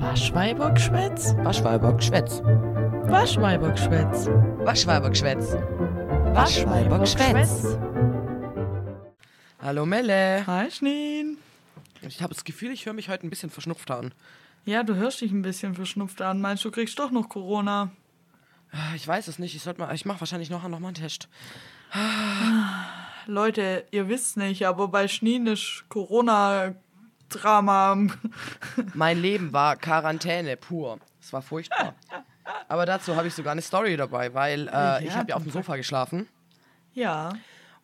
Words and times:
Waschweibergschwätz? 0.00 1.34
Waschweibergschwätz. 1.38 2.42
Waschweibergschwätz. 2.42 4.26
Waschweibergschwätz. 4.26 5.52
Waschweibergschwätz. 6.34 7.78
Hallo 9.58 9.86
Melle. 9.86 10.46
Hi, 10.46 10.70
Schneen. 10.70 11.38
Ich 12.02 12.20
habe 12.22 12.34
das 12.34 12.44
Gefühl, 12.44 12.72
ich 12.72 12.84
höre 12.84 12.92
mich 12.92 13.08
heute 13.08 13.26
ein 13.26 13.30
bisschen 13.30 13.48
verschnupft 13.48 13.90
an. 13.90 14.12
Ja, 14.66 14.82
du 14.82 14.96
hörst 14.96 15.22
dich 15.22 15.32
ein 15.32 15.40
bisschen 15.42 15.74
verschnupft 15.74 16.20
an. 16.20 16.42
Meinst 16.42 16.62
du, 16.66 16.70
kriegst 16.70 16.98
doch 16.98 17.10
noch 17.10 17.30
Corona? 17.30 17.90
Ah, 18.72 18.94
Ich 18.96 19.08
weiß 19.08 19.28
es 19.28 19.38
nicht. 19.38 19.56
Ich 19.56 19.62
sollte 19.62 19.80
mal. 19.80 19.94
Ich 19.94 20.04
mache 20.04 20.20
wahrscheinlich 20.20 20.50
noch, 20.50 20.68
noch 20.68 20.78
mal 20.78 20.88
einen 20.88 20.94
Test. 20.94 21.28
Leute, 23.26 23.86
ihr 23.92 24.08
wisst 24.08 24.36
nicht, 24.36 24.66
aber 24.66 24.88
bei 24.88 25.08
Schneen 25.08 25.46
ist 25.46 25.84
Corona-Drama. 27.30 28.06
Mein 28.94 29.20
Leben 29.20 29.52
war 29.52 29.76
Quarantäne 29.76 30.56
pur. 30.56 30.98
Es 31.20 31.32
war 31.32 31.42
furchtbar. 31.42 31.94
Aber 32.68 32.86
dazu 32.86 33.16
habe 33.16 33.28
ich 33.28 33.34
sogar 33.34 33.52
eine 33.52 33.62
Story 33.62 33.96
dabei, 33.96 34.32
weil 34.34 34.68
äh, 34.68 35.04
ich 35.04 35.10
Ja, 35.10 35.16
habe 35.16 35.30
ja 35.30 35.36
auf 35.36 35.42
dem 35.42 35.52
Sofa 35.52 35.76
geschlafen. 35.76 36.28
ja. 36.92 37.32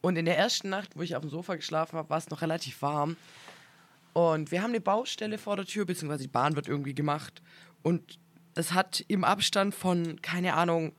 Und 0.05 0.17
in 0.17 0.25
der 0.25 0.37
ersten 0.37 0.69
Nacht, 0.69 0.97
wo 0.97 1.03
ich 1.03 1.15
auf 1.15 1.21
dem 1.21 1.31
Sofa 1.31 1.55
geschlafen 1.55 1.97
habe, 1.97 2.11
war 2.11 2.19
es 2.19 2.29
noch 2.29 2.43
relativ 2.43 2.83
warm. 2.83 3.17
Und 4.15 4.51
wir 4.51 4.61
haben 4.61 4.71
eine 4.71 4.81
Baustelle 4.81 5.39
vor 5.39 5.55
der 5.55 5.65
Tür, 5.65 5.85
beziehungsweise 5.85 6.25
die 6.25 6.29
Bahn 6.29 6.57
wird 6.57 6.67
irgendwie 6.67 6.93
gemacht. 6.93 7.41
Und 7.83 8.19
es 8.57 8.73
hat 8.73 9.05
im 9.07 9.23
Abstand 9.23 9.77
von, 9.77 10.21
keine 10.21 10.55
Ahnung, 10.55 10.91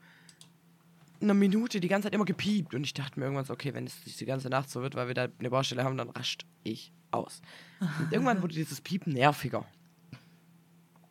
einer 1.20 1.34
Minute 1.34 1.80
die 1.80 1.88
ganze 1.88 2.06
Zeit 2.06 2.14
immer 2.14 2.24
gepiept. 2.24 2.74
Und 2.74 2.82
ich 2.84 2.94
dachte 2.94 3.20
mir 3.20 3.26
irgendwann 3.26 3.44
so, 3.44 3.52
okay, 3.52 3.74
wenn 3.74 3.86
es 3.86 3.94
die 4.04 4.24
ganze 4.24 4.48
Nacht 4.48 4.70
so 4.70 4.80
wird, 4.80 4.94
weil 4.94 5.06
wir 5.08 5.14
da 5.14 5.28
eine 5.38 5.50
Baustelle 5.50 5.84
haben, 5.84 5.98
dann 5.98 6.08
rascht 6.08 6.46
ich 6.62 6.90
aus. 7.14 7.40
Und 7.80 8.12
irgendwann 8.12 8.42
wurde 8.42 8.54
dieses 8.54 8.80
Piepen 8.80 9.12
nerviger. 9.12 9.64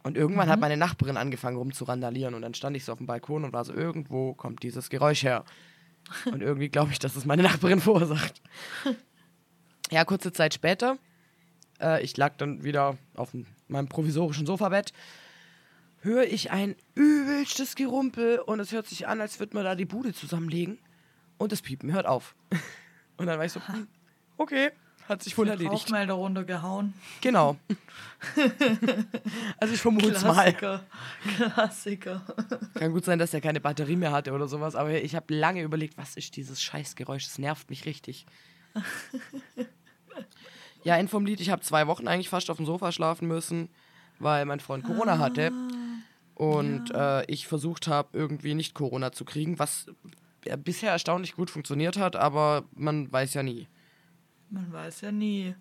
Und 0.03 0.17
irgendwann 0.17 0.49
hat 0.49 0.59
meine 0.59 0.77
Nachbarin 0.77 1.17
angefangen 1.17 1.57
rumzurandalieren. 1.57 2.34
Und 2.34 2.41
dann 2.41 2.53
stand 2.53 2.75
ich 2.75 2.84
so 2.84 2.91
auf 2.91 2.98
dem 2.98 3.07
Balkon 3.07 3.45
und 3.45 3.53
war 3.53 3.64
so, 3.64 3.73
irgendwo 3.73 4.33
kommt 4.33 4.64
dieses 4.64 4.89
Geräusch 4.89 5.23
her. 5.23 5.45
Und 6.25 6.42
irgendwie 6.42 6.69
glaube 6.69 6.92
ich, 6.92 7.00
dass 7.00 7.16
es 7.16 7.25
meine 7.25 7.44
Nachbarin 7.44 7.80
verursacht. 7.81 8.42
Ja, 9.92 10.03
kurze 10.03 10.33
Zeit 10.33 10.53
später, 10.53 10.97
äh, 11.80 12.03
ich 12.03 12.17
lag 12.17 12.36
dann 12.38 12.64
wieder 12.64 12.97
auf 13.16 13.33
meinem 13.67 13.88
provisorischen 13.88 14.45
Sofabett, 14.45 14.92
höre 16.02 16.23
ich 16.23 16.52
ein 16.52 16.75
übelstes 16.95 17.75
Gerumpel 17.75 18.39
und 18.39 18.59
es 18.59 18.72
hört 18.72 18.88
sich 18.88 19.08
an, 19.08 19.22
als 19.22 19.39
würde 19.39 19.55
man 19.55 19.64
da 19.64 19.75
die 19.75 19.86
Bude 19.86 20.14
zusammenlegen. 20.14 20.80
Und 21.38 21.52
das 21.52 21.61
Piepen 21.61 21.92
hört 21.94 22.05
auf. 22.05 22.36
Und 23.17 23.27
dann 23.27 23.38
war 23.38 23.45
ich 23.45 23.52
so, 23.52 23.59
hm, 23.67 23.88
okay, 24.38 24.72
hat 25.07 25.23
sich 25.23 25.37
wohl 25.37 25.47
erledigt. 25.47 25.73
Rauchmelder 25.73 26.13
runtergehauen. 26.13 26.93
Genau. 27.21 27.57
also 29.59 29.73
ich 29.73 29.81
vermute 29.81 30.11
es 30.11 30.23
mal. 30.23 30.53
Klassiker. 30.53 30.83
Klassiker. 31.53 32.21
Kann 32.75 32.91
gut 32.91 33.05
sein, 33.05 33.19
dass 33.19 33.33
er 33.33 33.41
keine 33.41 33.59
Batterie 33.59 33.95
mehr 33.95 34.11
hatte 34.11 34.31
oder 34.31 34.47
sowas, 34.47 34.75
aber 34.75 34.91
ich 34.91 35.15
habe 35.15 35.33
lange 35.33 35.61
überlegt, 35.61 35.97
was 35.97 36.15
ist 36.15 36.35
dieses 36.35 36.61
Scheißgeräusch? 36.61 37.25
Das 37.25 37.37
nervt 37.37 37.69
mich 37.69 37.85
richtig. 37.85 38.25
ja, 40.83 40.97
End 40.97 41.09
vom 41.09 41.25
Lied, 41.25 41.41
ich 41.41 41.49
habe 41.49 41.61
zwei 41.61 41.87
Wochen 41.87 42.07
eigentlich 42.07 42.29
fast 42.29 42.49
auf 42.49 42.57
dem 42.57 42.65
Sofa 42.65 42.91
schlafen 42.91 43.27
müssen, 43.27 43.69
weil 44.19 44.45
mein 44.45 44.59
Freund 44.59 44.83
Corona 44.83 45.17
hatte. 45.19 45.51
Und 46.35 46.91
äh, 46.91 47.25
ich 47.25 47.47
versucht 47.47 47.87
habe, 47.87 48.09
irgendwie 48.13 48.53
nicht 48.53 48.73
Corona 48.73 49.11
zu 49.11 49.23
kriegen, 49.23 49.59
was 49.59 49.85
ja, 50.45 50.55
bisher 50.55 50.91
erstaunlich 50.91 51.35
gut 51.35 51.49
funktioniert 51.49 51.97
hat, 51.97 52.15
aber 52.15 52.63
man 52.75 53.11
weiß 53.11 53.33
ja 53.35 53.43
nie. 53.43 53.67
Man 54.53 54.71
weiß 54.71 55.01
ja 55.01 55.11
nie. 55.11 55.55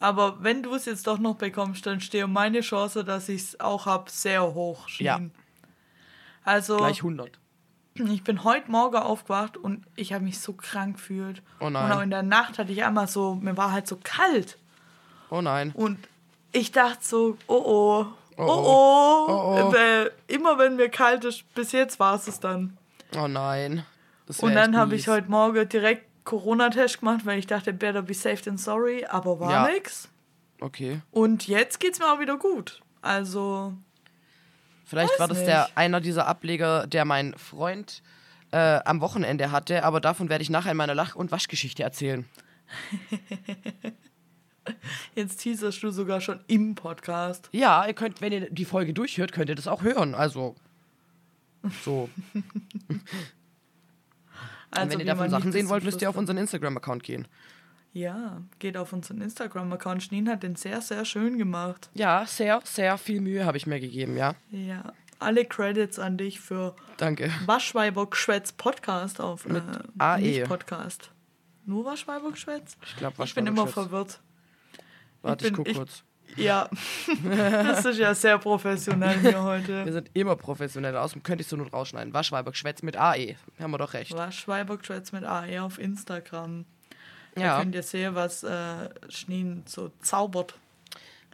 Aber 0.00 0.42
wenn 0.42 0.62
du 0.62 0.74
es 0.74 0.84
jetzt 0.84 1.06
doch 1.06 1.18
noch 1.18 1.36
bekommst, 1.36 1.86
dann 1.86 2.00
stehe 2.00 2.26
meine 2.26 2.60
Chance, 2.60 3.04
dass 3.04 3.28
ich 3.28 3.42
es 3.42 3.60
auch 3.60 3.86
habe, 3.86 4.10
sehr 4.10 4.42
hoch. 4.42 4.88
Ja. 4.98 5.20
Also, 6.44 6.76
Gleich 6.76 6.98
100. 6.98 7.38
ich 7.94 8.24
bin 8.24 8.42
heute 8.42 8.70
Morgen 8.70 8.96
aufgewacht 8.96 9.56
und 9.56 9.86
ich 9.94 10.12
habe 10.12 10.24
mich 10.24 10.40
so 10.40 10.52
krank 10.52 10.96
gefühlt. 10.96 11.40
Oh 11.60 11.66
Und 11.66 11.74
nein. 11.74 11.92
auch 11.92 12.00
in 12.02 12.10
der 12.10 12.24
Nacht 12.24 12.58
hatte 12.58 12.72
ich 12.72 12.84
einmal 12.84 13.06
so, 13.06 13.36
mir 13.36 13.56
war 13.56 13.70
halt 13.70 13.86
so 13.86 13.96
kalt. 14.02 14.58
Oh 15.30 15.40
nein. 15.40 15.70
Und 15.72 15.98
ich 16.52 16.72
dachte 16.72 16.98
so, 17.02 17.38
oh 17.46 17.54
oh, 17.54 18.06
oh 18.06 18.06
Oh 18.38 18.42
oh. 18.42 18.46
oh. 18.48 19.26
Oh 19.28 19.68
oh. 19.68 19.72
Weil 19.72 20.10
immer 20.26 20.58
wenn 20.58 20.76
mir 20.76 20.88
kalt 20.90 21.24
ist, 21.24 21.52
bis 21.54 21.72
jetzt 21.72 21.98
war 22.00 22.16
es 22.16 22.26
es 22.26 22.38
dann. 22.40 22.76
Oh 23.16 23.28
nein. 23.28 23.86
Und 24.40 24.54
dann 24.54 24.76
habe 24.76 24.96
ich 24.96 25.06
heute 25.08 25.30
Morgen 25.30 25.68
direkt 25.68 26.05
Corona-Test 26.26 26.98
gemacht, 27.00 27.24
weil 27.24 27.38
ich 27.38 27.46
dachte, 27.46 27.72
better 27.72 28.02
be 28.02 28.12
safe 28.12 28.42
than 28.42 28.58
sorry, 28.58 29.06
aber 29.06 29.40
war 29.40 29.50
Ja. 29.50 29.66
nix. 29.68 30.10
Okay. 30.60 31.00
Und 31.10 31.48
jetzt 31.48 31.80
geht's 31.80 31.98
mir 31.98 32.12
auch 32.12 32.20
wieder 32.20 32.36
gut. 32.36 32.82
Also, 33.00 33.72
Vielleicht 34.84 35.18
war 35.18 35.28
das 35.28 35.38
nicht. 35.38 35.48
der 35.48 35.68
einer 35.76 36.00
dieser 36.02 36.26
Ableger, 36.26 36.86
der 36.86 37.06
mein 37.06 37.32
Freund 37.38 38.02
äh, 38.52 38.78
am 38.84 39.00
Wochenende 39.00 39.50
hatte, 39.50 39.82
aber 39.84 40.00
davon 40.00 40.28
werde 40.28 40.42
ich 40.42 40.50
nachher 40.50 40.72
in 40.72 40.76
meiner 40.76 40.94
Lach- 40.94 41.16
und 41.16 41.32
Waschgeschichte 41.32 41.82
erzählen. 41.82 42.26
jetzt 45.14 45.38
teaserst 45.38 45.82
du 45.82 45.90
sogar 45.90 46.20
schon 46.20 46.40
im 46.46 46.74
Podcast. 46.74 47.48
Ja, 47.52 47.86
ihr 47.86 47.94
könnt, 47.94 48.20
wenn 48.20 48.32
ihr 48.32 48.50
die 48.50 48.64
Folge 48.64 48.92
durchhört, 48.92 49.32
könnt 49.32 49.48
ihr 49.48 49.54
das 49.54 49.68
auch 49.68 49.82
hören. 49.82 50.14
Also. 50.14 50.54
So. 51.84 52.08
Also, 54.78 54.84
und 54.84 54.92
wenn 54.92 54.98
ihr 55.00 55.04
wie 55.04 55.08
davon 55.18 55.30
Sachen 55.30 55.52
sehen 55.52 55.68
wollt, 55.68 55.84
müsst 55.84 56.00
ihr 56.02 56.08
auf 56.10 56.16
unseren 56.16 56.36
Instagram-Account 56.38 57.02
gehen. 57.02 57.26
Ja, 57.92 58.42
geht 58.58 58.76
auf 58.76 58.92
unseren 58.92 59.20
Instagram-Account. 59.22 60.02
Schneen 60.02 60.28
hat 60.28 60.42
den 60.42 60.54
sehr, 60.56 60.80
sehr 60.82 61.04
schön 61.04 61.38
gemacht. 61.38 61.88
Ja, 61.94 62.24
sehr, 62.26 62.60
sehr 62.64 62.98
viel 62.98 63.20
Mühe 63.22 63.46
habe 63.46 63.56
ich 63.56 63.66
mir 63.66 63.80
gegeben, 63.80 64.16
ja. 64.16 64.34
Ja, 64.50 64.92
alle 65.18 65.46
Credits 65.46 65.98
an 65.98 66.18
dich 66.18 66.38
für 66.40 66.76
Danke. 66.98 67.30
Waschweibergschwätz 67.46 68.52
Podcast 68.52 69.20
auf 69.20 69.46
Mit 69.46 69.62
äh, 69.62 69.78
AE. 69.98 70.20
nicht 70.20 70.44
Podcast. 70.44 71.10
Nur 71.64 71.84
Waschweibergschwätz? 71.86 72.76
Ich 72.86 72.96
glaube, 72.96 73.24
Ich 73.24 73.34
bin 73.34 73.46
immer 73.46 73.66
verwirrt. 73.66 74.20
Warte, 75.22 75.46
ich, 75.46 75.52
bin- 75.52 75.56
guck 75.56 75.68
ich- 75.68 75.76
kurz. 75.76 76.02
Ja, 76.36 76.68
das 77.24 77.84
ist 77.84 77.98
ja 77.98 78.14
sehr 78.14 78.38
professionell 78.38 79.18
hier 79.20 79.32
Wir 79.32 79.42
heute. 79.42 79.92
sind 79.92 80.10
immer 80.12 80.36
professionell. 80.36 80.96
Außerdem 80.96 81.22
könnte 81.22 81.42
ich 81.42 81.48
so 81.48 81.56
nur 81.56 81.70
rausschneiden. 81.70 82.12
Waschweiber 82.12 82.50
geschwätzt 82.50 82.82
mit 82.82 82.96
AE. 82.96 83.36
Haben 83.60 83.70
wir 83.70 83.78
doch 83.78 83.94
recht. 83.94 84.12
Waschweibergschwätz 84.12 85.12
mit 85.12 85.24
AE 85.24 85.62
auf 85.62 85.78
Instagram. 85.78 86.64
Da 87.34 87.40
Ja, 87.40 87.58
könnt 87.60 87.74
ihr 87.74 87.82
sehen, 87.82 88.14
was 88.14 88.42
äh, 88.42 88.90
Schneen 89.08 89.62
so 89.66 89.90
zaubert. 90.00 90.54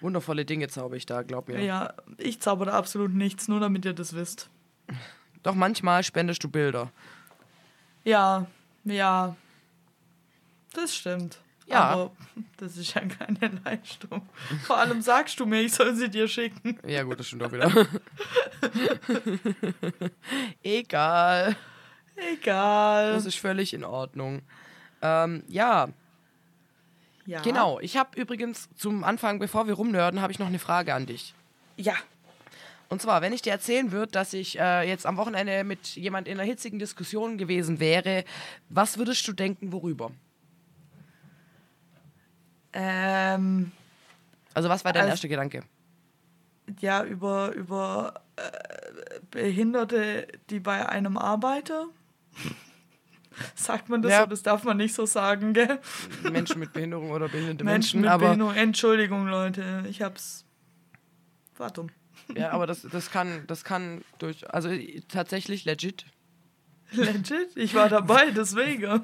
wundervolle 0.00 0.44
Dinge 0.44 0.69
zauber 0.69 0.97
ich 0.97 1.06
da, 1.06 1.22
glaub 1.22 1.48
mir. 1.48 1.60
Ja, 1.62 1.94
ich 2.19 2.41
zauber 2.41 2.66
da 2.66 2.72
absolut 2.72 3.12
nichts, 3.12 3.48
nur 3.48 3.60
damit 3.60 3.84
ihr 3.84 3.92
das 3.94 4.14
wisst. 4.14 4.50
Doch 5.42 5.54
manchmal 5.54 6.02
spendest 6.04 6.42
du 6.44 6.48
Bilder. 6.48 6.91
Ja, 8.04 8.47
ja. 8.84 9.36
Das 10.75 10.94
stimmt. 10.94 11.38
Ja. 11.67 11.81
Aber 11.81 12.12
das 12.56 12.77
ist 12.77 12.95
ja 12.95 13.03
keine 13.03 13.61
Leistung. 13.65 14.23
Vor 14.65 14.78
allem 14.78 15.03
sagst 15.03 15.39
du 15.41 15.47
mir, 15.47 15.62
ich 15.62 15.73
soll 15.73 15.95
sie 15.95 16.09
dir 16.09 16.28
schicken. 16.28 16.78
Ja, 16.87 17.03
gut, 17.03 17.19
das 17.19 17.28
stimmt 17.28 17.43
auch 17.43 17.53
wieder. 17.53 17.71
Egal. 20.62 21.56
Egal. 22.15 23.12
Das 23.15 23.27
ist 23.27 23.39
völlig 23.39 23.75
in 23.75 23.84
Ordnung. 23.84 24.43
Ähm, 25.00 25.43
ja, 25.49 25.89
ja. 27.27 27.41
genau. 27.41 27.81
Ich 27.81 27.97
habe 27.97 28.21
übrigens 28.21 28.69
zum 28.77 29.05
Anfang, 29.05 29.39
bevor 29.39 29.67
wir 29.67 29.75
rumnörden, 29.75 30.21
habe 30.21 30.33
ich 30.33 30.39
noch 30.39 30.47
eine 30.47 30.59
Frage 30.59 30.94
an 30.94 31.06
dich. 31.06 31.34
Ja. 31.77 31.94
Und 32.89 33.00
zwar, 33.00 33.23
wenn 33.23 33.33
ich 33.33 33.41
dir 33.41 33.53
erzählen 33.53 33.91
würde, 33.91 34.12
dass 34.12 34.34
ich 34.34 34.59
äh, 34.61 34.87
jetzt 34.87 35.06
am 35.06 35.17
Wochenende 35.17 35.65
mit 35.65 35.97
jemand 35.97 36.29
in 36.29 36.39
einer 36.39 36.47
hitzigen 36.47 36.79
Diskussion 36.79 37.39
gewesen 37.39 37.81
wäre, 37.81 38.25
was 38.69 38.99
würdest 38.99 39.27
du 39.27 39.33
denken, 39.33 39.73
worüber? 39.73 40.11
Ähm, 42.72 43.72
Also, 44.55 44.69
was 44.69 44.84
war 44.84 44.93
dein 44.93 45.03
Also- 45.03 45.12
erster 45.12 45.28
Gedanke? 45.28 45.62
ja, 46.81 47.05
über, 47.05 47.53
über 47.53 48.14
äh, 48.37 49.20
Behinderte, 49.31 50.29
die 50.49 50.61
bei 50.61 50.88
einem 50.88 51.17
arbeiten. 51.19 51.88
Sagt 53.55 53.88
man 53.88 54.02
das 54.02 54.12
Ja. 54.12 54.20
so? 54.20 54.26
Das 54.26 54.43
darf 54.43 54.62
man 54.64 54.76
nicht 54.76 54.94
so 54.94 55.06
sagen, 55.06 55.55
gell? 55.55 55.81
Menschen 56.31 56.58
mit 56.61 56.73
Behinderung 56.73 57.11
oder 57.11 57.29
behinderte 57.29 57.64
Menschen 57.64 57.64
Menschen, 57.64 58.00
mit 58.02 58.11
aber, 58.11 58.26
Behinderung. 58.26 58.55
Entschuldigung, 58.55 59.26
Leute. 59.26 59.85
Ich 59.88 60.02
hab's. 60.02 60.44
War 61.56 61.70
dumm. 61.70 61.88
ja, 62.35 62.50
aber 62.50 62.67
das, 62.69 62.82
das 62.82 63.11
kann, 63.11 63.44
das 63.46 63.64
kann 63.64 64.02
durch, 64.19 64.49
also 64.52 64.69
äh, 64.69 65.00
tatsächlich 65.08 65.64
legit. 65.64 66.06
Legit? 66.94 67.56
Ich 67.56 67.75
war 67.75 67.89
dabei, 67.89 68.31
deswegen. 68.31 68.85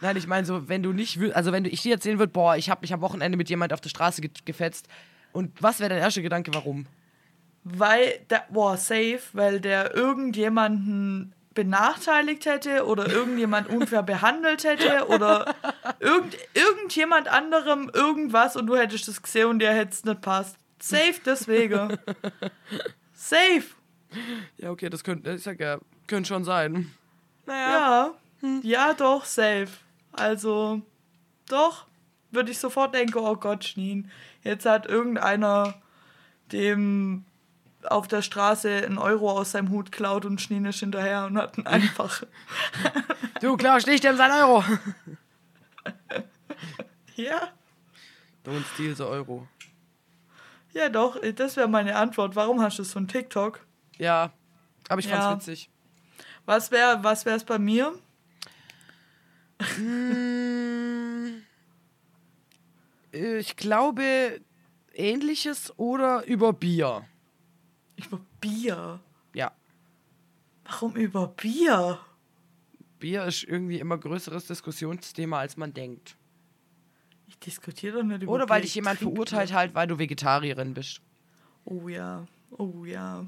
Nein, 0.00 0.16
ich 0.16 0.26
meine 0.26 0.46
so, 0.46 0.68
wenn 0.68 0.82
du 0.82 0.92
nicht, 0.92 1.18
also 1.34 1.52
wenn 1.52 1.64
du, 1.64 1.70
ich 1.70 1.82
dir 1.82 1.94
erzählen 1.94 2.18
würde, 2.18 2.32
boah, 2.32 2.56
ich 2.56 2.70
habe 2.70 2.82
mich 2.82 2.92
am 2.92 3.00
Wochenende 3.00 3.36
mit 3.36 3.48
jemand 3.50 3.72
auf 3.72 3.80
der 3.80 3.90
Straße 3.90 4.20
ge 4.20 4.30
gefetzt 4.44 4.88
und 5.32 5.62
was 5.62 5.80
wäre 5.80 5.90
dein 5.90 5.98
erster 5.98 6.22
Gedanke, 6.22 6.52
warum? 6.54 6.86
weil, 7.64 8.20
der, 8.30 8.44
boah, 8.50 8.76
safe, 8.76 9.20
weil 9.32 9.58
der 9.60 9.94
irgendjemanden 9.94 11.34
benachteiligt 11.54 12.46
hätte 12.46 12.84
oder 12.86 13.08
irgendjemand 13.08 13.68
unfair 13.68 14.02
behandelt 14.02 14.64
hätte 14.64 15.08
oder 15.08 15.54
irgend, 15.98 16.36
irgendjemand 16.52 17.28
anderem 17.28 17.90
irgendwas 17.92 18.56
und 18.56 18.66
du 18.66 18.76
hättest 18.76 19.08
es 19.08 19.22
gesehen 19.22 19.46
und 19.46 19.58
dir 19.60 19.72
hätte 19.72 19.92
es 19.92 20.04
nicht 20.04 20.20
passt. 20.20 20.56
Safe 20.80 21.14
deswegen. 21.24 21.96
Safe. 23.14 23.64
Ja, 24.56 24.70
okay, 24.70 24.88
das 24.90 25.04
könnte, 25.04 25.32
ich 25.32 25.42
sag 25.42 25.60
ja, 25.60 25.78
könnte 26.06 26.28
schon 26.28 26.44
sein. 26.44 26.92
Naja. 27.46 28.14
Ja. 28.42 28.60
Ja, 28.62 28.94
doch, 28.94 29.24
safe. 29.24 29.68
Also, 30.12 30.82
doch, 31.48 31.86
würde 32.30 32.50
ich 32.50 32.58
sofort 32.58 32.94
denken, 32.94 33.18
oh 33.18 33.36
Gott, 33.36 33.64
Schnien. 33.64 34.10
Jetzt 34.42 34.66
hat 34.66 34.86
irgendeiner 34.86 35.74
dem 36.52 37.24
auf 37.84 38.08
der 38.08 38.22
Straße 38.22 38.82
einen 38.84 38.98
Euro 38.98 39.30
aus 39.30 39.52
seinem 39.52 39.70
Hut 39.70 39.92
klaut 39.92 40.24
und 40.24 40.40
Schnien 40.40 40.64
ist 40.64 40.80
hinterher 40.80 41.26
und 41.26 41.38
hat 41.38 41.58
ihn 41.58 41.66
einfach. 41.66 42.22
Du 43.40 43.56
klaust 43.58 43.86
nicht 43.86 44.04
dem 44.04 44.16
sein 44.16 44.30
Euro. 44.30 44.64
ja, 47.16 47.48
Don't 48.44 48.64
steal 48.74 48.94
the 48.94 49.02
Euro. 49.02 49.48
ja, 50.72 50.88
doch, 50.88 51.18
das 51.34 51.56
wäre 51.56 51.68
meine 51.68 51.96
Antwort. 51.96 52.36
Warum 52.36 52.62
hast 52.62 52.78
du 52.78 52.82
es 52.82 52.92
von 52.92 53.08
TikTok? 53.08 53.60
Ja, 53.98 54.32
aber 54.88 55.00
ich 55.00 55.08
fand's 55.08 55.24
Ja. 55.24 55.36
witzig. 55.52 55.70
Was 56.46 56.70
wäre 56.70 57.02
was 57.02 57.24
wär's 57.24 57.44
bei 57.44 57.58
mir? 57.58 57.94
Mm, 59.78 61.42
Ich 63.12 63.54
glaube, 63.56 64.40
ähnliches 64.92 65.72
oder 65.78 66.24
über 66.26 66.52
Bier. 66.52 67.04
Über 67.96 68.20
Bier. 68.40 69.00
Ja. 69.34 69.52
Warum 70.64 70.96
über 70.96 71.28
Bier? 71.28 72.00
Bier 72.98 73.24
ist 73.24 73.44
irgendwie 73.44 73.78
immer 73.78 73.98
größeres 73.98 74.48
Diskussionsthema, 74.48 75.38
als 75.38 75.56
man 75.56 75.72
denkt. 75.72 76.16
Ich 77.28 77.38
diskutiere 77.38 77.98
doch 77.98 78.02
nicht 78.04 78.22
über 78.22 78.32
Oder 78.32 78.48
weil 78.48 78.60
ich 78.62 78.66
dich 78.70 78.74
jemand 78.76 78.98
verurteilt 78.98 79.52
halt, 79.52 79.74
weil 79.76 79.86
du 79.86 79.98
Vegetarierin 79.98 80.74
bist. 80.74 81.00
Oh 81.64 81.88
ja, 81.88 82.26
oh 82.58 82.84
ja. 82.84 83.24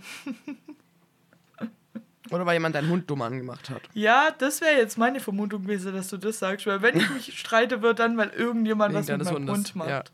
Oder 2.31 2.45
weil 2.45 2.55
jemand 2.55 2.75
deinen 2.75 2.89
Hund 2.89 3.09
dumm 3.09 3.23
angemacht 3.23 3.71
hat. 3.71 3.83
Ja, 3.95 4.31
das 4.37 4.61
wäre 4.61 4.77
jetzt 4.77 4.99
meine 4.99 5.21
Vermutung 5.21 5.63
gewesen, 5.63 5.95
dass 5.95 6.09
du 6.09 6.17
das 6.17 6.39
sagst. 6.39 6.67
Weil 6.67 6.83
wenn 6.83 6.97
ich 6.97 7.09
mich 7.11 7.39
streite, 7.39 7.83
wird 7.83 7.99
dann, 7.99 8.17
weil 8.17 8.31
irgendjemand 8.31 8.95
was 8.95 9.07
mit 9.07 9.21
Wegen 9.21 9.25
meinem 9.25 9.49
Hundes, 9.49 9.57
Hund 9.57 9.77
macht. 9.77 10.13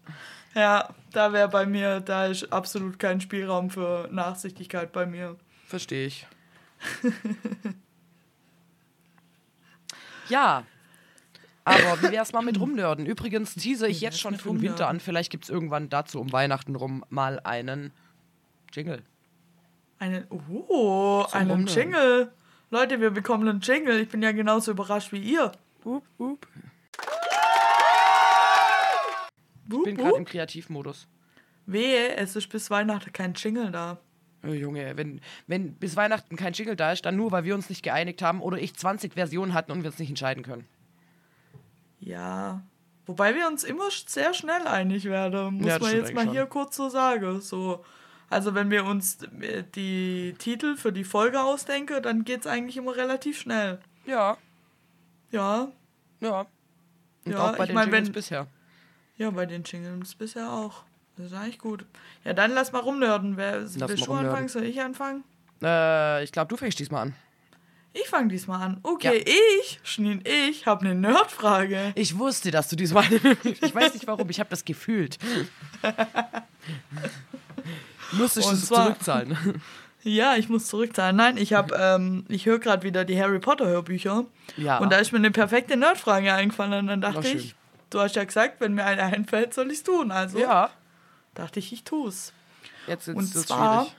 Ja, 0.55 0.91
da 1.13 1.33
wäre 1.33 1.49
bei 1.49 1.65
mir, 1.65 2.01
da 2.01 2.27
ist 2.27 2.53
absolut 2.53 2.99
kein 2.99 3.21
Spielraum 3.21 3.71
für 3.71 4.09
Nachsichtigkeit 4.13 4.93
bei 4.93 5.07
mir. 5.07 5.37
Verstehe 5.67 6.07
ich. 6.07 6.27
ja. 10.29 10.65
Aber 11.65 12.03
wie 12.03 12.11
wär's 12.11 12.33
mal 12.33 12.43
mit 12.43 12.61
rumnörden? 12.61 13.07
Übrigens 13.07 13.55
tease 13.55 13.87
ich 13.87 14.01
jetzt 14.01 14.21
schon 14.21 14.37
für 14.37 14.51
den 14.51 14.61
Winter 14.61 14.89
an. 14.89 15.01
Vielleicht 15.01 15.31
gibt's 15.31 15.49
irgendwann 15.49 15.89
dazu 15.89 16.21
um 16.21 16.33
Weihnachten 16.33 16.75
rum 16.75 17.05
mal 17.09 17.41
einen 17.41 17.93
Jingle. 18.73 19.03
Einen, 19.99 20.27
oh, 20.31 21.25
Zum 21.25 21.39
einen 21.41 21.51
Rumnörden. 21.51 21.75
Jingle. 21.75 22.33
Leute, 22.71 23.01
wir 23.01 23.11
bekommen 23.11 23.49
einen 23.49 23.61
Jingle. 23.61 24.01
Ich 24.01 24.09
bin 24.09 24.23
ja 24.23 24.33
genauso 24.33 24.71
überrascht 24.73 25.13
wie 25.13 25.19
ihr. 25.19 25.53
Up, 25.85 26.03
up. 26.19 26.47
Ich 29.69 29.83
bin 29.85 29.97
gerade 29.97 30.17
im. 30.17 30.25
Kreativmodus. 30.25 31.07
Wehe, 31.67 32.17
es 32.17 32.35
ist 32.35 32.49
bis 32.49 32.71
Weihnachten 32.71 33.13
kein 33.13 33.35
Jingle 33.35 33.71
da. 33.71 33.99
Oh, 34.45 34.49
Junge, 34.53 34.97
wenn, 34.97 35.21
wenn 35.47 35.75
bis 35.75 35.95
Weihnachten 35.95 36.35
kein 36.35 36.53
Jingle 36.53 36.75
da 36.75 36.93
ist, 36.93 37.07
dann 37.07 37.15
nur, 37.15 37.31
weil 37.31 37.45
wir 37.45 37.55
uns 37.55 37.69
nicht 37.69 37.85
geeinigt 37.85 38.23
haben 38.23 38.41
oder 38.43 38.59
ich 38.59 38.75
20 38.75 39.15
Versionen 39.15 39.55
hatten 39.55 39.71
und 39.71 39.83
wir 39.83 39.91
uns 39.91 39.99
nicht 40.01 40.09
entscheiden 40.09 40.43
können. 40.43 40.67
Ja. 42.01 42.63
Wobei 43.07 43.35
wir 43.37 43.47
uns 43.47 43.63
immer 43.63 43.89
sehr 43.91 44.35
schnell 44.35 44.67
einig 44.67 45.05
werden, 45.05 45.55
muss 45.55 45.67
Ja, 45.67 45.79
man 45.79 45.93
jetzt 45.93 46.13
mal 46.13 46.23
eigentlich 46.23 46.33
hier 46.33 46.47
kurz 46.47 46.77
so 46.77 46.89
sagen. 46.89 47.41
So. 47.41 47.85
Also 48.33 48.55
wenn 48.55 48.71
wir 48.71 48.85
uns 48.85 49.19
äh, 49.41 49.63
die 49.75 50.35
Titel 50.39 50.77
für 50.77 50.93
die 50.93 51.05
Folge 51.05 51.41
ausdenken, 51.43 52.03
dann 52.03 52.25
geht 52.25 52.41
es 52.41 52.47
eigentlich 52.47 52.77
immer 52.77 52.97
relativ 52.97 53.39
schnell. 53.39 53.79
Ja, 54.07 54.37
Ja, 55.31 55.69
ja. 56.21 56.47
Und 57.25 57.33
Ja, 57.33 57.39
auch 57.51 57.57
bei 57.57 57.65
ich 57.65 57.69
den 57.71 57.75
mein, 57.75 57.85
Jingles 57.89 58.07
wenn- 58.09 58.13
bisher. 58.13 58.47
ja, 59.19 59.31
bei 59.31 59.47
den 59.47 59.63
Jingles 59.65 60.15
bisher 60.15 60.51
auch. 60.51 60.83
Das 61.17 61.27
ist 61.27 61.35
eigentlich 61.35 61.59
gut. 61.59 61.85
Ja, 62.25 62.33
dann 62.33 62.53
lass 62.53 62.73
mal 62.73 62.81
rumnörden. 62.81 63.37
Wer, 63.37 63.61
willst 63.61 63.77
du 63.81 63.85
rumnörden. 63.87 64.29
anfangen? 64.31 64.49
Soll 64.49 64.65
ich 64.65 64.81
anfangen? 64.81 65.25
Äh, 65.63 66.25
ich 66.25 66.33
glaube, 66.33 66.49
du 66.49 66.57
fängst 66.57 66.79
diesmal 66.79 67.03
an. 67.03 67.15
Ich 67.93 68.09
fange 68.09 68.29
diesmal 68.29 68.63
an. 68.63 68.81
Okay, 68.83 69.23
ich, 69.61 69.79
Schneen, 69.83 70.23
ich 70.25 70.65
habe 70.67 70.87
eine 70.87 70.95
Nerdfrage. 70.95 71.93
Ich 71.95 72.17
wusste, 72.19 72.51
dass 72.51 72.69
du 72.71 72.77
diesmal. 72.77 73.05
ich 73.45 73.75
weiß 73.75 73.93
nicht 73.93 74.07
warum, 74.07 74.31
ich 74.31 74.41
habe 74.41 74.49
das 74.49 74.65
gefühlt. 74.65 75.19
Musstest 78.13 78.47
du 78.47 78.51
Und 78.51 78.57
es 78.57 78.67
zurückzahlen? 78.67 79.61
Ja, 80.05 80.35
ich 80.35 80.49
muss 80.49 80.67
zurückzahlen. 80.67 81.15
Nein, 81.15 81.37
ich 81.37 81.53
habe, 81.53 81.77
ähm, 81.79 82.25
ich 82.29 82.47
höre 82.47 82.59
gerade 82.59 82.83
wieder 82.83 83.05
die 83.05 83.21
Harry 83.21 83.39
Potter 83.39 83.67
Hörbücher. 83.67 84.25
Ja. 84.57 84.79
Und 84.79 84.91
da 84.91 84.97
ist 84.97 85.13
mir 85.13 85.19
eine 85.19 85.31
perfekte 85.31 85.77
Nerdfrage 85.77 86.33
eingefallen. 86.35 86.73
Und 86.73 86.87
dann 86.89 87.01
dachte 87.01 87.29
ich, 87.29 87.55
du 87.91 88.01
hast 88.01 88.17
ja 88.17 88.25
gesagt, 88.25 88.61
wenn 88.61 88.75
mir 88.75 88.85
eine 88.85 89.05
einfällt, 89.05 89.55
soll 89.55 89.69
ich 89.71 89.79
es 89.79 89.85
tun. 89.85 90.11
Also 90.11 90.41
ja. 90.41 90.71
dachte 91.35 91.61
ich, 91.61 91.73
ich 91.73 91.85
tue 91.85 92.09
es. 92.09 92.33
Jetzt 92.89 93.07
ist 93.07 93.15
Und 93.17 93.29
zwar, 93.29 93.83
schwierig. 93.85 93.97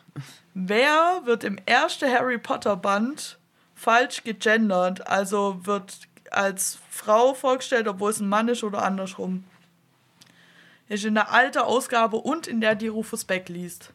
wer 0.54 1.21
wird 1.24 1.45
im 1.45 1.57
ersten 1.66 2.12
Harry 2.12 2.38
Potter 2.38 2.75
Band 2.75 3.39
falsch 3.74 4.24
gegendert? 4.24 5.07
Also 5.07 5.66
wird 5.66 6.00
als 6.31 6.80
Frau 6.89 7.33
vorgestellt, 7.33 7.88
obwohl 7.88 8.12
es 8.12 8.19
ein 8.19 8.27
Mann 8.27 8.50
ist 8.50 8.63
oder 8.66 8.83
andersrum. 8.83 9.45
Ist 10.89 11.06
in 11.06 11.13
der 11.13 11.31
alten 11.31 11.59
Ausgabe 11.59 12.18
und 12.18 12.45
in 12.45 12.59
der, 12.59 12.75
die 12.75 12.89
Rufus 12.89 13.24
Beck 13.24 13.48
liest. 13.48 13.94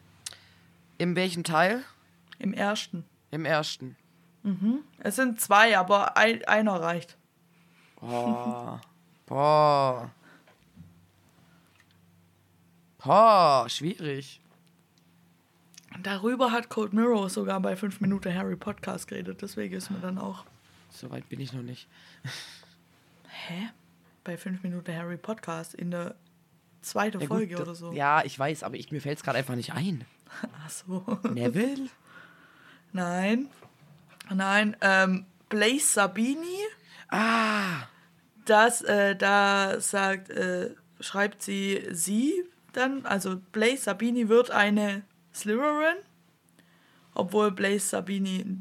In 0.99 1.15
welchem 1.15 1.43
Teil? 1.43 1.83
Im 2.37 2.53
ersten. 2.53 3.05
Im 3.31 3.45
ersten. 3.45 3.95
Es 4.99 5.15
sind 5.15 5.39
zwei, 5.39 5.77
aber 5.77 6.17
ein, 6.17 6.43
einer 6.45 6.73
reicht. 6.81 7.17
Boah. 7.99 8.81
Boah. 9.25 10.11
Boah, 12.97 13.65
schwierig. 13.69 14.41
Darüber 16.03 16.51
hat 16.51 16.69
Cold 16.69 16.93
Mirror 16.93 17.29
sogar 17.29 17.59
bei 17.61 17.75
5 17.75 18.01
Minuten 18.01 18.33
Harry 18.33 18.55
Podcast 18.55 19.07
geredet, 19.07 19.41
deswegen 19.41 19.75
ist 19.75 19.89
mir 19.91 19.99
dann 19.99 20.17
auch. 20.17 20.45
So 20.89 21.09
weit 21.11 21.27
bin 21.29 21.39
ich 21.39 21.53
noch 21.53 21.61
nicht. 21.61 21.87
Hä? 23.27 23.69
Bei 24.23 24.37
5 24.37 24.63
Minuten 24.63 24.93
Harry 24.93 25.17
Podcast 25.17 25.73
in 25.75 25.91
der 25.91 26.15
zweiten 26.81 27.19
Ja, 27.21 27.27
gut, 27.27 27.37
Folge 27.37 27.55
das- 27.55 27.61
oder 27.61 27.75
so. 27.75 27.91
Ja, 27.93 28.23
ich 28.25 28.37
weiß, 28.37 28.63
aber 28.63 28.75
ich, 28.75 28.91
mir 28.91 29.01
fällt 29.01 29.17
es 29.17 29.23
gerade 29.23 29.37
einfach 29.37 29.55
nicht 29.55 29.73
ein. 29.73 30.05
Ach 30.65 30.69
so. 30.69 31.19
Neville? 31.33 31.89
Nein. 32.91 33.49
Nein, 34.31 34.75
ähm, 34.81 35.25
Blaze 35.49 35.85
Sabini, 35.93 36.59
Ah, 37.11 37.87
das, 38.45 38.81
äh, 38.83 39.15
da 39.15 39.79
sagt, 39.81 40.29
äh, 40.29 40.75
schreibt 40.99 41.41
sie 41.41 41.87
sie 41.91 42.43
dann, 42.73 43.03
also 43.07 43.37
Blaze 43.51 43.77
Sabini 43.83 44.29
wird 44.29 44.51
eine 44.51 45.01
Slytherin, 45.33 45.97
obwohl 47.15 47.51
Blaze 47.51 47.79
Sabini 47.87 48.57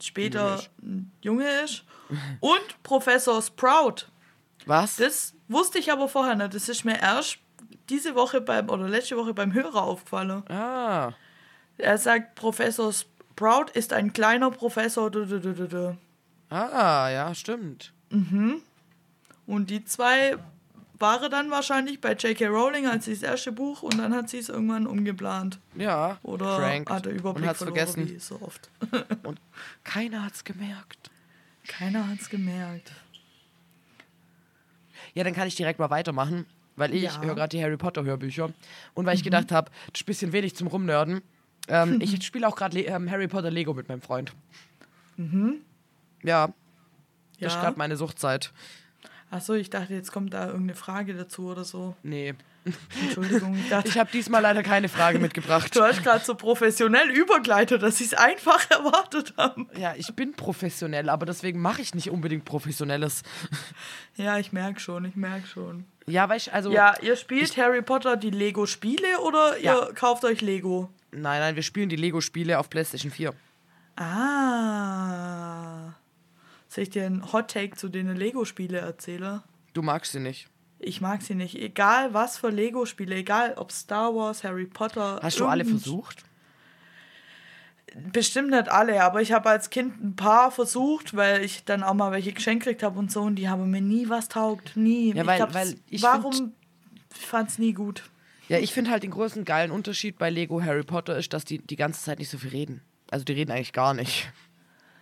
später 0.00 0.40
Junge 0.40 0.54
ist. 0.58 0.70
ein 0.82 1.12
Junge 1.20 1.48
ist. 1.62 1.84
Und 2.40 2.82
Professor 2.82 3.42
Sprout. 3.42 4.06
was? 4.64 4.96
Das 4.96 5.34
wusste 5.48 5.78
ich 5.78 5.92
aber 5.92 6.08
vorher 6.08 6.34
nicht. 6.34 6.54
Das 6.54 6.70
ist 6.70 6.84
mir 6.84 6.98
erst 6.98 7.38
diese 7.92 8.14
Woche 8.16 8.40
beim, 8.40 8.68
oder 8.68 8.88
letzte 8.88 9.16
Woche 9.16 9.34
beim 9.34 9.52
Hörer 9.52 9.82
aufgefallen. 9.84 10.42
ah, 10.50 11.12
Er 11.78 11.98
sagt, 11.98 12.34
Professor 12.34 12.92
Sprout 12.92 13.66
ist 13.74 13.92
ein 13.92 14.12
kleiner 14.12 14.50
Professor. 14.50 15.10
du, 15.10 15.24
du, 15.26 15.38
du, 15.40 15.96
ah, 16.50 17.08
ja, 17.10 17.34
stimmt. 17.34 17.92
Und 19.46 19.70
die 19.70 19.84
zwei 19.84 20.36
waren 20.98 21.30
dann 21.30 21.50
wahrscheinlich 21.50 22.00
bei 22.00 22.12
J.K. 22.12 22.46
Rowling 22.46 22.86
als 22.86 23.06
sie 23.06 23.12
das 23.14 23.22
erste 23.22 23.50
Buch 23.50 23.82
und 23.82 23.98
dann 23.98 24.14
hat 24.14 24.28
sie 24.28 24.38
es 24.38 24.48
irgendwann 24.48 24.86
umgeplant. 24.86 25.58
Ja, 25.74 26.18
Oder 26.22 26.56
Frank. 26.58 26.88
hat 26.90 27.06
er 27.06 27.12
Überblick 27.12 27.42
und 27.42 27.48
hat's 27.48 27.58
verloren, 27.58 27.76
vergessen. 27.76 28.08
wie 28.08 28.18
so 28.20 28.40
oft. 28.40 28.70
Und 29.24 29.40
keiner 29.82 30.24
hat's 30.24 30.44
gemerkt. 30.44 31.10
Keiner 31.66 32.06
hat's 32.08 32.28
gemerkt. 32.30 32.92
Ja, 35.14 35.24
dann 35.24 35.34
kann 35.34 35.48
ich 35.48 35.56
direkt 35.56 35.78
mal 35.80 35.90
weitermachen, 35.90 36.46
weil 36.76 36.94
ich 36.94 37.02
Ja. 37.02 37.18
Mhm. 37.18 37.24
höre 37.26 37.34
gerade 37.34 37.56
die 37.56 37.62
Harry 37.62 37.76
Potter 37.76 38.04
Hörbücher 38.04 38.50
und 38.94 39.06
weil 39.06 39.14
ich 39.16 39.24
gedacht 39.24 39.52
habe, 39.52 39.70
das 39.92 40.00
ist 40.00 40.02
ein 40.02 40.06
bisschen 40.06 40.32
wenig 40.32 40.56
zum 40.56 40.66
Rumnörden. 40.68 41.22
Ähm, 41.68 42.00
ich 42.02 42.22
spiele 42.24 42.46
auch 42.48 42.56
gerade 42.56 42.80
ähm, 42.80 43.10
Harry 43.10 43.28
Potter 43.28 43.50
Lego 43.50 43.74
mit 43.74 43.88
meinem 43.88 44.02
Freund. 44.02 44.32
Ja, 46.22 46.46
das 46.48 46.54
ist 47.52 47.54
Ja. 47.54 47.60
gerade 47.60 47.78
meine 47.78 47.96
Suchtzeit. 47.96 48.52
Achso, 49.30 49.54
ich 49.54 49.70
dachte, 49.70 49.94
jetzt 49.94 50.12
kommt 50.12 50.34
da 50.34 50.46
irgendeine 50.46 50.74
Frage 50.74 51.14
dazu 51.14 51.48
oder 51.50 51.64
so. 51.64 51.96
Nee. 52.02 52.34
Entschuldigung, 53.02 53.56
ich 53.56 53.68
dachte, 53.70 53.88
Ich 53.88 53.98
habe 53.98 54.10
diesmal 54.12 54.40
leider 54.42 54.62
keine 54.62 54.88
Frage 54.88 55.18
mitgebracht. 55.18 55.74
du 55.74 55.82
hast 55.82 56.02
gerade 56.04 56.24
so 56.24 56.34
professionell 56.36 57.10
übergleitet, 57.10 57.82
dass 57.82 57.98
sie 57.98 58.04
es 58.04 58.14
einfach 58.14 58.70
erwartet 58.70 59.34
haben. 59.36 59.68
Ja, 59.76 59.94
ich 59.96 60.14
bin 60.14 60.32
professionell, 60.34 61.08
aber 61.08 61.26
deswegen 61.26 61.60
mache 61.60 61.82
ich 61.82 61.94
nicht 61.94 62.10
unbedingt 62.10 62.44
Professionelles. 62.44 63.22
Ja, 64.16 64.38
ich 64.38 64.52
merke 64.52 64.78
schon, 64.80 65.04
ich 65.04 65.16
merke 65.16 65.46
schon. 65.48 65.86
Ja, 66.06 66.28
weil 66.28 66.36
ich, 66.36 66.52
also. 66.52 66.70
Ja, 66.70 66.94
ihr 67.02 67.16
spielt 67.16 67.56
Harry 67.56 67.82
Potter 67.82 68.16
die 68.16 68.30
Lego-Spiele 68.30 69.20
oder 69.20 69.58
Ja. 69.58 69.88
ihr 69.88 69.94
kauft 69.94 70.24
euch 70.24 70.40
Lego? 70.40 70.88
Nein, 71.10 71.40
nein, 71.40 71.56
wir 71.56 71.62
spielen 71.62 71.88
die 71.88 71.96
Lego-Spiele 71.96 72.58
auf 72.58 72.70
PlayStation 72.70 73.10
4. 73.10 73.32
Ah. 74.62 75.94
Soll 76.68 76.84
ich 76.84 76.90
dir 76.90 77.04
einen 77.06 77.32
Hot-Take 77.32 77.76
zu 77.76 77.88
den 77.88 78.14
Lego-Spiele 78.14 78.78
erzählen? 78.78 79.42
Du 79.74 79.82
magst 79.82 80.12
sie 80.12 80.20
nicht. 80.20 80.48
Ich 80.82 81.00
mag 81.00 81.22
sie 81.22 81.34
nicht. 81.34 81.54
Egal 81.56 82.12
was 82.12 82.38
für 82.38 82.50
Lego-Spiele, 82.50 83.14
egal 83.16 83.54
ob 83.56 83.72
Star 83.72 84.14
Wars, 84.14 84.44
Harry 84.44 84.66
Potter. 84.66 85.20
Hast 85.22 85.38
du 85.40 85.46
alle 85.46 85.64
versucht? 85.64 86.24
Bestimmt 88.12 88.50
nicht 88.50 88.70
alle, 88.70 89.02
aber 89.04 89.20
ich 89.20 89.32
habe 89.32 89.50
als 89.50 89.68
Kind 89.68 90.02
ein 90.02 90.16
paar 90.16 90.50
versucht, 90.50 91.14
weil 91.14 91.44
ich 91.44 91.64
dann 91.64 91.82
auch 91.82 91.92
mal 91.92 92.10
welche 92.10 92.32
geschenkt 92.32 92.64
gekriegt 92.64 92.82
habe 92.82 92.98
und 92.98 93.12
so 93.12 93.20
und 93.20 93.34
die 93.36 93.50
haben 93.50 93.70
mir 93.70 93.82
nie 93.82 94.08
was 94.08 94.28
taugt. 94.28 94.76
Nie. 94.76 95.12
Ja, 95.14 95.26
weil- 95.26 95.36
glaub, 95.36 95.52
weil 95.54 95.74
ich 95.90 96.02
warum? 96.02 96.52
Ich 97.18 97.26
fand 97.26 97.50
es 97.50 97.58
nie 97.58 97.74
gut. 97.74 98.04
Ja, 98.48 98.58
ich 98.58 98.72
finde 98.72 98.90
halt 98.90 99.02
den 99.02 99.10
größten 99.10 99.44
geilen 99.44 99.70
Unterschied 99.70 100.16
bei 100.18 100.30
Lego 100.30 100.62
Harry 100.62 100.82
Potter 100.84 101.16
ist, 101.18 101.32
dass 101.34 101.44
die 101.44 101.58
die 101.58 101.76
ganze 101.76 102.02
Zeit 102.02 102.18
nicht 102.18 102.30
so 102.30 102.38
viel 102.38 102.50
reden. 102.50 102.80
Also 103.10 103.24
die 103.26 103.32
reden 103.34 103.50
eigentlich 103.50 103.74
gar 103.74 103.92
nicht 103.92 104.32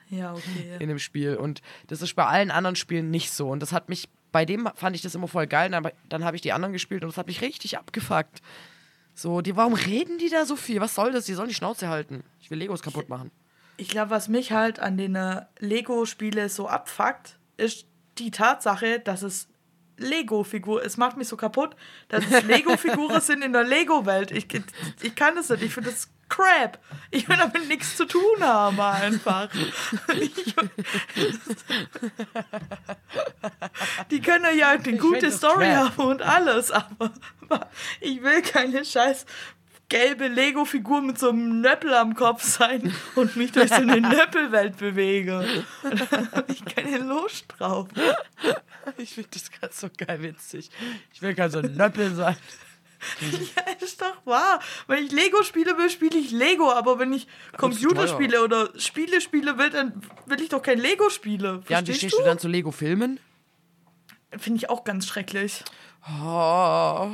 Ja, 0.08 0.32
okay. 0.34 0.76
in 0.80 0.88
dem 0.88 0.98
Spiel. 0.98 1.36
Und 1.36 1.62
das 1.86 2.02
ist 2.02 2.14
bei 2.16 2.26
allen 2.26 2.50
anderen 2.50 2.74
Spielen 2.76 3.10
nicht 3.12 3.30
so. 3.30 3.48
Und 3.50 3.60
das 3.60 3.72
hat 3.72 3.88
mich, 3.88 4.08
bei 4.32 4.44
dem 4.44 4.68
fand 4.74 4.96
ich 4.96 5.02
das 5.02 5.14
immer 5.14 5.28
voll 5.28 5.46
geil. 5.46 5.72
Aber 5.74 5.92
dann 6.08 6.24
habe 6.24 6.36
ich 6.36 6.42
die 6.42 6.52
anderen 6.52 6.72
gespielt 6.72 7.02
und 7.02 7.10
das 7.10 7.16
hat 7.16 7.26
mich 7.26 7.40
richtig 7.42 7.78
abgefuckt. 7.78 8.42
So, 9.14 9.40
die, 9.40 9.56
warum 9.56 9.74
reden 9.74 10.18
die 10.18 10.28
da 10.28 10.44
so 10.46 10.56
viel? 10.56 10.80
Was 10.80 10.94
soll 10.94 11.12
das? 11.12 11.26
Die 11.26 11.34
sollen 11.34 11.48
die 11.48 11.54
Schnauze 11.54 11.88
halten. 11.88 12.24
Ich 12.40 12.50
will 12.50 12.58
Legos 12.58 12.82
kaputt 12.82 13.08
machen. 13.08 13.30
Ich 13.76 13.88
glaube, 13.88 14.10
was 14.10 14.28
mich 14.28 14.52
halt 14.52 14.78
an 14.78 14.96
den 14.96 15.14
äh, 15.14 15.42
Lego-Spiele 15.58 16.48
so 16.48 16.68
abfuckt, 16.68 17.38
ist 17.56 17.86
die 18.18 18.30
Tatsache, 18.30 19.00
dass 19.00 19.22
es 19.22 19.48
Lego-Figur, 19.96 20.84
es 20.84 20.96
macht 20.96 21.16
mich 21.16 21.28
so 21.28 21.36
kaputt, 21.36 21.76
dass 22.08 22.24
es 22.30 22.42
Lego-Figuren 22.46 23.20
sind 23.20 23.42
in 23.42 23.52
der 23.52 23.64
Lego-Welt. 23.64 24.30
Ich, 24.30 24.46
ich 25.02 25.14
kann 25.14 25.36
das 25.36 25.48
nicht, 25.48 25.62
ich 25.62 25.74
finde 25.74 25.90
das 25.90 26.08
crap. 26.40 26.78
Ich 27.10 27.28
will 27.28 27.36
damit 27.36 27.68
nichts 27.68 27.96
zu 27.96 28.06
tun 28.06 28.40
haben, 28.40 28.80
einfach. 28.80 29.48
Die 34.10 34.20
können 34.20 34.58
ja 34.58 34.70
eine 34.70 34.96
gute 34.96 35.30
Story 35.30 35.66
crap. 35.66 35.96
haben 35.96 36.04
und 36.04 36.22
alles, 36.22 36.70
aber 36.70 37.12
ich 38.00 38.22
will 38.22 38.42
keine 38.42 38.84
scheiß 38.84 39.26
gelbe 39.90 40.28
Lego-Figur 40.28 41.02
mit 41.02 41.18
so 41.18 41.30
einem 41.30 41.60
Nöppel 41.60 41.92
am 41.92 42.14
Kopf 42.14 42.44
sein 42.44 42.94
und 43.16 43.36
mich 43.36 43.52
durch 43.52 43.68
so 43.68 43.74
eine 43.74 44.00
Nöppelwelt 44.00 44.78
bewege. 44.78 45.64
Habe 45.82 46.44
ich 46.52 46.64
keine 46.64 46.98
Lust 46.98 47.46
drauf. 47.58 47.88
Ich 48.96 49.14
finde 49.14 49.30
das 49.32 49.50
gerade 49.50 49.74
so 49.74 49.88
geil 49.94 50.22
witzig. 50.22 50.70
Ich 51.12 51.20
will 51.20 51.34
kein 51.34 51.50
so 51.50 51.58
ein 51.58 51.74
Nöppel 51.74 52.14
sein. 52.14 52.36
Ja, 53.56 53.72
ist 53.80 54.00
doch 54.02 54.24
wahr. 54.26 54.60
Wenn 54.86 55.04
ich 55.04 55.12
Lego 55.12 55.42
spiele 55.42 55.76
will, 55.78 55.90
spiele 55.90 56.18
ich 56.18 56.30
Lego. 56.30 56.70
Aber 56.70 56.98
wenn 56.98 57.12
ich 57.12 57.26
Computerspiele 57.56 58.42
oder 58.42 58.68
Spiele 58.78 59.20
spiele 59.20 59.58
will, 59.58 59.70
dann 59.70 60.00
will 60.26 60.40
ich 60.40 60.48
doch 60.50 60.62
kein 60.62 60.78
Lego 60.78 61.08
spiele. 61.10 61.62
Ja, 61.68 61.78
und 61.78 61.88
wie 61.88 61.94
stehst 61.94 62.18
du 62.18 62.22
dann 62.22 62.38
zu 62.38 62.48
Lego-Filmen? 62.48 63.18
Finde 64.38 64.58
ich 64.58 64.70
auch 64.70 64.84
ganz 64.84 65.06
schrecklich. 65.06 65.64
Oh, 66.06 67.10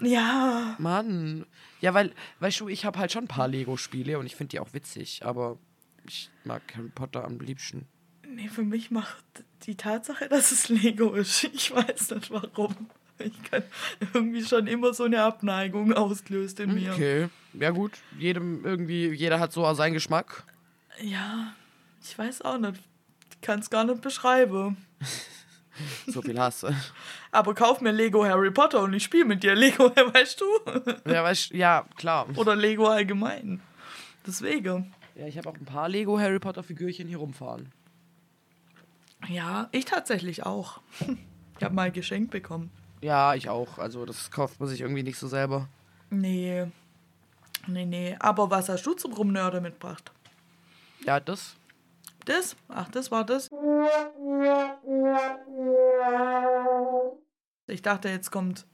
Ja. 0.00 0.76
Mann. 0.78 1.46
Ja, 1.80 1.94
weil, 1.94 2.12
weißt 2.40 2.60
du, 2.60 2.68
ich 2.68 2.84
habe 2.84 2.98
halt 2.98 3.12
schon 3.12 3.24
ein 3.24 3.28
paar 3.28 3.48
Lego-Spiele 3.48 4.18
und 4.18 4.26
ich 4.26 4.34
finde 4.36 4.50
die 4.50 4.60
auch 4.60 4.72
witzig, 4.72 5.24
aber 5.24 5.58
ich 6.06 6.30
mag 6.44 6.62
Harry 6.76 6.88
Potter 6.88 7.24
am 7.24 7.38
liebsten. 7.38 7.86
Nee, 8.26 8.48
für 8.48 8.62
mich 8.62 8.90
macht 8.90 9.24
die 9.62 9.76
Tatsache, 9.76 10.28
dass 10.28 10.52
es 10.52 10.68
Lego 10.68 11.14
ist. 11.14 11.44
Ich 11.44 11.70
weiß 11.74 12.10
nicht 12.10 12.30
warum. 12.30 12.74
Ich 13.24 13.42
kann 13.50 13.62
irgendwie 14.14 14.44
schon 14.44 14.66
immer 14.66 14.94
so 14.94 15.04
eine 15.04 15.22
Abneigung 15.22 15.92
ausgelöst 15.92 16.60
in 16.60 16.74
mir. 16.74 16.92
Okay. 16.92 17.28
Ja 17.54 17.70
gut, 17.70 17.92
jedem 18.18 18.64
irgendwie, 18.64 19.08
jeder 19.08 19.40
hat 19.40 19.52
so 19.52 19.72
seinen 19.74 19.94
Geschmack. 19.94 20.44
Ja, 21.00 21.54
ich 22.02 22.16
weiß 22.16 22.42
auch 22.42 22.58
nicht. 22.58 22.80
Ich 23.30 23.40
kann 23.40 23.60
es 23.60 23.70
gar 23.70 23.84
nicht 23.84 24.00
beschreiben. 24.00 24.76
So 26.08 26.22
viel 26.22 26.36
Hass. 26.36 26.66
Aber 27.30 27.54
kauf 27.54 27.80
mir 27.80 27.92
Lego 27.92 28.24
Harry 28.24 28.50
Potter 28.50 28.80
und 28.82 28.94
ich 28.94 29.04
spiele 29.04 29.26
mit 29.26 29.44
dir 29.44 29.54
Lego, 29.54 29.94
weißt 29.94 30.40
du? 30.40 30.46
ja, 31.08 31.22
weißt, 31.22 31.52
ja, 31.52 31.86
klar. 31.96 32.26
Oder 32.36 32.56
Lego 32.56 32.88
allgemein. 32.88 33.60
Deswegen. 34.26 34.92
Ja, 35.14 35.26
ich 35.26 35.38
habe 35.38 35.48
auch 35.48 35.54
ein 35.56 35.64
paar 35.64 35.88
Lego 35.88 36.18
Harry 36.18 36.40
Potter 36.40 36.64
Figürchen 36.64 37.06
hier 37.06 37.18
rumfahren. 37.18 37.70
Ja, 39.28 39.68
ich 39.72 39.84
tatsächlich 39.84 40.44
auch. 40.46 40.80
Ich 41.58 41.64
habe 41.64 41.74
mal 41.74 41.90
geschenkt 41.90 42.30
bekommen. 42.30 42.70
Ja, 43.00 43.34
ich 43.34 43.48
auch. 43.48 43.78
Also 43.78 44.04
das 44.04 44.30
kauft 44.30 44.60
man 44.60 44.68
sich 44.68 44.80
irgendwie 44.80 45.02
nicht 45.02 45.18
so 45.18 45.28
selber. 45.28 45.68
Nee. 46.10 46.66
Nee, 47.66 47.84
nee. 47.84 48.16
Aber 48.18 48.50
was 48.50 48.68
hast 48.68 48.84
du 48.86 48.94
zum 48.94 49.12
Rumnörden 49.12 49.62
mitgebracht? 49.62 50.10
Ja, 51.04 51.20
das. 51.20 51.54
Das? 52.24 52.56
Ach, 52.68 52.88
das 52.90 53.10
war 53.10 53.24
das? 53.24 53.48
Ich 57.66 57.82
dachte, 57.82 58.08
jetzt 58.08 58.30
kommt. 58.30 58.66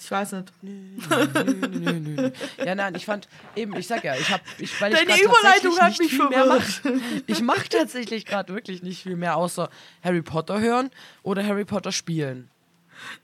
Ich 0.00 0.10
weiß 0.10 0.32
nicht. 0.32 0.52
nö, 0.62 0.96
nö, 1.34 1.68
nö, 1.68 1.92
nö. 2.00 2.30
Ja, 2.64 2.76
nein, 2.76 2.94
ich 2.94 3.04
fand 3.04 3.28
eben, 3.56 3.74
ich 3.76 3.88
sag 3.88 4.04
ja, 4.04 4.14
ich 4.14 4.30
habe, 4.30 4.42
ich, 4.58 4.80
weil 4.80 4.92
ich 4.92 4.98
Deine 4.98 5.10
grad 5.10 5.20
Überleitung 5.20 5.74
tatsächlich 5.74 5.80
hat 5.80 5.88
nicht 5.90 6.00
mich 6.00 6.10
viel 6.10 6.28
mehr 6.28 6.44
verwirrt. 6.44 6.80
mach. 6.84 7.22
Ich 7.26 7.42
mache 7.42 7.68
tatsächlich 7.68 8.24
gerade 8.24 8.54
wirklich 8.54 8.82
nicht 8.84 9.02
viel 9.02 9.16
mehr, 9.16 9.36
außer 9.36 9.68
Harry 10.04 10.22
Potter 10.22 10.60
hören 10.60 10.90
oder 11.24 11.44
Harry 11.44 11.64
Potter 11.64 11.90
spielen. 11.90 12.48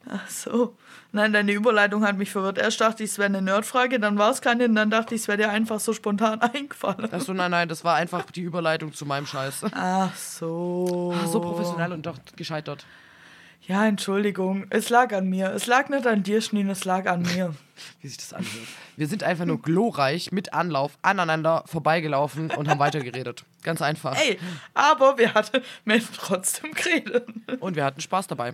Ach 0.09 0.29
so. 0.29 0.77
Nein, 1.13 1.33
deine 1.33 1.53
Überleitung 1.53 2.05
hat 2.05 2.17
mich 2.17 2.31
verwirrt. 2.31 2.59
Erst 2.59 2.81
dachte 2.81 3.05
ich, 3.05 3.11
es 3.11 3.19
wäre 3.19 3.27
eine 3.27 3.41
Nerdfrage, 3.41 4.01
dann 4.01 4.19
war 4.19 4.31
es 4.31 4.41
keine, 4.41 4.65
und 4.65 4.75
dann 4.75 4.91
dachte 4.91 5.15
ich, 5.15 5.23
es 5.23 5.29
wäre 5.29 5.39
dir 5.39 5.51
einfach 5.51 5.79
so 5.79 5.93
spontan 5.93 6.41
eingefallen. 6.41 7.09
Ach 7.13 7.21
so, 7.21 7.33
nein, 7.33 7.51
nein, 7.51 7.69
das 7.69 7.85
war 7.85 7.95
einfach 7.95 8.31
die 8.31 8.43
Überleitung 8.43 8.93
zu 8.93 9.07
meinem 9.07 9.27
Scheiß. 9.27 9.67
Ach 9.73 10.15
so. 10.17 11.15
So 11.31 11.41
professionell 11.41 11.93
und 11.93 12.05
doch 12.05 12.19
gescheitert. 12.37 12.85
Ja, 13.67 13.87
Entschuldigung. 13.87 14.67
Es 14.69 14.91
lag 14.91 15.15
an 15.15 15.31
mir. 15.31 15.51
Es 15.53 15.67
lag 15.67 15.89
nicht 15.89 16.07
an 16.07 16.23
dir, 16.23 16.43
Schneen, 16.43 16.69
es 16.69 16.85
lag 16.85 17.07
an 17.07 17.23
mir. 17.23 17.55
Wie 18.03 18.09
sich 18.09 18.19
das 18.19 18.35
anhört. 18.35 18.69
Wir 18.97 19.07
sind 19.07 19.23
einfach 19.23 19.47
nur 19.47 19.63
glorreich 19.63 20.33
mit 20.33 20.53
Anlauf 20.53 20.99
aneinander 21.01 21.65
vorbeigelaufen 21.67 22.51
und 22.51 22.69
haben 22.69 22.79
weitergeredet. 22.79 23.45
Ganz 23.63 23.81
einfach. 23.81 24.17
Ey, 24.17 24.39
aber 24.75 25.17
wir 25.17 25.33
hatten 25.33 25.63
trotzdem 26.15 26.73
geredet. 26.73 27.27
Und 27.61 27.77
wir 27.77 27.85
hatten 27.85 28.03
Spaß 28.03 28.27
dabei. 28.27 28.53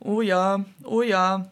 Oh 0.00 0.20
ja, 0.20 0.64
oh 0.84 1.02
ja. 1.02 1.50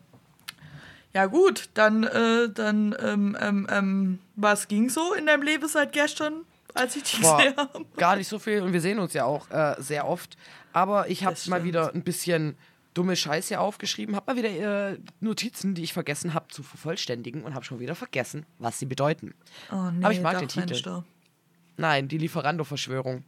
Ja 1.12 1.26
gut, 1.26 1.68
dann, 1.74 2.02
äh, 2.04 2.48
dann, 2.48 2.94
ähm, 3.00 3.36
ähm, 3.40 3.66
ähm, 3.70 4.18
was 4.34 4.66
ging 4.66 4.88
so 4.90 5.14
in 5.14 5.26
deinem 5.26 5.42
Leben 5.42 5.68
seit 5.68 5.92
gestern, 5.92 6.44
als 6.74 6.96
ich 6.96 7.04
dich 7.04 7.20
gesehen 7.20 7.54
habe? 7.56 7.84
gar 7.96 8.16
nicht 8.16 8.26
so 8.26 8.40
viel 8.40 8.62
und 8.62 8.72
wir 8.72 8.80
sehen 8.80 8.98
uns 8.98 9.12
ja 9.12 9.24
auch 9.24 9.48
äh, 9.50 9.76
sehr 9.78 10.08
oft. 10.08 10.36
Aber 10.72 11.08
ich 11.08 11.24
habe 11.24 11.36
mal 11.46 11.62
wieder 11.62 11.94
ein 11.94 12.02
bisschen 12.02 12.56
dumme 12.94 13.14
Scheiße 13.14 13.58
aufgeschrieben, 13.60 14.16
habe 14.16 14.32
mal 14.32 14.42
wieder 14.42 14.92
äh, 14.92 14.98
Notizen, 15.20 15.74
die 15.74 15.84
ich 15.84 15.92
vergessen 15.92 16.34
habe 16.34 16.48
zu 16.48 16.64
vervollständigen 16.64 17.42
und 17.42 17.54
habe 17.54 17.64
schon 17.64 17.78
wieder 17.78 17.94
vergessen, 17.94 18.44
was 18.58 18.80
sie 18.80 18.86
bedeuten. 18.86 19.34
Oh 19.70 19.90
nee, 19.92 20.04
Aber 20.04 20.12
ich 20.12 20.20
mag 20.20 20.38
den 20.38 20.48
Dachfenster. 20.48 21.04
Nein, 21.76 22.08
die 22.08 22.18
Lieferando-Verschwörung. 22.18 23.24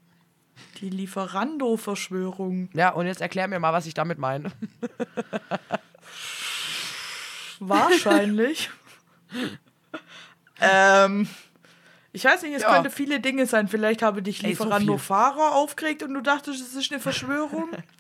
Die 0.81 0.91
Lieferando-Verschwörung. 0.91 2.69
Ja, 2.75 2.91
und 2.91 3.07
jetzt 3.07 3.21
erklär 3.21 3.49
mir 3.49 3.59
mal, 3.59 3.73
was 3.73 3.87
ich 3.87 3.95
damit 3.95 4.19
meine. 4.19 4.53
Wahrscheinlich. 7.59 8.71
ähm, 10.61 11.29
ich 12.13 12.25
weiß 12.25 12.43
nicht, 12.43 12.55
es 12.55 12.63
Ja. 12.63 12.75
könnte 12.75 12.91
viele 12.91 13.21
Dinge 13.21 13.47
sein. 13.47 13.69
Vielleicht 13.69 14.03
habe 14.03 14.23
dich 14.23 14.45
Ey, 14.45 14.55
so 14.55 14.65
Lieferando-Fahrer 14.65 15.53
aufgeregt 15.55 16.03
und 16.03 16.15
du 16.15 16.21
dachtest, 16.21 16.61
es 16.61 16.75
ist 16.75 16.91
eine 16.93 17.01
Verschwörung. 17.01 17.71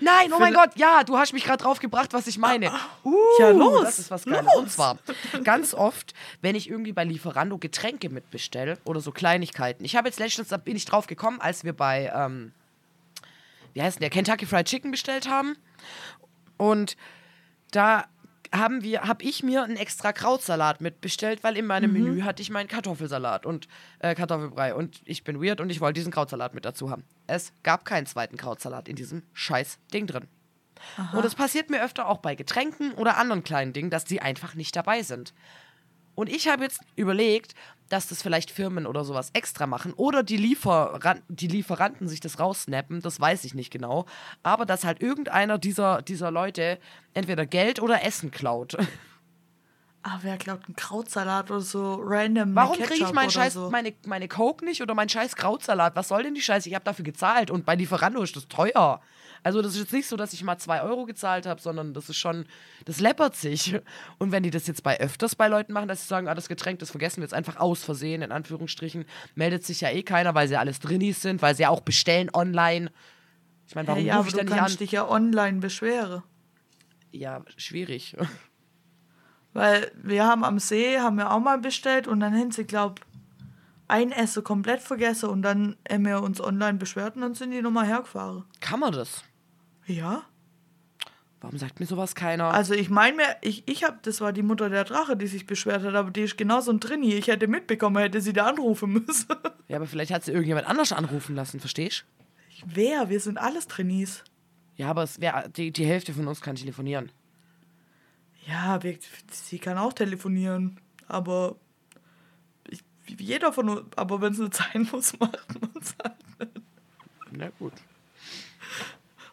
Nein, 0.00 0.32
oh 0.32 0.38
mein 0.38 0.54
Gott, 0.54 0.70
ja, 0.76 1.02
du 1.04 1.16
hast 1.16 1.32
mich 1.32 1.44
gerade 1.44 1.62
drauf 1.62 1.78
gebracht, 1.78 2.12
was 2.12 2.26
ich 2.26 2.38
meine. 2.38 2.70
Uh, 3.04 3.16
Ja, 3.38 3.50
los, 3.50 3.82
Das 3.82 3.98
ist 3.98 4.10
was 4.10 4.24
Geiles. 4.24 4.44
los. 4.44 4.54
Und 4.56 4.70
zwar, 4.70 4.98
ganz 5.44 5.74
oft, 5.74 6.14
wenn 6.40 6.54
ich 6.54 6.68
irgendwie 6.68 6.92
bei 6.92 7.04
Lieferando 7.04 7.58
Getränke 7.58 8.10
mitbestelle 8.10 8.78
oder 8.84 9.00
so 9.00 9.12
Kleinigkeiten. 9.12 9.84
Ich 9.84 9.96
habe 9.96 10.08
jetzt 10.08 10.18
letztens, 10.18 10.48
da 10.48 10.56
bin 10.56 10.76
ich 10.76 10.84
drauf 10.84 11.06
gekommen, 11.06 11.40
als 11.40 11.64
wir 11.64 11.72
bei, 11.72 12.12
ähm, 12.14 12.52
wie 13.72 13.82
heißt 13.82 13.96
denn 13.96 14.02
der, 14.02 14.10
Kentucky 14.10 14.46
Fried 14.46 14.66
Chicken 14.66 14.90
bestellt 14.90 15.28
haben. 15.28 15.56
Und 16.56 16.96
da 17.70 18.04
haben 18.54 18.82
wir, 18.82 19.02
habe 19.02 19.24
ich 19.24 19.42
mir 19.42 19.62
einen 19.64 19.76
extra 19.76 20.12
Krautsalat 20.12 20.82
mitbestellt, 20.82 21.42
weil 21.42 21.56
in 21.56 21.66
meinem 21.66 21.92
Menü 21.92 22.20
hatte 22.22 22.42
ich 22.42 22.50
meinen 22.50 22.68
Kartoffelsalat 22.68 23.46
und 23.46 23.66
äh, 24.00 24.14
Kartoffelbrei. 24.14 24.74
Und 24.74 25.00
ich 25.06 25.24
bin 25.24 25.42
weird 25.42 25.60
und 25.60 25.70
ich 25.70 25.80
wollte 25.80 25.94
diesen 25.94 26.12
Krautsalat 26.12 26.54
mit 26.54 26.64
dazu 26.66 26.90
haben. 26.90 27.04
Es 27.34 27.54
gab 27.62 27.86
keinen 27.86 28.04
zweiten 28.04 28.36
Krautsalat 28.36 28.88
in 28.88 28.96
diesem 28.96 29.22
scheiß 29.32 29.78
Ding 29.94 30.06
drin. 30.06 30.28
Und 31.14 31.24
es 31.24 31.34
passiert 31.34 31.70
mir 31.70 31.82
öfter 31.82 32.08
auch 32.08 32.18
bei 32.18 32.34
Getränken 32.34 32.92
oder 32.92 33.16
anderen 33.16 33.42
kleinen 33.42 33.72
Dingen, 33.72 33.88
dass 33.88 34.04
die 34.04 34.20
einfach 34.20 34.54
nicht 34.54 34.76
dabei 34.76 35.02
sind. 35.02 35.32
Und 36.14 36.28
ich 36.28 36.48
habe 36.48 36.64
jetzt 36.64 36.80
überlegt, 36.94 37.54
dass 37.88 38.08
das 38.08 38.20
vielleicht 38.20 38.50
Firmen 38.50 38.86
oder 38.86 39.02
sowas 39.02 39.30
extra 39.32 39.66
machen 39.66 39.94
oder 39.94 40.22
die, 40.22 40.36
Lieferan 40.36 41.22
die 41.28 41.46
Lieferanten 41.46 42.06
sich 42.06 42.20
das 42.20 42.38
raussnappen, 42.38 43.00
das 43.00 43.18
weiß 43.18 43.44
ich 43.44 43.54
nicht 43.54 43.70
genau. 43.70 44.04
Aber 44.42 44.66
dass 44.66 44.84
halt 44.84 45.00
irgendeiner 45.00 45.56
dieser, 45.56 46.02
dieser 46.02 46.30
Leute 46.30 46.78
entweder 47.14 47.46
Geld 47.46 47.80
oder 47.80 48.04
Essen 48.04 48.30
klaut. 48.30 48.76
Ah, 50.04 50.18
wer 50.22 50.36
glaubt, 50.36 50.68
ein 50.68 50.74
Krautsalat 50.74 51.50
oder 51.52 51.60
so 51.60 51.94
random. 52.02 52.56
Warum 52.56 52.76
kriege 52.76 53.04
ich 53.04 53.12
meinen 53.12 53.30
Scheiß, 53.30 53.54
So? 53.54 53.70
meine, 53.70 53.92
meine 54.04 54.26
Coke 54.26 54.64
nicht 54.64 54.82
oder 54.82 54.94
meinen 54.94 55.08
Scheiß 55.08 55.36
Krautsalat? 55.36 55.94
Was 55.94 56.08
soll 56.08 56.24
denn 56.24 56.34
die 56.34 56.40
Scheiße? 56.42 56.68
Ich 56.68 56.74
habe 56.74 56.84
dafür 56.84 57.04
gezahlt 57.04 57.52
und 57.52 57.64
bei 57.64 57.76
Lieferando 57.76 58.20
ist 58.20 58.34
das 58.34 58.48
teuer. 58.48 59.00
Also 59.44 59.62
das 59.62 59.74
ist 59.74 59.80
jetzt 59.80 59.92
nicht 59.92 60.08
so, 60.08 60.16
dass 60.16 60.32
ich 60.32 60.42
mal 60.42 60.58
zwei 60.58 60.82
Euro 60.82 61.04
gezahlt 61.04 61.46
habe, 61.46 61.60
sondern 61.60 61.94
das 61.94 62.08
ist 62.08 62.16
schon, 62.16 62.46
das 62.84 62.98
läppert 63.00 63.36
sich. 63.36 63.76
Und 64.18 64.32
wenn 64.32 64.42
die 64.42 64.50
das 64.50 64.66
jetzt 64.66 64.82
bei 64.82 64.98
öfters 65.00 65.36
bei 65.36 65.46
Leuten 65.46 65.72
machen, 65.72 65.86
dass 65.88 66.02
sie 66.02 66.08
sagen, 66.08 66.26
ah, 66.28 66.34
das 66.34 66.48
Getränk, 66.48 66.80
das 66.80 66.90
vergessen 66.90 67.18
wir 67.18 67.24
jetzt 67.24 67.34
einfach 67.34 67.56
aus 67.58 67.84
Versehen, 67.84 68.22
in 68.22 68.32
Anführungsstrichen, 68.32 69.04
meldet 69.36 69.64
sich 69.64 69.80
ja 69.82 69.90
eh 69.90 70.02
keiner, 70.02 70.34
weil 70.34 70.48
sie 70.48 70.56
alles 70.56 70.80
Drinnies 70.80 71.22
sind, 71.22 71.42
weil 71.42 71.54
sie 71.54 71.62
ja 71.62 71.68
auch 71.70 71.80
bestellen 71.80 72.28
online. 72.34 72.90
Ich 73.68 73.74
meine, 73.76 73.86
Ja, 73.86 73.92
warum 73.94 74.04
ja, 74.06 74.16
rufe 74.16 74.20
aber 74.20 74.26
ich 74.28 74.32
du 74.32 74.38
denn 74.38 74.46
nicht 74.46 74.56
kannst 74.58 74.74
an? 74.74 74.78
dich 74.78 74.92
ja 74.92 75.08
online 75.08 75.58
beschweren. 75.60 76.22
Ja, 77.12 77.44
schwierig. 77.56 78.16
Weil 79.52 79.92
wir 80.02 80.26
haben 80.26 80.44
am 80.44 80.58
See, 80.58 80.98
haben 80.98 81.16
wir 81.16 81.30
auch 81.30 81.40
mal 81.40 81.58
bestellt 81.58 82.08
und 82.08 82.20
dann 82.20 82.34
haben 82.34 82.52
sie, 82.52 82.64
glaub, 82.64 83.00
ein 83.88 84.10
Essen 84.12 84.42
komplett 84.42 84.80
vergessen 84.80 85.28
und 85.28 85.42
dann 85.42 85.76
haben 85.90 86.06
wir 86.06 86.22
uns 86.22 86.40
online 86.40 86.78
beschwert 86.78 87.16
und 87.16 87.22
dann 87.22 87.34
sind 87.34 87.50
die 87.50 87.60
nochmal 87.60 87.86
hergefahren. 87.86 88.44
Kann 88.60 88.80
man 88.80 88.92
das? 88.92 89.22
Ja. 89.86 90.22
Warum 91.42 91.58
sagt 91.58 91.80
mir 91.80 91.86
sowas 91.86 92.14
keiner? 92.14 92.54
Also 92.54 92.72
ich 92.72 92.88
meine 92.88 93.16
mir, 93.16 93.36
ich, 93.42 93.68
ich 93.68 93.84
hab, 93.84 94.02
das 94.04 94.20
war 94.20 94.32
die 94.32 94.42
Mutter 94.42 94.70
der 94.70 94.84
Drache, 94.84 95.16
die 95.16 95.26
sich 95.26 95.44
beschwert 95.44 95.82
hat, 95.82 95.94
aber 95.94 96.10
die 96.10 96.22
ist 96.22 96.38
genauso 96.38 96.70
ein 96.70 96.80
Trini. 96.80 97.14
Ich 97.14 97.26
hätte 97.26 97.48
mitbekommen, 97.48 97.98
hätte 97.98 98.20
sie 98.20 98.32
da 98.32 98.46
anrufen 98.46 98.92
müssen. 98.92 99.26
ja, 99.68 99.76
aber 99.76 99.86
vielleicht 99.86 100.12
hat 100.12 100.24
sie 100.24 100.30
irgendjemand 100.30 100.68
anders 100.68 100.92
anrufen 100.92 101.34
lassen, 101.34 101.60
verstehst 101.60 102.04
Wer? 102.64 103.10
Wir 103.10 103.18
sind 103.18 103.38
alles 103.38 103.66
Trinis. 103.66 104.22
Ja, 104.76 104.88
aber 104.88 105.02
es 105.02 105.20
wär, 105.20 105.48
die, 105.48 105.72
die 105.72 105.84
Hälfte 105.84 106.14
von 106.14 106.28
uns 106.28 106.40
kann 106.40 106.54
telefonieren. 106.54 107.10
Ja, 108.46 108.82
wir, 108.82 108.98
sie 109.30 109.58
kann 109.58 109.78
auch 109.78 109.92
telefonieren, 109.92 110.80
aber 111.06 111.56
ich, 112.68 112.82
jeder 113.06 113.52
von 113.52 113.68
uns, 113.68 113.82
aber 113.96 114.20
wenn 114.20 114.32
es 114.32 114.38
nicht 114.38 114.54
sein 114.72 114.88
muss, 114.90 115.18
macht 115.18 115.60
man 115.60 115.70
es 115.80 115.94
halt. 116.02 116.50
Na 117.30 117.48
gut. 117.58 117.72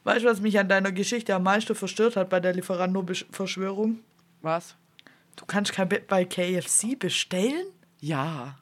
Weißt 0.03 0.23
du, 0.23 0.29
was 0.29 0.41
mich 0.41 0.57
an 0.57 0.69
deiner 0.69 0.91
Geschichte 0.91 1.35
am 1.35 1.43
meisten 1.43 1.75
verstört 1.75 2.15
hat 2.15 2.29
bei 2.29 2.39
der 2.39 2.53
Lieferando-Verschwörung? 2.53 3.99
Was? 4.41 4.75
Du 5.35 5.45
kannst 5.45 5.73
kein 5.73 5.89
Bett 5.89 6.07
bei 6.07 6.25
KFC 6.25 6.97
bestellen? 6.97 7.67
Ja. 7.99 8.57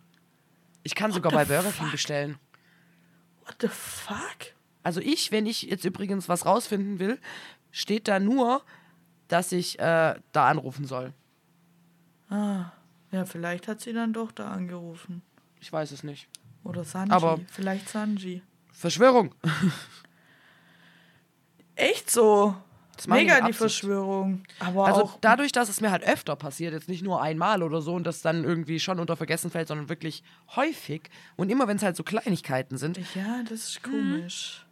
Ich 0.83 0.95
kann 0.95 1.11
What 1.11 1.15
sogar 1.15 1.31
bei 1.31 1.45
Burger 1.45 1.71
King 1.71 1.91
bestellen. 1.91 2.39
What 3.45 3.55
the 3.61 3.67
fuck? 3.67 4.53
Also 4.83 4.99
ich, 4.99 5.31
wenn 5.31 5.45
ich 5.45 5.63
jetzt 5.63 5.85
übrigens 5.85 6.29
was 6.29 6.45
rausfinden 6.45 6.99
will, 6.99 7.19
steht 7.71 8.07
da 8.07 8.19
nur, 8.19 8.63
dass 9.27 9.51
ich 9.51 9.79
äh, 9.79 10.15
da 10.31 10.47
anrufen 10.47 10.85
soll. 10.85 11.13
Ah, 12.29 12.71
ja, 13.11 13.25
vielleicht 13.25 13.67
hat 13.67 13.81
sie 13.81 13.93
dann 13.93 14.13
doch 14.13 14.31
da 14.31 14.49
angerufen. 14.51 15.21
Ich 15.59 15.71
weiß 15.71 15.91
es 15.91 16.03
nicht. 16.03 16.27
Oder 16.63 16.83
Sanji. 16.83 17.11
Aber- 17.13 17.39
vielleicht 17.51 17.89
Sanji. 17.89 18.41
Verschwörung. 18.73 19.33
Echt 21.75 22.09
so? 22.09 22.55
Mega 23.07 23.45
die. 23.45 23.53
Verschwörung. 23.53 24.41
Aber 24.59 24.87
Also 24.87 25.03
auch. 25.03 25.17
dadurch, 25.21 25.51
dass 25.51 25.69
es 25.69 25.81
mir 25.81 25.91
halt 25.91 26.03
öfter 26.03 26.35
passiert, 26.35 26.73
jetzt 26.73 26.89
nicht 26.89 27.03
nur 27.03 27.21
einmal 27.21 27.61
oder 27.61 27.79
so 27.81 27.93
und 27.93 28.05
das 28.05 28.23
dann 28.23 28.43
irgendwie 28.43 28.79
schon 28.79 28.99
unter 28.99 29.15
Vergessen 29.15 29.51
fällt, 29.51 29.67
sondern 29.67 29.87
wirklich 29.87 30.23
häufig 30.55 31.09
und 31.35 31.51
immer 31.51 31.67
wenn 31.67 31.77
es 31.77 31.83
halt 31.83 31.95
so 31.95 32.03
Kleinigkeiten 32.03 32.77
sind, 32.79 32.97
Ja, 33.13 33.43
das 33.47 33.69
ist 33.69 33.83
komisch. 33.83 34.65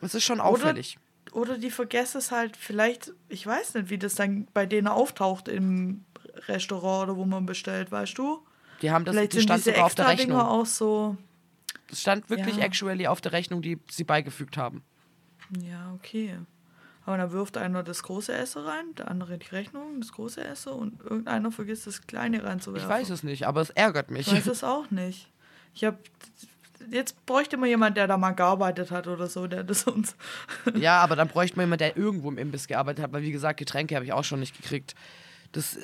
es 0.00 0.14
ist 0.14 0.22
schon 0.22 0.40
auffällig. 0.40 0.96
Oder 1.32 1.58
die 1.58 1.70
vergessen 1.70 2.18
es 2.18 2.30
halt 2.30 2.56
vielleicht, 2.56 3.12
ich 3.28 3.46
weiß 3.46 3.74
nicht, 3.74 3.90
wie 3.90 3.98
das 3.98 4.14
dann 4.14 4.46
bei 4.52 4.66
denen 4.66 4.86
auftaucht 4.88 5.48
im 5.48 6.04
Restaurant 6.48 7.08
oder 7.10 7.16
wo 7.16 7.24
man 7.24 7.46
bestellt, 7.46 7.90
weißt 7.90 8.16
du? 8.18 8.44
Die 8.82 8.90
haben 8.90 9.04
das, 9.04 9.14
vielleicht 9.14 9.32
die 9.34 9.40
stand 9.40 9.62
sogar 9.64 9.84
auf 9.86 9.94
der 9.94 10.08
Rechnung. 10.08 10.38
auch 10.40 10.66
so. 10.66 11.16
Das 11.88 12.00
stand 12.00 12.28
wirklich 12.30 12.56
Ja. 12.56 12.64
actually 12.64 13.06
auf 13.06 13.20
der 13.20 13.32
Rechnung, 13.32 13.62
die 13.62 13.78
sie 13.90 14.04
beigefügt 14.04 14.56
haben. 14.56 14.82
Ja, 15.60 15.92
okay. 15.94 16.38
Aber 17.04 17.16
dann 17.16 17.32
wirft 17.32 17.56
einer 17.56 17.82
das 17.82 18.02
große 18.02 18.32
Essen 18.32 18.62
rein, 18.62 18.94
der 18.96 19.10
andere 19.10 19.36
die 19.38 19.48
Rechnung, 19.48 20.00
das 20.00 20.12
große 20.12 20.42
Essen 20.44 20.72
und 20.72 21.00
irgendeiner 21.02 21.50
vergisst 21.50 21.86
das 21.86 22.06
kleine 22.06 22.44
reinzuwerfen. 22.44 22.88
Ich 22.88 22.92
weiß 22.94 23.10
es 23.10 23.22
nicht, 23.22 23.46
aber 23.46 23.60
es 23.60 23.70
ärgert 23.70 24.10
mich. 24.10 24.28
Ich 24.28 24.34
weiß 24.34 24.46
es 24.48 24.64
auch 24.64 24.90
nicht. 24.90 25.28
Ich 25.74 25.84
habe 25.84 25.98
jetzt 26.90 27.24
bräuchte 27.26 27.56
man 27.56 27.68
jemand, 27.68 27.96
der 27.96 28.06
da 28.06 28.16
mal 28.16 28.32
gearbeitet 28.32 28.90
hat 28.90 29.06
oder 29.06 29.26
so, 29.26 29.46
der 29.46 29.64
das 29.64 29.84
uns. 29.84 30.16
Ja, 30.74 31.00
aber 31.00 31.16
dann 31.16 31.28
bräuchte 31.28 31.56
man 31.56 31.64
jemanden, 31.64 31.84
der 31.84 31.96
irgendwo 31.96 32.28
im 32.28 32.38
Imbiss 32.38 32.66
gearbeitet 32.66 33.04
hat, 33.04 33.12
weil 33.12 33.22
wie 33.22 33.32
gesagt, 33.32 33.58
Getränke 33.58 33.94
habe 33.94 34.04
ich 34.04 34.12
auch 34.12 34.24
schon 34.24 34.40
nicht 34.40 34.56
gekriegt. 34.56 34.94
Das 35.52 35.78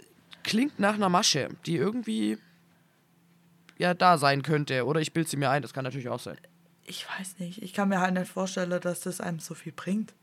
klingt 0.44 0.78
nach 0.78 0.94
einer 0.94 1.08
Masche, 1.08 1.48
die 1.66 1.76
irgendwie 1.76 2.38
ja 3.78 3.94
da 3.94 4.18
sein 4.18 4.42
könnte. 4.42 4.84
Oder 4.86 5.00
ich 5.00 5.12
bilde 5.12 5.28
sie 5.28 5.36
mir 5.36 5.50
ein, 5.50 5.62
das 5.62 5.72
kann 5.72 5.84
natürlich 5.84 6.08
auch 6.08 6.20
sein. 6.20 6.38
Ich 6.84 7.06
weiß 7.18 7.38
nicht. 7.38 7.62
Ich 7.62 7.74
kann 7.74 7.88
mir 7.88 8.00
halt 8.00 8.14
nicht 8.14 8.30
vorstellen, 8.30 8.70
dass 8.80 9.00
das 9.00 9.20
einem 9.20 9.40
so 9.40 9.54
viel 9.54 9.72
bringt. 9.72 10.14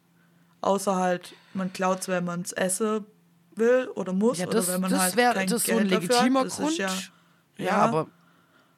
Außer 0.62 0.96
halt, 0.96 1.36
man 1.54 1.72
klaut 1.72 2.02
es, 2.02 2.08
wenn 2.08 2.26
man 2.26 2.42
es 2.42 2.52
essen 2.52 3.06
will 3.56 3.88
oder 3.96 4.14
muss. 4.14 4.40
Ja, 4.40 4.48
oder 4.48 4.58
das, 4.58 4.68
wenn 4.74 4.82
man 4.82 4.92
das 4.92 5.00
halt 5.00 5.16
wäre 5.16 5.34
kein 5.36 5.48
das 5.48 5.64
so 5.64 5.72
ein 5.72 5.88
Geld 5.88 6.02
legitimer 6.02 6.46
Grund. 6.46 6.78
Ja, 6.78 6.90
ja, 7.58 7.66
ja. 7.66 7.78
aber 7.78 8.08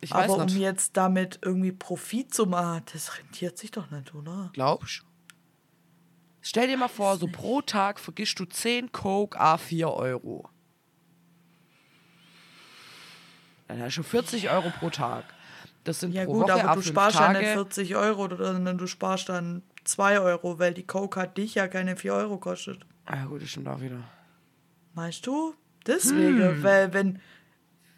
ich 0.02 0.12
weiß 0.12 0.32
aber 0.32 0.42
um 0.42 0.46
nicht. 0.46 0.58
jetzt 0.58 0.96
damit 0.98 1.40
irgendwie 1.42 1.72
Profit 1.72 2.34
zu 2.34 2.46
machen, 2.46 2.84
das 2.94 3.18
rentiert 3.18 3.58
sich 3.58 3.72
doch 3.72 3.90
nicht, 3.92 4.14
oder? 4.14 4.50
Glaubst 4.54 5.04
Stell 6.42 6.68
dir 6.68 6.78
mal 6.78 6.88
vor, 6.88 7.18
so 7.18 7.28
pro 7.28 7.62
Tag 7.62 8.00
vergisst 8.00 8.40
du 8.40 8.46
10 8.46 8.94
Coke 8.94 9.38
A4 9.38 9.94
Euro. 9.94 10.50
Dann 13.68 13.82
hast 13.82 13.98
du 13.98 14.04
40 14.04 14.50
Euro 14.50 14.70
pro 14.80 14.90
Tag. 14.90 15.26
Das 15.84 16.00
sind 16.00 16.14
Ja 16.14 16.26
pro 16.26 16.34
gut, 16.34 16.44
Woche 16.44 16.64
aber 16.64 16.76
du 16.76 16.82
sparst 16.82 17.20
ja 17.20 17.28
Tage. 17.28 17.40
nicht 17.40 17.50
40 17.52 17.96
Euro, 17.96 18.34
sondern 18.36 18.78
du 18.78 18.88
sparst 18.88 19.30
dann 19.30 19.62
2 19.84 20.20
Euro, 20.20 20.60
weil 20.60 20.74
die 20.74 20.86
Coke 20.86 21.20
hat 21.20 21.38
dich 21.38 21.56
ja 21.56 21.68
keine 21.68 21.96
4 21.98 22.14
Euro 22.14 22.38
kostet. 22.38 22.86
Ah, 23.06 23.16
ja, 23.18 23.26
gut, 23.26 23.42
das 23.42 23.50
stimmt 23.50 23.68
auch 23.68 23.82
wieder. 23.82 24.04
Meinst 24.94 25.26
du? 25.28 25.54
Deswegen, 25.86 26.42
Hm. 26.42 26.64
weil 26.64 26.94
wenn 26.94 27.22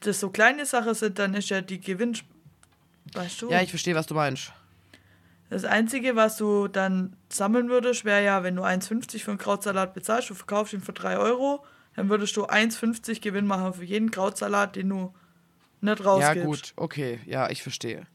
das 0.01 0.19
so 0.19 0.29
kleine 0.29 0.65
Sachen 0.65 0.93
sind, 0.93 1.19
dann 1.19 1.33
ist 1.33 1.49
ja 1.49 1.61
die 1.61 1.79
Gewinn... 1.79 2.17
Weißt 3.13 3.41
du? 3.41 3.49
Ja, 3.49 3.61
ich 3.61 3.69
verstehe, 3.69 3.95
was 3.95 4.05
du 4.05 4.13
meinst. 4.13 4.53
Das 5.49 5.65
Einzige, 5.65 6.15
was 6.15 6.37
du 6.37 6.67
dann 6.67 7.15
sammeln 7.27 7.69
würdest, 7.69 8.05
wäre 8.05 8.23
ja, 8.23 8.43
wenn 8.43 8.55
du 8.55 8.63
1,50 8.63 9.23
für 9.23 9.31
einen 9.31 9.39
Krautsalat 9.39 9.95
bezahlst, 9.95 10.29
du 10.29 10.35
verkaufst 10.35 10.73
ihn 10.73 10.81
für 10.81 10.93
3 10.93 11.17
Euro, 11.17 11.65
dann 11.95 12.09
würdest 12.09 12.37
du 12.37 12.45
1,50 12.45 13.19
Gewinn 13.19 13.47
machen 13.47 13.73
für 13.73 13.83
jeden 13.83 14.11
Krautsalat, 14.11 14.75
den 14.75 14.89
du 14.89 15.13
nicht 15.81 16.05
rausgibst. 16.05 16.35
Ja, 16.35 16.45
gut, 16.45 16.73
okay, 16.75 17.19
ja, 17.25 17.49
ich 17.49 17.63
verstehe. 17.63 18.05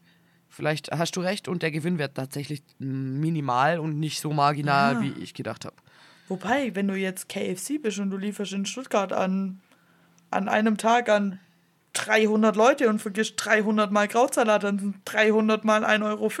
Vielleicht 0.47 0.91
hast 0.91 1.17
du 1.17 1.19
recht 1.19 1.49
und 1.49 1.61
der 1.61 1.71
Gewinn 1.71 1.97
wird 1.99 2.15
tatsächlich 2.15 2.63
minimal 2.79 3.79
und 3.79 3.99
nicht 3.99 4.21
so 4.21 4.31
marginal, 4.31 4.93
Ja. 4.93 5.01
wie 5.01 5.21
ich 5.21 5.33
gedacht 5.33 5.65
habe. 5.65 5.75
Wobei, 6.29 6.73
wenn 6.73 6.87
du 6.87 6.95
jetzt 6.95 7.27
KFC 7.27 7.81
bist 7.81 7.99
und 7.99 8.11
du 8.11 8.17
lieferst 8.17 8.53
in 8.53 8.65
Stuttgart 8.65 9.11
an, 9.11 9.59
an 10.31 10.47
einem 10.47 10.77
Tag 10.77 11.09
an 11.09 11.39
300 11.95 12.55
Leute 12.55 12.89
und 12.89 12.99
vergisst 12.99 13.33
300 13.37 13.91
mal 13.91 14.07
Krautsalat, 14.07 14.63
dann 14.63 14.79
sind 14.79 14.97
300 15.05 15.63
mal 15.63 15.83
1,50 15.83 16.03
Euro. 16.03 16.31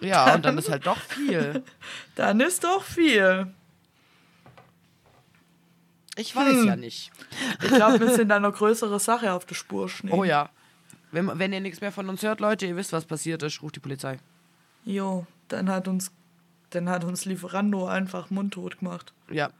Ja, 0.00 0.34
und 0.34 0.44
dann 0.44 0.58
ist 0.58 0.68
halt 0.68 0.86
doch 0.86 0.98
viel. 0.98 1.62
Dann 2.14 2.40
ist 2.40 2.64
doch 2.64 2.82
viel. 2.82 3.46
Ich 6.16 6.34
weiß 6.34 6.64
ja 6.64 6.74
nicht. 6.74 7.12
Ich 7.62 7.68
glaube, 7.68 8.00
wir 8.00 8.10
sind 8.10 8.30
da 8.30 8.36
eine 8.36 8.50
größere 8.50 8.98
Sache 8.98 9.32
auf 9.32 9.44
der 9.44 9.54
Spur. 9.54 9.88
Schnee. 9.88 10.10
Oh 10.10 10.24
ja. 10.24 10.50
Wenn, 11.12 11.38
wenn 11.38 11.52
ihr 11.52 11.60
nichts 11.60 11.80
mehr 11.80 11.92
von 11.92 12.08
uns 12.08 12.22
hört, 12.22 12.40
Leute, 12.40 12.66
ihr 12.66 12.74
wisst, 12.74 12.92
was 12.92 13.04
passiert 13.04 13.42
ist, 13.44 13.62
ruft 13.62 13.76
die 13.76 13.80
Polizei. 13.80 14.18
Jo, 14.84 15.26
dann 15.46 15.70
hat 15.70 15.86
uns, 15.86 16.10
dann 16.70 16.88
hat 16.88 17.04
uns 17.04 17.24
Lieferando 17.24 17.86
einfach 17.86 18.30
mundtot 18.30 18.80
gemacht. 18.80 19.12
Ja. 19.30 19.50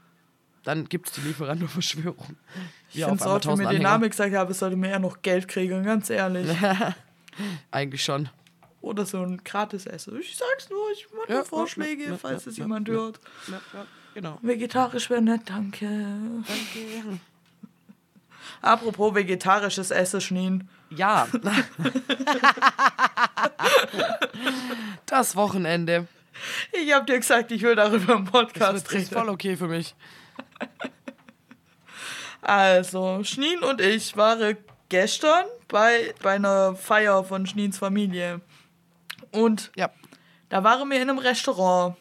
Dann 0.65 0.89
gibt's 0.89 1.13
die 1.13 1.21
Lieferando-Verschwörung. 1.23 2.37
Ich 2.91 2.97
Ja, 2.97 3.09
finde 3.09 3.23
es 3.25 3.27
auch, 3.27 3.35
wie 3.43 3.49
mir 3.49 3.53
1000 3.53 3.61
den 3.61 3.67
Anhänger. 3.69 3.89
Namen 3.91 4.11
gesagt 4.11 4.35
habe, 4.35 4.51
es 4.53 4.59
sollte 4.59 4.77
mir 4.77 4.89
eher 4.91 4.99
noch 4.99 5.23
Geld 5.23 5.49
kriegen, 5.49 5.83
ganz 5.85 6.11
ehrlich. 6.11 6.49
Eigentlich 7.71 8.03
schon. 8.03 8.29
Oder 8.81 9.07
so 9.07 9.23
ein 9.23 9.43
Gratis-Essen. 9.45 10.19
Ich 10.21 10.37
sag's 10.37 10.69
nur, 10.71 10.91
ich 10.93 11.07
mache 11.17 11.29
Ja, 11.31 11.39
ja, 11.39 11.45
Vorschläge, 11.45 12.05
ja, 12.05 12.11
ja, 12.11 12.17
falls 12.19 12.45
ja, 12.45 12.51
es 12.51 12.57
ja, 12.59 12.65
jemand 12.65 12.89
ja. 12.89 12.95
hört. 12.95 13.21
Ja, 13.49 13.61
ja, 13.75 13.87
genau. 14.15 14.39
Vegetarisch 14.43 15.11
wäre 15.11 15.23
nett, 15.23 15.43
danke. 15.47 15.87
Danke. 15.87 17.19
Apropos 18.61 19.15
vegetarisches 19.15 19.91
Essen, 19.91 20.21
Schneen. 20.21 20.69
Ja. 20.91 21.29
das 25.07 25.37
Wochenende. 25.37 26.07
Ich 26.73 26.93
habe 26.93 27.05
dir 27.07 27.19
gesagt, 27.19 27.51
ich 27.53 27.63
will 27.63 27.75
darüber 27.75 28.15
im 28.15 28.25
Das 28.25 28.33
Podcast 28.33 28.77
ist 28.87 28.93
reden. 28.93 29.07
voll 29.07 29.29
okay 29.29 29.57
für 29.57 29.69
mich. 29.69 29.95
Also, 32.41 33.25
Schneen 33.25 33.63
und 33.63 33.81
ich 33.81 34.17
waren 34.17 34.57
gestern 34.89 35.45
bei, 35.67 36.15
bei 36.23 36.35
einer 36.35 36.75
Feier 36.77 37.25
von 37.25 37.47
Schneens 37.47 37.79
Familie. 37.79 38.41
Und 39.33 39.71
Ja. 39.77 39.91
da 40.49 40.65
waren 40.65 40.89
wir 40.89 41.03
in 41.03 41.11
einem 41.11 41.19
Restaurant. 41.19 41.97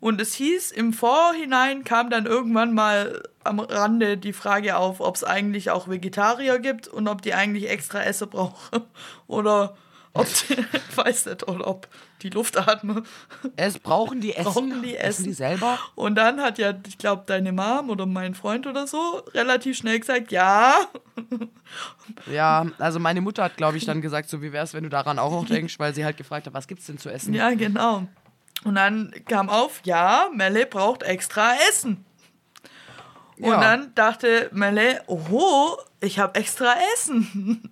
Und 0.00 0.20
es 0.20 0.34
hieß, 0.34 0.70
im 0.72 0.92
Vorhinein 0.92 1.84
kam 1.84 2.08
dann 2.08 2.26
irgendwann 2.26 2.72
mal 2.72 3.22
am 3.42 3.58
Rande 3.58 4.16
die 4.16 4.32
Frage 4.32 4.76
auf, 4.76 5.00
ob 5.00 5.16
es 5.16 5.24
eigentlich 5.24 5.70
auch 5.70 5.88
Vegetarier 5.88 6.60
gibt 6.60 6.86
und 6.86 7.08
ob 7.08 7.20
die 7.22 7.34
eigentlich 7.34 7.68
extra 7.68 8.02
Essen 8.02 8.30
brauchen. 8.30 8.82
Oder 9.26 9.76
ob 10.14 10.26
die, 10.26 10.54
ich 10.54 10.96
weiß 10.96 11.26
nicht, 11.26 11.46
oder 11.48 11.66
ob 11.66 11.88
die 12.22 12.30
Luft 12.30 12.56
atmen. 12.56 13.04
Es 13.56 13.78
brauchen 13.78 14.20
die 14.20 14.34
Essen. 14.34 14.44
Brauchen 14.52 14.82
die 14.82 14.96
Essen 14.96 15.24
die 15.24 15.30
Essen? 15.30 15.34
selber? 15.34 15.78
Und 15.94 16.14
dann 16.16 16.40
hat 16.40 16.58
ja, 16.58 16.72
ich 16.86 16.98
glaube, 16.98 17.24
deine 17.26 17.52
Mom 17.52 17.90
oder 17.90 18.06
mein 18.06 18.34
Freund 18.34 18.66
oder 18.66 18.86
so 18.86 19.22
relativ 19.34 19.76
schnell 19.76 20.00
gesagt, 20.00 20.32
ja. 20.32 20.74
Ja, 22.30 22.66
also 22.78 22.98
meine 22.98 23.20
Mutter 23.20 23.44
hat, 23.44 23.56
glaube 23.58 23.76
ich, 23.76 23.84
dann 23.84 24.00
gesagt, 24.00 24.28
so 24.30 24.40
wie 24.40 24.52
wär's, 24.52 24.72
wenn 24.74 24.82
du 24.84 24.88
daran 24.88 25.18
auch 25.18 25.30
noch 25.30 25.44
denkst, 25.48 25.78
weil 25.78 25.94
sie 25.94 26.04
halt 26.04 26.16
gefragt 26.16 26.46
hat, 26.46 26.54
was 26.54 26.66
gibt's 26.66 26.86
denn 26.86 26.98
zu 26.98 27.10
essen? 27.10 27.34
Ja, 27.34 27.50
genau. 27.50 28.04
Und 28.64 28.74
dann 28.74 29.12
kam 29.28 29.48
auf, 29.50 29.80
ja, 29.84 30.28
Melle 30.34 30.66
braucht 30.66 31.02
extra 31.02 31.52
Essen. 31.70 32.04
Und 33.38 33.50
Ja. 33.50 33.60
dann 33.60 33.94
dachte 33.94 34.48
Melle, 34.52 35.02
oho, 35.06 35.76
ich 36.00 36.18
habe 36.18 36.34
extra 36.40 36.74
Essen. 36.94 37.70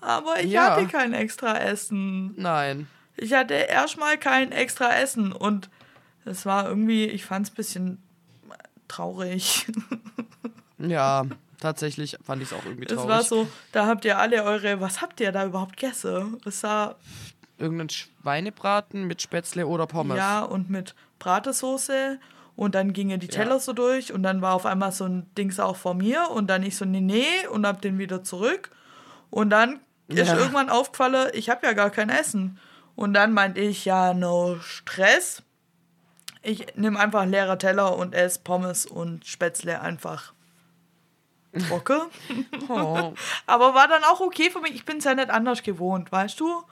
Aber 0.00 0.40
ich 0.40 0.50
Ja. 0.52 0.72
hatte 0.76 0.86
kein 0.86 1.12
extra 1.12 1.58
Essen. 1.58 2.32
Nein. 2.36 2.86
Ich 3.16 3.32
hatte 3.34 3.54
erstmal 3.54 4.16
kein 4.18 4.50
extra 4.52 4.94
Essen. 4.96 5.32
Und 5.32 5.68
es 6.24 6.46
war 6.46 6.68
irgendwie, 6.68 7.04
ich 7.06 7.24
fand 7.24 7.46
es 7.46 7.52
ein 7.52 7.56
bisschen 7.56 8.02
traurig. 8.88 9.66
Ja, 10.82 11.26
tatsächlich 11.60 12.16
fand 12.24 12.40
ich 12.40 12.50
es 12.50 12.56
auch 12.58 12.64
irgendwie 12.64 12.86
Es 12.86 12.94
traurig. 12.94 13.10
war 13.10 13.22
so, 13.22 13.46
da 13.72 13.86
habt 13.86 14.06
ihr 14.06 14.16
alle 14.18 14.44
eure, 14.44 14.80
was 14.80 15.02
habt 15.02 15.20
ihr 15.20 15.30
da 15.30 15.44
überhaupt 15.44 15.76
gegessen? 15.76 16.38
Es 16.46 16.60
sah, 16.60 16.96
Irgendein 17.58 17.90
Schweinebraten 17.90 19.04
mit 19.04 19.20
Spätzle 19.20 19.66
oder 19.66 19.86
Pommes. 19.86 20.16
ja, 20.16 20.40
und 20.40 20.70
mit 20.70 20.94
Bratesoße. 21.18 22.18
Und 22.56 22.74
dann 22.74 22.94
gingen 22.94 23.20
die 23.20 23.28
Teller 23.28 23.60
so 23.60 23.74
durch 23.74 24.10
und 24.14 24.22
dann 24.22 24.40
war 24.40 24.54
auf 24.54 24.64
einmal 24.64 24.92
so 24.92 25.04
ein 25.04 25.26
Dings 25.36 25.60
auch 25.60 25.76
vor 25.76 25.92
mir 25.92 26.30
und 26.30 26.46
dann 26.48 26.62
ich 26.62 26.76
so, 26.76 26.86
nee, 26.86 27.00
nee, 27.02 27.46
und 27.50 27.66
hab 27.66 27.82
den 27.82 27.98
wieder 27.98 28.24
zurück. 28.24 28.70
Und 29.28 29.50
dann 29.50 29.80
ist 30.18 30.28
Ja. 30.28 30.36
irgendwann 30.36 30.70
aufgefallen, 30.70 31.30
ich 31.34 31.48
habe 31.50 31.66
ja 31.66 31.72
gar 31.72 31.90
kein 31.90 32.08
Essen. 32.10 32.58
Und 32.96 33.14
dann 33.14 33.32
meinte 33.32 33.60
ich, 33.60 33.84
ja, 33.84 34.12
no 34.14 34.58
Stress. 34.60 35.42
Ich 36.42 36.74
nehme 36.76 36.98
einfach 36.98 37.20
einen 37.22 37.30
leeren 37.32 37.58
Teller 37.58 37.96
und 37.96 38.14
esse 38.14 38.40
Pommes 38.40 38.86
und 38.86 39.26
Spätzle 39.26 39.80
einfach 39.80 40.32
trocken. 41.68 42.00
Oh. 42.68 43.14
Aber 43.46 43.74
war 43.74 43.88
dann 43.88 44.04
auch 44.04 44.20
okay 44.20 44.50
für 44.50 44.60
mich. 44.60 44.74
Ich 44.74 44.84
bin 44.84 44.98
es 44.98 45.04
ja 45.04 45.14
nicht 45.14 45.30
anders 45.30 45.62
gewohnt, 45.62 46.12
weißt 46.12 46.38
du? 46.38 46.62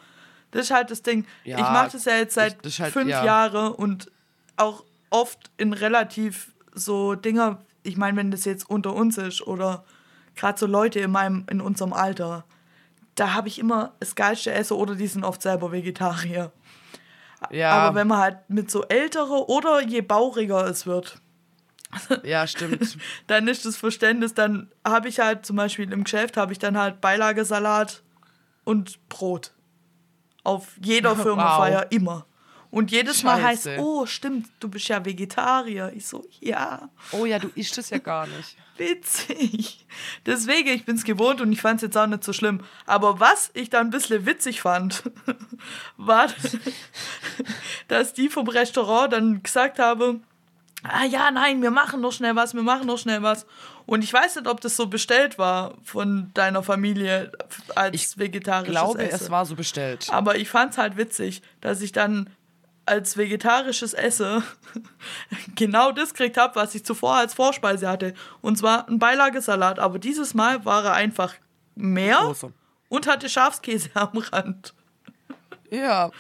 Das 0.53 0.67
ist 0.67 0.71
halt 0.71 0.91
das 0.91 1.03
Ding. 1.03 1.27
Ja, 1.45 1.57
ich 1.57 1.63
mache 1.63 1.91
das 1.93 2.05
ja 2.05 2.17
jetzt 2.17 2.35
seit 2.35 2.57
ich- 2.63 2.67
ist 2.75 2.81
halt- 2.81 2.93
fünf 2.93 3.11
ja. 3.11 3.25
Jahren 3.25 3.73
und 3.73 4.11
auch 4.57 4.85
oft 5.11 5.51
in 5.57 5.73
relativ 5.73 6.53
so 6.73 7.15
Dinger. 7.15 7.61
Ich 7.83 7.97
meine, 7.97 8.17
wenn 8.17 8.31
das 8.31 8.45
jetzt 8.45 8.69
unter 8.71 8.95
uns 8.95 9.19
ist 9.19 9.43
oder 9.47 9.85
gerade 10.37 10.59
so 10.59 10.67
Leute 10.67 11.01
in 11.01 11.11
meinem 11.11 11.45
in 11.51 11.61
unserem 11.61 11.93
Alter, 11.93 12.45
da 13.19 13.35
habe 13.35 13.49
ich 13.49 13.59
immer 13.59 13.95
das 14.01 14.15
geilste 14.15 14.53
Essen 14.53 14.75
oder 14.75 14.95
die 14.95 15.07
sind 15.07 15.25
oft 15.25 15.43
selber 15.43 15.73
Vegetarier. 15.73 16.53
Ja, 17.51 17.71
Aber 17.71 17.95
wenn 17.97 18.09
man 18.09 18.19
halt 18.19 18.39
mit 18.49 18.71
so 18.71 18.85
ältere 18.85 19.49
oder 19.49 19.81
je 19.81 20.01
bauriger 20.01 20.67
es 20.67 20.87
wird, 20.87 21.21
ja, 22.23 22.47
stimmt. 22.47 22.99
dann 23.27 23.49
ist 23.49 23.65
das 23.65 23.77
Verständnis, 23.77 24.35
dann 24.35 24.71
habe 24.87 25.09
ich 25.09 25.21
halt 25.21 25.47
zum 25.47 25.57
Beispiel 25.57 25.91
im 25.93 26.05
Geschäft 26.05 26.37
habe 26.37 26.53
ich 26.53 26.59
dann 26.59 26.77
halt 26.77 27.01
Beilagesalat 27.01 28.03
und 28.65 29.09
Brot. 29.09 29.55
Auf 30.45 30.77
jeder 30.83 31.17
Firmenfeier 31.17 31.91
immer. 31.91 32.27
Und 32.71 32.91
jedes 32.91 33.23
Mal 33.23 33.43
heißt, 33.43 33.65
Scheiße. 33.65 33.81
oh, 33.83 34.05
stimmt, 34.05 34.49
du 34.61 34.69
bist 34.69 34.89
ja 34.89 35.03
Vegetarier. 35.05 35.91
Ich 35.95 36.07
so, 36.07 36.27
ja, 36.41 36.91
Oh 37.13 37.25
ja, 37.25 37.39
du 37.39 37.49
isst 37.55 37.79
es 37.79 37.91
ja 37.91 37.99
gar 37.99 38.27
nicht. 38.27 38.57
witzig. 38.77 39.87
Deswegen, 40.27 40.69
ich 40.69 40.85
bin 40.85 40.97
es 40.97 41.05
gewohnt 41.05 41.41
und 41.41 41.51
ich 41.51 41.61
fand 41.61 41.77
es 41.77 41.83
jetzt 41.83 41.97
auch 41.97 42.07
nicht 42.07 42.23
so 42.23 42.33
schlimm. 42.33 42.61
Aber 42.87 43.19
was 43.21 43.51
ich 43.55 43.71
dann 43.71 43.89
ein 43.89 43.91
bisschen 43.91 44.27
witzig 44.27 44.61
fand, 44.61 45.03
war, 45.97 46.29
dass 47.89 48.13
die 48.13 48.29
vom 48.29 48.49
Restaurant 48.49 49.13
dann 49.13 49.43
gesagt 49.43 49.79
haben, 49.79 50.23
ah 50.83 51.05
ja, 51.05 51.31
nein, 51.31 51.63
wir 51.63 51.71
machen 51.71 52.01
noch 52.01 52.13
schnell 52.13 52.37
was, 52.37 52.55
wir 52.55 52.63
machen 52.63 52.87
noch 52.87 52.99
schnell 52.99 53.23
was. 53.23 53.47
Und 53.87 54.05
ich 54.05 54.13
weiß 54.13 54.37
nicht, 54.37 54.47
ob 54.47 54.61
das 54.61 54.77
so 54.77 54.87
bestellt 54.87 55.39
war 55.39 55.75
von 55.83 56.31
deiner 56.35 56.63
Familie 56.63 57.33
als 57.75 57.95
Ich 57.95 58.19
vegetarisches 58.19 58.75
Ich 58.75 58.79
glaube, 58.81 59.03
Essen. 59.03 59.25
es 59.25 59.31
war 59.31 59.47
so 59.47 59.57
bestellt. 59.57 60.09
Aber 60.11 60.37
ich 60.37 60.51
fand 60.51 60.73
es 60.73 60.79
halt 60.79 60.97
witzig, 60.99 61.43
dass 61.63 61.81
ich 61.81 61.93
dann 61.93 62.29
als 62.89 63.17
vegetarisches 63.17 63.95
Essen 63.95 64.43
genau 65.55 65.93
das 65.93 66.11
gekriegt 66.15 66.37
habe, 66.37 66.57
was 66.57 66.75
ich 66.75 66.85
zuvor 66.85 67.17
als 67.17 67.35
Vorspeise 67.35 67.89
hatte. 67.89 68.15
Und 68.41 68.59
zwar 68.59 68.89
ein 68.89 68.99
Beilagesalat. 68.99 69.79
Aber 69.79 69.99
dieses 69.99 70.35
Mal 70.35 70.65
war 70.65 70.85
er 70.85 70.93
einfach 70.95 71.35
mehr 71.75 72.17
Große. 72.23 72.53
und 72.89 73.07
hatte 73.07 73.29
Schafskäse 73.29 73.91
am 73.95 74.17
Rand. 74.19 74.75
Ja, 75.71 76.11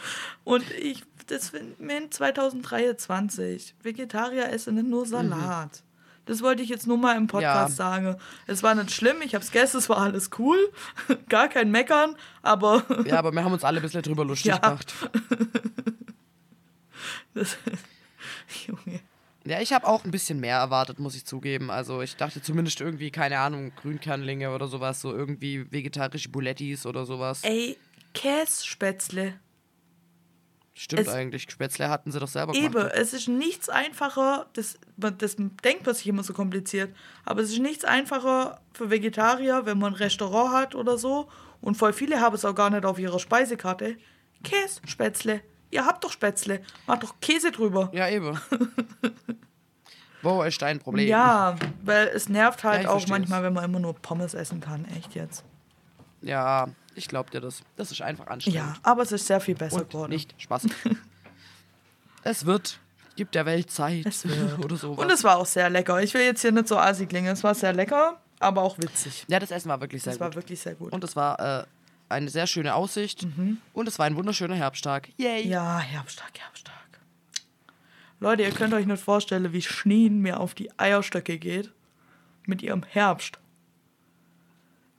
Und 0.44 0.70
ich, 0.72 1.02
das 1.26 1.50
find- 1.50 1.80
mir 1.80 2.10
2023. 2.10 3.74
Vegetarier 3.82 4.50
essen 4.50 4.74
nicht 4.74 4.88
nur 4.88 5.06
Salat. 5.06 5.82
Das 6.26 6.42
wollte 6.42 6.62
ich 6.62 6.68
jetzt 6.68 6.86
nur 6.86 6.98
mal 6.98 7.16
im 7.16 7.26
Podcast 7.26 7.78
Ja. 7.78 7.84
sagen. 7.90 8.16
Es 8.46 8.62
war 8.62 8.74
nicht 8.74 8.90
schlimm, 8.90 9.22
ich 9.22 9.34
hab's 9.34 9.50
gegessen, 9.50 9.78
es 9.78 9.88
war 9.88 9.96
alles 9.96 10.28
cool. 10.38 10.58
Gar 11.30 11.48
kein 11.48 11.70
Meckern, 11.70 12.16
aber 12.42 12.82
ja, 13.06 13.18
aber 13.18 13.32
wir 13.32 13.42
haben 13.42 13.52
uns 13.54 13.64
alle 13.64 13.78
ein 13.80 13.82
bisschen 13.82 14.02
drüber 14.02 14.26
lustig 14.26 14.46
Ja. 14.52 14.58
gemacht. 14.58 14.92
Junge. 18.66 19.00
Ja, 19.44 19.60
ich 19.60 19.72
habe 19.72 19.86
auch 19.86 20.04
ein 20.04 20.10
bisschen 20.10 20.40
mehr 20.40 20.56
erwartet, 20.58 20.98
muss 20.98 21.14
ich 21.14 21.24
zugeben. 21.24 21.70
Also 21.70 22.02
ich 22.02 22.16
dachte 22.16 22.42
zumindest 22.42 22.80
irgendwie, 22.80 23.10
keine 23.10 23.38
Ahnung, 23.38 23.72
Grünkernlinge 23.76 24.52
oder 24.54 24.66
sowas, 24.68 25.00
so 25.00 25.14
irgendwie 25.14 25.70
vegetarische 25.72 26.28
Bulettis 26.28 26.84
oder 26.84 27.06
sowas. 27.06 27.42
Ey, 27.44 27.78
Kässpätzle. 28.14 29.38
Stimmt 30.74 31.02
es- 31.02 31.08
eigentlich, 31.08 31.50
Spätzle 31.50 31.88
hatten 31.88 32.12
sie 32.12 32.20
doch 32.20 32.28
selber 32.28 32.54
Eben, 32.54 32.72
gemacht. 32.72 32.92
es 32.94 33.12
ist 33.12 33.26
nichts 33.28 33.68
einfacher, 33.68 34.46
das, 34.52 34.78
das 34.96 35.34
denkt 35.36 35.86
man 35.86 35.94
sich 35.94 36.06
immer 36.06 36.22
so 36.22 36.32
kompliziert, 36.32 36.94
aber 37.24 37.40
es 37.42 37.50
ist 37.50 37.58
nichts 37.58 37.84
einfacher 37.84 38.60
für 38.74 38.88
Vegetarier, 38.88 39.62
wenn 39.66 39.78
man 39.78 39.94
ein 39.94 39.96
Restaurant 39.96 40.52
hat 40.52 40.74
oder 40.76 40.96
so. 40.96 41.28
Und 41.60 41.76
voll 41.76 41.92
viele 41.92 42.20
haben 42.20 42.36
es 42.36 42.44
auch 42.44 42.54
gar 42.54 42.70
nicht 42.70 42.84
auf 42.84 43.00
ihrer 43.00 43.18
Speisekarte. 43.18 43.96
Kässpätzle. 44.44 45.40
Ihr 45.70 45.84
habt 45.84 46.02
doch 46.04 46.12
Spätzle. 46.12 46.62
Macht 46.86 47.02
doch 47.02 47.14
Käse 47.20 47.50
drüber. 47.52 47.90
Ja, 47.92 48.08
eben. 48.08 48.38
Wo 50.22 50.42
ist 50.42 50.60
dein 50.60 50.78
Problem? 50.80 51.06
Ja, 51.08 51.56
weil 51.84 52.08
es 52.08 52.28
nervt 52.28 52.64
halt 52.64 52.84
Ja, 52.84 52.90
auch 52.90 53.06
manchmal, 53.06 53.42
wenn 53.42 53.52
man 53.52 53.64
immer 53.64 53.78
nur 53.78 53.94
Pommes 53.94 54.34
essen 54.34 54.60
kann. 54.60 54.84
Echt 54.96 55.14
jetzt. 55.14 55.44
Ja, 56.22 56.66
ich 56.96 57.06
glaub 57.06 57.30
dir 57.30 57.40
das. 57.40 57.62
Das 57.76 57.92
ist 57.92 58.02
einfach 58.02 58.26
anstrengend. 58.26 58.56
Ja, 58.58 58.74
aber 58.82 59.02
es 59.02 59.12
ist 59.12 59.26
sehr 59.26 59.40
viel 59.40 59.54
besser 59.54 59.76
Und 59.82 59.90
geworden. 59.90 60.10
nicht 60.10 60.34
Spaß. 60.40 60.66
es 62.24 62.46
wird. 62.46 62.80
Gibt 63.14 63.34
der 63.34 63.46
Welt 63.46 63.70
Zeit. 63.70 64.06
Es 64.06 64.24
oder 64.64 64.76
sowas. 64.76 64.98
Und 65.04 65.10
es 65.10 65.22
war 65.24 65.36
auch 65.38 65.46
sehr 65.46 65.70
lecker. 65.70 66.00
Ich 66.02 66.14
will 66.14 66.22
jetzt 66.22 66.40
hier 66.42 66.52
nicht 66.52 66.68
so 66.68 66.78
assi 66.78 67.06
klingen. 67.06 67.32
Es 67.32 67.42
war 67.44 67.54
sehr 67.54 67.72
lecker, 67.72 68.20
aber 68.40 68.62
auch 68.62 68.78
witzig. 68.78 69.24
ja, 69.28 69.38
das 69.38 69.50
Essen 69.50 69.68
war 69.68 69.80
wirklich 69.80 70.02
sehr 70.02 70.12
Es 70.12 70.18
gut. 70.18 70.26
war 70.26 70.34
wirklich 70.34 70.58
sehr 70.60 70.74
gut. 70.74 70.92
Und 70.92 71.02
es 71.04 71.14
war 71.16 71.60
äh, 71.62 71.64
eine 72.08 72.28
sehr 72.30 72.46
schöne 72.46 72.74
Aussicht. 72.74 73.26
Und 73.72 73.88
es 73.88 73.98
war 73.98 74.06
ein 74.06 74.16
wunderschöner 74.16 74.54
Herbsttag. 74.54 75.08
Yay! 75.16 75.46
Ja, 75.46 75.78
Herbsttag, 75.78 76.38
Herbsttag. 76.38 76.74
Leute, 78.20 78.42
ihr 78.42 78.50
könnt 78.50 78.74
euch 78.74 78.86
nicht 78.86 79.02
vorstellen, 79.02 79.52
wie 79.52 79.62
Schneen 79.62 80.20
mir 80.20 80.40
auf 80.40 80.54
die 80.54 80.70
Eierstöcke 80.78 81.38
geht. 81.38 81.72
Mit 82.46 82.62
ihrem 82.62 82.82
Herbst. 82.82 83.38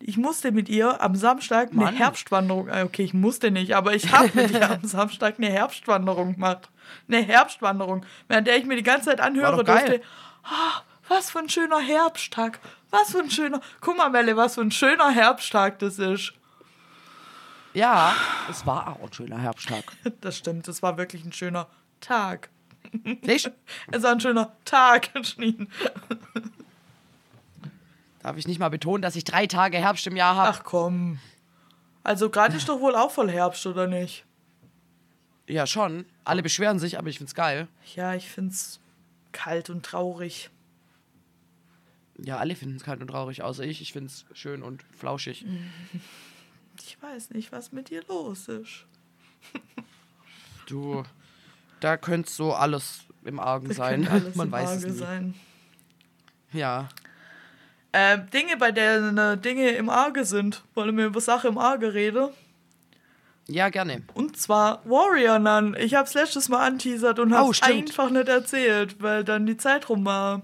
Ich 0.01 0.15
musste 0.17 0.51
mit 0.51 0.69
ihr 0.69 1.01
am 1.01 1.15
Samstag 1.15 1.71
eine 1.71 1.83
Mann. 1.85 1.95
Herbstwanderung. 1.95 2.69
äh, 2.69 2.83
Okay, 2.83 3.03
ich 3.03 3.13
musste 3.13 3.51
nicht, 3.51 3.75
aber 3.75 3.93
ich 3.95 4.11
habe 4.13 4.29
mit 4.33 4.51
ihr 4.51 4.69
am 4.71 4.83
Samstag 4.85 5.35
eine 5.37 5.49
Herbstwanderung 5.49 6.35
gemacht. 6.35 6.69
Eine 7.07 7.21
Herbstwanderung, 7.21 8.05
während 8.27 8.47
der 8.47 8.57
ich 8.57 8.65
mir 8.65 8.77
die 8.77 8.83
ganze 8.83 9.09
Zeit 9.09 9.19
anhöre 9.19 9.63
durfte. 9.63 10.01
Ah, 10.43 10.81
was 11.09 11.31
für 11.31 11.39
ein 11.39 11.49
schöner 11.49 11.79
Herbsttag. 11.79 12.59
Was 12.91 13.11
für 13.11 13.19
ein 13.19 13.29
schöner. 13.29 13.59
Guck 13.81 13.97
mal, 13.97 14.09
Melle, 14.09 14.37
was 14.37 14.55
für 14.55 14.61
ein 14.61 14.71
schöner 14.71 15.09
Herbsttag 15.09 15.79
das 15.79 15.99
ist. 15.99 16.33
Ja, 17.73 18.15
es 18.49 18.65
war 18.65 18.87
auch 18.87 19.03
ein 19.03 19.13
schöner 19.13 19.39
Herbsttag. 19.39 19.83
Das 20.21 20.37
stimmt, 20.37 20.67
das 20.67 20.81
war 20.81 20.97
wirklich 20.97 21.23
ein 21.23 21.33
schöner 21.33 21.67
Tag. 22.01 22.49
Siehst? 23.23 23.51
Es 23.91 24.03
war 24.03 24.11
ein 24.11 24.19
schöner 24.19 24.51
Tag, 24.65 25.09
Schneen. 25.23 25.69
Darf 28.21 28.37
ich 28.37 28.47
nicht 28.47 28.59
mal 28.59 28.69
betonen, 28.69 29.01
dass 29.01 29.15
ich 29.15 29.23
drei 29.23 29.47
Tage 29.47 29.77
Herbst 29.77 30.05
im 30.07 30.15
Jahr 30.15 30.35
habe? 30.35 30.57
Ach 30.57 30.63
komm. 30.63 31.19
Also 32.03 32.29
gerade 32.29 32.57
ist 32.57 32.67
doch 32.67 32.79
wohl 32.79 32.95
auch 32.95 33.11
voll 33.11 33.29
Herbst, 33.29 33.65
oder 33.65 33.87
nicht? 33.87 34.25
Ja, 35.47 35.65
schon. 35.67 36.05
Alle 36.23 36.43
beschweren 36.43 36.79
sich, 36.79 36.97
aber 36.97 37.09
ich 37.09 37.17
find's 37.17 37.35
geil. 37.35 37.67
Ja, 37.95 38.13
ich 38.13 38.29
find's 38.29 38.79
kalt 39.31 39.69
und 39.69 39.85
traurig. 39.85 40.49
Ja, 42.17 42.37
alle 42.37 42.55
finden 42.55 42.75
es 42.75 42.83
kalt 42.83 43.01
und 43.01 43.07
traurig, 43.07 43.41
außer 43.41 43.63
ich. 43.63 43.81
Ich 43.81 43.93
find's 43.93 44.25
schön 44.33 44.63
und 44.63 44.83
flauschig. 44.91 45.45
Ich 46.81 47.01
weiß 47.01 47.31
nicht, 47.31 47.51
was 47.51 47.71
mit 47.71 47.89
dir 47.89 48.03
los 48.07 48.47
ist. 48.47 48.85
Du, 50.67 51.03
da 51.79 51.97
könnte 51.97 52.31
so 52.31 52.53
alles 52.53 53.01
im 53.23 53.39
Argen 53.39 53.73
sein. 53.73 54.03
Könnte 54.05 54.11
alles 54.25 54.35
Man 54.35 54.47
im 54.47 54.51
weiß 54.51 54.69
es 54.71 54.83
Arge 54.83 54.91
nie. 54.93 54.97
sein. 54.99 55.33
Ja. 56.53 56.89
Äh, 57.91 58.19
Dinge, 58.33 58.57
bei 58.57 58.71
denen 58.71 59.17
äh, 59.17 59.37
Dinge 59.37 59.69
im 59.71 59.89
Arge 59.89 60.25
sind. 60.25 60.63
Wollen 60.75 60.95
wir 60.97 61.07
über 61.07 61.21
Sache 61.21 61.47
im 61.47 61.57
Arge 61.57 61.93
reden? 61.93 62.29
Ja, 63.47 63.69
gerne. 63.69 64.03
Und 64.13 64.37
zwar 64.37 64.81
Warrior 64.85 65.39
Nun. 65.39 65.75
Ich 65.79 65.95
hab's 65.95 66.13
letztes 66.13 66.49
Mal 66.49 66.67
anteasert 66.67 67.17
und 67.17 67.33
Oh, 67.33 67.47
hab's 67.47 67.57
stimmt. 67.57 67.89
einfach 67.89 68.11
nicht 68.11 68.27
erzählt, 68.27 69.01
weil 69.01 69.23
dann 69.23 69.47
die 69.47 69.57
Zeit 69.57 69.89
rum 69.89 70.05
war. 70.05 70.43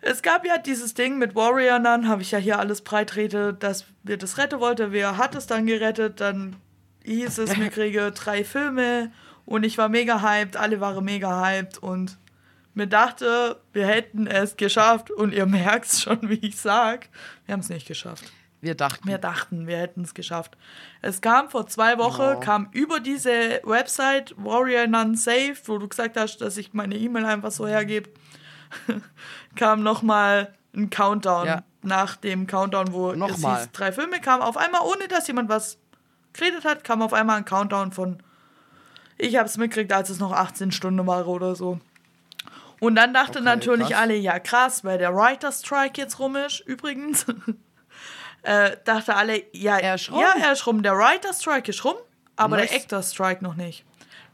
Es 0.00 0.22
gab 0.22 0.46
ja 0.46 0.58
dieses 0.58 0.94
Ding 0.94 1.18
mit 1.18 1.34
Warrior 1.34 1.78
Nun, 1.78 2.08
habe 2.08 2.22
ich 2.22 2.30
ja 2.30 2.38
hier 2.38 2.58
alles 2.58 2.82
breitrede, 2.82 3.52
dass 3.54 3.84
wir 4.04 4.16
das 4.16 4.38
retten 4.38 4.60
wollten. 4.60 4.92
Wer 4.92 5.16
hat 5.16 5.34
es 5.34 5.46
dann 5.46 5.66
gerettet? 5.66 6.20
Dann 6.20 6.56
hieß 7.04 7.38
es, 7.38 7.56
wir 7.58 7.68
kriegen 7.70 8.12
drei 8.14 8.44
Filme 8.44 9.10
und 9.44 9.64
ich 9.64 9.76
war 9.78 9.88
mega 9.88 10.22
hyped, 10.22 10.56
alle 10.56 10.80
waren 10.80 11.04
mega 11.04 11.44
hyped 11.44 11.78
und 11.78 12.16
mir 12.74 12.86
dachte, 12.86 13.60
wir 13.72 13.86
hätten 13.86 14.26
es 14.28 14.56
geschafft 14.56 15.10
und 15.10 15.32
ihr 15.34 15.46
merkt's 15.60 16.02
schon, 16.02 16.28
wie 16.28 16.34
ich 16.46 16.56
sag, 16.60 17.08
wir 17.46 17.54
haben 17.54 17.60
es 17.60 17.68
nicht 17.68 17.88
geschafft. 17.88 18.30
Wir 18.60 18.74
dachten. 18.74 19.06
Wir 19.08 19.18
dachten, 19.18 19.66
wir 19.68 19.78
hätten 19.78 20.02
es 20.02 20.14
geschafft. 20.14 20.56
Es 21.00 21.20
kam 21.20 21.48
vor 21.48 21.68
zwei 21.68 21.96
Wochen, 21.98 22.22
Wow. 22.22 22.40
kam 22.40 22.68
über 22.72 22.98
diese 22.98 23.60
Website 23.62 24.34
Warrior 24.36 24.88
None 24.88 25.16
Safe, 25.16 25.54
wo 25.66 25.78
du 25.78 25.86
gesagt 25.86 26.16
hast, 26.16 26.38
dass 26.38 26.56
ich 26.56 26.72
meine 26.72 26.96
E-Mail 26.96 27.24
einfach 27.24 27.52
so 27.52 27.68
hergebe, 27.68 28.10
kam 29.58 29.82
nochmal 29.82 30.54
ein 30.74 30.88
Countdown. 30.88 31.46
Ja. 31.46 31.62
Nach 31.82 32.16
dem 32.16 32.46
Countdown, 32.46 32.92
wo 32.92 33.12
es 33.12 33.16
Nochmal. 33.18 33.58
hieß, 33.60 33.68
drei 33.72 33.92
Filme 33.92 34.20
kamen 34.20 34.42
auf 34.42 34.56
einmal, 34.56 34.80
ohne 34.82 35.06
dass 35.08 35.26
jemand 35.28 35.48
was 35.48 35.78
geredet 36.32 36.64
hat, 36.64 36.82
kam 36.82 37.02
auf 37.02 37.12
einmal 37.12 37.36
ein 37.36 37.44
Countdown 37.44 37.92
von, 37.92 38.20
ich 39.16 39.36
habe 39.36 39.46
es 39.46 39.56
mitgekriegt, 39.56 39.92
als 39.92 40.10
es 40.10 40.18
noch 40.18 40.32
18 40.32 40.72
Stunden 40.72 41.06
war 41.06 41.26
oder 41.28 41.54
so. 41.54 41.78
Und 42.80 42.96
dann 42.96 43.14
dachte 43.14 43.38
Okay, 43.38 43.44
natürlich 43.44 43.88
krass. 43.90 43.98
alle, 44.00 44.14
ja 44.16 44.38
krass, 44.40 44.84
weil 44.84 44.98
der 44.98 45.14
Writer 45.14 45.52
Strike 45.52 46.00
jetzt 46.00 46.18
rum 46.18 46.34
ist, 46.36 46.60
übrigens. 46.60 47.26
äh, 48.42 48.76
dachte 48.84 49.14
alle, 49.14 49.42
ja, 49.52 49.78
Er 49.78 49.94
ist 49.94 50.10
rum. 50.10 50.20
ja, 50.20 50.34
er 50.40 50.52
ist 50.52 50.66
rum. 50.66 50.82
Der 50.82 50.96
Writer 50.96 51.32
Strike 51.32 51.70
ist 51.70 51.84
rum, 51.84 51.96
aber 52.36 52.56
Nice. 52.56 52.70
der 52.70 52.78
Actor 52.80 53.02
Strike 53.02 53.42
noch 53.42 53.54
nicht. 53.54 53.84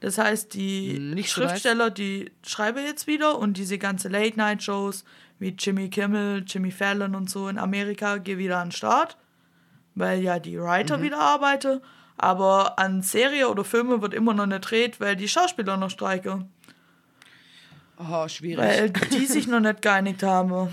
Das 0.04 0.18
heißt, 0.18 0.52
die 0.52 0.98
Nicht 0.98 1.30
so 1.30 1.40
nice. 1.40 1.48
Schriftsteller, 1.50 1.90
die 1.90 2.30
schreiben 2.46 2.84
jetzt 2.84 3.06
wieder 3.06 3.38
und 3.38 3.56
diese 3.56 3.78
ganze 3.78 4.08
Late-Night-Shows 4.10 5.02
wie 5.38 5.56
Jimmy 5.58 5.88
Kimmel, 5.88 6.44
Jimmy 6.46 6.70
Fallon 6.70 7.14
und 7.14 7.30
so 7.30 7.48
in 7.48 7.56
Amerika 7.56 8.18
gehen 8.18 8.36
wieder 8.38 8.58
an 8.58 8.66
den 8.68 8.72
Start, 8.72 9.16
weil 9.94 10.20
ja 10.20 10.38
die 10.38 10.60
Writer 10.60 10.98
Mhm. 10.98 11.02
wieder 11.04 11.20
arbeiten. 11.20 11.80
Aber 12.18 12.78
an 12.78 13.00
Serie 13.00 13.48
oder 13.48 13.64
Filme 13.64 14.02
wird 14.02 14.12
immer 14.12 14.34
noch 14.34 14.44
nicht 14.44 14.60
gedreht, 14.60 15.00
weil 15.00 15.16
die 15.16 15.26
Schauspieler 15.26 15.78
noch 15.78 15.88
streiken. 15.88 16.50
Oh, 17.98 18.28
schwierig. 18.28 18.58
Weil 18.58 18.90
die 18.90 19.24
sich 19.26 19.46
noch 19.46 19.60
nicht 19.60 19.80
geeinigt 19.80 20.22
haben. 20.22 20.68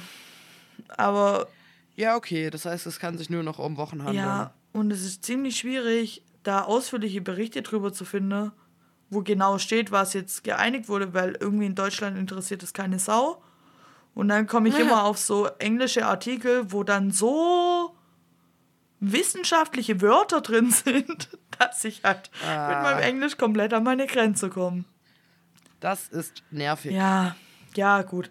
Aber 0.90 1.48
ja, 1.96 2.18
okay. 2.18 2.50
Das 2.50 2.66
heißt, 2.66 2.86
es 2.86 3.00
kann 3.00 3.18
sich 3.18 3.30
nur 3.30 3.44
noch 3.44 3.60
um 3.60 3.78
Wochen 3.78 4.00
handeln. 4.00 4.18
ja, 4.18 4.54
und 4.74 4.92
es 4.92 5.04
ist 5.06 5.24
ziemlich 5.24 5.58
schwierig, 5.58 6.22
da 6.44 6.64
ausführliche 6.64 7.22
Berichte 7.22 7.62
drüber 7.62 7.94
zu 7.94 8.04
finden, 8.06 8.52
wo 9.12 9.22
genau 9.22 9.60
steht, 9.60 9.92
was 9.92 10.14
jetzt 10.14 10.44
geeinigt 10.44 10.90
wurde, 10.90 11.14
weil 11.14 11.38
irgendwie 11.40 11.68
in 11.68 11.76
Deutschland 11.76 12.18
interessiert 12.18 12.64
es 12.64 12.74
keine 12.74 12.98
Sau. 12.98 13.44
Und 14.16 14.28
dann 14.30 14.48
komme 14.48 14.70
ich 14.70 14.78
immer 14.80 15.04
auf 15.04 15.18
so 15.20 15.46
englische 15.60 16.06
Artikel, 16.08 16.72
wo 16.72 16.84
dann 16.84 17.12
so 17.12 17.96
wissenschaftliche 19.00 20.02
Wörter 20.02 20.42
drin 20.42 20.72
sind, 20.72 21.30
dass 21.60 21.84
ich 21.84 22.04
halt 22.04 22.30
mit 22.42 22.50
Ah. 22.50 22.82
meinem 22.84 23.00
Englisch 23.00 23.38
komplett 23.38 23.74
an 23.74 23.84
meine 23.84 24.08
Grenze 24.08 24.50
komme. 24.50 24.86
Das 25.80 26.08
ist 26.10 26.44
nervig. 26.52 26.92
Ja, 26.94 27.36
ja, 27.76 28.02
gut. 28.04 28.30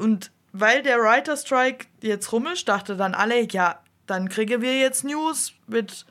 Und 0.00 0.30
weil 0.52 0.82
der 0.82 0.98
Writer 1.00 1.36
Strike 1.36 1.86
jetzt 2.00 2.30
rum 2.32 2.46
ist, 2.46 2.68
dachte 2.68 2.96
dann 2.96 3.14
alle, 3.14 3.42
ja, 3.50 3.80
dann 4.06 4.28
kriegen 4.28 4.62
wir 4.62 4.78
jetzt 4.78 5.02
News 5.04 5.52
mit 5.66 6.06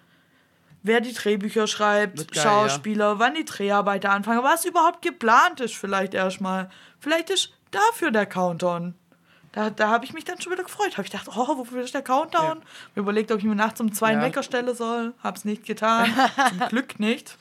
wer 0.83 1.01
die 1.01 1.13
Drehbücher 1.13 1.65
schreibt, 1.67 2.31
geil, 2.31 2.43
Schauspieler, 2.43 3.17
wann 3.19 3.33
die 3.33 3.45
Dreharbeiter 3.45 4.11
anfangen, 4.11 4.43
was 4.43 4.65
überhaupt 4.65 5.01
geplant 5.01 5.59
ist, 5.61 5.75
vielleicht 5.75 6.13
erstmal. 6.13 6.69
Vielleicht 6.99 7.29
ist 7.29 7.53
dafür 7.71 8.11
der 8.11 8.25
Countdown. 8.25 8.93
Da, 9.53 9.69
da 9.69 9.89
habe 9.89 10.03
ich 10.05 10.13
mich 10.13 10.23
dann 10.25 10.41
schon 10.41 10.51
wieder 10.51 10.63
gefreut. 10.63 10.93
Habe 10.93 11.03
ich 11.03 11.11
gedacht, 11.11 11.27
oh, 11.29 11.57
wofür 11.57 11.83
ist 11.83 11.93
der 11.93 12.01
Countdown? 12.01 12.61
Mir 12.95 13.01
überlegt, 13.01 13.31
ob 13.31 13.37
ich 13.37 13.43
mir 13.43 13.53
nachts 13.55 13.79
um 13.81 13.93
zwei 13.93 14.07
einen 14.07 14.21
Ja. 14.21 14.27
Wecker 14.27 14.41
stellen 14.43 14.73
soll. 14.75 15.13
Hab's 15.23 15.45
nicht 15.45 15.63
getan. 15.65 16.11
Zum 16.57 16.59
Glück 16.69 16.99
nicht. 16.99 17.37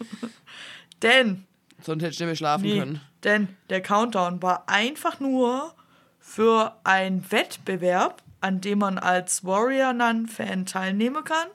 Denn 1.03 1.47
Sonst 1.81 2.03
hätte 2.03 2.13
ich 2.13 2.21
nicht 2.21 2.27
mehr 2.27 2.37
schlafen 2.37 2.63
Nee, 2.65 2.79
können. 2.79 3.01
denn 3.25 3.57
der 3.71 3.81
Countdown 3.83 4.43
war 4.43 4.65
einfach 4.69 5.21
nur 5.21 5.75
für 6.21 6.77
einen 6.85 7.31
Wettbewerb, 7.33 8.23
an 8.41 8.61
dem 8.61 8.79
man 8.81 8.99
als 8.99 9.45
Warrior 9.45 9.93
Nun 9.93 10.29
Fan 10.29 10.67
teilnehmen 10.67 11.25
kann. 11.25 11.49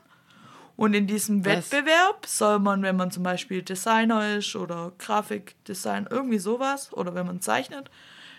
Und 0.78 0.94
in 0.94 1.08
diesem 1.08 1.44
Was? 1.44 1.72
Wettbewerb 1.72 2.26
soll 2.26 2.60
man, 2.60 2.84
wenn 2.84 2.96
man 2.96 3.12
zum 3.12 3.24
Beispiel 3.24 3.64
Designer 3.64 4.38
ist 4.38 4.56
oder 4.56 4.94
Grafikdesign, 5.00 6.08
irgendwie 6.10 6.38
sowas, 6.38 6.94
oder 6.94 7.16
wenn 7.16 7.26
man 7.26 7.42
zeichnet, 7.42 7.90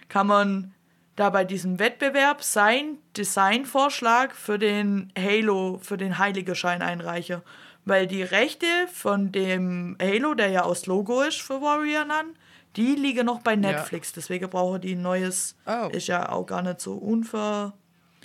kann 0.08 0.28
man 0.28 0.72
da 1.16 1.30
bei 1.30 1.44
diesem 1.44 1.80
Wettbewerb 1.80 2.44
sein 2.44 2.98
Designvorschlag 3.16 4.36
für 4.36 4.58
den 4.58 5.12
Halo, 5.18 5.80
für 5.82 5.96
den 5.96 6.18
Heiligeschein 6.18 6.80
einreichen. 6.80 7.42
Weil 7.84 8.06
die 8.06 8.22
Rechte 8.22 8.66
von 8.92 9.32
dem 9.32 9.96
Halo, 10.00 10.34
der 10.34 10.48
ja 10.48 10.62
aus 10.62 10.86
Logo 10.86 11.22
ist 11.22 11.40
für 11.40 11.60
Warrior 11.60 12.04
Nun, 12.04 12.36
die 12.76 12.94
liegen 12.94 13.26
noch 13.26 13.40
bei 13.40 13.56
Netflix. 13.56 14.12
Deswegen 14.12 14.48
brauche 14.48 14.78
die 14.78 14.94
ein 14.94 15.02
neues. 15.02 15.56
Oh. 15.66 15.88
Ist 15.90 16.06
ja 16.06 16.28
auch 16.28 16.46
gar 16.46 16.62
nicht 16.62 16.80
so 16.80 16.94
unver. 16.94 17.72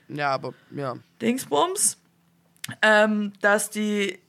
Ja, 0.08 0.30
aber 0.32 0.54
ja. 0.69 0.95
Dingsbums, 1.21 1.97
ähm, 2.82 3.34
dass 3.41 3.69
die, 3.69 4.19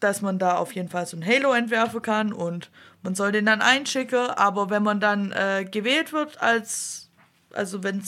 dass 0.00 0.22
man 0.22 0.38
da 0.38 0.56
auf 0.56 0.74
jeden 0.74 0.88
Fall 0.88 1.06
so 1.06 1.16
ein 1.16 1.26
Halo 1.26 1.52
entwerfen 1.52 2.02
kann 2.02 2.32
und 2.32 2.70
man 3.02 3.14
soll 3.14 3.32
den 3.32 3.46
dann 3.46 3.62
einschicken, 3.62 4.30
aber 4.30 4.70
wenn 4.70 4.82
man 4.82 5.00
dann 5.00 5.32
äh, 5.32 5.64
gewählt 5.70 6.12
wird 6.12 6.40
als, 6.42 7.10
also 7.52 7.82
wenn 7.82 8.02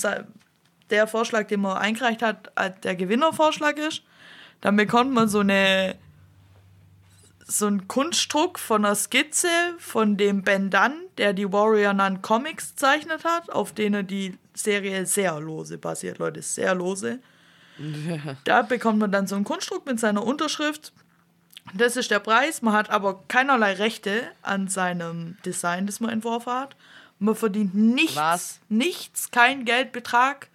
der 0.91 1.07
Vorschlag, 1.07 1.47
den 1.47 1.61
man 1.61 1.79
eingereicht 1.79 2.23
hat, 2.23 2.53
der 2.85 2.97
Gewinnervorschlag 2.97 3.79
ist, 3.79 4.03
dann 4.61 4.77
bekommt 4.77 5.13
man 5.13 5.29
so 5.29 5.41
eine 5.41 5.97
so 7.51 7.67
einen 7.67 7.89
Kunstdruck 7.89 8.59
von 8.59 8.85
einer 8.85 8.95
Skizze 8.95 9.49
von 9.79 10.17
dem 10.17 10.43
Ben 10.43 10.71
Dunn, 10.71 10.93
der 11.19 11.33
die 11.33 11.53
Warrior 11.53 11.93
Nun 11.93 12.23
Comics 12.23 12.77
zeichnet 12.77 13.25
hat, 13.25 13.51
auf 13.51 13.73
denen 13.73 14.07
die 14.07 14.39
Serie 14.55 15.05
sehr 15.05 15.39
lose 15.41 15.77
basiert, 15.77 16.19
Leute, 16.19 16.43
sehr 16.43 16.75
lose. 16.75 17.19
Da 18.45 18.62
bekommt 18.62 18.99
man 18.99 19.11
dann 19.12 19.27
so 19.27 19.35
einen 19.37 19.45
Kunstdruck 19.45 19.87
mit 19.87 19.99
seiner 19.99 20.25
Unterschrift. 20.25 20.93
Das 21.75 21.97
ist 21.97 22.11
der 22.11 22.19
Preis. 22.19 22.62
Man 22.62 22.75
hat 22.75 22.90
aber 22.90 23.23
keinerlei 23.29 23.75
Rechte 23.75 24.23
an 24.43 24.69
seinem 24.69 25.37
Design, 25.45 25.87
das 25.87 26.01
man 26.01 26.11
entworfen 26.11 26.53
hat. 26.53 26.77
Man 27.19 27.35
verdient 27.35 27.75
nichts, 27.75 28.16
Was? 28.16 28.61
nichts, 28.69 29.31
kein 29.31 29.64
Geldbetrag 29.64 30.49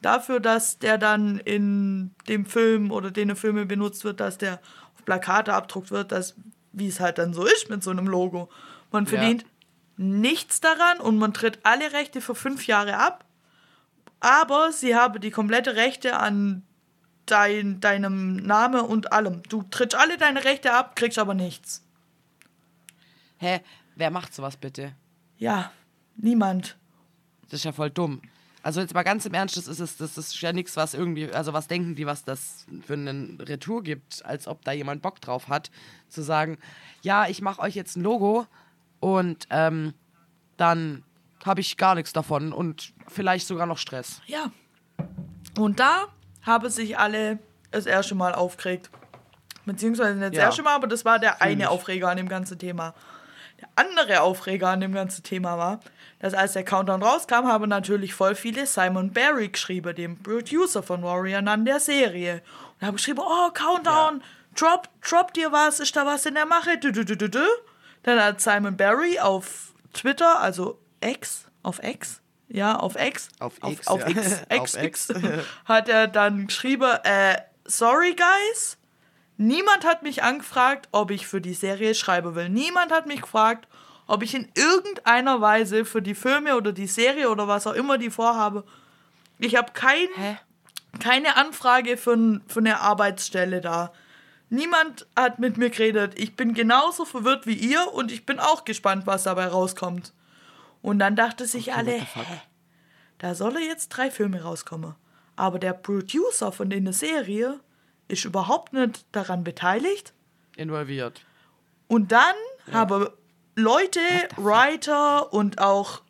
dafür, 0.00 0.40
dass 0.40 0.78
der 0.78 0.98
dann 0.98 1.38
in 1.38 2.12
dem 2.28 2.46
Film 2.46 2.90
oder 2.90 3.10
den 3.10 3.34
Filme 3.36 3.66
benutzt 3.66 4.04
wird, 4.04 4.20
dass 4.20 4.38
der 4.38 4.60
auf 4.96 5.04
Plakate 5.04 5.52
abdruckt 5.52 5.90
wird, 5.90 6.12
dass, 6.12 6.34
wie 6.72 6.88
es 6.88 7.00
halt 7.00 7.18
dann 7.18 7.34
so 7.34 7.44
ist 7.44 7.70
mit 7.70 7.82
so 7.82 7.90
einem 7.90 8.06
Logo. 8.06 8.48
Man 8.92 9.04
Ja. 9.04 9.10
verdient 9.10 9.44
nichts 9.96 10.60
daran 10.60 11.00
und 11.00 11.18
man 11.18 11.34
tritt 11.34 11.58
alle 11.64 11.92
Rechte 11.92 12.20
für 12.20 12.34
fünf 12.34 12.66
Jahre 12.66 12.96
ab. 12.98 13.24
Aber 14.20 14.70
sie 14.72 14.94
haben 14.94 15.20
die 15.20 15.30
komplette 15.32 15.74
Rechte 15.74 16.16
an 16.18 16.62
dein, 17.26 17.80
deinem 17.80 18.36
Name 18.36 18.82
und 18.82 19.12
allem. 19.12 19.42
Du 19.44 19.62
trittst 19.64 19.96
alle 19.96 20.16
deine 20.18 20.44
Rechte 20.44 20.72
ab, 20.74 20.96
kriegst 20.96 21.18
aber 21.18 21.34
nichts. 21.34 21.84
Hä? 23.38 23.60
Wer 23.96 24.10
macht 24.10 24.34
sowas 24.34 24.56
bitte? 24.56 24.92
Ja, 25.38 25.72
niemand. 26.16 26.76
Das 27.44 27.60
ist 27.60 27.64
ja 27.64 27.72
voll 27.72 27.90
dumm. 27.90 28.22
Also 28.62 28.80
jetzt 28.80 28.94
mal 28.94 29.02
ganz 29.02 29.26
im 29.26 29.34
Ernst, 29.34 29.56
das 29.56 29.66
ist, 29.66 29.80
es- 29.80 29.96
das 29.96 30.16
ist 30.16 30.40
ja 30.40 30.52
nichts, 30.52 30.76
was 30.76 30.94
irgendwie, 30.94 31.30
also 31.32 31.52
was 31.52 31.66
denken 31.66 31.96
die, 31.96 32.06
was 32.06 32.22
das 32.24 32.64
für 32.86 32.92
einen 32.94 33.40
Retour 33.40 33.82
gibt, 33.82 34.24
als 34.24 34.46
ob 34.46 34.64
da 34.64 34.70
jemand 34.72 35.02
Bock 35.02 35.20
drauf 35.20 35.48
hat, 35.48 35.70
zu 36.08 36.22
sagen, 36.22 36.58
ja, 37.02 37.26
ich 37.28 37.42
mache 37.42 37.60
euch 37.60 37.74
jetzt 37.74 37.96
ein 37.96 38.02
Logo 38.04 38.46
und 39.00 39.48
ähm, 39.50 39.94
dann 40.56 41.02
habe 41.44 41.60
ich 41.60 41.76
gar 41.76 41.96
nichts 41.96 42.12
davon 42.12 42.52
und 42.52 42.92
vielleicht 43.08 43.48
sogar 43.48 43.66
noch 43.66 43.78
Stress. 43.78 44.22
Ja. 44.26 44.52
Und 45.58 45.80
da 45.80 46.06
haben 46.42 46.68
sich 46.70 46.98
alle 46.98 47.38
das 47.70 47.86
erste 47.86 48.14
Mal 48.14 48.34
aufgeregt. 48.34 48.90
Beziehungsweise 49.64 50.14
nicht 50.14 50.32
das 50.32 50.36
Ja. 50.38 50.44
erste 50.44 50.62
Mal, 50.62 50.74
aber 50.74 50.86
das 50.88 51.04
war 51.04 51.18
der 51.18 51.40
eine 51.40 51.62
ich. 51.64 51.68
Aufreger 51.68 52.08
an 52.08 52.16
dem 52.16 52.28
ganzen 52.28 52.58
Thema. 52.58 52.94
Der 53.60 53.68
andere 53.76 54.22
Aufreger 54.22 54.68
an 54.68 54.80
dem 54.80 54.92
ganzen 54.92 55.22
Thema 55.22 55.56
war, 55.56 55.80
dass 56.18 56.34
als 56.34 56.52
der 56.54 56.64
Countdown 56.64 57.02
rauskam, 57.02 57.46
haben 57.46 57.68
natürlich 57.68 58.12
voll 58.14 58.34
viele 58.34 58.66
Simon 58.66 59.12
Barry 59.12 59.48
geschrieben, 59.48 59.94
dem 59.94 60.20
Producer 60.20 60.82
von 60.82 61.02
Warrior 61.02 61.42
Nun 61.42 61.64
der 61.64 61.78
Serie. 61.78 62.42
Und 62.80 62.86
haben 62.88 62.96
geschrieben, 62.96 63.20
oh, 63.22 63.50
Countdown, 63.50 64.22
drop, 64.56 64.88
drop 65.00 65.32
dir 65.34 65.52
was, 65.52 65.78
ist 65.78 65.94
da 65.94 66.04
was 66.06 66.26
in 66.26 66.34
der 66.34 66.46
Mache? 66.46 66.78
Du, 66.78 66.90
du, 66.90 67.04
du. 67.04 67.40
Dann 68.02 68.20
hat 68.20 68.40
Simon 68.40 68.76
Barry 68.76 69.20
auf 69.20 69.72
Twitter, 69.92 70.40
also 70.40 70.78
X, 71.00 71.46
auf 71.62 71.80
X, 71.84 72.20
ja, 72.52 72.76
auf 72.76 72.96
X, 72.96 73.28
Auf 73.38 73.54
auf, 73.62 73.72
X, 73.72 73.86
auf 73.88 74.00
ja. 74.00 74.08
X, 74.08 74.18
X, 74.18 74.76
Auf 74.76 74.82
X, 74.82 75.10
X. 75.10 75.22
hat 75.64 75.88
er 75.88 76.06
dann 76.06 76.46
geschrieben, 76.46 76.90
äh, 77.04 77.38
sorry 77.64 78.14
guys, 78.14 78.76
niemand 79.38 79.86
hat 79.86 80.02
mich 80.02 80.22
angefragt, 80.22 80.88
ob 80.92 81.10
ich 81.10 81.26
für 81.26 81.40
die 81.40 81.54
Serie 81.54 81.94
schreiben 81.94 82.34
will. 82.34 82.50
Niemand 82.50 82.92
hat 82.92 83.06
mich 83.06 83.22
gefragt, 83.22 83.68
ob 84.06 84.22
ich 84.22 84.34
in 84.34 84.48
irgendeiner 84.54 85.40
Weise 85.40 85.86
für 85.86 86.02
die 86.02 86.14
Filme 86.14 86.56
oder 86.56 86.72
die 86.72 86.86
Serie 86.86 87.30
oder 87.30 87.48
was 87.48 87.66
auch 87.66 87.72
immer 87.72 87.96
die 87.96 88.10
vorhabe. 88.10 88.64
Ich 89.38 89.56
habe 89.56 89.72
kein, 89.72 90.08
Hä? 90.14 90.36
keine 91.00 91.36
Anfrage 91.36 91.96
für, 91.96 92.40
für 92.46 92.60
eine 92.60 92.80
Arbeitsstelle 92.80 93.62
da. 93.62 93.92
Niemand 94.50 95.06
hat 95.16 95.38
mit 95.38 95.56
mir 95.56 95.70
geredet. 95.70 96.18
Ich 96.18 96.36
bin 96.36 96.52
genauso 96.52 97.06
verwirrt 97.06 97.46
wie 97.46 97.54
ihr 97.54 97.94
und 97.94 98.12
ich 98.12 98.26
bin 98.26 98.38
auch 98.38 98.66
gespannt, 98.66 99.06
was 99.06 99.22
dabei 99.22 99.46
rauskommt. 99.46 100.12
Und 100.82 100.98
dann 100.98 101.16
dachte 101.16 101.46
sich 101.46 101.72
alle, 101.72 102.00
the 102.00 102.06
fuck? 102.06 102.26
hä, 102.26 102.40
da 103.18 103.34
soll 103.34 103.58
jetzt 103.58 103.88
drei 103.88 104.10
Filme 104.10 104.42
rauskommen. 104.42 104.94
Aber 105.36 105.58
der 105.58 105.72
Producer 105.72 106.52
von 106.52 106.68
der 106.68 106.92
Serie 106.92 107.60
ist 108.08 108.24
überhaupt 108.24 108.72
nicht 108.72 109.06
daran 109.12 109.44
beteiligt. 109.44 110.12
Involviert. 110.56 111.24
Und 111.88 112.12
dann 112.12 112.34
haben 112.72 113.08
Leute, 113.54 114.00
Writer 114.36 115.32
und 115.32 115.60
auch 115.60 116.02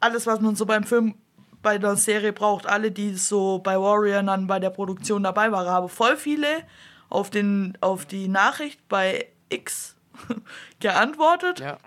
alles, 0.00 0.26
was 0.26 0.40
man 0.40 0.56
so 0.56 0.66
beim 0.66 0.84
Film, 0.84 1.14
bei 1.62 1.78
der 1.78 1.96
Serie 1.96 2.32
braucht, 2.32 2.66
alle, 2.66 2.90
die 2.90 3.14
so 3.14 3.58
bei 3.58 3.78
Warrior 3.78 4.22
dann 4.22 4.46
bei 4.46 4.58
der 4.58 4.70
Produktion 4.70 5.22
dabei 5.22 5.52
waren, 5.52 5.68
haben 5.68 5.88
voll 5.88 6.16
viele 6.16 6.64
auf, 7.10 7.28
den, 7.28 7.76
auf 7.80 8.06
die 8.06 8.28
Nachricht 8.28 8.88
bei 8.88 9.28
X 9.50 9.96
geantwortet 10.80 11.60
Ja. 11.60 11.78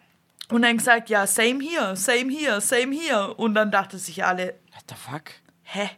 Und 0.53 0.61
dann 0.61 0.77
gesagt, 0.77 1.09
ja, 1.09 1.25
same 1.25 1.63
here, 1.63 1.95
same 1.95 2.31
here, 2.31 2.61
same 2.61 2.95
here. 2.95 3.33
Und 3.33 3.55
dann 3.55 3.71
dachte 3.71 3.97
sich 3.97 4.23
alle, 4.23 4.59
What 4.71 4.83
the 4.87 4.95
fuck? 4.95 5.31
hä? 5.63 5.89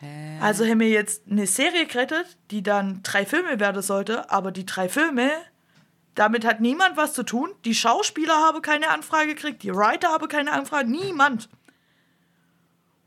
Hä? 0.00 0.38
Also 0.42 0.66
haben 0.66 0.80
wir 0.80 0.90
jetzt 0.90 1.22
eine 1.30 1.46
Serie 1.46 1.86
gerettet, 1.86 2.36
die 2.50 2.62
dann 2.62 3.02
drei 3.02 3.24
Filme 3.24 3.58
werden 3.58 3.80
sollte, 3.80 4.30
aber 4.30 4.52
die 4.52 4.66
drei 4.66 4.90
Filme, 4.90 5.30
damit 6.14 6.44
hat 6.44 6.60
niemand 6.60 6.98
was 6.98 7.14
zu 7.14 7.22
tun. 7.22 7.54
Die 7.64 7.74
Schauspieler 7.74 8.34
haben 8.34 8.60
keine 8.60 8.90
Anfrage 8.90 9.28
gekriegt, 9.28 9.62
die 9.62 9.74
Writer 9.74 10.10
haben 10.10 10.28
keine 10.28 10.52
Anfrage, 10.52 10.90
niemand. 10.90 11.48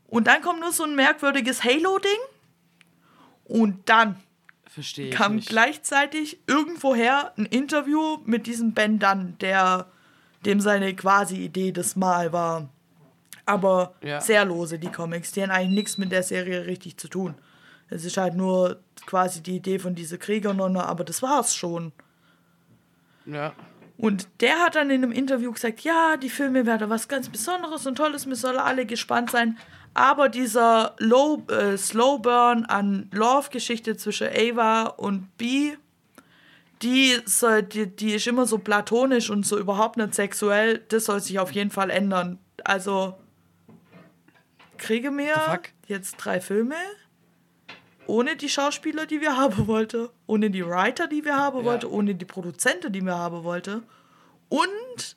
Und 0.08 0.26
dann 0.26 0.42
kommt 0.42 0.58
nur 0.58 0.72
so 0.72 0.82
ein 0.82 0.96
merkwürdiges 0.96 1.62
Halo-Ding. 1.62 2.10
Und 3.44 3.88
dann 3.88 4.16
Verstehe 4.66 5.10
kam 5.10 5.38
gleichzeitig 5.38 6.40
irgendwoher 6.48 7.32
ein 7.38 7.46
Interview 7.46 8.18
mit 8.24 8.48
diesem 8.48 8.74
Ben 8.74 8.98
Dunn, 8.98 9.36
der 9.40 9.86
dem 10.48 10.60
seine 10.60 10.94
quasi 10.96 11.36
Idee 11.36 11.70
des 11.70 11.94
Mal 11.94 12.32
war. 12.32 12.68
Aber 13.46 13.94
Ja. 14.02 14.20
sehr 14.20 14.44
lose, 14.44 14.78
die 14.78 14.90
Comics. 14.90 15.30
Die 15.32 15.42
haben 15.42 15.50
eigentlich 15.50 15.74
nichts 15.74 15.98
mit 15.98 16.10
der 16.10 16.22
Serie 16.22 16.66
richtig 16.66 16.96
zu 16.96 17.06
tun. 17.08 17.34
Es 17.90 18.04
ist 18.04 18.16
halt 18.16 18.34
nur 18.34 18.80
quasi 19.06 19.42
die 19.42 19.56
Idee 19.56 19.78
von 19.78 19.94
dieser 19.94 20.18
Kriegernonne, 20.18 20.84
aber 20.84 21.04
das 21.04 21.22
war's 21.22 21.54
schon. 21.54 21.92
Ja. 23.26 23.52
Und 23.96 24.28
der 24.40 24.58
hat 24.60 24.74
dann 24.76 24.90
in 24.90 25.02
einem 25.02 25.12
Interview 25.12 25.52
gesagt, 25.52 25.80
ja, 25.80 26.16
die 26.16 26.30
Filme 26.30 26.66
werden 26.66 26.88
was 26.90 27.08
ganz 27.08 27.28
Besonderes 27.28 27.86
und 27.86 27.96
Tolles, 27.96 28.26
wir 28.26 28.36
sollen 28.36 28.58
alle 28.58 28.86
gespannt 28.86 29.30
sein. 29.30 29.58
Aber 29.94 30.28
dieser 30.28 30.94
Low, 30.98 31.42
äh, 31.50 31.76
Slow 31.76 32.18
Burn 32.20 32.64
an 32.66 33.08
Love-Geschichte 33.12 33.96
zwischen 33.96 34.28
Ava 34.28 34.84
und 34.84 35.36
B, 35.36 35.72
die, 36.82 37.16
soll, 37.24 37.62
die, 37.62 37.86
die 37.86 38.14
ist 38.14 38.26
immer 38.26 38.46
so 38.46 38.58
platonisch 38.58 39.30
und 39.30 39.46
so 39.46 39.58
überhaupt 39.58 39.96
nicht 39.96 40.14
sexuell. 40.14 40.84
Das 40.88 41.06
soll 41.06 41.20
sich 41.20 41.38
auf 41.38 41.52
jeden 41.52 41.70
Fall 41.70 41.90
ändern. 41.90 42.38
Also 42.64 43.14
kriege 44.76 45.10
mir 45.10 45.34
jetzt 45.86 46.16
drei 46.16 46.40
Filme 46.40 46.76
ohne 48.06 48.36
die 48.36 48.48
Schauspieler, 48.48 49.04
die 49.06 49.20
wir 49.20 49.36
haben 49.36 49.66
wollten, 49.66 50.08
ohne 50.26 50.50
die 50.50 50.66
Writer, 50.66 51.06
die 51.06 51.24
wir 51.24 51.36
haben 51.36 51.58
Ja. 51.58 51.64
wollten, 51.64 51.86
ohne 51.86 52.14
die 52.14 52.24
Produzenten, 52.24 52.92
die 52.92 53.02
wir 53.02 53.16
haben 53.16 53.44
wollten 53.44 53.82
und 54.48 55.16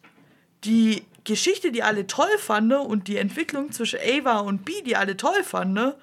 die 0.66 1.06
Geschichte, 1.24 1.72
die 1.72 1.84
alle 1.84 2.06
toll 2.06 2.38
fanden 2.38 2.80
und 2.80 3.08
die 3.08 3.18
Entwicklung 3.18 3.72
zwischen 3.72 4.00
Ava 4.00 4.40
und 4.40 4.66
B, 4.66 4.82
die 4.82 4.96
alle 4.96 5.16
toll 5.16 5.44
fanden, 5.44 5.94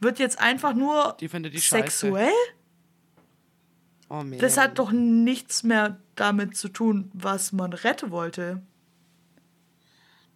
wird 0.00 0.18
jetzt 0.20 0.38
einfach 0.40 0.74
nur 0.74 1.16
Die 1.20 1.28
die 1.28 1.60
scheiße. 1.60 2.12
Oh. 4.10 4.22
Das 4.38 4.56
hat 4.56 4.78
doch 4.78 4.90
nichts 4.90 5.62
mehr 5.62 5.98
damit 6.14 6.56
zu 6.56 6.68
tun, 6.68 7.10
was 7.12 7.52
man 7.52 7.72
retten 7.72 8.10
wollte. 8.10 8.62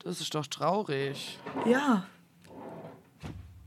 Das 0.00 0.20
ist 0.20 0.34
doch 0.34 0.46
traurig. 0.46 1.38
Ja. 1.64 2.06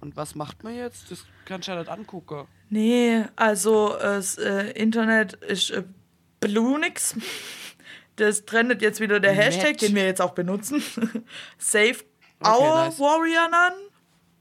Und 0.02 0.16
was 0.16 0.36
macht 0.36 0.64
man 0.64 0.76
jetzt? 0.76 1.10
Das 1.10 1.26
kannst 1.46 1.68
du 1.68 1.72
ja 1.72 1.80
nicht 1.80 1.90
angucken. 1.90 2.48
Nee, 2.70 3.24
also 3.36 3.96
das 4.00 4.38
äh, 4.38 4.72
Internet 4.72 5.34
ist 5.34 5.72
äh, 5.72 5.84
Blue 6.40 6.80
nix. 6.80 7.16
Das 8.18 8.46
trendet 8.46 8.82
jetzt 8.82 9.00
wieder 9.00 9.20
der 9.20 9.34
Hashtag, 9.34 9.78
den 9.78 9.96
wir 9.96 10.06
jetzt 10.06 10.22
auch 10.22 10.34
benutzen. 10.34 10.84
Save 11.58 11.98
Okay, 12.40 12.64
our 12.64 12.86
nice. 12.86 13.00
Warrior 13.00 13.46
an. 13.52 13.74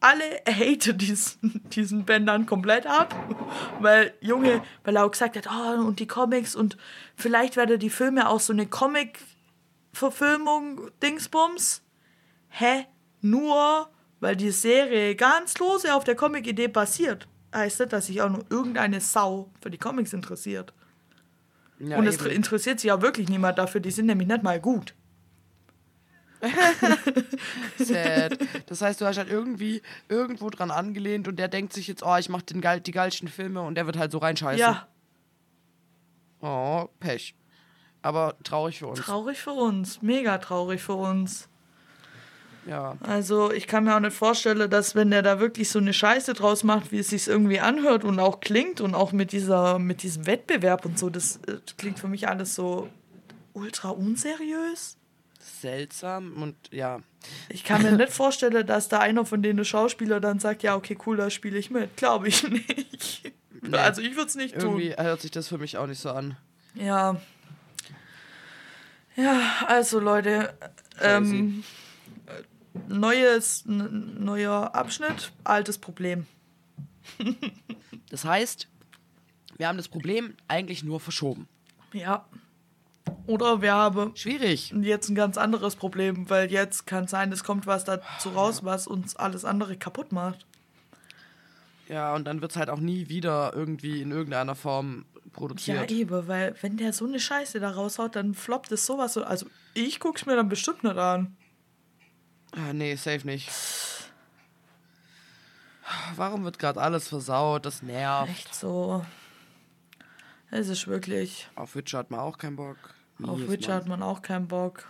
Alle 0.04 0.24
haten 0.46 0.98
diesen, 0.98 1.62
diesen 1.70 2.04
Bändern 2.04 2.44
komplett 2.44 2.86
ab. 2.86 3.14
Weil, 3.80 4.12
Junge, 4.20 4.60
weil 4.84 4.96
er 4.96 5.06
auch 5.06 5.10
gesagt 5.10 5.34
hat, 5.36 5.48
oh, 5.50 5.80
und 5.80 5.98
die 5.98 6.06
Comics 6.06 6.54
und 6.54 6.76
vielleicht 7.16 7.56
werden 7.56 7.78
die 7.78 7.88
Filme 7.88 8.28
auch 8.28 8.40
so 8.40 8.52
eine 8.52 8.66
Comic-Verfilmung 8.66 10.90
Dingsbums. 11.02 11.80
Hä? 12.50 12.84
Nur 13.22 13.88
weil 14.20 14.36
die 14.36 14.50
Serie 14.50 15.16
ganz 15.16 15.56
lose 15.58 15.94
auf 15.94 16.04
der 16.04 16.16
Comic-Idee 16.16 16.68
basiert, 16.68 17.26
heißt 17.54 17.80
das, 17.80 17.88
dass 17.88 18.04
sich 18.06 18.20
auch 18.20 18.28
nur 18.28 18.44
irgendeine 18.50 19.00
Sau 19.00 19.50
für 19.62 19.70
die 19.70 19.78
Comics 19.78 20.12
interessiert. 20.12 20.74
Ja, 21.78 21.96
Und 21.96 22.06
es 22.06 22.20
eben. 22.20 22.30
interessiert 22.30 22.80
sich 22.80 22.88
ja 22.88 23.00
wirklich 23.00 23.30
niemand 23.30 23.56
dafür, 23.58 23.80
die 23.80 23.90
sind 23.90 24.04
nämlich 24.06 24.28
nicht 24.28 24.42
mal 24.42 24.60
gut. 24.60 24.94
Sad. 27.78 28.38
Das 28.66 28.80
heißt, 28.82 29.00
du 29.00 29.06
hast 29.06 29.18
halt 29.18 29.30
irgendwie 29.30 29.82
irgendwo 30.08 30.50
dran 30.50 30.70
angelehnt 30.70 31.28
und 31.28 31.36
der 31.36 31.48
denkt 31.48 31.72
sich 31.72 31.88
jetzt, 31.88 32.02
oh, 32.04 32.16
ich 32.16 32.28
mach 32.28 32.42
den 32.42 32.60
geil, 32.60 32.80
die 32.80 32.92
geilsten 32.92 33.28
Filme 33.28 33.62
und 33.62 33.74
der 33.76 33.86
wird 33.86 33.96
halt 33.98 34.12
so 34.12 34.18
reinscheißen. 34.18 34.58
Ja, 34.60 34.86
Oh, 36.40 36.88
Pech. 37.00 37.34
Aber 38.02 38.34
traurig 38.44 38.78
für 38.80 38.88
uns. 38.88 39.00
traurig 39.00 39.38
für 39.38 39.52
uns. 39.52 40.02
Mega 40.02 40.36
traurig 40.36 40.82
für 40.82 40.92
uns. 40.92 41.48
ja. 42.66 42.98
Also 43.00 43.50
ich 43.50 43.66
kann 43.66 43.84
mir 43.84 43.96
auch 43.96 44.00
nicht 44.00 44.12
vorstellen, 44.14 44.68
dass 44.68 44.94
wenn 44.94 45.10
der 45.10 45.22
da 45.22 45.40
wirklich 45.40 45.70
so 45.70 45.78
eine 45.78 45.94
Scheiße 45.94 46.34
draus 46.34 46.62
macht, 46.62 46.92
wie 46.92 46.98
es 46.98 47.08
sich 47.08 47.28
irgendwie 47.28 47.60
anhört 47.60 48.04
und 48.04 48.20
auch 48.20 48.40
klingt 48.40 48.82
und 48.82 48.94
auch 48.94 49.12
mit 49.12 49.32
dieser 49.32 49.78
mit 49.78 50.02
diesem 50.02 50.26
Wettbewerb 50.26 50.84
und 50.84 50.98
so, 50.98 51.08
das 51.08 51.36
äh, 51.46 51.56
klingt 51.78 51.98
für 51.98 52.08
mich 52.08 52.28
alles 52.28 52.54
so 52.54 52.90
ultra 53.54 53.88
unseriös. 53.88 54.98
Seltsam 55.44 56.42
und 56.42 56.56
ja. 56.70 57.00
Ich 57.50 57.64
kann 57.64 57.82
mir 57.82 57.92
nicht 57.92 58.12
vorstellen, 58.12 58.66
dass 58.66 58.88
da 58.88 59.00
einer 59.00 59.26
von 59.26 59.42
denen 59.42 59.64
Schauspieler 59.64 60.18
dann 60.18 60.38
sagt, 60.38 60.62
ja, 60.62 60.74
okay, 60.74 60.96
cool, 61.06 61.18
da 61.18 61.28
spiele 61.28 61.58
ich 61.58 61.70
mit. 61.70 61.96
Glaube 61.98 62.28
ich 62.28 62.48
nicht. 62.48 63.32
Also 63.72 64.00
ich 64.00 64.16
würde 64.16 64.28
es 64.28 64.34
nicht 64.34 64.54
Irgendwie 64.54 64.94
tun. 64.94 65.04
hört 65.04 65.20
sich 65.20 65.30
das 65.30 65.48
für 65.48 65.58
mich 65.58 65.76
auch 65.76 65.86
nicht 65.86 66.00
so 66.00 66.10
an. 66.10 66.36
Ja. 66.74 67.20
Ja, 69.16 69.64
also 69.66 70.00
Leute, 70.00 70.56
ähm, 71.00 71.62
neues, 72.88 73.64
neuer 73.66 74.74
Abschnitt, 74.74 75.32
altes 75.44 75.78
Problem. 75.78 76.26
Das 78.10 78.24
heißt, 78.24 78.68
wir 79.56 79.68
haben 79.68 79.76
das 79.76 79.88
Problem 79.88 80.34
eigentlich 80.48 80.82
nur 80.82 81.00
verschoben. 81.00 81.48
Ja. 81.92 82.26
Oder 83.26 83.62
wir 83.62 83.72
haben 83.72 84.14
Schwierig. 84.16 84.70
jetzt 84.80 85.08
ein 85.08 85.14
ganz 85.14 85.38
anderes 85.38 85.76
Problem, 85.76 86.28
weil 86.28 86.50
jetzt 86.50 86.86
kann 86.86 87.06
sein, 87.08 87.32
es 87.32 87.42
kommt 87.44 87.66
was 87.66 87.84
dazu 87.84 88.30
raus, 88.30 88.64
was 88.64 88.86
uns 88.86 89.16
alles 89.16 89.44
andere 89.44 89.76
kaputt 89.76 90.12
macht. 90.12 90.46
Ja, 91.88 92.14
und 92.14 92.24
dann 92.24 92.40
wird 92.40 92.52
es 92.52 92.56
halt 92.56 92.70
auch 92.70 92.78
nie 92.80 93.08
wieder 93.08 93.52
irgendwie 93.54 94.00
in 94.02 94.10
irgendeiner 94.10 94.54
Form 94.54 95.04
Ja, 95.14 95.30
produziert. 95.32 95.90
eben, 95.90 96.28
weil 96.28 96.54
wenn 96.62 96.76
der 96.76 96.92
so 96.92 97.06
eine 97.06 97.20
Scheiße 97.20 97.60
da 97.60 97.70
raushaut, 97.70 98.16
dann 98.16 98.34
floppt 98.34 98.72
es 98.72 98.86
sowas 98.86 99.12
so. 99.14 99.24
Also 99.24 99.46
ich 99.74 100.00
guck's 100.00 100.24
mir 100.26 100.36
dann 100.36 100.48
bestimmt 100.48 100.84
nicht 100.84 100.96
an. 100.96 101.36
Ah, 102.52 102.72
nee, 102.72 102.94
safe 102.94 103.26
nicht. 103.26 103.50
Warum 106.16 106.44
wird 106.44 106.58
gerade 106.58 106.80
alles 106.80 107.08
versaut? 107.08 107.66
Das 107.66 107.82
nervt. 107.82 108.30
Echt 108.30 108.54
so. 108.54 109.04
Es 110.50 110.68
ist 110.68 110.86
wirklich. 110.86 111.48
Auf 111.56 111.74
Witcher 111.74 111.98
hat 111.98 112.10
man 112.10 112.20
auch 112.20 112.38
keinen 112.38 112.56
Bock. 112.56 112.76
Auf 113.22 113.48
Witcher 113.48 113.74
hat 113.74 113.86
man 113.86 114.02
auch 114.02 114.22
keinen 114.22 114.48
Bock. 114.48 114.88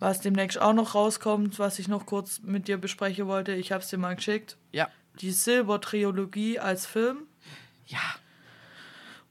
Was 0.00 0.20
demnächst 0.20 0.60
auch 0.60 0.72
noch 0.72 0.94
rauskommt, 0.94 1.58
was 1.58 1.78
ich 1.78 1.88
noch 1.88 2.04
kurz 2.04 2.40
mit 2.42 2.68
dir 2.68 2.78
besprechen 2.78 3.26
wollte, 3.26 3.52
ich 3.52 3.72
habe 3.72 3.82
es 3.82 3.88
dir 3.88 3.98
mal 3.98 4.16
geschickt. 4.16 4.56
Ja. 4.72 4.88
Die 5.20 5.30
Silber-Trilogie 5.30 6.58
als 6.58 6.86
Film. 6.86 7.22
Ja. 7.86 8.00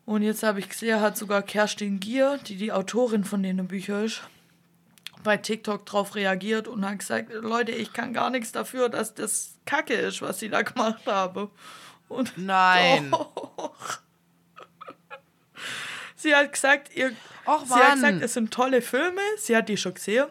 Und 0.06 0.22
jetzt 0.22 0.44
habe 0.44 0.60
ich 0.60 0.70
gesehen, 0.70 1.02
hat 1.02 1.18
sogar 1.18 1.42
Kerstin 1.42 2.00
Gier, 2.00 2.40
die 2.46 2.56
die 2.56 2.72
Autorin 2.72 3.24
von 3.24 3.44
den 3.44 3.68
Büchern 3.68 4.06
ist, 4.06 4.22
bei 5.24 5.38
TikTok 5.38 5.86
drauf 5.86 6.16
reagiert 6.16 6.68
und 6.68 6.86
hat 6.86 7.00
gesagt, 7.00 7.32
Leute, 7.34 7.72
ich 7.72 7.94
kann 7.94 8.14
gar 8.14 8.30
nichts 8.30 8.52
dafür, 8.52 8.90
dass 8.90 9.14
das 9.14 9.56
Kacke 9.66 9.94
ist, 9.94 10.22
was 10.22 10.40
sie 10.40 10.50
da 10.50 10.62
gemacht 10.62 11.06
habe. 11.06 11.50
Und 12.10 12.34
Nein. 12.38 13.12
Doch. 13.58 14.00
Sie 16.24 16.36
hat 16.36 16.52
gesagt, 16.54 16.96
ihr, 16.96 17.12
Och, 17.46 17.66
sie 17.66 17.74
hat 17.74 17.96
gesagt, 17.96 18.22
es 18.22 18.34
sind 18.34 18.52
tolle 18.52 18.82
Filme. 18.82 19.22
Sie 19.38 19.56
hat 19.56 19.70
die 19.70 19.78
schon 19.78 19.94
gesehen. 19.94 20.28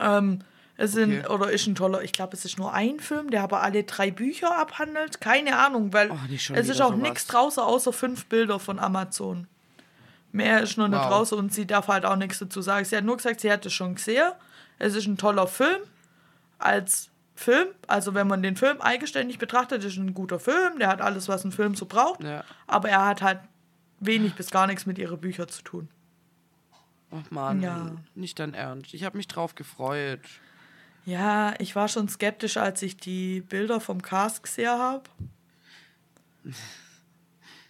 Ähm, 0.00 0.40
es 0.76 0.92
sind, 0.92 1.24
Okay. 1.24 1.32
oder 1.34 1.50
ist 1.50 1.66
ein 1.66 1.74
toller, 1.74 2.02
ich 2.02 2.12
glaube, 2.12 2.34
es 2.36 2.44
ist 2.44 2.58
nur 2.58 2.72
ein 2.74 3.00
Film, 3.00 3.30
der 3.30 3.42
aber 3.42 3.62
alle 3.62 3.84
drei 3.84 4.10
Bücher 4.10 4.56
abhandelt. 4.58 5.20
Keine 5.22 5.56
Ahnung, 5.58 5.92
weil 5.94 6.10
Oh, 6.10 6.18
nicht 6.28 6.50
es 6.50 6.68
ist 6.68 6.80
auch 6.82 6.94
nichts 6.94 7.26
draußen 7.26 7.62
außer 7.62 7.92
fünf 7.94 8.26
Bilder 8.26 8.58
von 8.60 8.78
Amazon. 8.78 9.46
Mehr 10.32 10.60
ist 10.62 10.76
noch 10.76 10.88
nicht 10.88 10.98
Wow. 11.00 11.08
draußen 11.08 11.38
und 11.38 11.54
sie 11.54 11.66
darf 11.66 11.88
halt 11.88 12.04
auch 12.04 12.16
nichts 12.16 12.38
dazu 12.40 12.60
sagen. 12.60 12.84
Sie 12.84 12.94
hat 12.96 13.04
nur 13.04 13.16
gesagt, 13.16 13.40
sie 13.40 13.50
hat 13.50 13.64
es 13.64 13.72
schon 13.72 13.94
gesehen. 13.94 14.32
Es 14.78 14.94
ist 14.94 15.06
ein 15.06 15.16
toller 15.16 15.46
Film. 15.46 15.80
Als 16.58 17.08
Film, 17.34 17.68
also 17.86 18.12
wenn 18.14 18.26
man 18.26 18.42
den 18.42 18.56
Film 18.56 18.80
eigenständig 18.82 19.38
betrachtet, 19.38 19.82
ist 19.84 19.96
ein 19.96 20.12
guter 20.12 20.38
Film. 20.38 20.78
Der 20.78 20.88
hat 20.88 21.00
alles, 21.00 21.28
was 21.28 21.44
ein 21.44 21.52
Film 21.52 21.74
so 21.74 21.86
braucht. 21.86 22.22
Ja. 22.22 22.44
Aber 22.66 22.88
er 22.90 23.06
hat 23.06 23.22
halt 23.22 23.40
wenig 24.06 24.34
bis 24.34 24.50
gar 24.50 24.66
nichts 24.66 24.86
mit 24.86 24.98
ihren 24.98 25.20
Büchern 25.20 25.48
zu 25.48 25.62
tun. 25.62 25.88
Ach 27.10 27.30
Mann, 27.30 27.60
Ja. 27.62 27.92
nicht 28.14 28.38
dein 28.38 28.54
Ernst. 28.54 28.92
Ich 28.94 29.04
habe 29.04 29.16
mich 29.16 29.28
drauf 29.28 29.54
gefreut. 29.54 30.20
Ja, 31.04 31.54
ich 31.60 31.76
war 31.76 31.86
schon 31.88 32.08
skeptisch, 32.08 32.56
als 32.56 32.82
ich 32.82 32.96
die 32.96 33.40
Bilder 33.42 33.80
vom 33.80 34.02
Cast 34.02 34.42
gesehen 34.42 34.70
habe. 34.70 35.04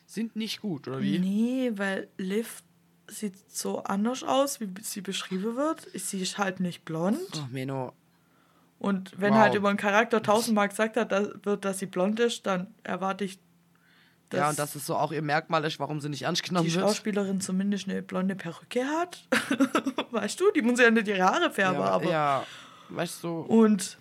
Sind 0.07 0.37
nicht 0.37 0.61
gut, 0.63 0.89
oder 0.89 1.01
wie? 1.03 1.19
Nee, 1.19 1.73
weil 1.75 2.09
Liv 2.17 2.63
sieht 3.09 3.35
so 3.51 3.83
anders 3.85 4.23
aus, 4.23 4.61
wie 4.61 4.69
sie 4.83 5.01
beschrieben 5.01 5.57
wird. 5.57 5.87
Sie 5.95 6.21
ist 6.21 6.39
halt 6.39 6.61
nicht 6.61 6.85
blond. 6.85 7.19
Oh, 7.37 7.47
Menno. 7.51 7.93
Und 8.79 9.19
wenn 9.21 9.33
Wow. 9.33 9.41
halt 9.41 9.55
über 9.55 9.69
einen 9.69 9.79
Charakter 9.79 10.23
tausendmal 10.23 10.69
gesagt 10.69 10.97
hat, 10.97 11.13
dass, 11.13 11.29
wird, 11.43 11.65
dass 11.65 11.79
sie 11.79 11.87
blond 11.87 12.21
ist, 12.21 12.47
dann 12.47 12.75
erwarte 12.83 13.25
ich, 13.25 13.39
ja, 14.37 14.51
und 14.51 14.59
dass 14.59 14.75
es 14.75 14.87
so 14.87 14.97
auch 14.97 15.13
ihr 15.13 15.23
Merkmal 15.23 15.65
ist, 15.65 15.79
warum 15.79 16.01
sie 16.01 16.09
nicht 16.09 16.23
ernst 16.23 16.43
genommen 16.43 16.67
die 16.67 16.75
wird. 16.75 16.85
Schauspielerin 16.85 17.41
zumindest 17.41 17.89
eine 17.89 18.03
blonde 18.03 18.35
Perücke 18.35 18.85
hat. 18.85 19.27
weißt 20.11 20.41
du, 20.41 20.51
die 20.53 20.63
muss 20.63 20.81
ja 20.81 20.91
nicht 20.91 21.09
ihre 21.09 21.23
Haare 21.23 21.51
färben, 21.51 21.81
ja, 21.81 21.87
aber. 21.87 22.11
ja, 22.11 22.47
weißt 22.91 23.23
du, 23.25 23.41
Und 23.41 23.99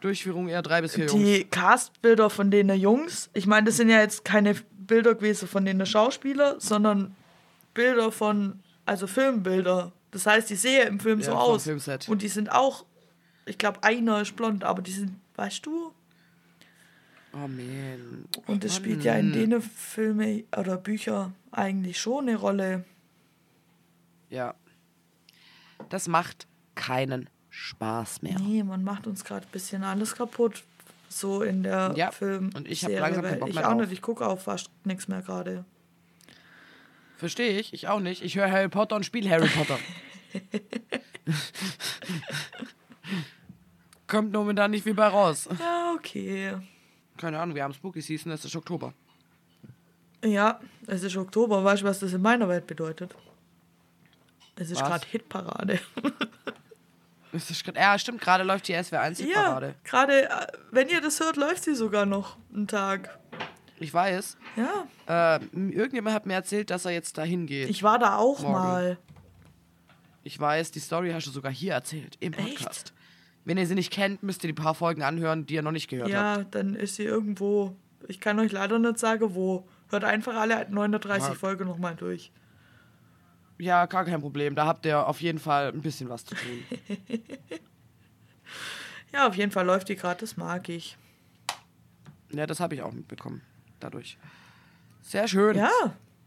Durchführung 0.00 0.48
eher 0.48 0.62
drei 0.62 0.82
bis 0.82 0.94
vier 0.94 1.06
Jungs. 1.06 1.22
die 1.22 1.44
Castbilder 1.44 2.30
von 2.30 2.50
den 2.50 2.68
Jungs, 2.70 3.30
ich 3.32 3.46
meine, 3.46 3.66
das 3.66 3.76
sind 3.76 3.88
ja 3.88 4.00
jetzt 4.00 4.24
keine 4.24 4.54
Bilder 4.78 5.14
gewesen 5.14 5.48
von 5.48 5.64
den 5.64 5.84
Schauspielern, 5.84 6.60
sondern 6.60 7.16
Bilder 7.74 8.12
von, 8.12 8.60
also 8.84 9.06
Filmbilder. 9.06 9.92
Das 10.10 10.26
heißt, 10.26 10.48
die 10.48 10.54
sehen 10.54 10.88
im 10.88 11.00
Film 11.00 11.20
Ja, 11.20 11.26
so 11.26 11.32
aus. 11.32 11.64
Filmset. 11.64 12.08
Und 12.08 12.22
die 12.22 12.28
sind 12.28 12.52
auch, 12.52 12.84
ich 13.44 13.58
glaube, 13.58 13.82
einer 13.82 14.20
ist 14.20 14.36
blond, 14.36 14.64
aber 14.64 14.82
die 14.82 14.92
sind, 14.92 15.18
weißt 15.34 15.66
du? 15.66 15.92
Oh 17.38 17.48
man. 17.48 18.24
Und 18.46 18.64
das 18.64 18.72
Mann. 18.72 18.80
spielt 18.82 19.04
ja 19.04 19.14
in 19.16 19.32
den 19.32 19.60
Filmen 19.60 20.44
oder 20.56 20.76
Bücher 20.78 21.32
eigentlich 21.52 22.00
schon 22.00 22.28
eine 22.28 22.36
Rolle. 22.38 22.84
Ja. 24.30 24.54
Das 25.90 26.08
macht 26.08 26.46
keinen 26.74 27.28
Spaß 27.50 28.22
mehr. 28.22 28.38
Nee, 28.40 28.62
man 28.62 28.82
macht 28.82 29.06
uns 29.06 29.22
gerade 29.24 29.46
ein 29.46 29.52
bisschen 29.52 29.84
alles 29.84 30.14
kaputt. 30.14 30.64
So 31.08 31.42
in 31.42 31.62
der 31.62 31.92
Ja, 31.96 32.10
Film. 32.10 32.50
und 32.54 32.66
ich 32.68 32.84
hab 32.84 32.90
langsam 32.92 33.22
keinen 33.24 33.38
Bock 33.40 33.48
Ich 33.50 33.54
mehr 33.54 33.66
auch 33.68 33.72
drauf. 33.72 33.80
nicht, 33.82 33.92
ich 33.92 34.02
gucke 34.02 34.26
auch 34.26 34.40
fast 34.40 34.70
nichts 34.84 35.06
mehr 35.08 35.22
gerade. 35.22 35.64
Verstehe 37.18 37.58
ich, 37.58 37.72
ich 37.72 37.88
auch 37.88 38.00
nicht. 38.00 38.22
Ich 38.24 38.36
höre 38.36 38.50
Harry 38.50 38.68
Potter 38.68 38.96
und 38.96 39.04
spiele 39.06 39.30
Harry 39.30 39.48
Potter. 39.48 39.78
Kommt 44.06 44.32
momentan 44.32 44.70
nicht 44.70 44.84
viel 44.84 44.94
bei 44.94 45.08
raus. 45.08 45.48
Ja, 45.58 45.92
okay. 45.96 46.54
Keine 47.16 47.38
Ahnung, 47.38 47.54
wir 47.54 47.64
haben 47.64 47.74
Spooky 47.74 48.00
Season, 48.00 48.32
es 48.32 48.44
ist 48.44 48.56
Oktober. 48.56 48.92
Ja, 50.24 50.60
es 50.86 51.02
ist 51.02 51.16
Oktober. 51.16 51.62
Weißt 51.62 51.82
du, 51.82 51.86
was 51.86 52.00
das 52.00 52.12
in 52.12 52.22
meiner 52.22 52.48
Welt 52.48 52.66
bedeutet? 52.66 53.14
Es 54.56 54.70
ist 54.70 54.80
gerade 54.82 55.06
Hitparade. 55.06 55.78
Es 57.32 57.50
ist 57.50 57.64
grad, 57.64 57.76
ja, 57.76 57.98
stimmt, 57.98 58.22
gerade 58.22 58.44
läuft 58.44 58.66
die 58.66 58.72
SWR 58.82 59.00
1 59.02 59.18
ja, 59.18 59.26
Hitparade. 59.26 59.74
gerade, 59.84 60.30
äh, 60.30 60.46
wenn 60.70 60.88
ihr 60.88 61.02
das 61.02 61.20
hört, 61.20 61.36
läuft 61.36 61.64
sie 61.64 61.74
sogar 61.74 62.06
noch 62.06 62.36
einen 62.54 62.66
Tag. 62.66 63.18
Ich 63.78 63.92
weiß. 63.92 64.38
Ja, 64.56 65.36
Äh, 65.36 65.44
irgendjemand 65.54 66.14
hat 66.14 66.24
mir 66.24 66.32
erzählt, 66.34 66.70
dass 66.70 66.86
er 66.86 66.92
jetzt 66.92 67.18
dahin 67.18 67.46
geht. 67.46 67.64
Ich, 67.68 67.78
ich 67.78 67.82
war 67.82 67.98
da 67.98 68.16
auch 68.16 68.40
Morgen. 68.40 68.54
mal. 68.54 68.98
weiß, 70.40 70.70
die 70.70 70.80
Story 70.80 71.12
hast 71.12 71.26
du 71.26 71.30
sogar 71.30 71.52
hier 71.52 71.74
erzählt, 71.74 72.16
im 72.20 72.32
Echt? 72.32 72.94
Wenn 73.46 73.56
ihr 73.56 73.66
sie 73.66 73.74
nicht 73.76 73.90
kennt, 73.92 74.22
müsst 74.22 74.44
ihr 74.44 74.48
die 74.48 74.60
paar 74.60 74.74
Folgen 74.74 75.02
anhören, 75.02 75.46
die 75.46 75.54
ihr 75.54 75.62
noch 75.62 75.70
nicht 75.72 75.88
gehört 75.88 76.12
habt. 76.12 76.38
Ja, 76.38 76.44
dann 76.50 76.74
ist 76.74 76.96
sie 76.96 77.04
irgendwo. 77.04 77.74
Ich 78.08 78.20
kann 78.20 78.38
euch 78.40 78.52
leider 78.52 78.78
nicht 78.78 78.98
sagen, 78.98 79.34
wo. 79.34 79.66
Hört 79.88 80.02
einfach 80.04 80.34
alle 80.34 80.66
39 80.68 81.28
Ja. 81.28 81.34
Folgen 81.34 81.64
nochmal 81.64 81.94
durch. 81.94 82.32
Ja, 83.58 83.86
gar 83.86 84.04
kein 84.04 84.20
Problem. 84.20 84.54
Da 84.56 84.66
habt 84.66 84.84
ihr 84.84 85.06
auf 85.06 85.20
jeden 85.22 85.38
Fall 85.38 85.68
ein 85.72 85.80
bisschen 85.80 86.08
was 86.10 86.24
zu 86.26 86.34
tun. 86.34 86.64
Ja, 89.12 89.28
auf 89.28 89.34
jeden 89.36 89.52
Fall 89.52 89.64
läuft 89.64 89.88
die 89.88 89.96
gerade, 89.96 90.20
das 90.20 90.36
mag 90.36 90.68
ich. 90.68 90.98
ja, 92.32 92.44
das 92.46 92.60
habe 92.60 92.74
ich 92.74 92.82
auch 92.82 92.92
mitbekommen. 92.92 93.40
Dadurch. 93.80 94.18
Sehr 95.00 95.26
schön. 95.28 95.56
Ja, 95.56 95.70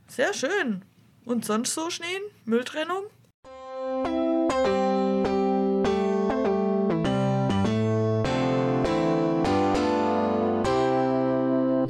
sehr 0.07 0.33
schön. 0.33 0.83
Und 1.25 1.45
sonst 1.45 1.73
so 1.75 1.89
Schneen? 1.91 2.21
Mülltrennung? 2.45 3.03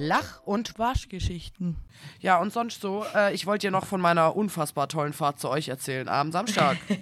Lach 0.10 0.41
und 0.43 0.80
Waschgeschichten. 0.80 1.76
Ja, 2.20 2.41
und 2.41 2.51
sonst 2.51 2.82
so, 2.82 3.05
äh, 3.14 3.32
ich 3.36 3.45
wollte 3.45 3.68
dir 3.68 3.72
noch 3.72 3.86
von 3.86 4.01
meiner 4.01 4.36
unfassbar 4.36 4.88
tollen 4.88 5.14
Fahrt 5.14 5.39
zu 5.39 5.49
euch 5.49 5.70
erzählen, 5.70 6.10
am 6.10 6.32
Samstag. 6.32 6.78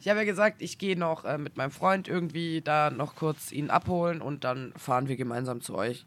ich 0.00 0.08
habe 0.08 0.18
ja 0.18 0.26
gesagt, 0.26 0.60
ich 0.60 0.76
gehe 0.76 0.98
noch 0.98 1.24
äh, 1.24 1.38
mit 1.38 1.56
meinem 1.56 1.70
Freund 1.70 2.08
irgendwie 2.08 2.60
da 2.60 2.90
noch 2.90 3.16
kurz 3.16 3.52
ihn 3.52 3.70
abholen 3.70 4.20
und 4.20 4.44
dann 4.44 4.74
fahren 4.76 5.08
wir 5.08 5.16
gemeinsam 5.16 5.62
zu 5.62 5.76
euch. 5.76 6.04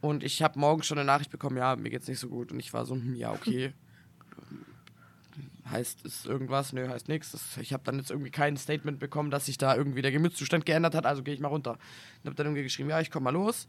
Und 0.00 0.22
ich 0.22 0.42
habe 0.42 0.60
morgen 0.60 0.84
schon 0.84 0.96
eine 0.96 1.06
Nachricht 1.06 1.32
bekommen, 1.32 1.56
ja, 1.56 1.74
mir 1.74 1.90
geht's 1.90 2.06
nicht 2.06 2.20
so 2.20 2.28
gut. 2.28 2.52
Und 2.52 2.60
ich 2.60 2.72
war 2.72 2.86
so, 2.86 2.94
hm, 2.94 3.16
ja, 3.16 3.32
okay. 3.32 3.72
heißt 5.72 6.06
es 6.06 6.24
irgendwas? 6.24 6.72
Nö, 6.72 6.88
heißt 6.88 7.08
nichts. 7.08 7.36
Ich 7.60 7.72
habe 7.72 7.82
dann 7.82 7.98
jetzt 7.98 8.12
irgendwie 8.12 8.30
kein 8.30 8.56
Statement 8.56 9.00
bekommen, 9.00 9.32
dass 9.32 9.46
sich 9.46 9.58
da 9.58 9.74
irgendwie 9.74 10.02
der 10.02 10.12
Gemütszustand 10.12 10.64
geändert 10.64 10.94
hat, 10.94 11.04
also 11.04 11.24
gehe 11.24 11.34
ich 11.34 11.40
mal 11.40 11.48
runter. 11.48 11.72
Und 11.72 12.26
habe 12.26 12.36
dann 12.36 12.46
irgendwie 12.46 12.62
geschrieben, 12.62 12.90
ja, 12.90 13.00
ich 13.00 13.10
komme 13.10 13.24
mal 13.24 13.30
los. 13.30 13.66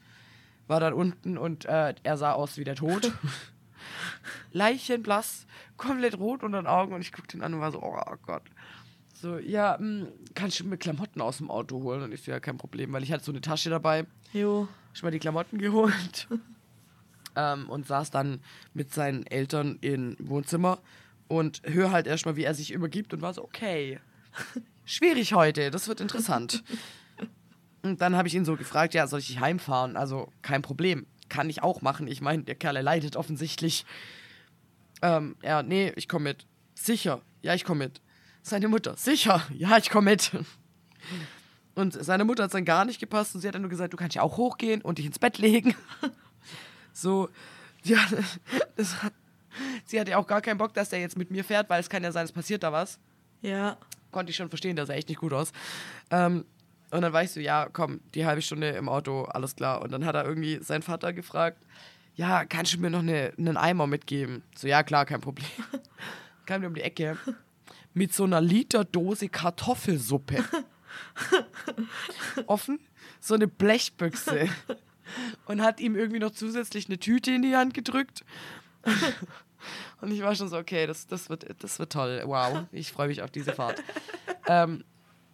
War 0.67 0.79
dann 0.79 0.93
unten 0.93 1.37
und 1.37 1.65
äh, 1.65 1.93
er 2.03 2.17
sah 2.17 2.33
aus 2.33 2.57
wie 2.57 2.63
der 2.63 2.75
Tod. 2.75 3.11
Leichenblass, 4.51 5.45
komplett 5.77 6.17
rot 6.17 6.43
unter 6.43 6.61
den 6.61 6.67
Augen 6.67 6.93
und 6.93 7.01
ich 7.01 7.11
guckte 7.11 7.37
ihn 7.37 7.43
an 7.43 7.53
und 7.53 7.59
war 7.61 7.71
so, 7.71 7.81
oh 7.81 7.99
Gott. 8.25 8.43
So, 9.13 9.37
ja, 9.37 9.77
mh, 9.79 10.07
kannst 10.33 10.59
du 10.59 10.65
mir 10.65 10.77
Klamotten 10.77 11.21
aus 11.21 11.37
dem 11.37 11.49
Auto 11.49 11.81
holen? 11.81 12.01
Und 12.03 12.13
ich 12.13 12.23
so, 12.23 12.31
ja, 12.31 12.39
kein 12.39 12.57
Problem, 12.57 12.91
weil 12.93 13.03
ich 13.03 13.11
hatte 13.11 13.23
so 13.23 13.31
eine 13.31 13.41
Tasche 13.41 13.69
dabei 13.69 14.05
Jo. 14.33 14.67
schon 14.93 15.07
mal 15.07 15.11
die 15.11 15.19
Klamotten 15.19 15.57
geholt 15.57 16.27
ähm, 17.35 17.69
und 17.69 17.87
saß 17.87 18.11
dann 18.11 18.41
mit 18.73 18.93
seinen 18.93 19.25
Eltern 19.27 19.77
im 19.81 20.15
Wohnzimmer 20.19 20.79
und 21.27 21.61
höre 21.65 21.91
halt 21.91 22.07
erstmal, 22.07 22.35
wie 22.35 22.43
er 22.43 22.53
sich 22.53 22.71
übergibt 22.71 23.13
und 23.13 23.21
war 23.21 23.33
so, 23.33 23.43
okay, 23.43 23.99
schwierig 24.85 25.33
heute, 25.33 25.71
das 25.71 25.87
wird 25.87 26.01
interessant. 26.01 26.63
Und 27.85 28.01
dann 28.01 28.15
habe 28.15 28.27
ich 28.27 28.33
ihn 28.33 28.45
so 28.45 28.55
gefragt, 28.55 28.95
ja, 28.95 29.05
soll 29.05 29.19
ich 29.19 29.39
heimfahren? 29.39 29.95
Also 29.95 30.31
kein 30.41 30.63
Problem, 30.63 31.05
kann 31.29 31.51
ich 31.51 31.61
auch 31.61 31.83
machen. 31.83 32.07
Ich 32.07 32.19
meine, 32.19 32.41
der 32.43 32.55
Kerl, 32.55 32.75
er 32.75 32.81
leidet 32.81 33.15
offensichtlich. 33.15 33.85
Ähm, 35.03 35.35
ja, 35.43 35.61
nee, 35.61 35.93
ich 35.95 36.07
komme 36.07 36.23
mit. 36.23 36.47
Sicher, 36.73 37.21
ja, 37.43 37.53
ich 37.53 37.63
komme 37.63 37.85
mit. 37.85 38.01
Seine 38.41 38.69
Mutter, 38.69 38.97
sicher, 38.97 39.45
ja, 39.53 39.77
ich 39.77 39.91
komme 39.91 40.11
mit. 40.11 40.31
Und 41.75 41.93
seine 41.93 42.25
Mutter 42.25 42.45
hat 42.45 42.53
dann 42.53 42.65
gar 42.65 42.85
nicht 42.85 42.99
gepasst 42.99 43.35
und 43.35 43.41
sie 43.41 43.47
hat 43.49 43.55
dann 43.55 43.61
nur 43.61 43.69
gesagt, 43.69 43.91
du 43.91 43.97
kannst 43.97 44.15
ja 44.15 44.21
auch 44.21 44.37
hochgehen 44.37 44.81
und 44.81 44.97
dich 44.97 45.05
ins 45.05 45.19
Bett 45.19 45.39
legen. 45.39 45.75
so, 46.93 47.27
ja, 47.83 47.97
das 48.77 49.03
hat, 49.03 49.11
sie 49.83 49.99
hatte 49.99 50.17
auch 50.17 50.25
gar 50.25 50.41
keinen 50.41 50.57
Bock, 50.57 50.73
dass 50.73 50.87
der 50.87 51.01
jetzt 51.01 51.17
mit 51.17 51.31
mir 51.31 51.43
fährt, 51.43 51.69
weil 51.69 51.81
es 51.81 51.89
kann 51.89 52.01
ja 52.01 52.13
sein, 52.13 52.23
es 52.23 52.31
passiert 52.31 52.63
da 52.63 52.71
was. 52.71 52.97
Ja. 53.41 53.77
Konnte 54.11 54.29
ich 54.29 54.37
schon 54.37 54.47
verstehen, 54.47 54.77
das 54.77 54.87
sah 54.87 54.93
echt 54.93 55.09
nicht 55.09 55.19
gut 55.19 55.33
aus. 55.33 55.51
Ähm, 56.11 56.45
und 56.91 57.01
dann 57.01 57.13
war 57.13 57.23
ich 57.23 57.31
so, 57.31 57.39
ja, 57.39 57.67
komm, 57.71 58.01
die 58.13 58.25
halbe 58.25 58.41
Stunde 58.41 58.69
im 58.69 58.89
Auto, 58.89 59.23
alles 59.23 59.55
klar. 59.55 59.81
Und 59.81 59.91
dann 59.91 60.05
hat 60.05 60.15
er 60.15 60.25
irgendwie 60.25 60.59
seinen 60.61 60.81
Vater 60.81 61.13
gefragt, 61.13 61.57
ja, 62.15 62.45
kannst 62.45 62.73
du 62.73 62.79
mir 62.79 62.89
noch 62.89 62.99
eine, 62.99 63.33
einen 63.37 63.57
Eimer 63.57 63.87
mitgeben? 63.87 64.43
So, 64.55 64.67
ja, 64.67 64.83
klar, 64.83 65.05
kein 65.05 65.21
Problem. 65.21 65.49
kam 66.45 66.61
der 66.61 66.69
um 66.69 66.75
die 66.75 66.81
Ecke 66.81 67.17
mit 67.93 68.13
so 68.13 68.25
einer 68.25 68.41
Literdose 68.41 69.29
Kartoffelsuppe. 69.29 70.43
Offen, 72.45 72.79
so 73.19 73.33
eine 73.33 73.47
Blechbüchse. 73.47 74.49
Und 75.45 75.61
hat 75.61 75.79
ihm 75.79 75.95
irgendwie 75.95 76.19
noch 76.19 76.31
zusätzlich 76.31 76.87
eine 76.87 76.99
Tüte 76.99 77.31
in 77.31 77.41
die 77.41 77.55
Hand 77.55 77.73
gedrückt. 77.73 78.23
Und 80.01 80.11
ich 80.11 80.21
war 80.21 80.35
schon 80.35 80.49
so, 80.49 80.57
okay, 80.57 80.85
das, 80.85 81.07
das, 81.07 81.29
wird, 81.29 81.47
das 81.59 81.79
wird 81.79 81.91
toll. 81.91 82.21
Wow, 82.25 82.65
ich 82.71 82.91
freue 82.91 83.07
mich 83.07 83.21
auf 83.21 83.31
diese 83.31 83.53
Fahrt. 83.53 83.81
Ähm, 84.47 84.83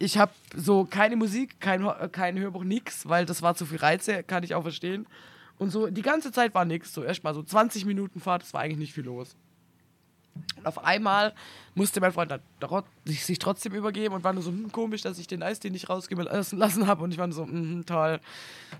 ich 0.02 0.18
habe 0.18 0.32
so 0.56 0.84
keine 0.84 1.14
Musik, 1.14 1.60
kein, 1.60 1.88
kein 2.10 2.36
Hörbuch, 2.36 2.64
nix, 2.64 3.08
weil 3.08 3.24
das 3.24 3.40
war 3.40 3.54
zu 3.54 3.66
viel 3.66 3.78
Reize, 3.78 4.24
kann 4.24 4.42
ich 4.42 4.54
auch 4.54 4.62
verstehen. 4.62 5.06
Und 5.58 5.70
so 5.70 5.86
die 5.86 6.02
ganze 6.02 6.32
Zeit 6.32 6.54
war 6.54 6.64
nichts. 6.64 6.92
So 6.92 7.04
erst 7.04 7.22
mal 7.22 7.34
so 7.34 7.42
20 7.42 7.84
Minuten 7.84 8.18
Fahrt, 8.18 8.42
es 8.42 8.52
war 8.52 8.62
eigentlich 8.62 8.78
nicht 8.78 8.94
viel 8.94 9.04
los. 9.04 9.36
Und 10.56 10.66
auf 10.66 10.82
einmal 10.82 11.34
musste 11.76 12.00
mein 12.00 12.12
Freund 12.12 12.34
sich, 13.04 13.38
trotzdem 13.38 13.74
übergeben 13.74 14.14
und 14.14 14.24
war 14.24 14.32
nur 14.32 14.42
so 14.42 14.50
hm, 14.50 14.72
komisch, 14.72 15.02
dass 15.02 15.20
ich 15.20 15.28
den 15.28 15.42
Eistee 15.42 15.70
nicht 15.70 15.88
rausgeben 15.88 16.26
lassen 16.26 16.86
habe. 16.88 17.04
Und 17.04 17.12
ich 17.12 17.18
war 17.18 17.28
nur 17.28 17.36
so, 17.36 17.44
hm, 17.44 17.86
toll. 17.86 18.18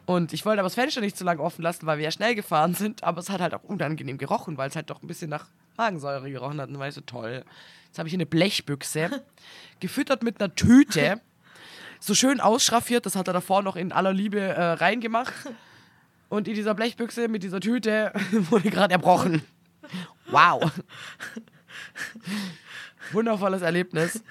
Und 0.06 0.32
ich 0.32 0.44
wollte 0.44 0.58
aber 0.58 0.66
das 0.66 0.74
Fenster 0.74 1.02
nicht 1.02 1.16
zu 1.16 1.22
lange 1.22 1.40
offen 1.40 1.62
lassen, 1.62 1.86
weil 1.86 1.98
wir 1.98 2.04
ja 2.04 2.10
schnell 2.10 2.34
gefahren 2.34 2.74
sind. 2.74 3.04
Aber 3.04 3.20
es 3.20 3.30
hat 3.30 3.40
halt 3.40 3.54
auch 3.54 3.62
unangenehm 3.62 4.18
gerochen, 4.18 4.56
weil 4.56 4.70
es 4.70 4.74
halt 4.74 4.90
doch 4.90 5.02
ein 5.02 5.06
bisschen 5.06 5.30
nach 5.30 5.46
Magensäure 5.76 6.30
gerochen 6.30 6.60
hat. 6.60 6.68
Und 6.68 6.78
war 6.78 6.88
ich 6.88 6.94
so, 6.94 7.00
toll. 7.00 7.44
Jetzt 7.86 7.98
habe 7.98 8.08
ich 8.08 8.14
eine 8.14 8.26
Blechbüchse, 8.26 9.22
gefüttert 9.80 10.22
mit 10.22 10.40
einer 10.40 10.54
Tüte, 10.54 11.20
so 12.00 12.14
schön 12.14 12.40
ausschraffiert. 12.40 13.06
Das 13.06 13.16
hat 13.16 13.28
er 13.28 13.34
davor 13.34 13.62
noch 13.62 13.76
in 13.76 13.92
aller 13.92 14.12
Liebe 14.12 14.40
äh, 14.40 14.62
reingemacht. 14.62 15.34
Und 16.28 16.48
in 16.48 16.54
dieser 16.54 16.74
Blechbüchse 16.74 17.28
mit 17.28 17.42
dieser 17.42 17.60
Tüte 17.60 18.12
wurde 18.32 18.70
gerade 18.70 18.92
erbrochen. 18.92 19.42
Wow. 20.30 20.72
Wundervolles 23.12 23.62
Erlebnis. 23.62 24.22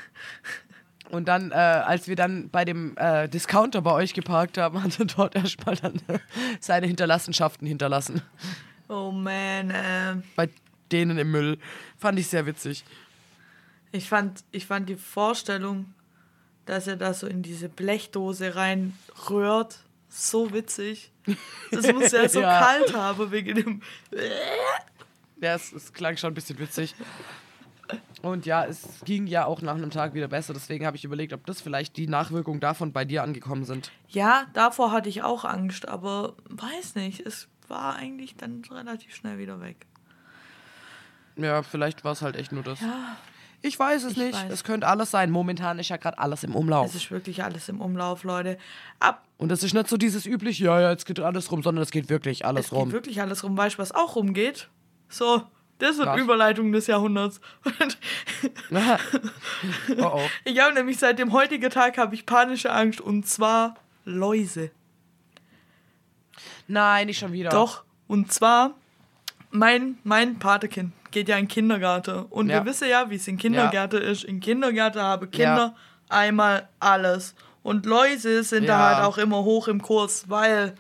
Und 1.12 1.28
dann, 1.28 1.52
äh, 1.52 1.56
als 1.56 2.08
wir 2.08 2.16
dann 2.16 2.50
bei 2.50 2.64
dem 2.64 2.96
äh, 2.98 3.28
Discounter 3.28 3.82
bei 3.82 3.92
euch 3.92 4.14
geparkt 4.14 4.58
haben, 4.58 4.82
hat 4.82 4.98
er 4.98 5.06
dort 5.06 5.36
erstmal 5.36 5.76
dann 5.76 6.02
seine 6.60 6.88
Hinterlassenschaften 6.88 7.68
hinterlassen. 7.68 8.22
Oh 8.88 9.12
man, 9.12 9.70
äh, 9.70 10.16
Bei 10.36 10.50
denen 10.92 11.18
im 11.18 11.32
Müll. 11.32 11.58
Fand 11.98 12.20
ich 12.20 12.28
sehr 12.28 12.46
witzig. 12.46 12.84
ich, 13.92 14.08
fand, 14.10 14.44
ich 14.52 14.66
fand 14.66 14.90
die 14.90 14.96
Vorstellung, 14.96 15.94
dass 16.66 16.88
er 16.88 16.96
da 16.96 17.14
so 17.14 17.28
in 17.28 17.42
diese 17.42 17.70
Blechdose 17.70 18.56
reinrührt, 18.56 19.80
so 20.10 20.54
witzig. 20.54 21.12
Das 21.72 21.92
muss 21.92 22.12
ja 22.12 22.28
so 22.30 22.42
Ja. 22.42 22.60
kalt 22.60 22.94
haben 22.96 23.32
wegen 23.32 23.56
dem. 23.56 23.82
Ja, 25.40 25.56
es, 25.56 25.72
es 25.74 25.92
klang 25.94 26.18
schon 26.18 26.32
ein 26.32 26.36
bisschen 26.36 26.60
witzig. 26.60 26.94
Und 28.22 28.46
ja, 28.46 28.64
es 28.66 29.02
ging 29.04 29.26
ja 29.28 29.46
auch 29.46 29.62
nach 29.62 29.76
einem 29.76 29.90
Tag 29.90 30.14
wieder 30.14 30.28
besser. 30.28 30.54
Deswegen 30.54 30.86
habe 30.86 30.96
ich 30.96 31.04
überlegt, 31.04 31.34
ob 31.34 31.46
das 31.46 31.60
vielleicht 31.62 31.98
die 31.98 32.08
Nachwirkungen 32.08 32.60
davon 32.60 32.94
bei 32.94 33.04
dir 33.04 33.24
angekommen 33.24 33.66
sind. 33.66 33.92
Ja, 34.10 34.46
davor 34.54 34.92
hatte 34.92 35.10
ich 35.10 35.24
auch 35.24 35.44
Angst, 35.44 35.88
aber 35.88 36.36
weiß 36.50 36.96
nicht, 36.96 37.26
es 37.26 37.48
war 37.68 37.96
eigentlich 37.96 38.36
dann 38.36 38.62
relativ 38.70 39.16
schnell 39.16 39.40
wieder 39.40 39.60
weg. 39.60 39.88
Ja, 41.36 41.64
vielleicht 41.64 42.04
war 42.04 42.12
es 42.14 42.22
halt 42.22 42.36
echt 42.36 42.52
nur 42.52 42.64
das. 42.64 42.80
Ja, 42.82 43.18
Ich 43.62 43.78
weiß 43.78 44.04
es 44.04 44.12
Ich 44.14 44.18
nicht. 44.18 44.34
weiß. 44.34 44.52
Es 44.52 44.64
könnte 44.64 44.88
alles 44.88 45.12
sein. 45.12 45.30
Momentan 45.32 45.80
ist 45.80 45.90
ja 45.90 45.98
gerade 45.98 46.18
alles 46.20 46.44
im 46.44 46.56
Umlauf. 46.56 46.88
es 46.88 46.96
ist 46.96 47.12
wirklich 47.12 47.44
alles 47.44 47.70
im 47.70 47.80
Umlauf, 47.82 48.24
Leute. 48.24 48.58
Ab, 49.00 49.24
Und 49.38 49.52
es 49.52 49.64
ist 49.64 49.74
nicht 49.74 49.88
so 49.88 49.98
dieses 49.98 50.26
üblich, 50.26 50.60
ja, 50.60 50.80
ja, 50.80 50.90
jetzt 50.92 51.06
geht 51.06 51.20
alles 51.20 51.52
rum, 51.52 51.62
sondern 51.64 51.84
es 51.84 51.92
geht 51.92 52.10
wirklich 52.10 52.46
alles 52.46 52.66
es 52.66 52.70
geht 52.72 52.80
rum. 52.80 52.92
wirklich 52.92 53.22
alles 53.22 53.44
rum. 53.44 53.56
Weißt 53.58 53.76
du, 53.76 53.80
was 53.80 53.92
auch 53.94 54.16
rumgeht? 54.16 54.70
So, 55.10 55.44
das 55.80 55.98
wird 55.98 56.08
Was? 56.10 56.20
Überleitung 56.20 56.72
des 56.72 56.88
Jahrhunderts. 56.88 57.40
oh 58.72 60.04
oh. 60.04 60.22
Ich 60.44 60.60
habe 60.60 60.74
nämlich 60.74 60.98
seit 61.00 61.20
dem 61.20 61.32
heutigen 61.34 61.70
Tag 61.70 61.98
habe 61.98 62.16
ich 62.16 62.26
panische 62.26 62.72
Angst 62.72 63.02
und 63.02 63.28
zwar 63.28 63.76
Läuse. 64.06 64.72
Nein, 66.68 67.08
nicht 67.08 67.20
schon 67.20 67.32
wieder. 67.34 67.50
Doch, 67.50 67.84
und 68.08 68.32
zwar 68.32 68.76
mein, 69.50 69.98
mein 70.04 70.40
Patekind 70.40 70.94
geht 71.12 71.28
ja 71.30 71.38
in 71.38 71.44
den 71.46 71.48
Kindergarten 71.50 72.24
und 72.30 72.50
Ja. 72.50 72.56
wir 72.64 72.66
wissen 72.72 72.88
ja, 72.90 73.10
wie 73.10 73.16
es 73.16 73.28
in 73.28 73.38
Kindergärten 73.38 74.02
ist. 74.02 74.24
In 74.24 74.40
Kindergärten 74.40 75.02
haben 75.02 75.30
Kinder 75.32 75.74
Ja. 75.76 75.76
einmal 76.10 76.68
alles. 76.80 77.36
Und 77.64 77.86
Läuse 77.86 78.44
sind 78.44 78.68
da 78.68 78.80
Ja. 78.92 78.96
halt 78.98 79.06
auch 79.06 79.18
immer 79.18 79.44
hoch 79.44 79.68
im 79.68 79.82
Kurs, 79.82 80.26
weil, 80.30 80.74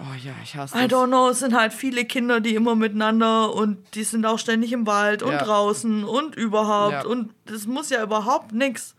Oh 0.00 0.04
ja, 0.24 0.32
ich 0.42 0.56
hasse 0.56 0.76
I 0.76 0.88
das. 0.88 0.98
don't 0.98 1.08
know, 1.08 1.28
es 1.28 1.38
sind 1.40 1.54
halt 1.54 1.72
viele 1.72 2.04
Kinder, 2.04 2.40
die 2.40 2.54
immer 2.54 2.74
miteinander 2.74 3.54
und 3.54 3.78
die 3.94 4.02
sind 4.04 4.24
auch 4.26 4.38
ständig 4.38 4.72
im 4.72 4.86
Wald 4.86 5.22
und 5.22 5.32
Ja. 5.32 5.44
draußen 5.44 6.04
und 6.04 6.34
überhaupt. 6.34 6.92
Ja. 6.92 7.04
Und 7.06 7.32
das 7.44 7.66
muss 7.66 7.90
ja 7.90 8.02
überhaupt 8.02 8.52
nichts. 8.52 8.94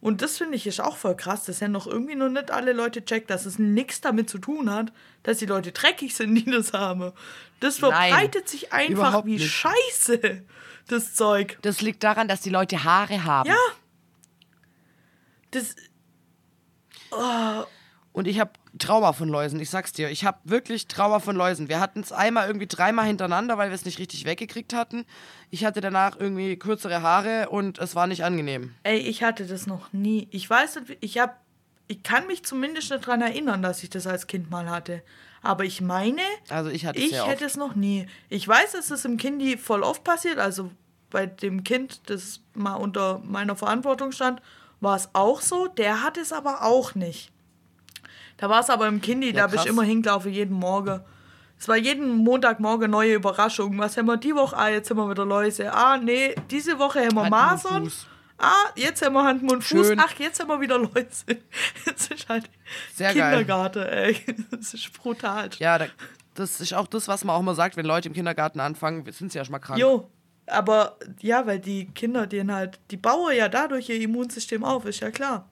Und 0.00 0.22
das 0.22 0.38
finde 0.38 0.56
ich 0.56 0.66
ist 0.66 0.80
auch 0.80 0.96
voll 0.96 1.16
krass, 1.16 1.44
dass 1.44 1.60
ja 1.60 1.68
noch 1.68 1.86
irgendwie 1.86 2.14
noch 2.14 2.28
nicht 2.28 2.50
alle 2.50 2.72
Leute 2.72 3.04
checkt, 3.04 3.30
dass 3.30 3.46
es 3.46 3.58
nichts 3.58 4.00
damit 4.00 4.28
zu 4.30 4.38
tun 4.38 4.70
hat, 4.70 4.92
dass 5.22 5.38
die 5.38 5.46
Leute 5.46 5.72
dreckig 5.72 6.14
sind, 6.14 6.34
die 6.34 6.44
das 6.44 6.72
haben. 6.72 7.12
Das 7.60 7.80
Nein, 7.80 8.10
verbreitet 8.10 8.48
sich 8.48 8.72
einfach 8.72 9.24
wie 9.24 9.36
nicht. 9.36 9.50
Scheiße, 9.50 10.44
das 10.88 11.14
Zeug. 11.14 11.58
Das 11.62 11.80
liegt 11.80 12.04
daran, 12.04 12.28
dass 12.28 12.40
die 12.40 12.50
Leute 12.50 12.84
Haare 12.84 13.24
haben. 13.24 13.48
Ja. 13.48 13.56
Das. 15.50 15.74
Und 18.12 18.26
ich 18.26 18.38
habe 18.38 18.52
Trauma 18.78 19.12
von 19.12 19.28
Läusen, 19.28 19.58
ich 19.60 19.70
sag's 19.70 19.92
dir. 19.92 20.10
Ich 20.10 20.24
habe 20.24 20.38
wirklich 20.44 20.86
Trauma 20.88 21.18
von 21.20 21.36
Läusen. 21.36 21.68
Wir 21.68 21.80
hatten 21.80 22.00
es 22.00 22.12
einmal 22.12 22.46
irgendwie 22.46 22.66
dreimal 22.66 23.06
hintereinander, 23.06 23.58
weil 23.58 23.70
wir 23.70 23.74
es 23.74 23.84
nicht 23.84 23.98
richtig 23.98 24.24
weggekriegt 24.24 24.74
hatten. 24.74 25.04
Ich 25.50 25.64
hatte 25.64 25.80
danach 25.80 26.18
irgendwie 26.18 26.56
kürzere 26.56 27.02
Haare 27.02 27.48
und 27.48 27.78
es 27.78 27.94
war 27.94 28.06
nicht 28.06 28.24
angenehm. 28.24 28.74
Ey, 28.82 28.98
ich 28.98 29.22
hatte 29.22 29.46
das 29.46 29.66
noch 29.66 29.92
nie. 29.92 30.28
Ich 30.30 30.48
weiß 30.48 30.80
nicht, 30.80 30.98
ich 31.00 31.18
habe. 31.18 31.32
Ich 31.88 32.02
kann 32.02 32.26
mich 32.26 32.44
zumindest 32.44 32.90
nicht 32.90 33.06
daran 33.06 33.22
erinnern, 33.22 33.62
dass 33.62 33.82
ich 33.84 33.90
das 33.90 34.08
als 34.08 34.26
Kind 34.26 34.50
mal 34.50 34.68
hatte. 34.68 35.02
Aber 35.40 35.62
ich 35.64 35.80
meine, 35.80 36.20
Also 36.48 36.68
ich 36.68 36.84
hatte 36.84 36.98
ich 36.98 37.12
hätte 37.12 37.22
oft. 37.22 37.42
es 37.42 37.56
noch 37.56 37.76
nie. 37.76 38.06
Ich 38.28 38.46
weiß, 38.48 38.72
dass 38.72 38.90
es 38.90 39.04
im 39.04 39.16
Kindi 39.18 39.56
voll 39.56 39.84
oft 39.84 40.02
passiert. 40.02 40.38
Also 40.38 40.72
bei 41.10 41.26
dem 41.26 41.62
Kind, 41.62 42.10
das 42.10 42.40
mal 42.54 42.74
unter 42.74 43.20
meiner 43.20 43.54
Verantwortung 43.54 44.10
stand, 44.10 44.42
war 44.80 44.96
es 44.96 45.10
auch 45.12 45.40
so. 45.40 45.68
Der 45.68 46.02
hat 46.02 46.16
es 46.18 46.32
aber 46.32 46.64
auch 46.64 46.96
nicht. 46.96 47.30
Da 48.36 48.48
war 48.48 48.60
es 48.60 48.70
aber 48.70 48.86
im 48.86 49.00
Kindi, 49.00 49.32
da 49.32 49.46
bist 49.46 49.56
krass. 49.56 49.64
du 49.64 49.70
immer 49.70 49.82
hingelaufen, 49.82 50.32
jeden 50.32 50.54
Morgen. 50.54 51.00
Es 51.58 51.68
war 51.68 51.76
jeden 51.76 52.16
Montagmorgen 52.18 52.90
neue 52.90 53.14
Überraschung. 53.14 53.78
Was 53.78 53.96
haben 53.96 54.06
wir 54.06 54.18
die 54.18 54.34
Woche? 54.34 54.56
Ah, 54.56 54.68
jetzt 54.68 54.90
haben 54.90 54.98
wir 54.98 55.08
wieder 55.08 55.24
Läuse. 55.24 55.72
Ah, 55.72 55.96
nee, 55.96 56.34
diese 56.50 56.78
Woche 56.78 57.00
haben 57.00 57.14
wir 57.14 57.22
Hand, 57.22 57.30
Masern. 57.30 57.90
Ah, 58.38 58.52
jetzt 58.74 59.02
haben 59.02 59.14
wir 59.14 59.24
Hand, 59.24 59.42
Mund, 59.42 59.64
Fuß. 59.64 59.86
Schön. 59.88 59.98
Ach, 59.98 60.12
jetzt 60.18 60.38
haben 60.38 60.48
wir 60.48 60.60
wieder 60.60 60.78
Läuse. 60.78 61.24
Das 61.86 62.06
ist 62.10 62.28
halt 62.28 62.50
Sehr 62.94 63.14
geil. 63.14 63.38
Kindergarten, 63.38 63.84
ey. 63.84 64.22
Das 64.50 64.74
ist 64.74 64.92
brutal. 64.92 65.48
Ja, 65.58 65.78
da, 65.78 65.86
das 66.34 66.60
ist 66.60 66.74
auch 66.74 66.86
das, 66.86 67.08
was 67.08 67.24
man 67.24 67.34
auch 67.34 67.42
mal 67.42 67.54
sagt, 67.54 67.78
wenn 67.78 67.86
Leute 67.86 68.08
im 68.08 68.14
Kindergarten 68.14 68.60
anfangen, 68.60 69.10
sind 69.10 69.32
sie 69.32 69.38
ja 69.38 69.44
schon 69.44 69.52
mal 69.52 69.58
krank. 69.58 69.80
Jo, 69.80 70.10
aber 70.46 70.98
ja, 71.20 71.46
weil 71.46 71.58
die 71.58 71.86
Kinder, 71.86 72.26
denen 72.26 72.52
halt, 72.52 72.78
die 72.90 72.98
bauen 72.98 73.34
ja 73.34 73.48
dadurch 73.48 73.88
ihr 73.88 74.00
Immunsystem 74.00 74.62
auf, 74.62 74.84
ist 74.84 75.00
ja 75.00 75.10
klar. 75.10 75.48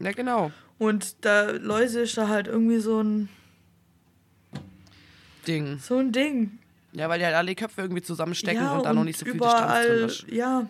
Ja, 0.00 0.10
genau. 0.10 0.50
Und 0.78 1.24
da 1.24 1.50
Läuse 1.52 2.00
ist 2.02 2.16
da 2.18 2.28
halt 2.28 2.48
irgendwie 2.48 2.78
so 2.80 3.02
ein, 3.02 3.28
Ding. 5.46 5.78
so 5.78 5.98
ein 5.98 6.12
Ding. 6.12 6.58
Ja, 6.92 7.08
weil 7.08 7.18
die 7.18 7.24
halt 7.24 7.34
alle 7.34 7.48
die 7.48 7.54
Köpfe 7.54 7.82
irgendwie 7.82 8.02
zusammenstecken 8.02 8.62
ja, 8.62 8.76
und 8.76 8.84
da 8.84 8.92
noch 8.92 9.04
nicht 9.04 9.18
so 9.18 9.24
viel 9.24 9.34
Distanz 9.34 9.54
überall, 9.62 9.96
drin 9.98 10.06
ist. 10.06 10.26
ja, 10.28 10.66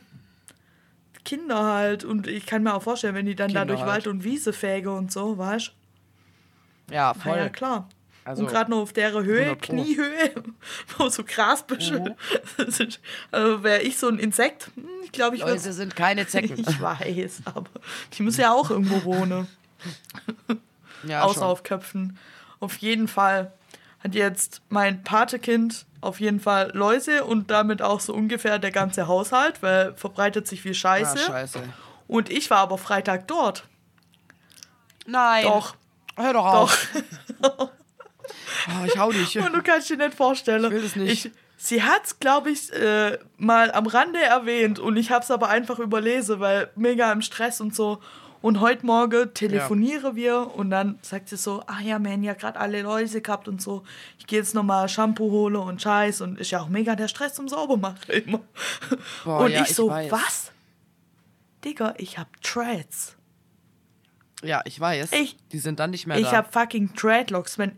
Kinder 1.24 1.64
halt. 1.64 2.04
Und 2.04 2.26
ich 2.26 2.46
kann 2.46 2.62
mir 2.62 2.74
auch 2.74 2.82
vorstellen, 2.82 3.14
wenn 3.14 3.26
die 3.26 3.34
dann 3.34 3.52
da 3.52 3.60
Kinder 3.60 3.74
durch 3.74 3.80
halt. 3.80 3.90
Wald 4.04 4.06
und 4.06 4.24
Wiese 4.24 4.52
fäge 4.52 4.90
und 4.92 5.10
so, 5.12 5.38
weißt 5.38 5.72
Ja, 6.90 7.12
du? 7.12 7.20
voll. 7.20 7.36
Ja, 7.38 7.48
klar. 7.48 7.88
Also, 8.24 8.42
und 8.42 8.48
gerade 8.48 8.72
noch 8.72 8.78
auf 8.78 8.92
der 8.92 9.12
Höhe, 9.12 9.42
100 9.52 9.60
Pro. 9.60 9.72
Kniehöhe, 9.72 10.34
wo 10.98 11.08
so 11.08 11.22
Grasbüsche. 11.24 12.00
Mhm. 12.00 12.14
Das 12.66 12.80
ist- 12.80 13.00
Also 13.30 13.62
wäre 13.62 13.82
ich 13.82 13.96
so 13.98 14.08
ein 14.08 14.18
Insekt, 14.18 14.70
hm, 14.74 14.84
ich 15.04 15.12
glaube, 15.12 15.36
ich 15.36 15.42
Läuse 15.42 15.72
sind 15.72 15.94
keine 15.94 16.26
Zecken. 16.26 16.56
Ich 16.68 16.80
weiß, 16.80 17.42
aber 17.44 17.70
die 18.18 18.22
müssen 18.24 18.40
ja 18.40 18.52
auch 18.52 18.68
irgendwo 18.70 19.04
wohnen. 19.04 19.46
ja, 21.04 21.22
außer 21.22 21.40
schon. 21.40 21.48
auf 21.48 21.62
Köpfen. 21.62 22.18
Auf 22.60 22.76
jeden 22.78 23.08
Fall 23.08 23.52
hat 24.02 24.14
jetzt 24.14 24.62
mein 24.68 25.02
Patekind 25.02 25.86
auf 26.00 26.20
jeden 26.20 26.40
Fall 26.40 26.70
Läuse 26.74 27.24
und 27.24 27.50
damit 27.50 27.82
auch 27.82 28.00
so 28.00 28.14
ungefähr 28.14 28.58
der 28.58 28.70
ganze 28.70 29.08
Haushalt, 29.08 29.62
weil 29.62 29.94
verbreitet 29.94 30.46
sich 30.46 30.62
viel 30.62 30.74
Scheiße. 30.74 31.18
Ah, 31.18 31.26
scheiße. 31.26 31.62
und 32.06 32.30
ich 32.30 32.50
war 32.50 32.58
aber 32.58 32.78
Freitag 32.78 33.26
dort. 33.26 33.64
Nein. 35.06 35.44
Doch, 35.44 35.74
Hör 36.16 36.32
doch 36.32 36.44
doch. 36.44 36.54
auf. 36.62 36.88
Oh, 38.68 38.84
ich 38.86 38.98
hau 38.98 39.12
dich. 39.12 39.38
Und 39.38 39.52
du 39.52 39.62
kannst 39.62 39.88
dir 39.90 39.96
nicht 39.96 40.14
vorstellen. 40.14 40.64
Ich 40.64 40.70
will 40.70 40.82
das 40.82 40.96
nicht. 40.96 41.26
Ich, 41.26 41.32
sie 41.56 41.82
hat 41.82 42.04
es, 42.04 42.18
glaube 42.18 42.50
ich, 42.50 42.72
äh, 42.72 43.18
mal 43.36 43.70
am 43.70 43.86
Rande 43.86 44.20
erwähnt 44.20 44.78
und 44.78 44.96
ich 44.96 45.10
habe 45.10 45.22
es 45.22 45.30
aber 45.30 45.48
einfach 45.48 45.78
überlesen, 45.78 46.40
weil 46.40 46.70
mega 46.74 47.12
im 47.12 47.22
Stress 47.22 47.60
und 47.60 47.74
so. 47.74 48.00
Und 48.42 48.60
heute 48.60 48.84
Morgen 48.86 49.32
telefonieren 49.34 50.14
wir 50.14 50.54
und 50.54 50.70
dann 50.70 50.98
sagt 51.02 51.28
sie 51.28 51.36
so, 51.36 51.62
ach 51.66 51.80
ja, 51.80 51.98
man, 51.98 52.22
ja 52.22 52.34
gerade 52.34 52.58
alle 52.60 52.82
Läuse 52.82 53.20
gehabt 53.20 53.48
und 53.48 53.60
so. 53.60 53.82
Ich 54.18 54.26
gehe 54.26 54.38
jetzt 54.38 54.54
nochmal 54.54 54.88
Shampoo 54.88 55.30
hole 55.30 55.58
und 55.60 55.80
Scheiß 55.82 56.20
und 56.20 56.38
ist 56.38 56.50
ja 56.50 56.60
auch 56.60 56.68
mega 56.68 56.94
der 56.96 57.08
Stress 57.08 57.34
zum 57.34 57.48
Saubermachen 57.48 58.10
immer. 58.26 58.40
Boah, 59.24 59.40
und 59.40 59.52
ja, 59.52 59.62
ich 59.62 59.70
ich 59.70 59.76
so, 59.76 59.88
weiß. 59.88 60.10
was? 60.12 60.52
Digga, 61.64 61.94
ich 61.98 62.18
hab 62.18 62.28
Dreads. 62.42 63.16
Ja, 64.44 64.62
ich 64.64 64.78
weiß. 64.78 65.12
Ich- 65.12 65.36
die 65.52 65.58
sind 65.58 65.80
dann 65.80 65.90
nicht 65.90 66.06
mehr 66.06 66.18
Ich 66.18 66.28
da. 66.28 66.36
hab 66.36 66.52
fucking 66.52 66.92
Dreadlocks. 66.94 67.58
Wenn 67.58 67.72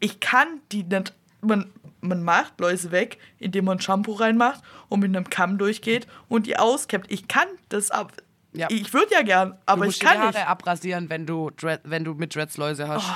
ich 0.00 0.20
kann 0.20 0.60
die 0.70 0.84
nicht. 0.84 1.12
Man, 1.44 1.72
man 2.00 2.22
macht 2.22 2.60
Läuse 2.60 2.92
weg, 2.92 3.18
indem 3.38 3.64
man 3.64 3.80
Shampoo 3.80 4.12
reinmacht 4.12 4.62
und 4.88 5.00
mit 5.00 5.08
einem 5.14 5.28
Kamm 5.28 5.58
durchgeht 5.58 6.06
und 6.28 6.46
die 6.46 6.56
auskämmt. 6.56 7.06
Ich 7.10 7.26
kann 7.26 7.48
das 7.68 7.90
ab. 7.90 8.12
Ja. 8.54 8.66
Ich 8.70 8.92
würde 8.92 9.12
ja 9.14 9.22
gern, 9.22 9.50
du 9.52 9.56
aber 9.66 9.84
musst 9.86 9.96
ich 9.96 10.00
dir 10.00 10.08
die 10.08 10.14
kann 10.14 10.22
Haare 10.26 10.38
nicht. 10.38 10.46
abrasieren, 10.48 11.08
wenn 11.10 11.24
du, 11.26 11.50
Dread, 11.50 11.80
wenn 11.84 12.04
du 12.04 12.14
mit 12.14 12.34
Dreads 12.34 12.56
Läuse 12.58 12.86
hast. 12.88 13.06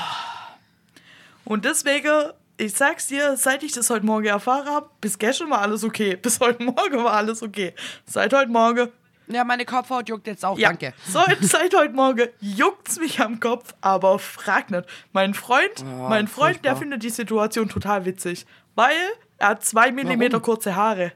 Und 1.45 1.65
deswegen, 1.65 2.31
ich 2.57 2.73
sag's 2.75 3.07
dir, 3.07 3.37
seit 3.37 3.63
ich 3.63 3.73
das 3.73 3.91
heute 3.91 4.05
Morgen 4.07 4.27
erfahren 4.27 4.67
habe, 4.67 4.89
bis 5.01 5.19
gestern 5.19 5.51
war 5.51 5.61
alles 5.61 5.85
okay. 5.85 6.17
Bis 6.23 6.41
heute 6.41 6.63
Morgen 6.63 7.05
war 7.05 7.13
alles 7.13 7.43
okay. 7.43 7.75
Seit 8.07 8.33
heute 8.33 8.51
Morgen 8.51 8.89
Ja, 9.29 9.45
meine 9.45 9.65
Kopfhaut 9.65 10.09
juckt 10.09 10.27
jetzt 10.27 10.45
auch, 10.45 10.59
Ja, 10.59 10.69
danke. 10.69 10.95
Seit, 11.07 11.39
seit 11.43 11.75
heute 11.77 11.93
Morgen 11.93 12.29
juckt's 12.41 12.99
mich 12.99 13.21
am 13.21 13.39
Kopf, 13.39 13.75
aber 13.81 14.19
frag 14.19 14.71
nicht. 14.71 14.89
Mein 15.13 15.35
Freund, 15.35 15.71
Oh, 15.83 16.09
mein 16.09 16.29
Freund, 16.29 16.65
der 16.65 16.73
furchtbar. 16.73 16.77
findet 16.77 17.03
die 17.03 17.11
Situation 17.11 17.69
total 17.69 18.05
witzig, 18.07 18.47
weil 18.75 18.97
er 19.39 19.49
hat 19.49 19.65
zwei 19.65 19.93
Millimeter 19.93 20.35
Warum? 20.35 20.45
kurze 20.45 20.75
Haare. 20.77 21.13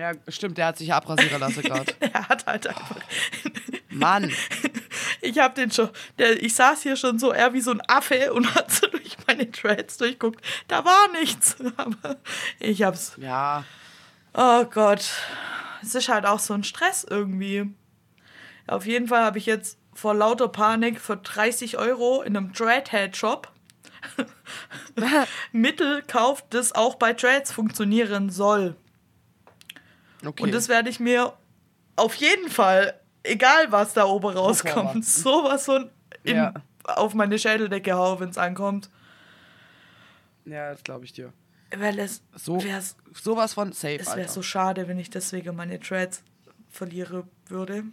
Ja, 0.00 0.12
stimmt, 0.28 0.56
der 0.56 0.68
hat 0.68 0.78
sich 0.78 0.94
abrasieren 0.94 1.38
lassen 1.40 1.60
gerade. 1.62 1.92
Er 2.00 2.26
hat 2.26 2.46
halt 2.46 2.66
einfach. 2.66 2.96
Mann. 3.90 4.32
Ich 5.20 5.38
hab 5.38 5.54
den 5.54 5.70
schon. 5.70 5.90
Der, 6.18 6.42
ich 6.42 6.54
saß 6.54 6.82
hier 6.82 6.96
schon 6.96 7.18
so 7.18 7.34
eher 7.34 7.52
wie 7.52 7.60
so 7.60 7.70
ein 7.70 7.82
Affe 7.86 8.32
und 8.32 8.54
hat 8.54 8.72
so 8.72 8.86
durch 8.86 9.18
meine 9.26 9.44
Dreads 9.44 9.98
durchguckt. 9.98 10.42
Da 10.68 10.86
war 10.86 11.12
nichts. 11.12 11.56
Aber 11.76 12.16
ich 12.58 12.82
hab's. 12.82 13.12
Ja, 13.18 13.64
Oh 14.32 14.64
Gott. 14.64 15.04
Es 15.82 15.94
ist 15.94 16.08
halt 16.08 16.24
auch 16.24 16.38
so 16.38 16.54
ein 16.54 16.64
Stress 16.64 17.04
irgendwie. 17.04 17.66
Auf 18.66 18.86
jeden 18.86 19.08
Fall 19.08 19.22
habe 19.22 19.36
ich 19.36 19.44
jetzt 19.44 19.76
vor 19.92 20.14
lauter 20.14 20.48
Panik 20.48 20.98
für 20.98 21.18
30 21.18 21.76
Euro 21.76 22.22
in 22.22 22.36
einem 22.36 22.54
Dreadhead-Shop 22.54 23.52
Mittel 25.52 26.02
kauft, 26.02 26.46
das 26.50 26.72
auch 26.74 26.94
bei 26.94 27.12
Dreads 27.12 27.52
funktionieren 27.52 28.30
soll. 28.30 28.76
Okay. 30.24 30.42
Und 30.42 30.52
das 30.52 30.68
werde 30.68 30.88
ich 30.90 31.00
mir 31.00 31.32
auf 31.96 32.14
jeden 32.14 32.48
Fall, 32.50 32.98
egal 33.22 33.70
was 33.72 33.92
da 33.94 34.04
oben 34.04 34.28
rauskommt, 34.36 35.04
sowas 35.06 35.68
in, 36.24 36.36
Ja. 36.36 36.54
auf 36.84 37.14
meine 37.14 37.38
Schädeldecke 37.38 37.94
hauen, 37.94 38.20
wenn 38.20 38.30
es 38.30 38.38
ankommt. 38.38 38.90
ja, 40.44 40.70
das 40.72 40.82
glaube 40.82 41.04
ich 41.04 41.12
dir. 41.12 41.32
Weil 41.76 41.98
es 42.00 42.22
So, 42.34 42.62
wäre 42.64 42.82
sowas 43.14 43.54
von 43.54 43.72
safe, 43.72 43.96
es 44.00 44.08
Alter. 44.08 44.20
wär 44.22 44.28
so 44.28 44.42
schade, 44.42 44.88
wenn 44.88 44.98
ich 44.98 45.10
deswegen 45.10 45.54
meine 45.54 45.78
Dreads 45.78 46.22
verliere 46.68 47.26
würde. 47.46 47.84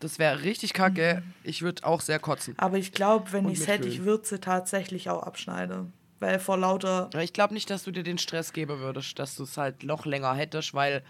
Das 0.00 0.18
wäre 0.18 0.42
richtig 0.42 0.72
kacke. 0.72 1.22
Ich 1.44 1.62
würde 1.62 1.84
auch 1.84 2.00
sehr 2.00 2.18
kotzen. 2.18 2.54
Aber 2.58 2.76
ich 2.78 2.92
glaube, 2.92 3.32
wenn 3.32 3.48
ich 3.48 3.60
es 3.60 3.66
hätte, 3.68 3.86
ich 3.86 4.04
würde 4.04 4.26
sie 4.26 4.40
tatsächlich 4.40 5.10
auch 5.10 5.22
abschneiden. 5.22 5.92
Weil 6.22 6.38
vor 6.38 6.56
lauter. 6.56 7.10
Ich 7.20 7.32
glaube 7.32 7.52
nicht, 7.52 7.68
dass 7.68 7.82
du 7.82 7.90
dir 7.90 8.04
den 8.04 8.16
Stress 8.16 8.52
geben 8.52 8.78
würdest, 8.78 9.18
dass 9.18 9.34
du 9.34 9.42
es 9.42 9.56
halt 9.56 9.82
noch 9.82 10.06
länger 10.06 10.34
hättest, 10.34 10.72
weil 10.72 11.02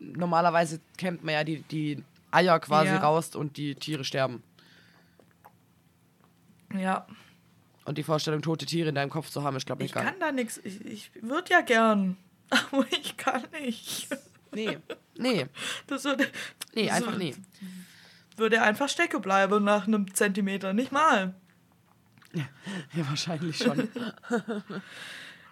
normalerweise 0.00 0.80
kämmt 0.96 1.22
man 1.22 1.34
ja 1.34 1.44
die, 1.44 1.60
die 1.62 2.02
Eier 2.30 2.58
quasi 2.60 2.88
Ja. 2.88 2.98
raus 2.98 3.36
und 3.36 3.58
die 3.58 3.74
Tiere 3.74 4.04
sterben. 4.04 4.42
Ja, 6.72 7.06
Und 7.84 7.98
die 7.98 8.02
Vorstellung, 8.02 8.40
tote 8.40 8.64
Tiere 8.66 8.88
in 8.88 8.94
deinem 8.94 9.10
Kopf 9.10 9.28
zu 9.30 9.42
haben, 9.44 9.54
ist, 9.56 9.66
glaube 9.66 9.82
ich, 9.82 9.90
ich 9.90 9.94
geil. 9.94 10.04
kann 10.04 10.18
da 10.18 10.32
nichts. 10.32 10.58
Ich, 10.64 10.84
ich 10.84 11.10
würde 11.20 11.50
ja 11.52 11.60
gern. 11.60 12.16
Aber 12.72 12.86
ich 12.90 13.16
kann 13.18 13.42
nicht. 13.60 14.08
Nee, 14.52 14.78
nee, 15.18 15.46
Das 15.86 16.04
würde, 16.04 16.26
nee, 16.74 16.86
das 16.86 16.96
einfach 16.96 17.18
nee. 17.18 17.34
würde 18.36 18.62
einfach 18.62 18.88
stecken 18.88 19.20
bleiben 19.20 19.62
nach 19.62 19.86
einem 19.86 20.12
Zentimeter. 20.14 20.72
Nicht 20.72 20.90
mal. 20.92 21.34
Ja, 22.34 23.08
wahrscheinlich 23.08 23.56
schon. 23.58 23.88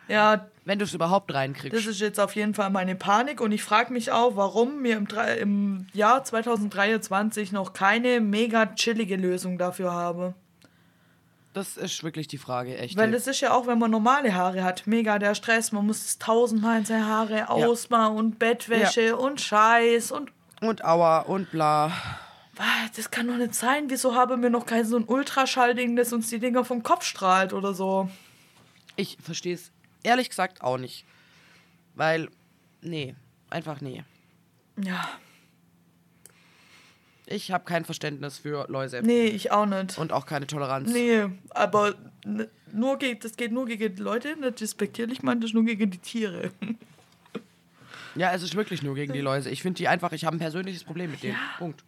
Ja, 0.09 0.47
Wenn 0.65 0.79
du 0.79 0.85
es 0.85 0.95
überhaupt 0.95 1.33
reinkriegst. 1.33 1.79
das 1.79 1.87
ist 1.87 2.01
jetzt 2.01 2.19
auf 2.19 2.35
jeden 2.35 2.55
Fall 2.55 2.71
meine 2.71 2.97
Panik. 2.97 3.41
Und 3.41 3.53
ich 3.53 3.63
frage 3.63 3.93
mich 3.93 4.11
auch, 4.11 4.37
warum 4.37 4.83
mir 4.83 4.97
im, 4.97 5.07
im 5.41 5.87
Jahr 5.93 6.25
2023 6.25 7.53
noch 7.53 7.73
keine 7.73 8.21
mega 8.21 8.67
chillige 8.67 9.17
Lösung 9.17 9.59
dafür 9.59 9.93
habe. 9.93 10.35
Das 11.55 11.77
ist 11.77 12.03
wirklich 12.03 12.29
die 12.29 12.39
Frage, 12.39 12.77
echt. 12.79 12.97
Weil 12.97 13.13
es 13.15 13.27
ist 13.27 13.41
ja 13.41 13.53
auch, 13.53 13.67
wenn 13.67 13.79
man 13.79 13.91
normale 13.91 14.35
Haare 14.35 14.65
hat, 14.65 14.87
mega 14.87 15.19
der 15.19 15.35
Stress. 15.35 15.71
Man 15.71 15.87
muss 15.87 16.03
es 16.05 16.19
tausendmal 16.19 16.79
in 16.79 16.85
seine 16.85 17.07
Haare 17.07 17.51
ausmachen 17.51 18.17
und 18.17 18.39
Bettwäsche 18.39 19.17
und 19.17 19.41
Scheiß 19.41 20.13
und 20.13 20.33
und 20.61 20.85
Aua 20.85 21.21
und 21.21 21.51
bla. 21.51 21.93
Das 22.97 23.11
kann 23.11 23.27
doch 23.29 23.37
nicht 23.37 23.55
sein. 23.55 23.89
Wieso 23.89 24.15
haben 24.15 24.43
wir 24.43 24.51
noch 24.51 24.67
kein 24.67 24.85
so 24.85 24.97
ein 24.97 25.05
Ultraschallding, 25.05 25.97
das 25.97 26.13
uns 26.13 26.29
die 26.29 26.39
Dinger 26.39 26.65
vom 26.65 26.83
Kopf 26.83 27.05
strahlt 27.05 27.53
oder 27.53 27.73
so? 27.73 28.11
Ich 28.97 29.17
verstehe 29.23 29.55
es 29.55 29.71
ehrlich 30.03 30.29
gesagt 30.29 30.61
auch 30.63 30.77
nicht. 30.77 31.05
Weil, 31.95 32.29
nee, 32.83 33.15
einfach 33.51 33.81
nee. 33.81 34.05
Ja, 34.83 35.09
Ich 37.27 37.51
habe 37.53 37.65
kein 37.65 37.85
Verständnis 37.85 38.39
für 38.39 38.67
Läuse. 38.69 39.01
nee, 39.03 39.27
ich 39.27 39.51
auch 39.53 39.67
nicht. 39.67 39.97
Und 39.99 40.13
auch 40.13 40.27
keine 40.27 40.47
Toleranz. 40.47 40.91
Nee, 40.93 41.27
aber 41.51 41.95
nur 42.73 42.99
ge 42.99 43.15
das 43.15 43.37
geht 43.37 43.53
nur 43.53 43.67
gegen 43.67 43.95
die 43.95 44.03
Leute, 44.03 44.37
nicht 44.39 44.61
despektierlich, 44.61 45.23
man, 45.23 45.41
das 45.41 45.51
ist 45.51 45.55
nur 45.55 45.65
gegen 45.65 45.91
die 45.91 45.99
Tiere. 45.99 46.51
Ja, 48.15 48.33
es 48.33 48.43
ist 48.43 48.55
wirklich 48.55 48.83
nur 48.83 48.95
gegen 48.95 49.13
die 49.15 49.21
Läuse. 49.21 49.49
Ich 49.49 49.63
finde 49.63 49.79
die 49.79 49.89
einfach, 49.89 50.13
ich 50.13 50.25
habe 50.27 50.37
ein 50.37 50.39
persönliches 50.39 50.85
Problem 50.85 51.11
mit 51.11 51.23
denen. 51.23 51.39
Punkt. 51.59 51.83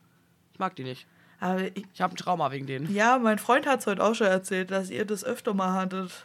Ich 0.55 0.59
mag 0.59 0.75
die 0.77 0.85
nicht. 0.85 1.07
Aber 1.41 1.61
ich, 1.63 1.85
Ich 1.93 2.01
habe 2.01 2.15
ein 2.15 2.17
Trauma 2.17 2.51
wegen 2.53 2.67
denen. 2.67 2.95
ja, 2.95 3.19
mein 3.19 3.39
Freund 3.39 3.67
hat 3.67 3.81
es 3.81 3.87
heute 3.87 4.03
auch 4.03 4.15
schon 4.15 4.29
erzählt, 4.29 4.71
dass 4.71 4.89
ihr 4.89 5.05
das 5.05 5.25
öfter 5.25 5.53
mal 5.53 5.75
hattet. 5.75 6.25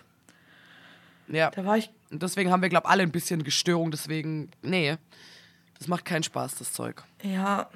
Ja. 1.27 1.49
Da 1.51 1.65
war 1.65 1.77
ich, 1.77 1.89
Und 2.11 2.23
deswegen 2.23 2.51
haben 2.51 2.61
wir, 2.61 2.69
glaube 2.69 2.87
alle 2.87 3.03
ein 3.03 3.11
bisschen 3.11 3.43
Gestörung. 3.43 3.91
Deswegen, 3.91 4.49
nee. 4.61 4.97
Das 5.77 5.87
macht 5.87 6.05
keinen 6.05 6.23
Spaß, 6.23 6.55
das 6.55 6.73
Zeug. 6.73 7.03
ja, 7.23 7.69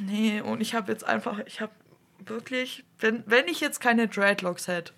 nee, 0.00 0.40
und 0.40 0.60
ich 0.60 0.74
habe 0.74 0.92
jetzt 0.92 1.04
einfach, 1.04 1.38
ich 1.46 1.60
habe 1.60 1.72
wirklich, 2.18 2.84
wenn, 3.00 3.22
wenn 3.26 3.48
ich 3.48 3.60
jetzt 3.60 3.80
keine 3.80 4.08
Dreadlocks 4.08 4.68
hätte, 4.68 4.92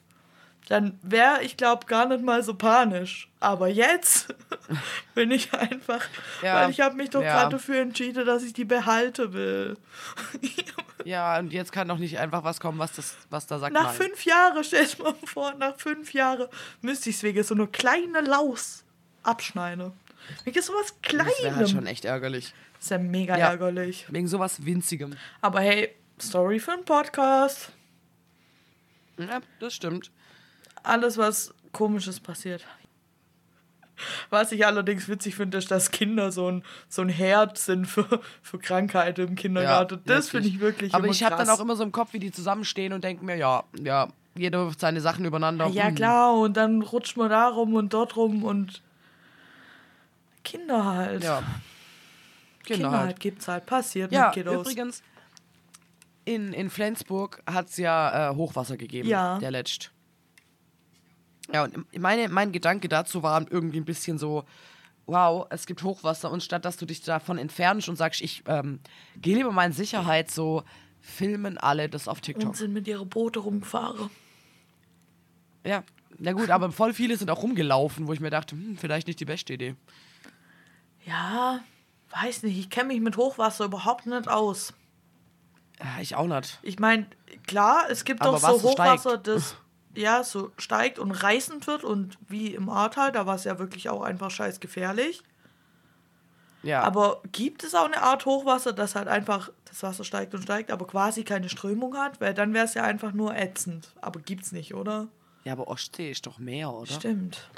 dann 0.68 0.98
wäre 1.02 1.42
ich 1.42 1.56
glaube 1.56 1.86
gar 1.86 2.06
nicht 2.06 2.22
mal 2.22 2.42
so 2.42 2.54
panisch. 2.54 3.30
Aber 3.40 3.68
jetzt 3.68 4.34
bin 5.14 5.30
ich 5.30 5.52
einfach, 5.54 6.04
Ja, 6.42 6.56
weil 6.56 6.70
ich 6.70 6.80
habe 6.80 6.96
mich 6.96 7.10
doch 7.10 7.22
ja. 7.22 7.32
gerade 7.32 7.56
dafür 7.56 7.80
entschieden, 7.80 8.26
dass 8.26 8.42
ich 8.42 8.52
die 8.52 8.64
behalte 8.66 9.32
will. 9.32 9.76
Ja, 11.04 11.38
und 11.38 11.52
jetzt 11.52 11.72
kann 11.72 11.88
doch 11.88 11.98
nicht 11.98 12.18
einfach 12.18 12.44
was 12.44 12.60
kommen, 12.60 12.78
was, 12.78 12.92
das, 12.92 13.16
was 13.30 13.46
da 13.46 13.58
sagt 13.58 13.72
Nach 13.74 13.84
nein. 13.84 13.94
fünf 13.94 14.24
Jahren, 14.24 14.62
stell 14.64 14.86
dir 14.86 15.02
mal 15.02 15.14
vor, 15.24 15.54
nach 15.54 15.76
fünf 15.78 16.12
Jahren 16.12 16.48
müsste 16.80 17.10
ich 17.10 17.16
es 17.16 17.22
wegen 17.22 17.42
so 17.44 17.54
eine 17.54 17.66
kleine 17.66 18.20
Laus 18.20 18.84
abschneiden. 19.22 19.92
Wegen 20.44 20.60
sowas 20.62 20.94
Das 21.02 21.12
wäre 21.42 21.56
halt 21.56 21.70
schon 21.70 21.86
echt 21.86 22.04
ärgerlich. 22.04 22.52
Das 22.74 22.84
ist 22.84 22.90
ja 22.90 22.98
mega 22.98 23.36
Ja. 23.38 23.50
ärgerlich. 23.50 24.06
Wegen 24.10 24.28
sowas 24.28 24.64
Winzigem. 24.64 25.16
Aber 25.40 25.60
hey, 25.60 25.94
Story 26.20 26.58
für 26.58 26.72
einen 26.72 26.84
Podcast. 26.84 27.70
Ja, 29.18 29.40
das 29.60 29.74
stimmt. 29.74 30.10
Alles, 30.82 31.16
was 31.18 31.52
komisches 31.72 32.20
passiert. 32.20 32.64
Was 34.30 34.52
ich 34.52 34.64
allerdings 34.66 35.08
witzig 35.08 35.34
finde, 35.36 35.58
ist, 35.58 35.70
dass 35.70 35.90
Kinder 35.90 36.30
so 36.32 36.50
ein, 36.50 36.62
so 36.88 37.02
ein 37.02 37.08
Herd 37.08 37.58
sind 37.58 37.86
für, 37.86 38.06
für 38.42 38.58
Krankheiten 38.58 39.28
im 39.28 39.34
Kindergarten. 39.34 40.00
das 40.06 40.30
finde 40.30 40.48
ich 40.48 40.60
wirklich 40.60 40.94
Aber 40.94 41.06
ich 41.08 41.22
habe 41.22 41.36
dann 41.36 41.48
auch 41.50 41.60
immer 41.60 41.76
so 41.76 41.82
im 41.84 41.92
Kopf, 41.92 42.12
wie 42.12 42.18
die 42.18 42.30
zusammenstehen 42.32 42.92
und 42.92 43.04
denke 43.04 43.24
mir, 43.24 43.36
ja, 43.36 43.64
ja, 43.82 44.08
jeder 44.36 44.66
wirft 44.66 44.80
seine 44.80 45.00
Sachen 45.00 45.24
übereinander. 45.24 45.66
Ja, 45.68 45.86
Hm. 45.88 45.94
klar, 45.94 46.34
und 46.38 46.56
dann 46.56 46.82
rutscht 46.82 47.16
man 47.16 47.28
da 47.30 47.48
rum 47.48 47.74
und 47.74 47.92
dort 47.92 48.16
rum 48.16 48.44
und 48.44 48.82
Kinder 50.44 50.84
halt. 50.84 51.24
Ja. 51.24 51.38
Kinder, 51.38 51.54
Kinder 52.64 52.90
halt. 52.90 53.00
halt. 53.06 53.20
gibt's 53.20 53.48
halt. 53.48 53.66
Passiert 53.66 54.12
Ja, 54.12 54.26
mit 54.26 54.34
Kiddos. 54.34 54.60
übrigens, 54.62 55.02
in, 56.24 56.52
in 56.52 56.70
Flensburg 56.70 57.42
hat 57.50 57.68
es 57.70 57.76
ja 57.78 58.30
äh, 58.30 58.34
Hochwasser 58.36 58.76
gegeben, 58.76 59.08
Ja. 59.08 59.38
der 59.38 59.50
letzt. 59.50 59.90
Ja, 61.52 61.64
und 61.64 61.98
meine, 61.98 62.28
mein 62.28 62.52
Gedanke 62.52 62.88
dazu 62.88 63.22
war 63.22 63.44
irgendwie 63.50 63.78
ein 63.78 63.84
bisschen 63.84 64.18
so, 64.18 64.44
wow, 65.06 65.46
es 65.50 65.66
gibt 65.66 65.82
Hochwasser 65.82 66.30
und 66.30 66.42
statt 66.42 66.64
dass 66.64 66.76
du 66.76 66.86
dich 66.86 67.02
davon 67.02 67.38
entfernst 67.38 67.88
und 67.88 67.96
sagst, 67.96 68.20
ich 68.20 68.42
ähm, 68.46 68.80
gehe 69.16 69.36
lieber 69.36 69.50
mal 69.50 69.64
in 69.64 69.72
Sicherheit, 69.72 70.30
so 70.30 70.62
filmen 71.00 71.56
alle 71.58 71.88
das 71.88 72.06
auf 72.06 72.20
TikTok. 72.20 72.50
Und 72.50 72.56
sind 72.56 72.72
mit 72.72 72.86
ihrer 72.86 73.06
Boote 73.06 73.40
rumgefahren. 73.40 74.10
Ja, 75.64 75.82
na 76.18 76.32
gut, 76.32 76.50
aber 76.50 76.70
voll 76.72 76.92
viele 76.92 77.16
sind 77.16 77.30
auch 77.30 77.42
rumgelaufen, 77.42 78.06
wo 78.06 78.12
ich 78.12 78.20
mir 78.20 78.30
dachte, 78.30 78.54
hm, 78.54 78.76
vielleicht 78.76 79.06
nicht 79.06 79.20
die 79.20 79.24
beste 79.24 79.54
Idee. 79.54 79.74
Ja, 81.04 81.60
weiß 82.10 82.42
nicht. 82.42 82.58
Ich 82.58 82.70
kenne 82.70 82.88
mich 82.88 83.00
mit 83.00 83.16
Hochwasser 83.16 83.64
überhaupt 83.64 84.06
nicht 84.06 84.28
aus. 84.28 84.74
Ja, 85.78 86.00
ich 86.00 86.16
auch 86.16 86.26
nicht. 86.26 86.58
Ich 86.62 86.78
meine, 86.78 87.06
klar, 87.46 87.86
es 87.88 88.04
gibt 88.04 88.20
Aber 88.20 88.32
doch 88.32 88.40
so 88.40 88.46
Wasser 88.46 88.72
steigt. 88.72 89.04
Hochwasser, 89.04 89.18
das 89.18 89.56
ja 89.98 90.24
so 90.24 90.52
steigt 90.58 90.98
und 90.98 91.10
reißend 91.10 91.66
wird 91.66 91.84
und 91.84 92.18
wie 92.28 92.54
im 92.54 92.68
Ahrtal, 92.68 93.12
da 93.12 93.26
war 93.26 93.34
es 93.34 93.44
ja 93.44 93.58
wirklich 93.58 93.88
auch 93.88 94.02
einfach 94.02 94.30
scheiß 94.30 94.60
gefährlich. 94.60 95.22
Ja. 96.62 96.82
Aber 96.82 97.22
gibt 97.30 97.62
es 97.62 97.74
auch 97.74 97.86
eine 97.86 98.02
Art 98.02 98.26
Hochwasser, 98.26 98.72
das 98.72 98.94
halt 98.94 99.08
einfach 99.08 99.50
das 99.64 99.82
Wasser 99.82 100.04
steigt 100.04 100.34
und 100.34 100.42
steigt, 100.42 100.70
aber 100.70 100.86
quasi 100.86 101.22
keine 101.22 101.48
Strömung 101.48 101.96
hat? 101.96 102.20
Weil 102.20 102.34
dann 102.34 102.52
wäre 102.52 102.64
es 102.64 102.74
ja 102.74 102.82
einfach 102.82 103.12
nur 103.12 103.36
ätzend. 103.36 103.94
Aber 104.00 104.20
gibt's 104.20 104.52
nicht, 104.52 104.74
oder? 104.74 105.08
ja, 105.48 105.52
aber 105.52 105.68
Ostsee 105.68 106.10
ist 106.10 106.26
doch 106.26 106.38
Meer, 106.38 106.70
oder? 106.70 106.92
Stimmt. 106.92 107.50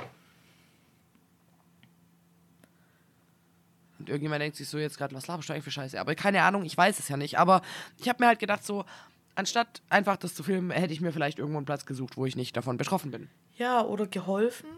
Und 3.99 4.09
irgendjemand 4.09 4.43
denkt 4.43 4.57
sich 4.57 4.68
so 4.68 4.78
jetzt 4.78 4.97
gerade, 4.97 5.12
was 5.12 5.26
laberst 5.26 5.49
du 5.49 5.53
eigentlich 5.53 5.64
für 5.64 5.72
Scheiße? 5.72 6.01
Aber 6.01 6.14
keine 6.14 6.43
Ahnung, 6.43 6.64
ich 6.64 6.76
weiß 6.76 7.01
es 7.01 7.09
ja 7.09 7.16
nicht. 7.16 7.38
Aber 7.38 7.62
ich 7.99 8.09
habe 8.09 8.22
mir 8.22 8.28
halt 8.28 8.38
gedacht, 8.38 8.64
so, 8.64 8.84
anstatt 9.41 9.82
einfach 9.88 10.16
das 10.16 10.34
zu 10.34 10.43
filmen, 10.43 10.70
hätte 10.70 10.93
ich 10.93 11.01
mir 11.01 11.12
vielleicht 11.12 11.38
irgendwo 11.38 11.59
einen 11.59 11.66
Platz 11.66 11.84
gesucht, 11.86 12.16
wo 12.16 12.26
ich 12.26 12.36
nicht 12.36 12.57
davon 12.57 12.76
betroffen 12.76 13.11
bin. 13.11 13.28
Ja, 13.57 13.82
oder 13.82 14.07
geholfen 14.07 14.68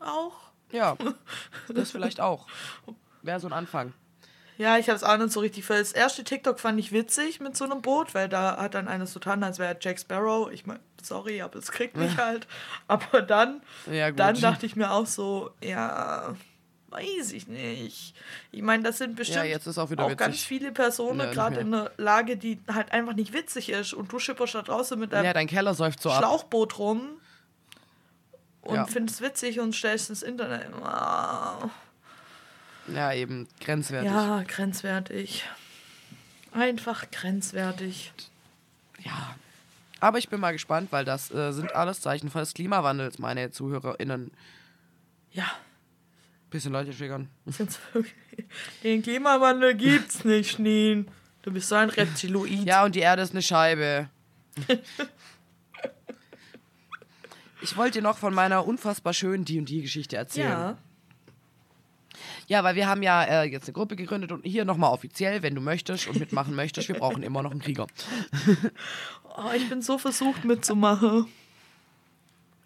auch. 0.00 0.34
Ja, 0.72 0.96
das 1.68 1.90
vielleicht 1.90 2.20
auch. 2.20 2.46
Wäre 3.22 3.38
so 3.40 3.46
ein 3.46 3.52
Anfang. 3.52 3.92
Ja, 4.58 4.78
ich 4.78 4.88
habe 4.88 4.96
es 4.96 5.04
auch 5.04 5.16
nicht 5.16 5.32
so 5.32 5.40
richtig. 5.40 5.64
Für 5.64 5.78
das 5.78 5.92
erste 5.92 6.24
TikTok 6.24 6.60
fand 6.60 6.78
ich 6.78 6.92
witzig 6.92 7.40
mit 7.40 7.56
so 7.56 7.64
einem 7.64 7.82
Boot, 7.82 8.14
weil 8.14 8.28
da 8.28 8.56
hat 8.58 8.74
dann 8.74 8.88
einer 8.88 9.06
so 9.06 9.18
getan, 9.18 9.42
als 9.44 9.58
wäre 9.58 9.76
Jack 9.80 9.98
Sparrow. 9.98 10.50
Ich 10.50 10.66
meine, 10.66 10.80
sorry, 11.02 11.42
aber 11.42 11.58
es 11.58 11.70
kriegt 11.70 11.96
mich 11.96 12.16
halt. 12.18 12.46
Aber 12.86 13.22
dann, 13.22 13.62
Ja, 13.90 14.10
dann 14.10 14.40
dachte 14.40 14.66
ich 14.66 14.76
mir 14.76 14.92
auch 14.92 15.06
so, 15.06 15.50
ja, 15.62 16.34
weiß 16.92 17.32
ich 17.32 17.48
nicht. 17.48 18.14
Ich 18.50 18.62
meine, 18.62 18.82
das 18.82 18.98
sind 18.98 19.16
bestimmt 19.16 19.38
Ja, 19.38 19.44
jetzt 19.44 19.66
ist 19.66 19.78
auch 19.78 19.90
wieder 19.90 20.04
witzig. 20.04 20.18
ganz 20.18 20.40
viele 20.42 20.72
Personen 20.72 21.20
Ja, 21.20 21.32
gerade 21.32 21.60
in 21.60 21.74
einer 21.74 21.90
Lage, 21.96 22.36
die 22.36 22.60
halt 22.72 22.92
einfach 22.92 23.14
nicht 23.14 23.32
witzig 23.32 23.70
ist. 23.70 23.92
Und 23.94 24.12
du 24.12 24.18
schipperst 24.18 24.54
da 24.54 24.62
draußen 24.62 24.98
mit 24.98 25.12
deinem 25.12 25.24
Ja, 25.24 25.32
dein 25.32 25.46
Keller 25.46 25.74
säuft 25.74 26.00
so 26.00 26.10
ab. 26.10 26.18
Schlauchboot 26.18 26.78
rum 26.78 27.08
und 28.62 28.90
findest 28.90 29.20
es 29.20 29.26
witzig 29.26 29.60
und 29.60 29.74
stellst 29.74 30.10
ins 30.10 30.22
Internet. 30.22 30.72
Ah. 30.82 31.68
Ja, 32.88 33.12
eben, 33.12 33.48
grenzwertig. 33.60 34.10
Ja, 34.10 34.42
grenzwertig. 34.46 35.44
Einfach 36.52 37.10
grenzwertig. 37.10 38.12
Ja. 39.00 39.34
Aber 40.00 40.18
ich 40.18 40.28
bin 40.28 40.40
mal 40.40 40.52
gespannt, 40.52 40.90
weil 40.90 41.04
das 41.04 41.30
äh, 41.30 41.52
sind 41.52 41.74
alles 41.74 42.00
Zeichen 42.00 42.28
des 42.30 42.54
Klimawandels, 42.54 43.18
meine 43.18 43.52
ZuhörerInnen. 43.52 44.32
Ja, 45.30 45.46
Bisschen 46.52 46.72
Leute 46.72 46.96
wirklich. 46.98 47.28
Den 48.84 49.02
Klimawandel 49.02 49.74
gibt's 49.74 50.22
nicht, 50.24 50.58
Nien. 50.58 51.08
Du 51.40 51.50
bist 51.50 51.70
so 51.70 51.76
ein 51.76 51.88
Reptiloid. 51.88 52.66
Ja, 52.66 52.84
und 52.84 52.94
die 52.94 53.00
Erde 53.00 53.22
ist 53.22 53.32
eine 53.32 53.40
Scheibe. 53.40 54.10
ich 57.62 57.76
wollte 57.76 57.98
dir 57.98 58.02
noch 58.02 58.18
von 58.18 58.34
meiner 58.34 58.66
unfassbar 58.66 59.14
schönen 59.14 59.46
D&D-Geschichte 59.46 60.16
erzählen. 60.16 60.50
Ja. 60.50 60.78
Ja, 62.48 62.62
weil 62.64 62.74
wir 62.74 62.86
haben 62.86 63.02
ja 63.02 63.24
äh, 63.24 63.44
jetzt 63.44 63.64
eine 63.64 63.72
Gruppe 63.72 63.96
gegründet 63.96 64.30
und 64.30 64.44
hier 64.44 64.66
nochmal 64.66 64.92
offiziell, 64.92 65.42
wenn 65.42 65.54
du 65.54 65.62
möchtest 65.62 66.06
und 66.06 66.20
mitmachen 66.20 66.54
möchtest, 66.54 66.86
wir 66.88 66.96
brauchen 66.96 67.22
immer 67.22 67.42
noch 67.42 67.50
einen 67.50 67.60
Krieger. 67.60 67.86
Oh, 69.34 69.50
ich 69.56 69.66
bin 69.70 69.80
so 69.80 69.96
versucht 69.96 70.44
mitzumachen. 70.44 71.24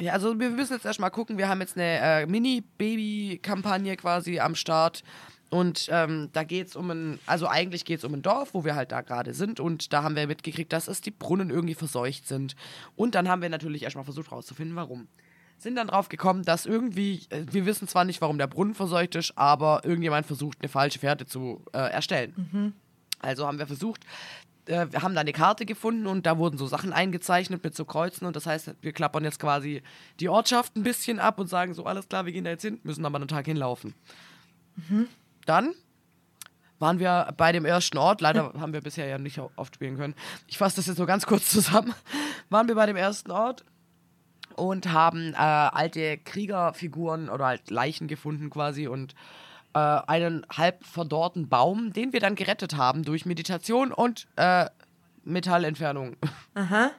Ja, 0.00 0.12
also 0.12 0.38
wir 0.38 0.50
müssen 0.50 0.74
jetzt 0.74 0.84
erstmal 0.84 1.10
gucken, 1.10 1.38
wir 1.38 1.48
haben 1.48 1.60
jetzt 1.60 1.76
eine 1.76 1.98
äh, 2.00 2.26
Mini-Baby-Kampagne 2.26 3.96
quasi 3.96 4.40
am 4.40 4.54
Start. 4.54 5.02
Und 5.48 5.88
ähm, 5.90 6.28
da 6.32 6.42
geht 6.42 6.68
es 6.68 6.76
um 6.76 6.90
ein, 6.90 7.18
also 7.24 7.46
eigentlich 7.46 7.84
geht 7.84 7.98
es 7.98 8.04
um 8.04 8.12
ein 8.12 8.22
Dorf, 8.22 8.52
wo 8.52 8.64
wir 8.64 8.74
halt 8.74 8.92
da 8.92 9.00
gerade 9.00 9.32
sind. 9.32 9.60
Und 9.60 9.92
da 9.92 10.02
haben 10.02 10.16
wir 10.16 10.26
mitgekriegt, 10.26 10.72
dass 10.72 10.88
es 10.88 11.00
die 11.00 11.12
Brunnen 11.12 11.50
irgendwie 11.50 11.74
verseucht 11.74 12.26
sind. 12.26 12.56
Und 12.96 13.14
dann 13.14 13.28
haben 13.28 13.42
wir 13.42 13.48
natürlich 13.48 13.84
erstmal 13.84 14.04
versucht 14.04 14.32
rauszufinden, 14.32 14.76
warum. 14.76 15.06
Sind 15.58 15.76
dann 15.76 15.86
drauf 15.86 16.10
gekommen, 16.10 16.42
dass 16.42 16.66
irgendwie, 16.66 17.22
äh, 17.30 17.44
wir 17.50 17.64
wissen 17.64 17.88
zwar 17.88 18.04
nicht, 18.04 18.20
warum 18.20 18.36
der 18.36 18.48
Brunnen 18.48 18.74
verseucht 18.74 19.14
ist, 19.14 19.38
aber 19.38 19.80
irgendjemand 19.84 20.26
versucht, 20.26 20.58
eine 20.60 20.68
falsche 20.68 20.98
Fährte 20.98 21.24
zu 21.24 21.64
äh, 21.72 21.78
erstellen. 21.78 22.74
Also 23.20 23.46
haben 23.46 23.58
wir 23.58 23.66
versucht, 23.66 24.04
äh, 24.66 24.86
wir 24.90 25.02
haben 25.02 25.14
da 25.14 25.20
eine 25.20 25.32
Karte 25.32 25.66
gefunden 25.66 26.06
und 26.06 26.26
da 26.26 26.38
wurden 26.38 26.58
so 26.58 26.66
Sachen 26.66 26.92
eingezeichnet 26.92 27.62
mit 27.64 27.74
so 27.74 27.84
Kreuzen 27.84 28.26
und 28.26 28.36
das 28.36 28.46
heißt, 28.46 28.74
wir 28.80 28.92
klappern 28.92 29.24
jetzt 29.24 29.40
quasi 29.40 29.82
die 30.20 30.28
Ortschaft 30.28 30.76
ein 30.76 30.82
bisschen 30.82 31.18
ab 31.18 31.38
und 31.38 31.48
sagen 31.48 31.74
so, 31.74 31.84
alles 31.84 32.08
klar, 32.08 32.26
wir 32.26 32.32
gehen 32.32 32.44
da 32.44 32.50
jetzt 32.50 32.62
hin, 32.62 32.80
müssen 32.82 33.04
aber 33.04 33.16
einen 33.16 33.28
Tag 33.28 33.46
hinlaufen. 33.46 33.94
Dann 35.46 35.74
waren 36.78 36.98
wir 36.98 37.32
bei 37.36 37.52
dem 37.52 37.64
ersten 37.64 37.96
Ort, 37.98 38.20
leider 38.20 38.52
haben 38.58 38.72
wir 38.72 38.82
bisher 38.82 39.06
ja 39.06 39.18
nicht 39.18 39.40
oft 39.56 39.74
spielen 39.74 39.96
können. 39.96 40.14
Ich 40.46 40.58
fasse 40.58 40.76
das 40.76 40.86
jetzt 40.86 40.98
nur 40.98 41.06
ganz 41.06 41.26
kurz 41.26 41.48
zusammen. 41.48 41.94
Waren 42.50 42.68
wir 42.68 42.74
bei 42.74 42.86
dem 42.86 42.96
ersten 42.96 43.30
Ort 43.30 43.64
und 44.56 44.92
haben 44.92 45.32
äh, 45.32 45.36
alte 45.36 46.18
Kriegerfiguren 46.18 47.28
oder 47.28 47.46
halt 47.46 47.70
Leichen 47.70 48.08
gefunden 48.08 48.50
quasi 48.50 48.88
und 48.88 49.14
äh, 49.76 50.00
einen 50.06 50.46
halb 50.50 50.86
verdorrten 50.86 51.50
Baum, 51.50 51.92
den 51.92 52.14
wir 52.14 52.20
dann 52.20 52.34
gerettet 52.34 52.76
haben 52.76 53.02
durch 53.02 53.26
Meditation 53.26 53.92
und 53.92 54.26
äh, 54.36 54.70
Metallentfernung. 55.24 56.16
Aha. 56.54 56.92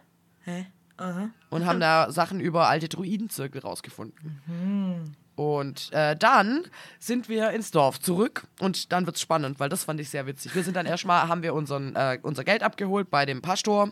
Hä? 0.44 0.68
Aha. 0.98 1.30
Und 1.50 1.66
haben 1.66 1.80
da 1.80 2.12
Sachen 2.12 2.40
über 2.40 2.68
alte 2.68 2.88
Druidenzirkel 2.88 3.62
rausgefunden. 3.62 5.16
Und 5.36 5.92
äh, 5.92 6.16
dann 6.16 6.66
sind 7.00 7.30
wir 7.30 7.50
ins 7.52 7.72
Dorf 7.72 8.00
zurück 8.00 8.48
und 8.60 8.92
dann 8.92 9.06
wird's 9.06 9.22
spannend, 9.22 9.60
weil 9.60 9.70
das 9.70 9.84
fand 9.84 10.00
ich 10.00 10.10
sehr 10.10 10.26
witzig. 10.26 10.56
Wir 10.56 10.64
sind 10.64 10.76
dann 10.76 10.86
erstmal, 10.86 11.28
haben 11.28 11.44
wir 11.44 11.54
unseren, 11.54 11.96
äh, 11.96 12.20
unser 12.22 12.44
Geld 12.44 12.64
abgeholt 12.64 13.10
bei 13.10 13.26
dem 13.26 13.42
Pastor 13.42 13.92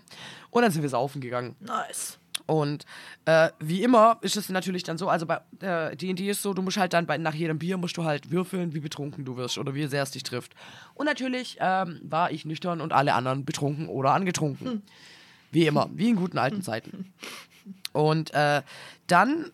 und 0.50 0.62
dann 0.62 0.72
sind 0.72 0.82
wir 0.82 0.90
saufen 0.90 1.22
gegangen. 1.22 1.56
Nice. 1.60 2.20
Und 2.48 2.86
äh, 3.26 3.50
wie 3.60 3.82
immer 3.82 4.18
ist 4.22 4.38
es 4.38 4.50
natürlich 4.50 4.84
dann 4.84 4.98
so, 4.98 5.10
also 5.10 5.26
bei 5.26 5.39
äh, 5.62 5.96
D&D 5.96 6.30
ist 6.30 6.41
so, 6.41 6.54
du 6.54 6.62
musst 6.62 6.78
halt 6.78 6.93
dann 6.93 7.08
bei, 7.08 7.18
nach 7.18 7.34
jedem 7.34 7.58
Bier 7.58 7.78
musst 7.78 7.98
du 7.98 8.04
halt 8.04 8.32
würfeln, 8.32 8.74
wie 8.74 8.80
betrunken 8.80 9.26
du 9.26 9.36
wirst 9.36 9.58
oder 9.58 9.74
wie 9.74 9.88
sehr 9.88 10.04
es 10.04 10.12
dich 10.12 10.24
trifft. 10.24 10.54
Und 10.93 11.06
natürlich 11.06 11.58
ähm, 11.60 12.00
war 12.04 12.32
ich 12.32 12.46
nüchtern 12.46 12.82
und 12.82 12.93
alle 12.93 13.14
anderen 13.14 13.46
betrunken 13.46 13.88
oder 13.88 14.14
angetrunken. 14.14 14.84
Wie 15.52 15.66
immer, 15.66 15.89
wie 15.93 16.10
in 16.10 16.18
guten 16.18 16.38
alten 16.38 16.62
Zeiten. 16.64 17.14
Und 17.93 18.34
äh, 18.34 18.62
dann 19.08 19.52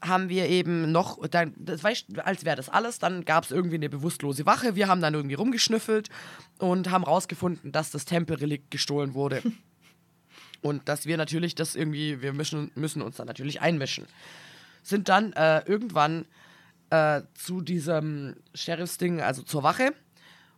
haben 0.00 0.28
wir 0.28 0.48
eben 0.48 0.90
noch, 0.90 1.26
dann, 1.28 1.54
das 1.56 1.84
weißt, 1.84 2.18
als 2.20 2.44
wäre 2.44 2.56
das 2.56 2.68
alles, 2.68 2.98
dann 2.98 3.24
gab 3.24 3.44
es 3.44 3.50
irgendwie 3.50 3.76
eine 3.76 3.88
bewusstlose 3.88 4.46
Wache. 4.46 4.74
Wir 4.74 4.88
haben 4.88 5.00
dann 5.00 5.14
irgendwie 5.14 5.34
rumgeschnüffelt 5.34 6.08
und 6.58 6.90
haben 6.90 7.04
rausgefunden, 7.04 7.72
dass 7.72 7.90
das 7.90 8.04
Tempelrelikt 8.04 8.70
gestohlen 8.70 9.14
wurde. 9.14 9.42
Und 10.62 10.88
dass 10.88 11.06
wir 11.06 11.16
natürlich 11.16 11.54
das 11.54 11.74
irgendwie, 11.74 12.22
wir 12.22 12.32
müssen, 12.32 12.70
müssen 12.74 13.02
uns 13.02 13.16
dann 13.16 13.26
natürlich 13.26 13.60
einmischen. 13.60 14.06
Sind 14.82 15.08
dann 15.08 15.32
äh, 15.32 15.62
irgendwann 15.66 16.24
äh, 16.90 17.22
zu 17.34 17.60
diesem 17.60 18.36
Sheriffsding, 18.54 19.20
also 19.20 19.42
zur 19.42 19.62
Wache, 19.62 19.92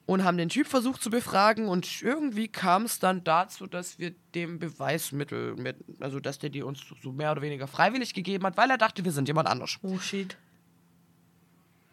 und 0.06 0.24
haben 0.24 0.36
den 0.36 0.50
Typ 0.50 0.66
versucht 0.66 1.02
zu 1.02 1.08
befragen 1.08 1.66
und 1.68 2.02
irgendwie 2.02 2.48
kam 2.48 2.84
es 2.84 2.98
dann 2.98 3.24
dazu, 3.24 3.66
dass 3.66 3.98
wir 3.98 4.14
dem 4.34 4.58
Beweismittel, 4.58 5.54
mit, 5.56 5.76
also 6.00 6.20
dass 6.20 6.38
der 6.38 6.50
die 6.50 6.62
uns 6.62 6.80
so 7.02 7.12
mehr 7.12 7.32
oder 7.32 7.40
weniger 7.40 7.66
freiwillig 7.66 8.12
gegeben 8.12 8.44
hat, 8.44 8.56
weil 8.56 8.70
er 8.70 8.76
dachte, 8.76 9.04
wir 9.04 9.12
sind 9.12 9.28
jemand 9.28 9.48
anders. 9.48 9.78
Oh 9.82 9.98
shit. 9.98 10.36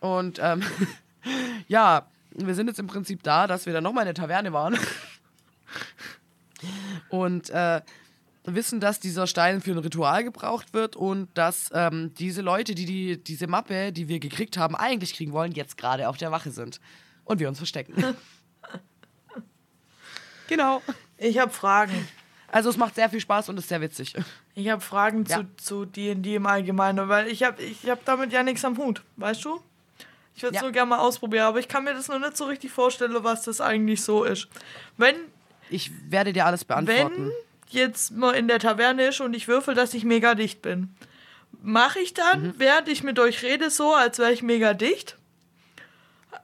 Und 0.02 0.40
ähm, 0.42 0.62
ja, 1.68 2.08
wir 2.32 2.56
sind 2.56 2.68
jetzt 2.68 2.80
im 2.80 2.88
Prinzip 2.88 3.24
da, 3.24 3.48
dass 3.48 3.66
wir 3.66 3.74
dann 3.74 3.84
nochmal 3.84 4.04
in 4.04 4.14
der 4.14 4.16
Taverne 4.16 4.52
waren. 4.52 4.78
und 7.10 7.50
äh, 7.50 7.82
wissen, 8.44 8.80
dass 8.80 9.00
dieser 9.00 9.28
Stein 9.28 9.62
für 9.62 9.72
ein 9.72 9.78
Ritual 9.78 10.24
gebraucht 10.24 10.74
wird 10.74 10.96
und 10.96 11.30
dass 11.38 11.70
ähm, 11.74 12.14
diese 12.16 12.42
Leute, 12.42 12.74
die, 12.76 12.86
die 12.86 13.24
diese 13.24 13.48
Mappe, 13.48 13.92
die 13.92 14.08
wir 14.08 14.20
gekriegt 14.20 14.58
haben, 14.58 14.76
eigentlich 14.76 15.14
kriegen 15.14 15.32
wollen, 15.32 15.52
jetzt 15.52 15.78
gerade 15.78 16.10
auf 16.10 16.18
der 16.18 16.32
Wache 16.32 16.52
sind. 16.52 16.80
Und 17.24 17.40
wir 17.40 17.48
uns 17.48 17.60
verstecken. 17.60 17.94
genau. 20.48 20.82
Ich 21.18 21.38
habe 21.38 21.52
Fragen. 21.52 22.08
Also 22.52 22.70
es 22.70 22.78
macht 22.78 22.96
sehr 22.96 23.10
viel 23.10 23.20
Spaß 23.22 23.50
und 23.50 23.58
ist 23.60 23.70
sehr 23.70 23.80
witzig. 23.80 24.14
Ich 24.56 24.68
habe 24.70 24.82
Fragen 24.82 25.24
Ja. 25.26 25.46
zu, 25.58 25.86
D&D 25.86 26.36
im 26.36 26.46
Allgemeinen, 26.46 27.08
weil 27.08 27.28
ich 27.28 27.44
habe 27.44 27.62
ich 27.64 27.90
hab 27.90 28.04
damit 28.06 28.34
ja 28.34 28.44
nichts 28.44 28.66
am 28.66 28.78
Hut, 28.78 29.02
weißt 29.18 29.46
du? 29.46 29.62
Ich 30.36 30.44
würde 30.44 30.56
es 30.58 30.62
Ja. 30.62 30.68
so 30.68 30.72
gerne 30.74 30.90
mal 30.90 31.00
ausprobieren, 31.00 31.46
aber 31.46 31.60
ich 31.60 31.68
kann 31.70 31.84
mir 31.86 31.94
das 31.94 32.08
noch 32.10 32.20
nicht 32.20 32.36
so 32.36 32.46
richtig 32.46 32.72
vorstellen, 32.72 33.14
was 33.24 33.44
das 33.44 33.62
eigentlich 33.62 34.02
so 34.02 34.24
ist. 34.26 34.48
Wenn, 34.98 35.16
Ich 35.70 35.92
werde 36.12 36.34
dir 36.34 36.46
alles 36.46 36.66
beantworten. 36.66 37.28
wenn 37.28 37.32
jetzt 37.74 38.12
mal 38.12 38.32
in 38.34 38.48
der 38.48 38.60
Taverne 38.60 39.08
ist 39.08 39.22
und 39.22 39.34
ich 39.34 39.48
würfel, 39.48 39.74
dass 39.76 39.94
ich 39.94 40.04
mega 40.04 40.36
dicht 40.36 40.62
bin, 40.62 40.94
mache 41.62 42.00
ich 42.00 42.14
dann, 42.14 42.44
Mhm. 42.44 42.54
während 42.58 42.88
ich 42.88 43.04
mit 43.04 43.20
euch 43.20 43.44
rede, 43.44 43.70
so, 43.70 43.94
als 43.94 44.20
wäre 44.20 44.32
ich 44.34 44.42
mega 44.44 44.74
dicht? 44.74 45.18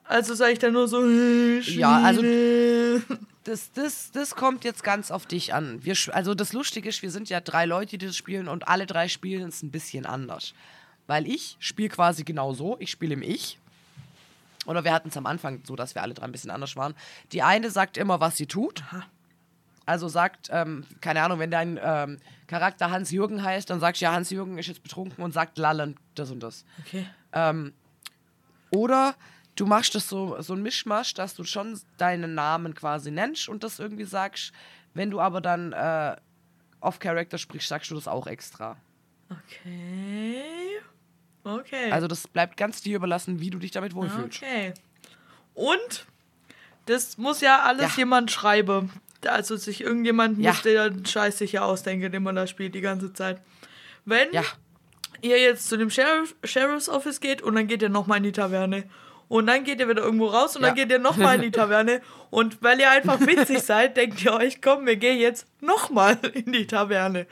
Also 0.04 0.34
sage 0.36 0.54
ich 0.54 0.60
dann 0.60 0.74
nur 0.74 0.88
so, 0.88 1.04
äh, 1.06 1.60
Ja, 1.60 2.02
also-. 2.02 2.24
Das, 3.44 3.72
das, 3.72 4.12
das 4.12 4.36
kommt 4.36 4.66
jetzt 4.66 4.84
ganz 4.84 5.10
auf 5.10 5.26
dich 5.26 5.54
an. 5.54 5.80
Wir, 5.86 5.96
also 6.12 6.36
das 6.36 6.52
Lustige 6.52 6.90
ist, 6.90 7.02
wir 7.02 7.12
sind 7.12 7.30
ja 7.30 7.40
drei 7.40 7.66
Leute, 7.66 7.98
die 7.98 8.06
das 8.08 8.18
spielen 8.18 8.50
und 8.50 8.68
alle 8.68 8.86
drei 8.86 9.08
spielen 9.08 9.48
es 9.48 9.64
ein 9.64 9.72
bisschen 9.72 10.06
anders. 10.06 10.54
Weil 11.08 11.26
ich 11.26 11.56
spiele 11.62 11.88
quasi 11.88 12.26
genau 12.26 12.54
so, 12.54 12.76
ich 12.80 12.92
spiele 12.92 13.14
im 13.14 13.22
Ich. 13.22 13.58
Oder 14.66 14.84
wir 14.84 14.92
hatten 14.92 15.08
es 15.08 15.16
am 15.16 15.26
Anfang 15.26 15.62
so, 15.66 15.78
dass 15.78 15.96
wir 15.96 16.02
alle 16.02 16.14
drei 16.14 16.26
ein 16.26 16.34
bisschen 16.34 16.52
anders 16.52 16.76
waren. 16.76 16.94
Die 17.32 17.42
eine 17.42 17.72
sagt 17.72 17.96
immer, 17.96 18.20
was 18.20 18.36
sie 18.36 18.48
tut. 18.48 18.84
Also 19.88 20.08
sagt, 20.10 20.50
ähm, 20.52 20.86
keine 21.02 21.24
Ahnung, 21.24 21.40
wenn 21.40 21.50
dein 21.50 21.80
ähm, 21.82 22.20
Charakter 22.46 22.92
Hans-Jürgen 22.92 23.42
heißt, 23.42 23.70
dann 23.70 23.80
sagst 23.80 24.02
du 24.02 24.06
ja, 24.06 24.12
Hans-Jürgen 24.12 24.58
ist 24.58 24.68
jetzt 24.68 24.84
betrunken 24.84 25.24
und 25.24 25.32
sagt 25.34 25.58
lallen 25.58 25.96
das 26.14 26.30
und 26.30 26.42
das. 26.42 26.66
Okay. 26.86 27.08
Ähm, 27.34 27.74
oder 28.70 29.16
du 29.56 29.66
machst 29.66 29.96
das 29.96 30.10
so, 30.10 30.40
so 30.42 30.54
ein 30.54 30.62
Mischmasch, 30.62 31.14
dass 31.14 31.36
du 31.36 31.44
schon 31.46 31.80
deinen 31.98 32.36
Namen 32.36 32.76
quasi 32.76 33.12
nennst 33.12 33.48
und 33.50 33.64
das 33.64 33.80
irgendwie 33.80 34.04
sagst. 34.04 34.52
Wenn 34.94 35.10
du 35.10 35.20
aber 35.22 35.40
dann 35.42 35.72
äh, 35.74 36.16
off-Character 36.82 37.38
sprichst, 37.38 37.70
sagst 37.70 37.90
du 37.90 37.96
das 37.96 38.08
auch 38.08 38.28
extra. 38.28 38.76
Okay. 39.30 40.44
Okay. 41.44 41.92
Also 41.92 42.08
das 42.08 42.28
bleibt 42.28 42.58
ganz 42.58 42.82
dir 42.82 42.98
überlassen, 42.98 43.40
wie 43.40 43.50
du 43.50 43.58
dich 43.58 43.72
damit 43.72 43.96
wohlfühlst. 43.96 44.44
Okay. 44.44 44.74
Und 45.54 46.06
das 46.88 47.18
muss 47.18 47.42
ja 47.42 47.64
alles 47.64 47.92
Ja. 47.96 48.00
jemand 48.00 48.32
schreiben. 48.32 48.92
Also 49.26 49.56
sich 49.56 49.82
irgendjemand 49.82 50.38
Ja. 50.40 50.52
muss 50.52 50.62
den 50.62 51.06
Scheiß 51.06 51.38
sicher 51.38 51.66
ausdenken, 51.66 52.12
den 52.12 52.24
man 52.24 52.36
da 52.36 52.46
spielt 52.48 52.76
die 52.76 52.82
ganze 52.82 53.14
Zeit. 53.14 53.42
Wenn 54.06 54.32
Ja, 54.32 54.44
ihr 55.22 55.40
jetzt 55.40 55.68
zu 55.68 55.78
dem 55.78 55.90
Sheriff, 55.90 56.36
Sheriff's 56.44 56.88
Office 56.90 57.20
geht 57.20 57.42
und 57.42 57.56
dann 57.56 57.68
geht 57.68 57.82
ihr 57.82 57.90
nochmal 57.90 58.18
in 58.20 58.24
die 58.24 58.32
Taverne. 58.32 58.84
Und 59.30 59.48
dann 59.48 59.66
geht 59.66 59.82
ihr 59.82 59.90
wieder 59.90 60.04
irgendwo 60.04 60.28
raus 60.28 60.56
und 60.56 60.62
Ja. 60.62 60.70
dann 60.70 60.76
geht 60.78 60.90
ihr 60.90 61.00
nochmal 61.00 61.36
in 61.36 61.42
die 61.42 61.52
Taverne. 61.60 62.02
Und 62.30 62.64
weil 62.64 62.80
ihr 62.80 62.90
einfach 62.90 63.20
witzig 63.20 63.60
seid, 63.60 63.98
denkt 63.98 64.24
ihr 64.24 64.32
euch, 64.34 64.62
komm, 64.62 64.86
wir 64.86 64.96
gehen 64.96 65.20
jetzt 65.20 65.46
nochmal 65.60 66.18
in 66.34 66.54
die 66.54 66.66
Taverne. 66.66 67.28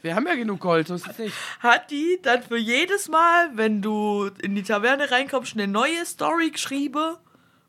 wir 0.00 0.14
haben 0.14 0.26
ja 0.26 0.36
genug 0.36 0.60
Gold, 0.60 0.86
so 0.88 0.94
ist 0.94 1.06
es 1.06 1.18
nicht. 1.18 1.34
Hat 1.60 1.90
die 1.90 2.18
dann 2.22 2.42
für 2.42 2.56
jedes 2.56 3.08
Mal, 3.10 3.50
wenn 3.54 3.82
du 3.82 4.30
in 4.40 4.54
die 4.54 4.62
Taverne 4.62 5.10
reinkommst, 5.10 5.52
eine 5.54 5.66
neue 5.68 6.06
Story 6.06 6.50
geschrieben, 6.50 7.16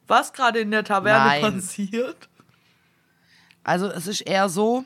was 0.08 0.32
gerade 0.32 0.60
in 0.60 0.72
der 0.72 0.86
Taverne 0.86 1.42
Nein. 1.42 1.56
passiert? 1.56 2.30
Also 3.66 3.88
es 3.88 4.08
ist 4.08 4.22
eher 4.22 4.48
so, 4.48 4.86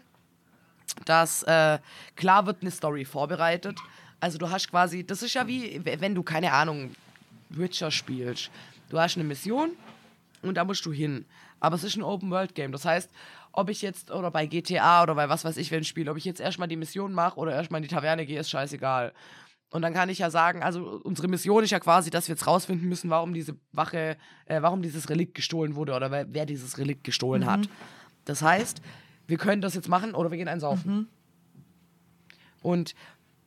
dass 1.06 1.44
äh, 1.44 1.78
klar 2.16 2.46
wird 2.48 2.62
eine 2.62 2.72
Story 2.72 3.06
vorbereitet. 3.06 3.78
Also 4.20 4.38
du 4.38 4.50
hast 4.50 4.70
quasi, 4.72 5.06
das 5.06 5.22
ist 5.22 5.34
ja 5.36 5.46
wie, 5.48 5.82
wenn 5.84 6.16
du, 6.16 6.24
keine 6.24 6.52
Ahnung, 6.54 6.96
Witcher 7.50 7.92
spielst. 7.92 8.50
Du 8.90 9.00
hast 9.00 9.16
eine 9.18 9.26
Mission 9.26 9.72
und 10.42 10.56
da 10.56 10.64
musst 10.64 10.86
du 10.86 10.92
hin. 10.92 11.26
Aber 11.60 11.76
es 11.76 11.84
ist 11.84 11.98
ein 11.98 12.04
Open-World-Game. 12.04 12.72
Das 12.72 12.86
heißt, 12.86 13.10
ob 13.52 13.70
ich 13.70 13.82
jetzt, 13.82 14.12
oder 14.12 14.32
bei 14.32 14.46
GTA 14.46 15.04
oder 15.04 15.16
bei 15.16 15.28
was 15.28 15.44
weiß 15.44 15.58
ich, 15.58 15.72
wenn 15.72 15.82
ich 15.82 15.88
spiele, 15.90 16.10
ob 16.10 16.18
ich 16.18 16.26
jetzt 16.26 16.40
erstmal 16.40 16.70
die 16.70 16.78
Mission 16.78 17.14
mache 17.14 17.38
oder 17.38 17.54
erstmal 17.54 17.80
in 17.80 17.88
die 17.88 17.94
Taverne 17.94 18.26
gehe, 18.26 18.40
ist 18.40 18.50
scheißegal. 18.50 19.14
Und 19.72 19.82
dann 19.82 19.94
kann 19.94 20.10
ich 20.10 20.20
ja 20.20 20.30
sagen, 20.30 20.64
also 20.64 21.02
unsere 21.04 21.28
Mission 21.28 21.64
ist 21.64 21.72
ja 21.72 21.80
quasi, 21.80 22.10
dass 22.10 22.28
wir 22.28 22.34
jetzt 22.34 22.48
rausfinden 22.48 22.88
müssen, 22.88 23.10
warum 23.10 23.34
diese 23.34 23.56
Wache, 23.72 24.18
äh, 24.46 24.62
warum 24.62 24.82
dieses 24.82 25.10
Relikt 25.10 25.36
gestohlen 25.36 25.76
wurde 25.76 25.94
oder 25.94 26.10
wer, 26.12 26.34
wer 26.34 26.46
dieses 26.46 26.78
Relikt 26.78 27.04
gestohlen 27.04 27.46
hat. 27.46 27.68
Das 28.30 28.42
heißt, 28.42 28.82
wir 29.28 29.38
können 29.38 29.62
das 29.62 29.74
jetzt 29.74 29.90
machen 29.90 30.14
oder 30.14 30.30
wir 30.32 30.38
gehen 30.38 30.48
einsaufen. 30.48 31.08
Und 32.62 32.94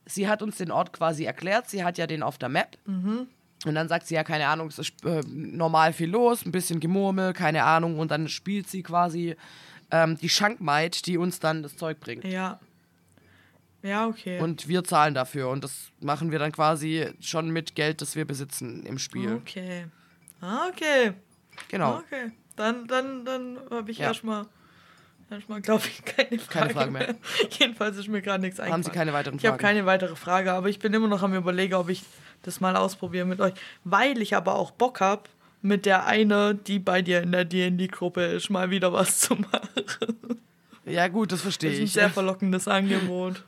sie 0.05 0.27
hat 0.27 0.41
uns 0.41 0.57
den 0.57 0.71
Ort 0.71 0.91
quasi 0.93 1.23
erklärt. 1.23 1.69
Sie 1.69 1.83
hat 1.83 1.97
ja 1.97 2.05
den 2.07 2.23
auf 2.23 2.37
der 2.37 2.49
Map. 2.49 2.77
Und 2.85 3.75
dann 3.75 3.87
sagt 3.87 4.07
sie 4.07 4.15
ja, 4.15 4.23
keine 4.25 4.47
Ahnung, 4.47 4.67
es 4.67 4.77
ist 4.79 5.05
äh, 5.05 5.21
normal 5.25 5.93
viel 5.93 6.09
los, 6.09 6.45
ein 6.45 6.51
bisschen 6.51 6.79
Gemurmel, 6.81 7.31
keine 7.31 7.63
Ahnung. 7.63 7.97
Und 7.97 8.11
dann 8.11 8.27
spielt 8.27 8.67
sie 8.69 8.83
quasi 8.83 9.35
ähm, 9.89 10.17
die 10.17 10.27
Schankmaid, 10.29 11.05
die 11.05 11.17
uns 11.17 11.39
dann 11.39 11.63
das 11.63 11.77
Zeug 11.77 11.99
bringt. 12.01 12.25
Ja. 12.25 12.59
Ja, 13.81 14.07
okay. 14.07 14.39
Und 14.41 14.67
wir 14.67 14.83
zahlen 14.83 15.13
dafür. 15.13 15.49
Und 15.49 15.63
das 15.63 15.91
machen 16.01 16.31
wir 16.31 16.39
dann 16.39 16.51
quasi 16.51 17.07
schon 17.21 17.49
mit 17.51 17.75
Geld, 17.75 18.01
das 18.01 18.15
wir 18.15 18.25
besitzen 18.25 18.85
im 18.85 18.97
Spiel. 18.97 19.33
Okay. 19.35 19.85
Ah, 20.41 20.67
Okay. 20.69 21.13
Genau. 21.69 21.97
Okay. 21.99 22.31
Dann, 22.55 22.87
dann, 22.87 23.23
dann 23.25 23.59
habe 23.69 23.91
ich 23.91 23.97
Ja. 23.99 24.07
erstmal, 24.07 24.45
erstmal 25.29 25.61
glaube 25.61 25.83
ich, 25.87 26.03
keine 26.05 26.39
Frage, 26.39 26.59
Keine 26.59 26.73
Frage 26.73 26.91
mehr. 26.91 27.15
Jedenfalls 27.59 27.97
ist 27.97 28.07
mir 28.07 28.21
gerade 28.21 28.41
nichts 28.41 28.59
eingefallen. 28.59 28.73
Haben 28.73 28.83
Sie 28.83 28.91
keine 28.97 29.13
weiteren 29.13 29.37
Ich 29.37 29.45
habe 29.45 29.53
Fragen? 29.57 29.61
keine 29.75 29.85
weitere 29.85 30.15
Frage, 30.15 30.53
aber 30.53 30.69
ich 30.69 30.79
bin 30.79 30.93
immer 30.93 31.07
noch 31.07 31.23
am 31.23 31.33
überlegen, 31.33 31.73
ob 31.75 31.89
ich 31.89 32.03
das 32.43 32.59
mal 32.59 32.75
ausprobiere 32.75 33.25
mit 33.25 33.39
euch. 33.41 33.53
Weil 33.83 34.21
ich 34.21 34.35
aber 34.35 34.55
auch 34.55 34.71
Bock 34.71 34.99
habe, 35.01 35.23
mit 35.61 35.85
der 35.85 36.05
eine, 36.05 36.55
die 36.55 36.77
bei 36.79 37.01
dir 37.01 37.21
in 37.21 37.31
der 37.31 37.45
D&D-Gruppe 37.45 38.21
ist, 38.25 38.49
mal 38.49 38.69
wieder 38.69 38.91
was 38.91 39.19
zu 39.19 39.35
machen. 39.35 40.39
Ja, 40.85 41.07
gut, 41.07 41.31
das 41.31 41.37
Das 41.39 41.41
verstehe 41.43 41.71
ist 41.71 41.77
ein 41.79 41.83
ich. 41.85 41.93
sehr 41.93 42.09
verlockendes 42.09 42.67
Angebot. 42.67 43.43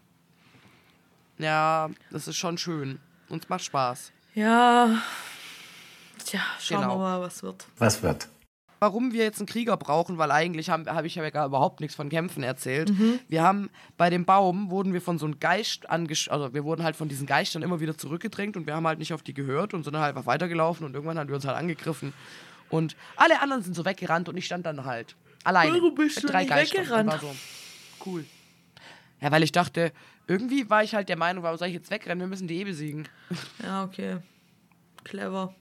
Ja, 1.37 1.89
das 2.11 2.27
ist 2.29 2.37
schon 2.37 2.57
schön. 2.57 2.99
Uns 3.27 3.49
macht 3.49 3.65
Spaß. 3.65 4.11
Ja. 4.35 5.01
Tja, 6.25 6.39
schauen 6.61 6.81
Genau. 6.81 6.93
wir 6.95 6.97
mal, 6.99 7.21
was 7.21 7.43
wird. 7.43 7.65
Was 7.77 8.01
wird? 8.01 8.29
Warum 8.85 9.13
wir 9.13 9.23
jetzt 9.23 9.39
einen 9.39 9.47
Krieger 9.47 9.77
brauchen, 9.77 10.19
weil 10.19 10.29
eigentlich 10.29 10.69
habe 10.69 10.93
hab 10.93 11.05
ich 11.05 11.15
ja 11.15 11.27
gar 11.31 11.47
überhaupt 11.47 11.79
nichts 11.79 11.95
von 11.95 12.07
Kämpfen 12.07 12.43
erzählt. 12.43 12.91
Mhm. 12.91 13.19
Wir 13.27 13.41
haben 13.41 13.71
bei 13.97 14.11
dem 14.11 14.25
Baum 14.25 14.69
wurden 14.69 14.93
wir 14.93 15.01
von 15.01 15.17
so 15.17 15.25
einem 15.25 15.39
Geist 15.39 15.89
angesch 15.89 16.29
also 16.29 16.53
wir 16.53 16.63
wurden 16.63 16.83
halt 16.83 16.95
von 16.95 17.09
diesen 17.09 17.25
Geistern 17.25 17.63
immer 17.63 17.79
wieder 17.79 17.97
zurückgedrängt 17.97 18.55
und 18.55 18.67
wir 18.67 18.75
haben 18.75 18.85
halt 18.85 18.99
nicht 18.99 19.11
auf 19.11 19.23
die 19.23 19.33
gehört 19.33 19.73
und 19.73 19.83
sind 19.83 19.97
halt 19.97 20.15
einfach 20.15 20.27
weitergelaufen 20.27 20.85
und 20.85 20.93
irgendwann 20.93 21.17
haben 21.17 21.29
wir 21.29 21.35
uns 21.35 21.45
halt 21.45 21.57
angegriffen 21.57 22.13
und 22.69 22.95
alle 23.15 23.41
anderen 23.41 23.63
sind 23.63 23.75
so 23.75 23.85
weggerannt 23.85 24.29
und 24.29 24.37
ich 24.37 24.45
stand 24.45 24.67
dann 24.67 24.85
halt 24.85 25.15
alleine. 25.43 25.73
Warum 25.73 25.95
bist 25.95 26.17
mit 26.17 26.25
du 26.25 26.27
drei 26.27 26.41
nicht 26.41 26.49
Geistern 26.49 26.81
weggerannt? 26.81 27.21
so 27.21 27.35
cool. 28.05 28.23
Ja, 29.19 29.31
weil 29.31 29.41
ich 29.41 29.51
dachte, 29.51 29.93
irgendwie 30.27 30.69
war 30.69 30.83
ich 30.83 30.93
halt 30.93 31.09
der 31.09 31.17
Meinung, 31.17 31.43
warum 31.43 31.57
soll 31.57 31.69
ich 31.69 31.73
jetzt 31.73 31.89
wegrennen? 31.89 32.19
Wir 32.19 32.27
müssen 32.27 32.47
die 32.47 32.59
eh 32.59 32.65
besiegen. 32.65 33.07
Ja, 33.63 33.83
okay. 33.83 34.17
Clever. 35.03 35.55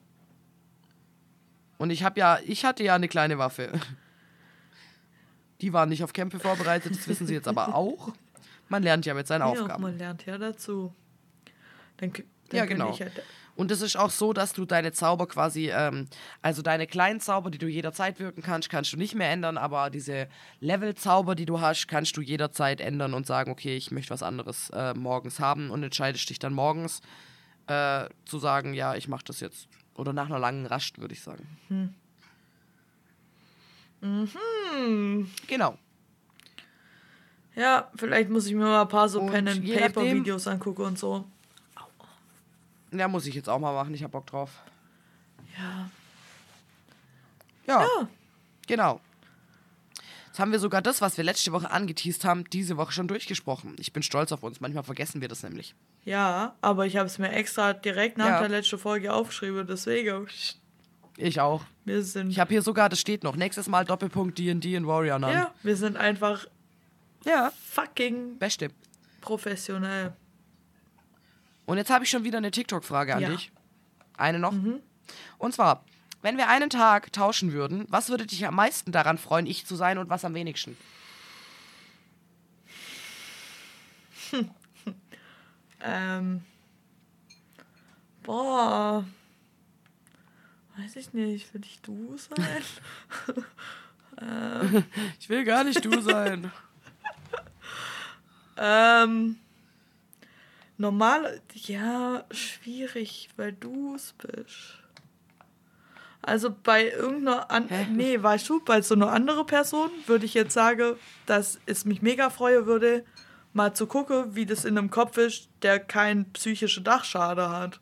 Und 1.79 1.91
ich 1.91 2.03
habe 2.05 2.19
ja, 2.21 2.39
ich 2.47 2.65
hatte 2.65 2.83
ja 2.85 2.95
eine 2.95 3.09
kleine 3.09 3.39
Waffe. 3.39 3.73
Die 5.61 5.73
waren 5.73 5.89
nicht 5.89 6.05
auf 6.05 6.13
Kämpfe 6.13 6.39
vorbereitet, 6.41 6.95
das 6.97 7.09
wissen 7.09 7.27
sie 7.27 7.35
jetzt 7.35 7.49
aber 7.49 7.75
auch. 7.75 8.13
Man 8.69 8.83
lernt 8.83 9.07
ja 9.07 9.15
mit 9.15 9.27
seinen 9.27 9.41
Ja, 9.43 9.47
Aufgaben. 9.47 9.83
man 9.83 9.99
lernt 9.99 10.27
ja 10.27 10.39
dazu. 10.39 10.95
Dann, 11.99 12.13
dann 12.13 12.25
Ja, 12.53 12.65
genau. 12.65 12.99
Halt, 12.99 13.23
Und 13.57 13.71
es 13.71 13.81
ist 13.83 13.97
auch 13.97 14.11
so, 14.11 14.33
dass 14.33 14.53
du 14.53 14.65
deine 14.65 14.93
Zauber 14.93 15.29
quasi, 15.29 15.71
ähm, 15.71 16.09
also 16.43 16.61
deine 16.63 16.87
kleinen 16.87 17.21
Zauber, 17.21 17.51
die 17.51 17.59
du 17.59 17.69
jederzeit 17.69 18.19
wirken 18.19 18.43
kannst, 18.43 18.69
kannst 18.69 18.93
du 18.93 18.97
nicht 18.97 19.15
mehr 19.15 19.31
ändern, 19.31 19.59
aber 19.59 19.91
diese 19.91 20.29
Level-Zauber, 20.61 21.35
die 21.35 21.47
du 21.47 21.61
hast, 21.61 21.87
kannst 21.87 22.17
du 22.17 22.21
jederzeit 22.21 22.81
ändern 22.81 23.15
und 23.15 23.27
sagen, 23.27 23.51
okay, 23.53 23.77
ich 23.77 23.91
möchte 23.91 24.11
was 24.11 24.23
anderes 24.23 24.71
äh, 24.71 24.93
morgens 24.95 25.39
haben 25.41 25.71
und 25.71 25.83
entscheidest 25.83 26.29
dich 26.31 26.39
dann 26.39 26.53
morgens 26.53 27.01
äh, 27.69 28.07
zu 28.25 28.39
sagen, 28.39 28.75
ja, 28.75 28.97
ich 28.97 29.09
mache 29.09 29.25
das 29.25 29.41
jetzt. 29.41 29.69
Oder 29.97 30.13
nach 30.13 30.27
einer 30.27 30.39
langen 30.39 30.67
Rast, 30.67 30.99
würde 31.01 31.15
ich 31.15 31.21
sagen. 31.23 31.47
Hm. 31.69 31.95
Genau. 35.47 35.79
Ja, 37.55 37.89
vielleicht 37.97 38.29
muss 38.31 38.47
ich 38.47 38.55
mir 38.55 38.65
mal 38.65 38.83
ein 38.83 38.89
paar 38.89 39.09
so 39.09 39.21
Und 39.21 39.31
Pen 39.31 39.49
and 39.49 39.63
je 39.65 39.75
Paper 39.79 40.01
nachdem- 40.03 40.19
Videos 40.19 40.47
angucken 40.47 40.83
und 40.83 40.99
so. 40.99 41.25
Ja, 42.93 43.09
muss 43.09 43.27
ich 43.27 43.35
jetzt 43.35 43.49
auch 43.49 43.59
mal 43.59 43.73
machen, 43.73 43.93
ich 43.95 44.03
habe 44.03 44.13
Bock 44.13 44.27
drauf. 44.27 44.51
Ja. 45.59 45.91
Ja, 47.67 47.81
Ja. 47.83 48.09
genau. 48.67 49.01
Jetzt 50.35 50.41
haben 50.41 50.51
wir 50.51 50.59
sogar 50.59 50.83
das, 50.83 51.01
was 51.01 51.17
wir 51.17 51.23
letzte 51.23 51.53
Woche 51.53 51.71
angeteased 51.71 52.25
haben, 52.25 52.43
diese 52.51 52.77
Woche 52.77 52.91
schon 52.91 53.07
durchgesprochen. 53.07 53.77
Ich 53.79 53.93
bin 53.93 54.03
stolz 54.03 54.33
auf 54.33 54.43
uns. 54.43 54.61
Manchmal 54.61 54.83
vergessen 54.83 55.21
wir 55.21 55.29
das 55.29 55.45
nämlich. 55.45 55.77
Ja, 56.05 56.57
aber 56.61 56.87
ich 56.87 56.97
habe 56.97 57.07
es 57.07 57.19
mir 57.21 57.31
extra 57.31 57.73
direkt 57.73 58.19
nach 58.19 58.27
Ja. 58.27 58.41
der 58.41 58.49
letzten 58.49 58.77
Folge 58.81 59.13
aufgeschrieben, 59.13 59.65
deswegen. 59.65 60.27
Ich 61.17 61.39
auch. 61.41 61.63
Wir 61.85 62.03
sind. 62.03 62.31
Ich 62.31 62.41
habe 62.41 62.51
hier 62.51 62.63
sogar, 62.63 62.89
das 62.89 62.99
steht 62.99 63.23
noch, 63.23 63.37
nächstes 63.37 63.69
Mal 63.69 63.85
Doppelpunkt 63.85 64.37
D&D 64.37 64.75
in 64.75 64.89
Warrior 64.89 65.21
Nun. 65.21 65.31
ja, 65.31 65.55
wir 65.63 65.77
sind 65.77 65.97
einfach 65.97 66.45
ja. 67.25 67.53
fucking 67.71 68.37
Beste. 68.37 68.71
professionell. 69.21 70.15
Und 71.65 71.77
jetzt 71.77 71.91
habe 71.91 72.03
ich 72.03 72.11
schon 72.11 72.25
wieder 72.25 72.39
eine 72.39 72.51
TikTok-Frage 72.51 73.15
an 73.15 73.23
Ja. 73.23 73.29
dich. 73.29 73.53
Eine 74.17 74.41
noch. 74.41 74.53
Und 75.39 75.55
zwar, 75.55 75.85
wenn 76.25 76.39
wir 76.39 76.49
einen 76.49 76.71
Tag 76.71 77.13
tauschen 77.13 77.53
würden, 77.53 77.85
was 77.91 78.09
würde 78.09 78.25
dich 78.25 78.47
am 78.47 78.55
meisten 78.55 78.93
daran 78.93 79.19
freuen, 79.19 79.45
ich 79.45 79.67
zu 79.67 79.77
sein 79.77 79.99
und 79.99 80.09
was 80.09 80.25
am 80.25 80.33
wenigsten? 80.35 80.77
Ähm. 85.87 86.43
Boah. 88.23 89.05
Weiß 90.79 90.97
ich 90.97 91.13
nicht. 91.13 91.53
Will 91.53 91.61
ich 91.63 91.83
du 91.83 92.17
sein? 92.17 92.63
Ich 95.19 95.29
will 95.29 95.45
gar 95.45 95.65
nicht 95.65 95.85
du 95.85 96.01
sein. 96.01 96.51
ähm. 98.57 99.37
Normal. 100.79 101.43
Ja, 101.53 102.25
schwierig, 102.31 103.29
weil 103.37 103.53
du 103.53 103.97
es 103.97 104.15
bist. 104.15 104.84
Also 106.27 106.55
bei 106.63 106.91
irgendeiner 106.91 107.51
an 107.51 107.69
Hä? 107.69 107.87
nee, 107.91 108.23
weißt 108.23 108.49
du, 108.49 108.61
bei 108.65 108.81
so 108.81 108.95
einer 108.95 109.13
anderen 109.13 109.45
Person 109.47 109.91
würde 110.07 110.25
ich 110.25 110.35
jetzt 110.35 110.55
sagen, 110.55 110.95
dass 111.27 111.59
es 111.67 111.85
mich 111.85 112.01
mega 112.03 112.31
freuen 112.31 112.67
würde, 112.67 113.05
mal 113.53 113.75
zu 113.75 113.87
gucken, 113.87 114.35
wie 114.35 114.47
das 114.47 114.65
in 114.65 114.79
einem 114.79 114.91
Kopf 114.91 115.17
ist, 115.19 115.49
der 115.63 115.79
keinen 115.79 116.33
psychischen 116.33 116.83
Dachschaden 116.83 117.49
hat. 117.51 117.81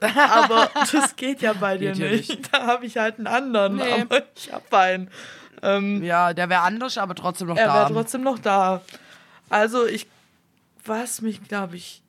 Aber 0.00 0.70
das 0.92 1.16
geht 1.16 1.40
ja 1.42 1.52
bei 1.54 1.78
dir 1.78 1.92
ja 1.92 2.10
nicht. 2.10 2.52
Da 2.52 2.66
habe 2.66 2.86
ich 2.86 2.96
halt 2.96 3.18
einen 3.18 3.26
anderen, 3.26 3.76
Nee. 3.76 4.02
aber 4.02 4.22
ich 4.34 4.52
habe 4.52 4.78
einen. 4.78 5.10
Ähm, 5.62 6.02
Ja, 6.02 6.34
der 6.34 6.48
wäre 6.50 6.60
anders, 6.62 6.98
aber 6.98 7.14
trotzdem 7.14 7.48
noch 7.48 7.56
er 7.56 7.66
da. 7.66 7.74
wäre 7.74 7.92
trotzdem 7.92 8.22
noch 8.22 8.38
da. 8.38 8.82
Also 9.48 9.86
ich, 9.86 10.06
was 10.84 11.22
mich, 11.22 11.42
glaube 11.48 11.76
ich, 11.76 12.02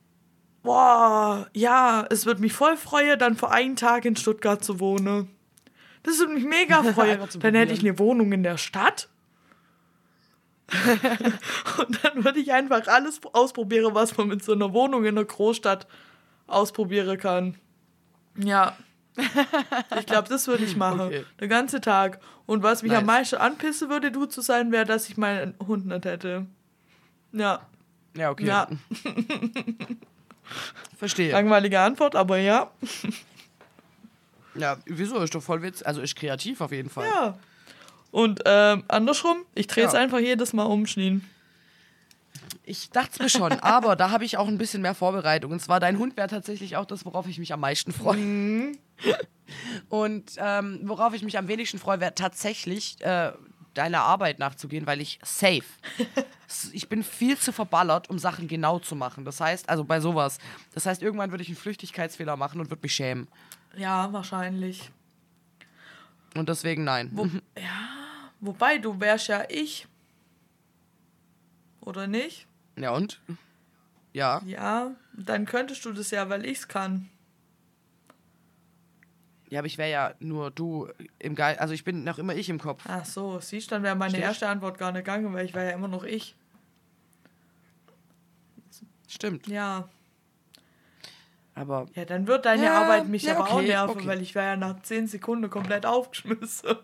boah, 0.68 1.48
ja, 1.54 2.06
es 2.10 2.26
würde 2.26 2.42
mich 2.42 2.52
voll 2.52 2.76
freuen, 2.76 3.18
dann 3.18 3.36
für 3.36 3.50
einen 3.50 3.74
Tag 3.74 4.04
in 4.04 4.16
Stuttgart 4.16 4.62
zu 4.62 4.80
wohnen. 4.80 5.30
Das 6.02 6.18
würde 6.18 6.34
mich 6.34 6.44
mega 6.44 6.82
freuen. 6.92 7.20
Dann 7.40 7.54
hätte 7.54 7.72
ich 7.72 7.80
eine 7.80 7.98
Wohnung 7.98 8.32
in 8.32 8.42
der 8.42 8.58
Stadt. 8.58 9.08
Und 11.78 12.04
dann 12.04 12.22
würde 12.22 12.40
ich 12.40 12.52
einfach 12.52 12.86
alles 12.86 13.18
ausprobieren, 13.32 13.94
was 13.94 14.14
man 14.18 14.28
mit 14.28 14.44
so 14.44 14.52
einer 14.52 14.74
Wohnung 14.74 15.06
in 15.06 15.16
einer 15.16 15.24
Großstadt 15.24 15.86
ausprobieren 16.46 17.18
kann. 17.18 17.54
Ja. 18.36 18.76
Ich 19.98 20.04
glaube, 20.04 20.28
das 20.28 20.46
würde 20.48 20.64
ich 20.64 20.76
machen. 20.76 21.00
Okay. 21.00 21.24
Den 21.40 21.48
ganzen 21.48 21.80
Tag. 21.80 22.20
Und 22.44 22.62
was 22.62 22.82
mich 22.82 22.92
Nice. 22.92 23.00
am 23.00 23.06
meisten 23.06 23.36
anpissen 23.36 23.88
würde, 23.88 24.12
du 24.12 24.26
zu 24.26 24.42
sein, 24.42 24.70
wäre, 24.70 24.84
dass 24.84 25.08
ich 25.08 25.16
meinen 25.16 25.54
Hund 25.66 25.86
nicht 25.86 26.04
hätte. 26.04 26.44
Ja. 27.32 27.62
ja, 28.14 28.30
okay. 28.30 28.44
Ja. 28.44 28.68
Verstehe. 30.96 31.32
Langweilige 31.32 31.80
Antwort, 31.80 32.16
aber 32.16 32.38
ja. 32.38 32.70
Ja, 34.54 34.78
wieso? 34.86 35.18
Ist 35.18 35.34
doch 35.34 35.42
voll 35.42 35.62
Witz. 35.62 35.82
Also 35.82 36.00
ist 36.00 36.16
kreativ 36.16 36.60
auf 36.60 36.72
jeden 36.72 36.90
Fall. 36.90 37.06
Ja. 37.06 37.38
Und 38.10 38.40
ähm, 38.46 38.84
andersrum, 38.88 39.38
ich 39.54 39.66
drehe 39.66 39.86
es 39.86 39.92
Ja. 39.92 40.00
einfach 40.00 40.18
jedes 40.18 40.52
Mal 40.52 40.64
um, 40.64 40.86
Schneen. 40.86 41.28
Ich 42.64 42.90
dachte 42.90 43.10
es 43.14 43.18
mir 43.20 43.28
schon, 43.28 43.52
aber 43.60 43.96
da 43.96 44.10
habe 44.10 44.24
ich 44.24 44.36
auch 44.36 44.48
ein 44.48 44.58
bisschen 44.58 44.82
mehr 44.82 44.94
Vorbereitung. 44.94 45.52
Und 45.52 45.60
zwar, 45.60 45.80
dein 45.80 45.98
Hund 45.98 46.16
wäre 46.16 46.28
tatsächlich 46.28 46.76
auch 46.76 46.84
das, 46.86 47.04
worauf 47.04 47.26
ich 47.28 47.38
mich 47.38 47.52
am 47.52 47.60
meisten 47.60 47.92
freue. 47.92 48.16
Mhm. 48.16 48.78
Und 49.88 50.32
ähm, 50.38 50.80
worauf 50.82 51.14
ich 51.14 51.22
mich 51.22 51.38
am 51.38 51.48
wenigsten 51.48 51.78
freue, 51.78 52.00
wäre 52.00 52.14
tatsächlich 52.14 52.96
äh, 53.00 53.32
deiner 53.74 54.00
Arbeit 54.00 54.38
nachzugehen, 54.38 54.86
weil 54.86 55.00
ich 55.00 55.18
safe. 55.22 55.64
Ich 56.72 56.88
bin 56.88 57.02
viel 57.04 57.36
zu 57.36 57.52
verballert, 57.52 58.08
um 58.08 58.18
Sachen 58.18 58.48
genau 58.48 58.78
zu 58.78 58.96
machen. 58.96 59.26
Das 59.26 59.38
heißt, 59.38 59.68
also 59.68 59.84
bei 59.84 60.00
sowas. 60.00 60.38
Das 60.72 60.86
heißt, 60.86 61.02
irgendwann 61.02 61.30
würde 61.30 61.42
ich 61.42 61.50
einen 61.50 61.58
Flüchtigkeitsfehler 61.58 62.38
machen 62.38 62.58
und 62.58 62.70
würde 62.70 62.80
mich 62.80 62.94
schämen. 62.94 63.28
Ja, 63.76 64.10
wahrscheinlich. 64.14 64.90
Und 66.34 66.48
deswegen 66.48 66.84
nein. 66.84 67.10
Wobei, 68.40 68.78
du 68.78 68.98
wärst 68.98 69.28
ja 69.28 69.44
ich. 69.50 69.86
Oder 71.82 72.06
nicht? 72.06 72.46
Ja 72.76 72.92
und? 72.92 73.20
Ja. 74.14 74.40
Ja, 74.46 74.92
dann 75.12 75.44
könntest 75.44 75.84
du 75.84 75.92
das 75.92 76.10
ja, 76.10 76.30
weil 76.30 76.46
ich 76.46 76.58
es 76.58 76.68
kann. 76.68 77.10
Ja, 79.50 79.60
aber 79.60 79.66
ich 79.66 79.78
wäre 79.78 79.90
ja 79.90 80.14
nur 80.20 80.50
du 80.50 80.88
im 81.18 81.34
Geist. 81.34 81.58
Also 81.60 81.72
ich 81.74 81.82
bin 81.84 82.04
noch 82.04 82.18
immer 82.18 82.34
ich 82.34 82.48
im 82.50 82.58
Kopf. 82.58 82.82
Ach 82.86 83.04
so, 83.04 83.40
siehst 83.40 83.72
dann 83.72 83.82
wäre 83.82 83.96
meine 83.96 84.10
Stimmt. 84.10 84.24
erste 84.24 84.48
Antwort 84.48 84.76
gar 84.78 84.92
nicht 84.92 85.04
gegangen, 85.06 85.32
weil 85.32 85.46
ich 85.46 85.54
wäre 85.54 85.68
ja 85.70 85.72
immer 85.74 85.88
noch 85.88 86.04
ich. 86.04 86.34
Stimmt. 89.08 89.46
Ja. 89.48 89.88
Aber 91.54 91.86
Ja, 91.94 92.04
dann 92.04 92.26
wird 92.26 92.44
deine 92.44 92.64
Ja, 92.66 92.82
Arbeit 92.82 93.08
mich 93.08 93.22
ja, 93.22 93.36
aber 93.36 93.48
auch 93.50 93.54
okay, 93.56 93.68
nerven, 93.68 93.90
okay. 93.96 94.06
weil 94.06 94.22
ich 94.22 94.34
wäre 94.34 94.46
ja 94.46 94.56
nach 94.56 94.80
10 94.82 95.08
Sekunden 95.08 95.50
komplett 95.50 95.86
aufgeschmissen. 95.86 96.76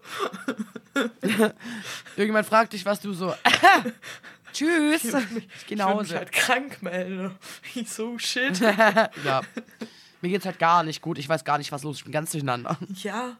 irgendjemand 2.16 2.46
fragt 2.46 2.72
dich, 2.72 2.84
was 2.84 2.98
du 3.00 3.12
so. 3.12 3.34
Tschüss. 4.52 5.04
Ich 5.04 5.10
gehe 5.12 5.42
Ich 5.68 5.76
nach 5.76 5.88
mich 5.88 5.96
Hause. 5.96 6.16
halt 6.16 6.32
krank 6.32 6.82
melden. 6.82 7.32
So, 7.86 8.18
shit. 8.18 8.58
ja. 8.60 9.42
Mir 10.24 10.30
geht's 10.30 10.46
halt 10.46 10.58
gar 10.58 10.82
nicht 10.82 11.02
gut. 11.02 11.18
Ich 11.18 11.28
weiß 11.28 11.44
gar 11.44 11.58
nicht, 11.58 11.70
was 11.70 11.82
los 11.82 11.96
ist. 11.96 11.98
Ich 12.00 12.04
bin 12.04 12.12
ganz 12.12 12.30
durcheinander. 12.32 12.78
Ja, 13.02 13.36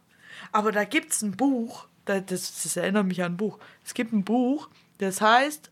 aber 0.52 0.70
da 0.70 0.84
gibt's 0.84 1.22
ein 1.22 1.32
Buch, 1.32 1.86
da- 2.04 2.20
das, 2.20 2.62
das 2.62 2.76
erinnert 2.76 3.06
mich 3.06 3.22
an 3.22 3.32
ein 3.32 3.36
Buch. 3.38 3.58
Es 3.84 3.94
gibt 3.94 4.12
ein 4.12 4.22
Buch, 4.24 4.68
das 4.98 5.20
heißt, 5.22 5.70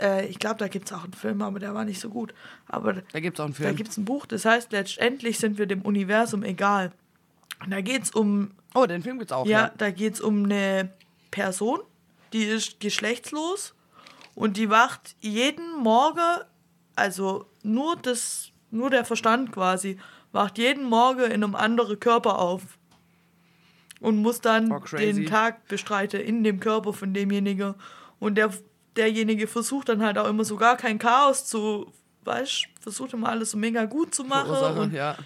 äh, 0.00 0.26
ich 0.26 0.38
glaube, 0.38 0.56
da 0.58 0.68
gibt's 0.68 0.92
auch 0.92 1.04
einen 1.04 1.14
Film, 1.14 1.40
aber 1.40 1.58
der 1.60 1.72
war 1.74 1.84
nicht 1.86 1.98
so 2.00 2.10
gut. 2.10 2.34
Aber 2.66 2.92
Da 3.12 3.20
gibt's 3.20 3.40
auch 3.40 3.44
einen 3.46 3.54
da 3.54 3.58
Film. 3.62 3.76
gibt's 3.76 3.96
ein 3.96 4.04
Buch, 4.04 4.26
das 4.26 4.44
heißt, 4.44 4.70
letztendlich 4.72 5.38
sind 5.38 5.56
wir 5.58 5.64
dem 5.66 5.80
Universum 5.82 6.42
egal. 6.42 6.92
Und 7.64 7.70
da 7.70 7.80
geht's 7.80 8.10
um, 8.10 8.50
Oh, 8.74 8.84
den 8.86 9.02
Film 9.02 9.18
gibt's 9.18 9.32
auch. 9.32 9.46
ja, 9.46 9.62
Ja. 9.62 9.72
da 9.78 9.90
geht's 9.90 10.20
um 10.20 10.44
eine 10.44 10.90
Person, 11.30 11.80
die 12.34 12.44
ist 12.44 12.80
geschlechtslos 12.80 13.74
und 14.34 14.56
die 14.58 14.68
wacht 14.70 15.16
jeden 15.20 15.78
Morgen, 15.78 16.42
also 16.96 17.46
nur 17.62 17.96
das, 17.96 18.50
nur 18.70 18.90
der 18.90 19.04
Verstand 19.04 19.52
quasi, 19.52 19.98
wacht 20.32 20.58
jeden 20.58 20.84
Morgen 20.84 21.24
in 21.24 21.44
einem 21.44 21.54
anderen 21.54 21.98
Körper 21.98 22.38
auf 22.38 22.62
und 24.00 24.16
muss 24.16 24.40
dann 24.40 24.72
Oh, 24.72 24.80
den 24.96 25.26
Tag 25.26 25.68
bestreiten 25.68 26.20
in 26.20 26.42
dem 26.42 26.60
Körper 26.60 26.92
von 26.92 27.12
demjenigen. 27.12 27.74
Und 28.18 28.36
der, 28.36 28.50
derjenige 28.96 29.46
versucht 29.46 29.88
dann 29.88 30.02
halt 30.02 30.18
auch 30.18 30.28
immer 30.28 30.44
so 30.44 30.56
gar 30.56 30.76
kein 30.76 30.98
Chaos 30.98 31.46
zu, 31.46 31.92
weißt, 32.24 32.66
versucht 32.80 33.12
immer 33.12 33.28
alles 33.28 33.52
so 33.52 33.58
mega 33.58 33.84
gut 33.84 34.14
zu 34.14 34.24
machen 34.24 34.78
und 34.78 34.92
ja. 34.94 35.16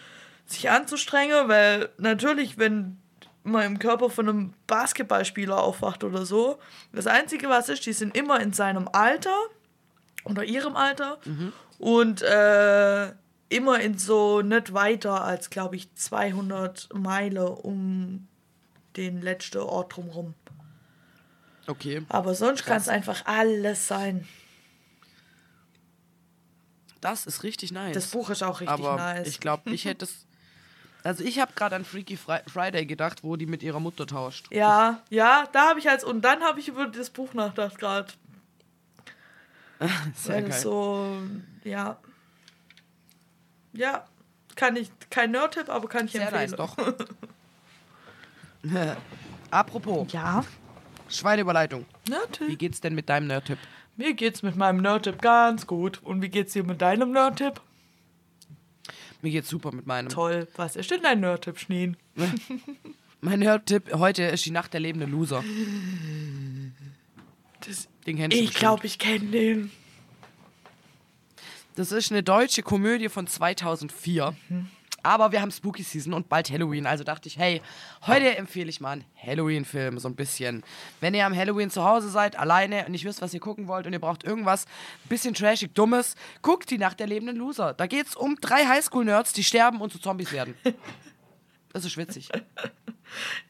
sich 0.47 0.71
anzustrengen, 0.71 1.49
weil 1.49 1.91
natürlich, 1.99 2.59
wenn 2.59 2.99
man 3.45 3.65
im 3.65 3.79
Körper 3.79 4.11
von 4.11 4.29
einem 4.29 4.55
Basketballspieler 4.67 5.63
aufwacht 5.63 6.03
oder 6.03 6.25
so, 6.25 6.59
das 6.93 7.07
Einzige, 7.07 7.49
was 7.49 7.69
ist, 7.69 7.87
die 7.87 7.93
sind 7.93 8.17
immer 8.17 8.41
in 8.41 8.53
seinem 8.53 8.89
Alter 8.93 9.37
oder 10.25 10.45
ihrem 10.45 10.77
Alter 10.77 11.19
und 11.79 12.23
äh, 12.23 13.13
immer 13.55 13.81
in 13.81 13.97
so 13.99 14.43
nicht 14.43 14.73
weiter 14.75 15.23
als, 15.25 15.51
glaube 15.51 15.77
ich, 15.77 15.95
200 15.95 16.89
Meilen 16.95 17.47
um 17.49 18.29
den 18.97 19.23
letzten 19.23 19.59
Ort 19.59 19.97
drumherum. 19.97 20.35
Okay. 21.67 22.03
Aber 22.09 22.35
sonst 22.35 22.67
kann 22.67 22.77
es 22.77 22.89
einfach 22.89 23.25
alles 23.27 23.89
sein. 23.89 24.27
Das 27.01 27.27
ist 27.27 27.43
richtig 27.43 27.73
nice. 27.73 27.95
Das 27.95 28.09
Buch 28.09 28.31
ist 28.31 28.43
auch 28.43 28.61
richtig 28.61 28.73
Aber 28.73 28.97
nice. 28.97 29.29
ich 29.29 29.41
glaube, 29.41 29.71
ich 29.71 29.85
hätte 29.85 30.05
es. 30.05 30.27
Also 31.03 31.23
ich 31.23 31.39
habe 31.39 31.53
gerade 31.55 31.77
an 31.77 31.85
Freaky 31.85 32.17
Fri 32.17 32.39
Friday 32.47 32.87
gedacht, 32.87 33.23
wo 33.23 33.37
die 33.37 33.45
mit 33.47 33.63
ihrer 33.63 33.79
Mutter 33.81 34.07
tauscht. 34.07 34.47
Ja, 34.51 35.03
ja, 35.11 35.47
da 35.53 35.69
habe 35.69 35.79
ich 35.79 35.89
als 35.89 36.03
und 36.03 36.23
dann 36.23 36.43
habe 36.43 36.61
ich 36.61 36.69
über 36.69 36.87
das 36.87 37.11
Buch 37.11 37.35
nachgedacht 37.35 37.79
gerade. 37.79 38.13
Sehr 40.15 40.37
Weil 40.37 40.49
geil. 40.49 40.61
so, 40.61 41.19
ja. 41.65 41.99
Ja, 43.75 44.07
kann 44.57 44.77
ich, 44.77 44.89
kein 45.11 45.33
Nerd-Tipp, 45.33 45.69
aber 45.69 45.89
kann 45.89 46.07
ich 46.07 46.13
Sehr 46.13 46.23
empfehlen. 46.23 46.51
nice, 46.51 46.57
doch. 46.57 46.77
Apropos, 49.51 50.11
Ja, 50.13 50.45
Schweineüberleitung. 51.09 51.85
Wie 52.05 52.11
Nerd-Tipp. 52.11 52.59
geht's 52.59 52.81
denn 52.81 52.95
mit 52.95 53.09
deinem 53.09 53.27
Nerd-Tipp? 53.27 53.59
Mir 53.97 54.15
geht's 54.15 54.43
mit 54.43 54.57
meinem 54.57 54.81
Nerd-Tipp 54.81 55.21
ganz 55.21 55.67
gut. 55.67 56.01
Und 56.03 56.23
wie 56.23 56.29
geht's 56.29 56.53
dir 56.55 56.65
mit 56.65 56.81
deinem 56.83 57.13
Nerd-Tipp? 57.13 57.61
Mir 59.23 59.31
geht's 59.31 59.49
super 59.49 59.71
mit 59.73 59.87
meinem. 59.87 60.09
Toll. 60.09 60.49
Was 60.57 60.77
ist 60.77 60.91
denn 60.91 61.03
dein 61.03 61.21
Nerd-Tipp, 61.21 61.59
Schneen? 61.59 61.97
Mein 63.21 63.39
Nerd-Tipp 63.41 63.93
heute 63.95 64.25
ist 64.25 64.45
die 64.47 64.51
Nacht 64.51 64.73
der 64.73 64.81
lebenden 64.81 65.11
Loser. 65.13 65.45
Das, 67.67 67.89
Den 68.07 68.17
kennst 68.17 68.37
du 68.37 68.43
ich 68.43 68.53
glaube, 68.55 68.87
ich 68.87 68.99
kenne 68.99 69.27
den. 69.31 69.71
Das 71.77 71.91
ist 71.93 72.13
eine 72.13 72.23
deutsche 72.23 72.63
Komödie 72.63 73.09
von 73.09 73.27
2004. 73.27 74.35
Aber 75.03 75.33
wir 75.33 75.43
haben 75.43 75.51
Spooky 75.51 75.83
Season 75.83 76.15
und 76.15 76.29
bald 76.29 76.51
Halloween. 76.51 76.87
Also 76.87 77.05
dachte 77.05 77.29
ich, 77.29 77.37
hey, 77.37 77.61
heute 78.07 78.37
empfehle 78.37 78.71
ich 78.71 78.81
mal 78.81 78.93
einen 78.93 79.05
Halloween-Film 79.23 79.99
so 79.99 80.09
ein 80.09 80.15
bisschen. 80.17 80.63
Wenn 81.01 81.13
ihr 81.15 81.27
am 81.27 81.37
Halloween 81.37 81.69
zu 81.69 81.85
Hause 81.85 82.09
seid, 82.09 82.39
alleine 82.39 82.87
und 82.87 82.93
nicht 82.93 83.05
wisst, 83.05 83.21
was 83.21 83.35
ihr 83.35 83.41
gucken 83.41 83.67
wollt 83.67 83.87
und 83.87 83.93
ihr 83.93 83.99
braucht 83.99 84.25
irgendwas 84.25 84.65
ein 84.65 85.09
bisschen 85.09 85.35
trashig, 85.35 85.75
dummes, 85.75 86.15
guckt 86.41 86.71
die 86.71 86.79
Nacht 86.79 87.01
der 87.01 87.07
lebenden 87.07 87.37
Loser. 87.37 87.75
Da 87.75 87.87
geht's 87.87 88.17
um 88.17 88.37
drei 88.41 88.65
Highschool-Nerds, 88.65 89.35
die 89.35 89.45
sterben 89.45 89.81
und 89.83 89.93
zu 89.93 89.99
Zombies 89.99 90.33
werden. 90.33 90.55
Das 91.73 91.85
ist 91.85 91.97
witzig. 91.97 92.29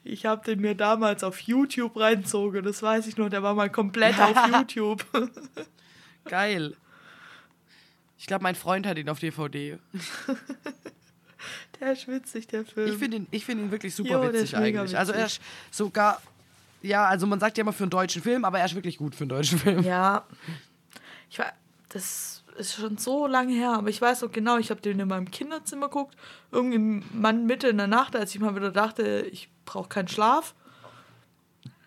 Ich 0.03 0.25
habe 0.25 0.43
den 0.43 0.59
mir 0.59 0.75
damals 0.75 1.23
auf 1.23 1.39
YouTube 1.39 1.95
reinzogen. 1.97 2.63
Das 2.63 2.81
weiß 2.83 3.07
ich 3.07 3.17
noch. 3.17 3.29
Der 3.29 3.43
war 3.43 3.53
mal 3.53 3.69
komplett 3.69 4.19
auf 4.19 4.35
YouTube. 4.51 5.05
Geil. 6.25 6.75
Ich 8.25 8.27
glaube, 8.27 8.41
mein 8.41 8.55
Freund 8.55 8.87
hat 8.87 8.97
ihn 8.97 9.07
auf 9.07 9.19
DVD. 9.19 9.77
Der 11.79 11.91
ist 11.91 12.07
witzig, 12.07 12.47
der 12.47 12.65
Film. 12.65 12.91
Ich 12.91 12.97
finde 12.97 13.17
ihn, 13.17 13.27
ich 13.29 13.45
find 13.45 13.61
ihn 13.61 13.69
wirklich 13.69 13.93
super 13.93 14.13
Jo, 14.13 14.33
witzig 14.33 14.57
eigentlich. 14.57 14.97
Also 14.97 15.11
er 15.11 15.25
witzig. 15.25 15.41
ist 15.69 15.77
sogar, 15.77 16.19
ja, 16.81 17.05
also 17.05 17.27
man 17.27 17.39
sagt 17.39 17.55
ja 17.55 17.61
immer 17.61 17.71
für 17.71 17.83
einen 17.83 17.91
deutschen 17.91 18.23
Film, 18.23 18.43
aber 18.43 18.57
er 18.57 18.65
ist 18.65 18.73
wirklich 18.73 18.97
gut 18.97 19.13
für 19.13 19.25
einen 19.25 19.29
deutschen 19.29 19.59
Film. 19.59 19.83
Ja. 19.83 20.25
Ich 21.29 21.37
war, 21.37 21.53
das 21.89 22.43
ist 22.57 22.73
schon 22.73 22.97
so 22.97 23.27
lange 23.27 23.53
her, 23.53 23.73
aber 23.73 23.89
ich 23.89 24.01
weiß 24.01 24.23
noch 24.23 24.31
genau, 24.31 24.57
ich 24.57 24.71
habe 24.71 24.81
den 24.81 24.99
in 24.99 25.07
meinem 25.07 25.29
Kinderzimmer 25.29 25.89
geguckt. 25.89 26.15
Irgendwie 26.51 27.03
Mann 27.13 27.45
Mitte 27.45 27.67
in 27.67 27.77
der 27.77 27.85
Nacht, 27.85 28.15
als 28.15 28.33
ich 28.33 28.41
mal 28.41 28.55
wieder 28.55 28.71
dachte, 28.71 29.29
ich 29.31 29.49
brauche 29.65 29.89
keinen 29.89 30.07
Schlaf. 30.07 30.55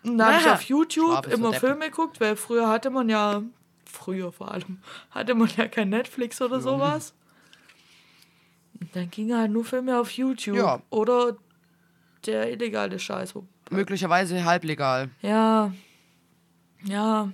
Und 0.05 0.17
dann 0.17 0.35
habe 0.35 0.41
ich 0.41 0.49
auf 0.49 0.61
YouTube 0.61 1.27
immer. 1.27 1.51
Filme 1.51 1.89
geguckt, 1.89 2.21
weil 2.21 2.37
früher 2.37 2.69
hatte 2.69 2.91
man 2.91 3.09
ja, 3.09 3.43
früher 3.89 4.31
vor 4.31 4.51
allem, 4.51 4.79
hatte 5.11 5.35
man 5.35 5.49
ja 5.57 5.67
kein 5.67 5.89
Netflix 5.89 6.41
oder 6.41 6.59
sowas. 6.61 7.13
Und 8.79 8.95
dann 8.95 9.09
ging 9.09 9.33
halt 9.35 9.51
nur 9.51 9.65
Filme 9.65 9.99
auf 9.99 10.11
YouTube. 10.11 10.55
Ja. 10.57 10.81
Oder 10.89 11.35
der 12.25 12.51
illegale 12.51 12.97
Scheiß. 12.99 13.35
wo- 13.35 13.45
Möglicherweise 13.69 14.45
halblegal. 14.45 15.09
Ja, 15.21 15.71
Ja, 16.83 17.29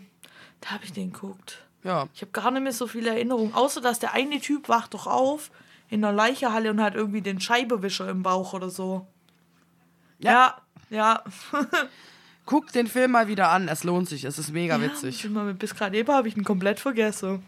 da 0.61 0.69
habe 0.71 0.83
ich 0.85 0.93
den 0.93 1.13
geguckt. 1.13 1.61
Ja. 1.83 2.07
Ich 2.15 2.21
habe 2.21 2.31
gar 2.31 2.49
nicht 2.49 2.63
mehr 2.63 2.71
so 2.73 2.87
viele 2.87 3.11
Erinnerungen, 3.11 3.53
außer 3.53 3.79
dass 3.79 3.99
der 3.99 4.13
eine 4.13 4.39
Typ 4.41 4.69
wacht 4.69 4.95
doch 4.95 5.05
auf 5.05 5.51
in 5.89 6.01
der 6.01 6.11
Leichehalle 6.11 6.71
und 6.71 6.81
hat 6.81 6.95
irgendwie 6.95 7.21
den 7.21 7.39
Scheibewischer 7.39 8.09
im 8.09 8.23
Bauch 8.23 8.53
oder 8.53 8.71
so. 8.71 9.05
Ja, 10.17 10.57
ja. 10.89 11.23
Guck 12.45 12.71
den 12.71 12.87
Film 12.87 13.11
mal 13.11 13.27
wieder 13.27 13.49
an, 13.49 13.67
es 13.67 13.83
lohnt 13.83 14.07
sich, 14.07 14.23
es 14.23 14.37
ist 14.37 14.51
mega 14.51 14.79
witzig. 14.79 15.23
Ja, 15.23 15.29
mal, 15.29 15.53
bis 15.53 15.73
gerade 15.73 15.97
eben 15.97 16.11
habe 16.13 16.27
ich 16.27 16.37
ihn 16.37 16.43
komplett 16.43 16.79
vergessen. 16.79 17.43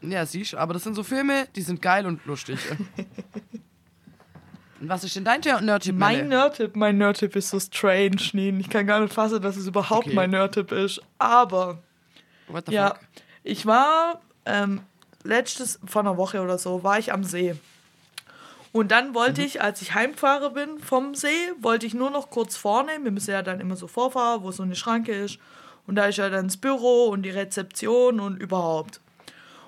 Ja, 0.00 0.24
siehst 0.24 0.52
du, 0.54 0.58
aber 0.58 0.74
das 0.74 0.84
sind 0.84 0.94
so 0.94 1.02
Filme, 1.02 1.46
die 1.56 1.62
sind 1.62 1.82
geil 1.82 2.06
und 2.06 2.24
lustig. 2.24 2.58
und 4.80 4.88
was 4.88 5.02
ist 5.04 5.16
denn 5.16 5.24
dein 5.24 5.40
Nerdtipp, 5.40 5.96
Mein? 5.96 6.28
Nerdtipp, 6.28 6.76
mein 6.76 6.98
Nerdtipp 6.98 7.34
ist 7.36 7.50
so 7.50 7.58
strange, 7.58 8.16
Nien. 8.32 8.60
Ich 8.60 8.70
kann 8.70 8.86
gar 8.86 9.00
nicht 9.00 9.12
fassen, 9.12 9.42
dass 9.42 9.56
es 9.56 9.66
überhaupt 9.66 10.06
Okay. 10.06 10.14
mein 10.14 10.30
Nerdtipp 10.30 10.70
ist. 10.72 11.00
Aber 11.18 11.82
What 12.46 12.66
the 12.68 12.74
Ja, 12.74 12.90
fuck? 12.90 13.00
ich 13.42 13.66
war 13.66 14.20
ähm, 14.46 14.80
letztes, 15.24 15.80
vor 15.84 16.02
einer 16.02 16.16
Woche 16.16 16.40
oder 16.40 16.58
so, 16.58 16.82
war 16.84 16.98
ich 16.98 17.12
am 17.12 17.24
See. 17.24 17.56
Und 18.78 18.92
dann 18.92 19.12
wollte 19.12 19.42
ich, 19.42 19.60
als 19.60 19.82
ich 19.82 19.94
heimfahre 19.94 20.50
bin 20.52 20.78
vom 20.78 21.16
See, 21.16 21.52
wollte 21.60 21.84
ich 21.84 21.94
nur 21.94 22.10
noch 22.10 22.30
kurz 22.30 22.56
vorne, 22.56 22.92
wir 23.02 23.10
müssen 23.10 23.32
ja 23.32 23.42
dann 23.42 23.58
immer 23.58 23.74
so 23.74 23.88
vorfahren, 23.88 24.44
wo 24.44 24.52
so 24.52 24.62
eine 24.62 24.76
Schranke 24.76 25.10
ist. 25.12 25.40
Und 25.88 25.96
da 25.96 26.04
ist 26.04 26.18
ja 26.18 26.28
dann 26.30 26.46
das 26.46 26.58
Büro 26.58 27.06
und 27.08 27.22
die 27.22 27.30
Rezeption 27.30 28.20
und 28.20 28.36
überhaupt. 28.40 29.00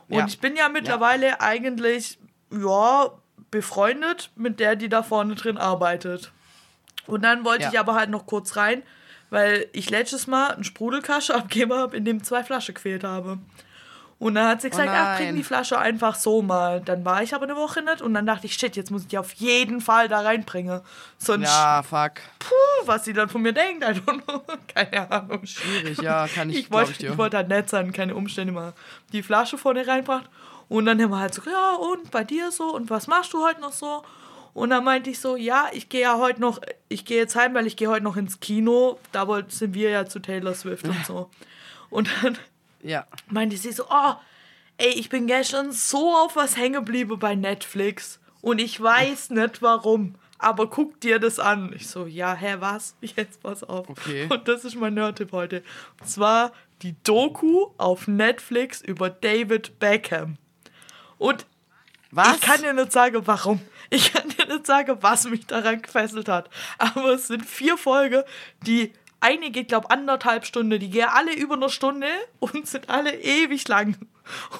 Und 0.08 0.18
Ja. 0.18 0.26
ich 0.28 0.38
bin 0.38 0.54
ja 0.54 0.68
mittlerweile 0.68 1.40
eigentlich, 1.40 2.20
ja, 2.52 3.11
befreundet 3.50 4.30
mit 4.36 4.61
der, 4.61 4.76
die 4.76 4.88
da 4.88 5.02
vorne 5.02 5.34
drin 5.34 5.58
arbeitet. 5.58 6.30
Und 7.08 7.22
dann 7.22 7.44
wollte 7.44 7.64
Ja. 7.64 7.70
ich 7.72 7.80
aber 7.80 7.94
halt 7.96 8.11
noch 8.11 8.26
kurz 8.26 8.56
rein, 8.56 8.84
weil 9.30 9.66
ich 9.72 9.90
letztes 9.90 10.28
Mal 10.28 10.52
einen 10.52 10.62
Sprudelkasche 10.62 11.34
abgegeben 11.34 11.72
habe, 11.72 11.96
in 11.96 12.04
dem 12.04 12.22
zwei 12.22 12.44
Flaschen 12.44 12.76
gefehlt 12.76 13.02
habe. 13.02 13.38
Und 14.20 14.34
dann 14.34 14.46
hat 14.48 14.60
sie 14.60 14.68
gesagt, 14.68 14.90
ach, 14.92 15.16
bring 15.16 15.34
die 15.34 15.42
Flasche 15.42 15.78
einfach 15.78 16.14
so 16.14 16.42
mal. 16.42 16.82
Dann 16.82 17.04
war 17.06 17.22
ich 17.22 17.34
aber 17.34 17.44
eine 17.44 17.56
Woche 17.56 17.80
nicht 17.80 18.02
und 18.02 18.12
dann 18.12 18.26
dachte 18.26 18.46
ich, 18.46 18.52
shit, 18.54 18.76
jetzt 18.76 18.90
muss 18.90 19.02
ich 19.02 19.08
die 19.08 19.16
auf 19.16 19.32
jeden 19.32 19.80
Fall 19.80 20.08
da 20.08 20.20
reinbringen. 20.20 20.82
Sonst, 21.16 21.46
Ja, 21.48 21.82
fuck. 21.82 22.12
puh, 22.38 22.54
was 22.84 23.06
sie 23.06 23.14
dann 23.14 23.30
von 23.30 23.40
mir 23.40 23.54
denkt, 23.54 23.82
I 23.82 23.86
don't 23.98 24.22
know. 24.24 24.42
Keine 24.74 25.10
Ahnung. 25.10 25.46
Schwierig, 25.46 26.02
ja, 26.02 26.28
kann 26.28 26.50
ich, 26.50 26.58
Ich 26.58 26.70
wollte 26.70 26.90
ich 26.92 26.98
dir. 26.98 27.12
ich 27.12 27.16
wollte 27.18 27.38
halt 27.38 27.48
nett 27.48 27.70
sein, 27.70 27.92
keine 27.92 28.14
Umstände 28.14 28.52
mal. 28.52 28.74
Die 29.12 29.22
Flasche 29.22 29.56
vorne 29.56 29.86
reinbracht. 29.86 30.28
Und 30.68 30.84
dann 30.84 31.00
haben 31.02 31.10
wir 31.10 31.18
halt 31.18 31.32
so, 31.32 31.40
ja, 31.50 31.74
und 31.76 32.10
bei 32.10 32.22
dir 32.22 32.50
so? 32.52 32.74
Und 32.74 32.90
was 32.90 33.06
machst 33.06 33.32
du 33.32 33.42
heute 33.42 33.62
noch 33.62 33.72
so? 33.72 34.02
Und 34.52 34.68
dann 34.68 34.84
meinte 34.84 35.08
ich 35.08 35.18
so, 35.18 35.34
ja, 35.36 35.68
ich 35.72 35.88
gehe 35.88 36.02
ja 36.02 36.18
heute 36.18 36.42
noch, 36.42 36.60
ich 36.90 37.06
gehe 37.06 37.16
jetzt 37.16 37.36
heim, 37.36 37.54
weil 37.54 37.66
ich 37.66 37.76
gehe 37.76 37.88
heute 37.88 38.04
noch 38.04 38.16
ins 38.18 38.38
Kino. 38.38 38.98
Da 39.12 39.26
sind 39.48 39.72
wir 39.72 39.88
ja 39.88 40.04
zu 40.04 40.18
Taylor 40.20 40.54
Swift 40.54 40.86
und 40.86 41.06
so. 41.06 41.30
Und 41.88 42.08
dann 42.22 42.36
Ja. 42.82 43.06
meinte 43.28 43.56
sie 43.56 43.72
so, 43.72 43.84
oh, 43.90 44.14
ey, 44.78 44.90
ich 44.90 45.08
bin 45.08 45.26
gestern 45.26 45.72
so 45.72 46.14
auf 46.14 46.36
was 46.36 46.56
hängen 46.56 46.84
geblieben 46.84 47.18
bei 47.18 47.34
Netflix. 47.34 48.20
Und 48.40 48.60
ich 48.60 48.80
weiß 48.80 49.30
nicht 49.30 49.62
warum. 49.62 50.14
Aber 50.38 50.70
guck 50.70 50.98
dir 51.00 51.18
das 51.18 51.38
an. 51.38 51.72
Ich 51.74 51.86
so, 51.88 52.06
ja, 52.06 52.34
hä, 52.34 52.56
was? 52.60 52.96
Jetzt 53.02 53.42
pass 53.42 53.62
auf. 53.62 53.88
Okay. 53.90 54.26
Und 54.30 54.48
das 54.48 54.64
ist 54.64 54.74
mein 54.74 54.94
Nerd-Tipp 54.94 55.32
heute. 55.32 55.62
Und 56.00 56.08
zwar 56.08 56.52
die 56.82 56.94
Doku 57.04 57.66
auf 57.76 58.08
Netflix 58.08 58.80
über 58.80 59.10
David 59.10 59.78
Beckham. 59.78 60.38
Und 61.18 61.44
Was? 62.10 62.36
ich 62.36 62.40
kann 62.40 62.62
dir 62.62 62.72
nicht 62.72 62.90
sagen, 62.90 63.20
warum. 63.26 63.60
Ich 63.90 64.12
kann 64.14 64.28
dir 64.30 64.46
nicht 64.46 64.66
sagen, 64.66 64.96
was 65.02 65.28
mich 65.28 65.46
daran 65.46 65.82
gefesselt 65.82 66.28
hat. 66.28 66.48
Aber 66.78 67.10
es 67.10 67.26
sind 67.26 67.44
vier 67.44 67.76
Folgen, 67.76 68.22
die 68.64 68.92
eine 69.20 69.50
geht, 69.50 69.68
glaube 69.68 69.90
anderthalb 69.90 70.44
Stunden. 70.46 70.78
Die 70.80 70.90
gehen 70.90 71.08
alle 71.08 71.34
über 71.34 71.54
eine 71.54 71.68
Stunde 71.68 72.06
und 72.40 72.66
sind 72.66 72.88
alle 72.88 73.14
ewig 73.20 73.66
lang. 73.68 73.96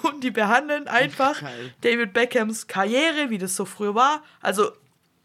Und 0.03 0.25
die 0.25 0.31
behandeln 0.31 0.89
einfach 0.89 1.41
Geil. 1.41 1.75
David 1.83 2.13
Beckhams 2.13 2.67
Karriere, 2.67 3.31
wie 3.31 3.39
das 3.39 3.55
so 3.57 3.65
früher 3.65 3.95
war. 3.95 4.23
Also, 4.41 4.73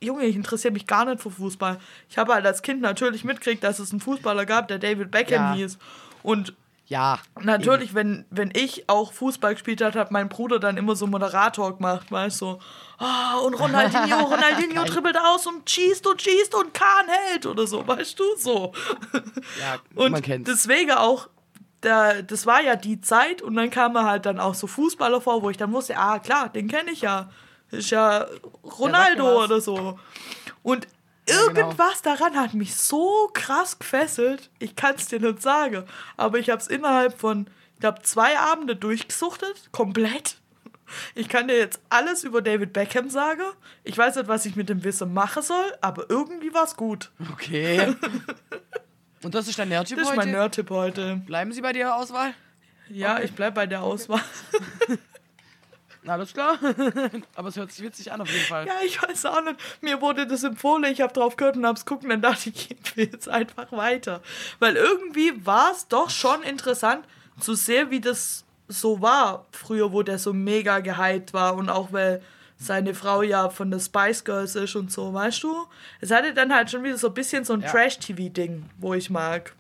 Junge, 0.02 0.26
ich 0.26 0.36
interessiere 0.36 0.74
mich 0.74 0.86
gar 0.88 1.06
nicht 1.06 1.22
für 1.22 1.32
Fußball. 1.32 1.80
Ich 2.10 2.18
habe 2.18 2.34
halt 2.34 2.46
als 2.46 2.62
Kind 2.62 2.82
natürlich 2.82 3.24
mitgekriegt, 3.24 3.64
dass 3.64 3.80
es 3.80 3.92
einen 3.92 4.02
Fußballer 4.02 4.46
gab, 4.46 4.68
der 4.68 4.78
David 4.78 5.10
Beckham 5.12 5.42
Ja. 5.42 5.54
hieß. 5.56 5.78
Und 6.22 6.54
ja. 6.88 7.20
Natürlich, 7.42 7.96
wenn, 7.96 8.26
wenn 8.30 8.52
ich 8.54 8.88
auch 8.90 9.12
Fußball 9.12 9.54
gespielt 9.54 9.82
habe, 9.82 10.00
hat 10.00 10.12
mein 10.12 10.30
Bruder 10.30 10.60
dann 10.60 10.78
immer 10.78 10.96
so 10.96 11.08
Moderator 11.08 11.76
gemacht, 11.78 12.12
weißt 12.12 12.42
du, 12.42 12.46
so, 12.46 12.60
ah, 13.00 13.38
und 13.40 13.56
Ronaldinho, 13.56 14.20
Ronaldinho 14.22 14.84
dribbelt 14.84 15.18
aus 15.18 15.48
und 15.48 15.68
schießt 15.70 16.06
und 16.06 16.22
schießt 16.22 16.54
und 16.54 16.74
Kahn 16.74 17.08
hält 17.08 17.48
oder 17.48 17.66
so, 17.66 17.86
weißt 17.88 18.20
du, 18.20 18.24
so. 18.38 18.72
Ja, 19.60 19.78
Und 19.96 20.12
man 20.12 20.22
kennt's. 20.22 20.50
deswegen 20.50 20.92
auch, 20.92 21.28
da, 21.82 22.22
das 22.22 22.46
war 22.46 22.62
ja 22.62 22.76
die 22.76 23.02
Zeit 23.02 23.42
und 23.42 23.56
dann 23.56 23.70
kamen 23.70 24.04
halt 24.04 24.26
dann 24.26 24.40
auch 24.40 24.54
so 24.56 24.68
Fußballer 24.68 25.22
vor, 25.22 25.42
wo 25.42 25.50
ich 25.50 25.58
dann 25.58 25.72
wusste, 25.72 25.98
ah 25.98 26.20
klar, 26.20 26.50
den 26.50 26.68
kenne 26.68 26.92
ich 26.92 27.02
ja. 27.02 27.30
Ist 27.72 27.90
ja 27.90 28.28
Ronaldo 28.64 29.44
oder 29.44 29.60
so. 29.60 30.00
Und 30.62 30.88
Ja, 31.28 31.48
genau. 31.48 31.62
irgendwas 31.62 32.02
daran 32.02 32.36
hat 32.36 32.54
mich 32.54 32.76
so 32.76 33.30
krass 33.34 33.80
gefesselt. 33.80 34.50
Ich 34.60 34.76
kann 34.76 34.96
es 34.96 35.08
dir 35.08 35.20
nicht 35.20 35.42
sagen. 35.42 35.84
Aber 36.18 36.38
ich 36.38 36.50
habe 36.50 36.62
es 36.62 36.68
innerhalb 36.68 37.20
von, 37.20 37.48
ich 37.74 37.80
glaube, 37.80 38.02
zwei 38.04 38.38
Abende 38.38 38.76
durchgesuchtet. 38.76 39.70
Komplett. 39.72 40.38
Ich 41.16 41.30
kann 41.30 41.48
dir 41.48 41.58
jetzt 41.58 41.80
alles 41.90 42.24
über 42.24 42.42
David 42.44 42.74
Beckham 42.74 43.10
sagen. 43.10 43.42
Ich 43.84 43.98
weiß 43.98 44.18
nicht, 44.18 44.28
was 44.28 44.46
ich 44.46 44.56
mit 44.56 44.70
dem 44.70 44.84
Wissen 44.84 45.14
machen 45.14 45.42
soll, 45.42 45.74
aber 45.82 46.10
irgendwie 46.10 46.54
war 46.54 46.66
es 46.66 46.76
gut. 46.76 47.12
Okay. 47.32 47.96
Und 49.24 49.34
das 49.34 49.48
ist 49.48 49.58
dein 49.58 49.70
Nerdtipp 49.70 49.98
Das 49.98 50.06
ist 50.06 50.12
heute? 50.12 50.20
mein 50.20 50.32
Nerd-Tipp 50.32 50.70
heute. 50.70 51.16
Bleiben 51.26 51.52
Sie 51.52 51.62
bei 51.62 51.74
der 51.74 51.96
Auswahl? 51.96 52.36
Ja, 52.90 53.20
ich 53.20 53.34
bleib 53.34 53.56
bei 53.56 53.66
der 53.66 53.82
Auswahl. 53.82 54.22
Alles 56.08 56.34
klar. 56.34 56.60
Aber 57.36 57.50
es 57.50 57.56
hört 57.56 57.72
sich 57.72 57.84
witzig 57.84 58.12
an 58.12 58.22
auf 58.22 58.30
jeden 58.30 58.46
Fall. 58.46 58.68
Ja, 58.68 58.74
ich 58.86 59.02
weiß 59.02 59.26
auch 59.26 59.42
nicht. 59.44 59.58
Mir 59.82 60.02
wurde 60.02 60.28
das 60.28 60.44
empfohlen, 60.44 60.84
ich 60.86 61.02
habe 61.02 61.14
drauf 61.14 61.36
gehört 61.36 61.56
und 61.58 61.66
hab's 61.66 61.86
gucken, 61.86 62.10
dann 62.10 62.22
dachte 62.22 62.50
ich, 62.50 62.72
ich 62.84 62.98
will 62.98 63.10
jetzt 63.12 63.28
einfach 63.30 63.72
weiter. 63.72 64.22
Weil 64.60 64.76
irgendwie 64.76 65.46
war 65.46 65.72
es 65.72 65.88
doch 65.88 66.10
schon 66.10 66.44
interessant 66.44 67.06
zu 67.40 67.54
sehen, 67.56 67.90
wie 67.92 68.02
das 68.02 68.44
so 68.68 69.02
war 69.02 69.46
früher, 69.52 69.92
wo 69.92 70.02
der 70.04 70.18
so 70.20 70.34
mega 70.34 70.80
gehypt 70.80 71.34
war 71.34 71.56
und 71.56 71.70
auch 71.70 71.92
weil 71.92 72.22
seine 72.58 72.96
Frau 72.96 73.22
ja 73.22 73.50
von 73.50 73.70
der 73.70 73.80
Spice 73.80 74.24
Girls 74.24 74.56
ist 74.56 74.76
und 74.76 74.92
so, 74.92 75.14
weißt 75.14 75.44
du? 75.44 75.68
Es 76.00 76.10
hatte 76.12 76.34
dann 76.34 76.54
halt 76.54 76.72
schon 76.72 76.84
wieder 76.84 76.98
so 76.98 77.08
ein 77.08 77.14
bisschen 77.14 77.44
so 77.44 77.54
ein 77.54 77.62
Ja. 77.62 77.70
Trash-TV-Ding, 77.70 78.64
wo 78.78 78.94
ich 78.94 79.10
mag. 79.10 79.54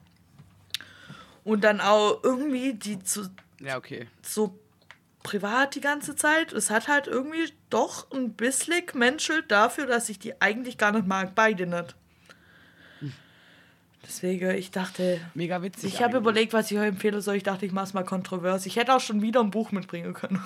Und 1.43 1.64
dann 1.64 1.82
auch 1.82 2.24
irgendwie 2.24 2.74
die 2.74 3.04
zu, 3.04 3.30
Ja, 3.60 3.78
okay. 3.78 4.08
so 4.22 4.58
privat 5.26 5.76
die 5.76 5.82
ganze 5.82 6.15
Zeit. 6.15 6.53
Es 6.53 6.69
hat 6.69 6.88
halt 6.88 7.07
irgendwie 7.07 7.51
doch 7.69 8.09
ein 8.11 8.34
bisschen 8.34 8.84
menschelt 8.93 9.51
dafür, 9.51 9.88
dass 9.88 10.07
ich 10.09 10.19
die 10.19 10.39
eigentlich 10.39 10.78
gar 10.78 10.91
nicht 10.91 11.07
mag, 11.07 11.34
beide 11.36 11.65
nicht. 11.65 11.95
Deswegen, 14.07 14.51
ich 14.51 14.69
dachte, 14.69 15.19
Mega 15.34 15.63
witzig. 15.63 15.91
ich 15.91 16.03
habe 16.03 16.17
überlegt, 16.17 16.53
was 16.53 16.69
ich 16.69 16.78
euch 16.78 16.86
empfehlen 16.86 17.21
soll. 17.21 17.38
Ich 17.38 17.43
dachte, 17.43 17.65
ich 17.65 17.71
mach's 17.71 17.95
mal 17.95 18.05
kontrovers. 18.05 18.67
Ich 18.67 18.76
hätte 18.76 18.93
auch 18.93 18.99
schon 18.99 19.23
wieder 19.23 19.39
ein 19.39 19.49
Buch 19.49 19.71
mitbringen 19.71 20.13
können. 20.13 20.45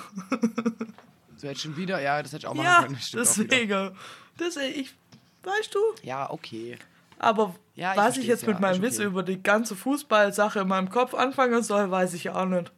So 1.36 1.46
jetzt 1.46 1.60
schon 1.60 1.76
wieder? 1.76 2.00
Ja, 2.00 2.22
das 2.22 2.32
hätte 2.32 2.40
ich 2.40 2.46
auch 2.46 2.54
machen 2.54 2.66
ja, 2.66 2.82
können. 2.82 2.98
Deswegen. 3.14 3.92
Deswegen, 4.38 4.80
ich, 4.80 4.94
weißt 5.42 5.74
du? 5.74 5.78
Ja, 6.02 6.30
okay. 6.30 6.78
Aber 7.18 7.54
Ja, 7.74 7.92
ich 7.92 7.98
was 7.98 8.16
ich 8.16 8.26
jetzt 8.26 8.42
ja, 8.42 8.48
mit 8.48 8.60
meinem 8.60 8.76
okay. 8.76 8.82
Wissen 8.82 9.06
über 9.06 9.22
die 9.22 9.42
ganze 9.42 9.76
Fußballsache 9.76 10.60
in 10.60 10.68
meinem 10.68 10.90
Kopf 10.90 11.14
anfangen 11.14 11.62
soll, 11.62 11.90
weiß 11.90 12.14
ich 12.14 12.30
auch 12.30 12.46
nicht. 12.46 12.72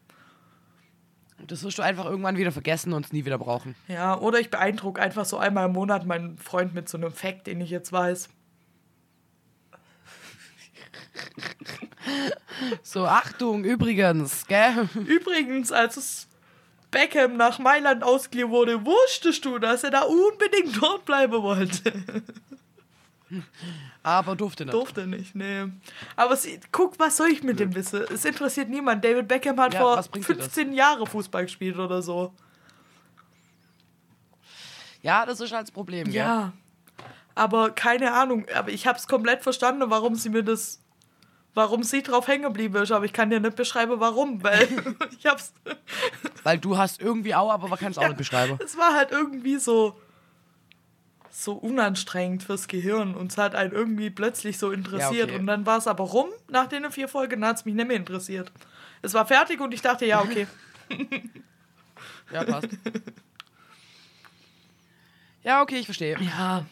Das 1.47 1.63
wirst 1.65 1.79
du 1.79 1.83
einfach 1.83 2.05
irgendwann 2.05 2.37
wieder 2.37 2.53
vergessen 2.53 2.93
und 2.93 3.07
es 3.07 3.13
nie 3.13 3.25
wieder 3.25 3.39
brauchen. 3.39 3.75
Ja, 3.89 4.19
oder 4.19 4.41
ich 4.41 4.51
beeindruck 4.51 4.99
einfach 4.99 5.25
so 5.25 5.39
einmal 5.39 5.67
im 5.67 5.73
Monat 5.73 6.07
meinen 6.07 6.39
Freund 6.39 6.75
mit 6.75 6.89
so 6.89 6.97
einem 6.99 7.13
Fact, 7.13 7.47
den 7.47 7.61
ich 7.61 7.71
jetzt 7.71 7.93
weiß. 7.93 8.29
So, 12.83 13.07
Achtung, 13.07 13.65
übrigens, 13.65 14.47
gell? 14.47 14.89
Übrigens, 15.07 15.73
als 15.73 16.29
Beckham 16.91 17.37
nach 17.37 17.59
Mailand 17.59 18.05
ausgeliehen 18.05 18.51
wurde, 18.51 18.85
wusstest 18.85 19.45
du, 19.45 19.59
dass 19.59 19.83
er 19.83 19.91
da 19.91 20.03
unbedingt 20.03 20.81
dort 20.81 21.05
bleiben 21.05 21.43
wollte. 21.43 21.93
Aber 24.03 24.37
durfte 24.37 24.65
nicht. 24.65 24.75
Durfte 24.75 25.07
nicht, 25.07 25.35
nee. 25.35 25.65
Aber 26.17 26.37
sie, 26.37 26.61
guck, 26.71 26.99
was 26.99 27.17
soll 27.17 27.29
ich 27.29 27.43
mit 27.43 27.61
dem 27.61 27.75
wissen? 27.75 28.05
Es 28.13 28.25
interessiert 28.25 28.69
niemand. 28.69 29.05
David 29.05 29.29
Beckham 29.29 29.59
hat 29.61 29.75
Ja, 29.75 29.81
vor 29.81 29.97
was 29.97 30.09
bringt 30.09 30.29
dir 30.29 30.35
das? 30.35 30.47
15 30.47 30.73
Jahren 30.73 31.07
Fußball 31.07 31.45
gespielt 31.45 31.79
oder 31.79 32.03
so. 32.03 32.33
Ja, 35.03 35.27
das 35.27 35.41
ist 35.41 35.53
halt 35.53 35.65
das 35.65 35.71
Problem, 35.71 36.05
gell? 36.05 36.15
Ja. 36.15 36.53
Aber 37.35 37.71
keine 37.71 38.13
Ahnung. 38.13 38.47
Aber 38.55 38.71
ich 38.71 38.87
habe 38.87 38.99
es 38.99 39.07
komplett 39.07 39.43
verstanden, 39.43 39.85
warum 39.89 40.15
sie 40.15 40.29
mir 40.29 40.43
das. 40.43 40.81
Warum 41.55 41.83
sie 41.83 42.03
drauf 42.03 42.29
hängen 42.29 42.45
geblieben 42.45 42.77
ist. 42.77 42.93
Aber 42.93 43.05
ich 43.05 43.13
kann 43.13 43.29
dir 43.29 43.39
nicht 43.39 43.57
beschreiben, 43.57 44.01
warum. 44.01 44.43
Weil 44.43 44.69
ich 45.19 45.27
hab's. 45.27 45.53
Weil 46.45 46.59
du 46.59 46.79
hast 46.79 47.01
irgendwie 47.01 47.35
auch, 47.35 47.53
aber 47.53 47.69
man 47.69 47.79
kann 47.79 47.93
es 47.93 47.99
auch 47.99 48.07
nicht 48.07 48.17
beschreiben. 48.17 48.59
Es 48.65 48.77
war 48.79 48.95
halt 48.95 49.11
irgendwie 49.11 49.57
so. 49.57 49.97
So 51.35 51.55
unanstrengend 51.55 52.43
fürs 52.43 52.69
Gehirn 52.69 53.15
und 53.15 53.33
es 53.33 53.39
hat 53.39 53.55
einen 53.55 53.73
irgendwie 53.73 54.11
plötzlich 54.11 54.59
so 54.59 54.71
interessiert. 54.71 55.31
okay. 55.31 55.39
Und 55.39 55.47
dann 55.47 55.65
war 55.65 55.79
es 55.79 55.87
aber 55.87 56.05
rum, 56.05 56.29
nach 56.49 56.67
den 56.67 56.91
vier 56.93 57.09
Folgen 57.09 57.45
hat 57.45 57.57
es 57.57 57.65
mich 57.65 57.75
nicht 57.75 57.89
mehr 57.89 57.97
interessiert. 57.97 58.53
Es 59.01 59.15
war 59.15 59.27
fertig 59.27 59.59
und 59.61 59.73
ich 59.73 59.81
dachte, 59.83 60.05
ja, 60.07 60.21
okay. 60.21 60.47
Ja, 62.33 62.45
passt. 62.45 62.69
ja, 65.43 65.61
okay, 65.63 65.77
ich 65.79 65.85
verstehe. 65.87 66.17
ja, 66.21 66.65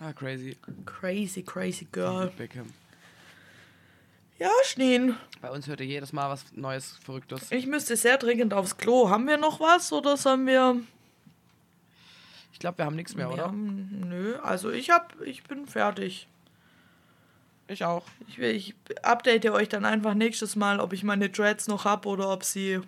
Ah, 0.00 0.12
crazy. 0.12 0.56
crazy, 0.86 1.42
crazy 1.42 1.88
girl. 1.90 2.28
Beckham. 2.36 2.72
Ja, 4.38 4.50
Schneen. 4.64 5.16
Bei 5.40 5.50
uns 5.50 5.66
hört 5.66 5.80
ihr 5.80 5.86
jedes 5.86 6.12
Mal 6.12 6.30
was 6.30 6.44
Neues, 6.52 6.96
Verrücktes. 7.04 7.50
Ich 7.50 7.66
müsste 7.66 7.96
sehr 7.96 8.18
dringend 8.18 8.54
aufs 8.54 8.76
Klo. 8.76 9.10
Haben 9.10 9.26
wir 9.26 9.36
noch 9.36 9.58
was 9.58 9.92
oder 9.92 10.16
sollen 10.16 10.46
wir. 10.46 10.76
Ich 12.58 12.60
glaube, 12.60 12.78
wir 12.78 12.86
haben 12.86 12.96
nichts 12.96 13.14
mehr, 13.14 13.28
Wir 13.28 13.34
oder? 13.34 13.44
haben- 13.44 14.08
nö, 14.08 14.36
also 14.42 14.70
ich 14.72 14.90
hab, 14.90 15.14
ich 15.20 15.44
bin 15.44 15.66
fertig. 15.68 16.26
Ich 17.68 17.84
auch. 17.84 18.02
Ich, 18.26 18.38
ich 18.40 18.74
update 19.04 19.46
euch 19.50 19.68
dann 19.68 19.84
einfach 19.84 20.14
nächstes 20.14 20.56
Mal, 20.56 20.80
ob 20.80 20.92
ich 20.92 21.04
meine 21.04 21.28
Dreads 21.28 21.68
noch 21.68 21.84
hab 21.84 22.04
oder 22.04 22.30
ob 22.32 22.42
sie, 22.42 22.80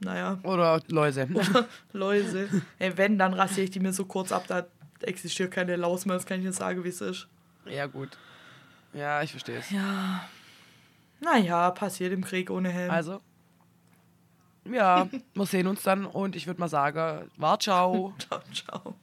naja, 0.00 0.40
Oder 0.42 0.80
Läuse. 0.88 1.28
Läuse. 1.92 2.48
Ey, 2.80 2.96
wenn, 2.98 3.16
dann 3.16 3.34
rasiere 3.34 3.64
ich 3.66 3.70
die 3.70 3.78
mir 3.78 3.92
so 3.92 4.04
kurz 4.04 4.32
ab, 4.32 4.46
da 4.48 4.66
existiert 5.02 5.52
keine 5.52 5.76
Laus 5.76 6.06
mehr, 6.06 6.16
das 6.16 6.26
kann 6.26 6.40
ich 6.40 6.46
nicht 6.46 6.56
sagen, 6.56 6.82
wie 6.82 6.88
es 6.88 7.00
ist. 7.00 7.28
ja, 7.66 7.86
gut. 7.86 8.18
Ja, 8.94 9.22
ich 9.22 9.30
verstehe 9.30 9.58
es. 9.58 9.70
Ja. 9.70 10.28
Naja, 11.20 11.70
passiert 11.70 12.12
im 12.12 12.24
Krieg 12.24 12.50
ohne 12.50 12.68
Helm. 12.70 12.90
Also, 12.90 13.20
ja, 14.68 15.08
wir 15.34 15.46
sehen 15.46 15.68
uns 15.68 15.82
dann 15.84 16.04
und 16.04 16.34
ich 16.34 16.48
würde 16.48 16.58
mal 16.58 16.68
sagen, 16.68 17.30
war 17.36 17.60
ciao. 17.60 18.12
ciao, 18.18 18.40
ciao. 18.52 18.94